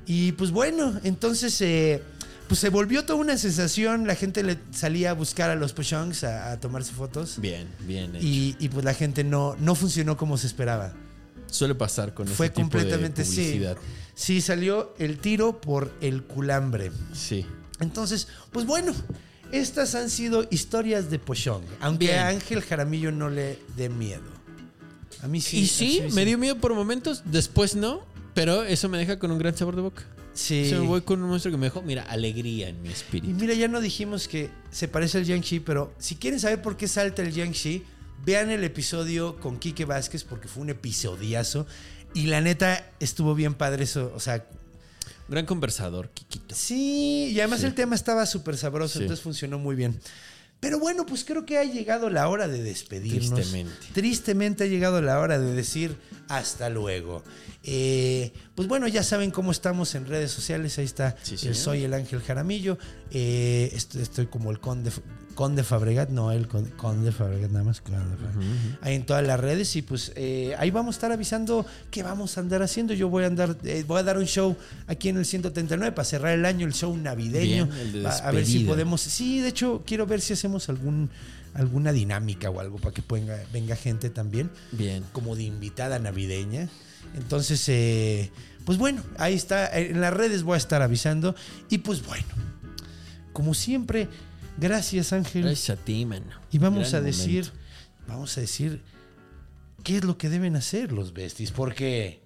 Y 0.05 0.33
pues 0.33 0.51
bueno, 0.51 0.99
entonces 1.03 1.59
eh, 1.61 2.01
pues 2.47 2.59
se 2.59 2.69
volvió 2.69 3.05
toda 3.05 3.19
una 3.19 3.37
sensación. 3.37 4.05
La 4.07 4.15
gente 4.15 4.43
le 4.43 4.57
salía 4.71 5.11
a 5.11 5.13
buscar 5.13 5.49
a 5.49 5.55
los 5.55 5.73
pochongs 5.73 6.23
a, 6.23 6.51
a 6.51 6.59
tomarse 6.59 6.91
fotos. 6.93 7.39
Bien, 7.39 7.67
bien 7.87 8.15
hecho. 8.15 8.25
Y, 8.25 8.55
y, 8.59 8.69
pues 8.69 8.83
la 8.83 8.93
gente 8.93 9.23
no, 9.23 9.55
no 9.59 9.75
funcionó 9.75 10.17
como 10.17 10.37
se 10.37 10.47
esperaba. 10.47 10.93
Suele 11.47 11.75
pasar 11.75 12.13
con 12.13 12.27
Fue 12.27 12.47
ese 12.47 12.55
tipo 12.55 12.61
completamente 12.69 13.21
de 13.21 13.27
sí. 13.27 13.35
publicidad. 13.35 13.77
Sí, 14.15 14.41
salió 14.41 14.93
el 14.99 15.19
tiro 15.19 15.61
por 15.61 15.91
el 16.01 16.23
culambre. 16.23 16.91
Sí. 17.13 17.45
Entonces, 17.79 18.27
pues 18.51 18.65
bueno, 18.65 18.93
estas 19.53 19.95
han 19.95 20.09
sido 20.09 20.47
historias 20.51 21.09
de 21.09 21.19
Pochong. 21.19 21.63
Aunque 21.79 22.07
Bien. 22.07 22.19
a 22.19 22.27
Ángel 22.27 22.61
Jaramillo 22.61 23.11
no 23.11 23.29
le 23.29 23.59
dé 23.77 23.89
miedo. 23.89 24.23
A 25.21 25.27
mí 25.27 25.39
sí. 25.39 25.59
y 25.59 25.67
sí, 25.67 26.03
me 26.13 26.25
dio 26.25 26.37
miedo 26.37 26.57
por 26.57 26.73
momentos, 26.73 27.23
después 27.25 27.75
no, 27.75 28.03
pero 28.33 28.63
eso 28.63 28.89
me 28.89 28.97
deja 28.97 29.19
con 29.19 29.31
un 29.31 29.37
gran 29.39 29.55
sabor 29.55 29.75
de 29.75 29.81
boca. 29.83 30.03
Sí. 30.33 30.67
Me 30.71 30.79
voy 30.79 31.01
con 31.01 31.21
un 31.21 31.29
monstruo 31.29 31.51
que 31.51 31.57
me 31.57 31.67
dejó, 31.67 31.81
mira, 31.81 32.03
alegría 32.03 32.67
en 32.69 32.81
mi 32.81 32.89
Y 32.89 32.91
espíritu. 32.91 33.33
mira, 33.39 33.53
ya 33.53 33.67
no 33.67 33.79
dijimos 33.79 34.27
que 34.27 34.49
se 34.71 34.87
parece 34.87 35.19
al 35.19 35.25
Jiangxi, 35.25 35.59
pero 35.59 35.93
si 35.99 36.15
quieren 36.15 36.39
saber 36.39 36.61
por 36.61 36.75
qué 36.75 36.87
salta 36.87 37.21
el 37.21 37.31
Jiangxi, 37.31 37.83
vean 38.25 38.49
el 38.49 38.63
episodio 38.63 39.39
con 39.39 39.59
Quique 39.59 39.85
Vázquez 39.85 40.23
porque 40.23 40.47
fue 40.47 40.63
un 40.63 40.71
episodiazo. 40.71 41.67
Y 42.15 42.25
la 42.27 42.41
neta 42.41 42.91
estuvo 42.99 43.35
bien 43.35 43.53
padre 43.53 43.83
eso. 43.85 44.11
O 44.15 44.19
sea, 44.19 44.45
Gran 45.29 45.45
conversador, 45.45 46.09
Kikito. 46.09 46.53
sí, 46.55 47.29
y 47.33 47.39
además 47.39 47.61
Sí. 47.61 47.65
el 47.67 47.75
tema 47.75 47.95
estaba 47.95 48.25
súper 48.25 48.57
sabroso, 48.57 48.99
Sí. 48.99 49.03
entonces 49.03 49.23
funcionó 49.23 49.57
muy 49.59 49.75
bien. 49.75 49.99
Pero 50.59 50.79
bueno, 50.79 51.05
pues 51.05 51.25
creo 51.25 51.45
que 51.45 51.57
ha 51.57 51.65
llegado 51.65 52.09
la 52.09 52.29
hora 52.29 52.47
de 52.47 52.63
despedirnos. 52.63 53.33
Tristemente. 53.33 53.73
Tristemente 53.93 54.63
ha 54.63 54.67
llegado 54.67 55.01
la 55.01 55.19
hora 55.19 55.37
de 55.37 55.51
decir 55.53 55.97
hasta 56.29 56.69
luego. 56.69 57.21
Eh, 57.63 58.31
pues 58.55 58.69
bueno, 58.69 58.87
ya 58.87 59.03
saben 59.03 59.29
cómo 59.31 59.51
estamos 59.51 59.93
en 59.95 60.05
redes 60.05 60.31
sociales. 60.31 60.77
Ahí 60.77 60.85
está. 60.85 61.17
Sí, 61.21 61.33
el 61.33 61.39
señor. 61.39 61.55
soy 61.55 61.83
el 61.83 61.93
Ángel 61.93 62.21
Jaramillo. 62.21 62.77
Eh, 63.11 63.71
estoy, 63.73 64.03
estoy 64.03 64.27
como 64.27 64.51
el 64.51 64.59
Conde, 64.61 64.91
Conde 65.33 65.63
Fabregat. 65.63 66.09
No, 66.09 66.31
el 66.31 66.47
Conde, 66.47 66.69
Conde 66.71 67.11
Fabregat, 67.11 67.51
nada 67.51 67.63
más. 67.65 67.81
Conde 67.81 67.99
Fabregat. 68.17 68.83
Ahí 68.83 68.95
en 68.95 69.05
todas 69.05 69.25
las 69.25 69.39
redes. 69.39 69.75
Y 69.75 69.81
pues 69.81 70.11
eh, 70.15 70.55
ahí 70.57 70.71
vamos 70.71 70.95
a 70.95 70.97
estar 70.97 71.11
avisando 71.11 71.65
qué 71.91 72.03
vamos 72.03 72.37
a 72.37 72.41
andar 72.41 72.61
haciendo. 72.63 72.93
Yo 72.93 73.09
voy 73.09 73.23
a 73.23 73.27
andar, 73.27 73.57
eh, 73.63 73.83
voy 73.87 73.99
a 73.99 74.03
dar 74.03 74.17
un 74.17 74.25
show 74.25 74.55
aquí 74.87 75.09
en 75.09 75.17
el 75.17 75.25
139 75.25 75.91
para 75.93 76.05
cerrar 76.05 76.33
el 76.37 76.45
año, 76.45 76.65
el 76.67 76.73
show 76.73 76.95
navideño. 76.95 77.65
Bien, 77.67 77.79
el 77.79 77.91
de 77.93 78.01
Va- 78.03 78.11
a 78.17 78.31
ver 78.31 78.45
si 78.45 78.59
podemos. 78.65 79.01
Sí, 79.01 79.39
de 79.39 79.49
hecho, 79.49 79.83
quiero 79.85 80.05
ver 80.05 80.21
si 80.21 80.33
hacemos 80.33 80.69
algún 80.69 81.09
alguna 81.55 81.91
dinámica 81.91 82.49
o 82.49 82.59
algo 82.59 82.79
para 82.79 82.93
que 82.95 83.03
venga, 83.07 83.37
venga 83.53 83.75
gente 83.75 84.09
también 84.09 84.49
Bien. 84.71 85.03
como 85.11 85.35
de 85.35 85.43
invitada 85.43 85.99
navideña. 85.99 86.67
Entonces, 87.15 87.63
eh, 87.69 88.31
pues 88.65 88.79
bueno, 88.79 89.03
ahí 89.19 89.35
está. 89.35 89.67
En 89.77 90.01
las 90.01 90.11
redes 90.13 90.41
voy 90.41 90.55
a 90.55 90.57
estar 90.57 90.81
avisando. 90.81 91.35
Y 91.69 91.77
pues 91.79 92.03
bueno, 92.05 92.25
como 93.33 93.53
siempre, 93.53 94.07
gracias 94.57 95.13
Ángel. 95.13 95.43
Gracias 95.43 95.77
a 95.77 95.81
ti, 95.83 96.05
mano. 96.05 96.25
Y 96.51 96.57
vamos 96.57 96.91
Gran 96.91 97.03
a 97.03 97.05
decir, 97.05 97.45
momento. 97.45 98.07
vamos 98.07 98.37
a 98.37 98.41
decir 98.41 98.83
qué 99.83 99.97
es 99.97 100.03
lo 100.03 100.17
que 100.17 100.29
deben 100.29 100.55
hacer 100.55 100.91
los 100.91 101.13
besties. 101.13 101.51
Porque 101.51 102.23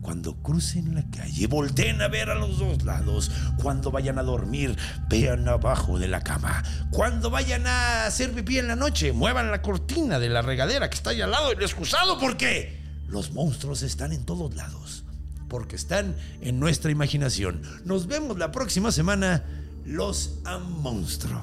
cuando 0.00 0.34
crucen 0.42 0.94
la 0.96 1.08
calle, 1.10 1.46
volteen 1.46 2.02
a 2.02 2.08
ver 2.08 2.28
a 2.30 2.34
los 2.34 2.58
dos 2.58 2.82
lados. 2.84 3.30
Cuando 3.62 3.90
vayan 3.92 4.18
a 4.18 4.22
dormir, 4.22 4.76
vean 5.08 5.46
abajo 5.48 5.98
de 5.98 6.08
la 6.08 6.22
cama. 6.22 6.62
Cuando 6.90 7.30
vayan 7.30 7.66
a 7.66 8.06
hacer 8.06 8.32
pipí 8.32 8.58
en 8.58 8.66
la 8.68 8.76
noche, 8.76 9.12
muevan 9.12 9.50
la 9.52 9.62
cortina 9.62 10.18
de 10.18 10.28
la 10.28 10.42
regadera 10.42 10.90
que 10.90 10.96
está 10.96 11.10
ahí 11.10 11.20
al 11.20 11.30
lado 11.30 11.50
del 11.50 11.62
excusado. 11.62 12.18
Porque 12.18 12.80
los 13.06 13.32
monstruos 13.32 13.82
están 13.82 14.12
en 14.12 14.24
todos 14.24 14.54
lados. 14.56 15.04
Porque 15.48 15.76
están 15.76 16.16
en 16.40 16.58
nuestra 16.58 16.90
imaginación. 16.90 17.62
Nos 17.84 18.06
vemos 18.06 18.38
la 18.38 18.50
próxima 18.50 18.90
semana. 18.90 19.44
Los 19.84 20.38
a 20.44 20.58
monstruo. 20.58 21.42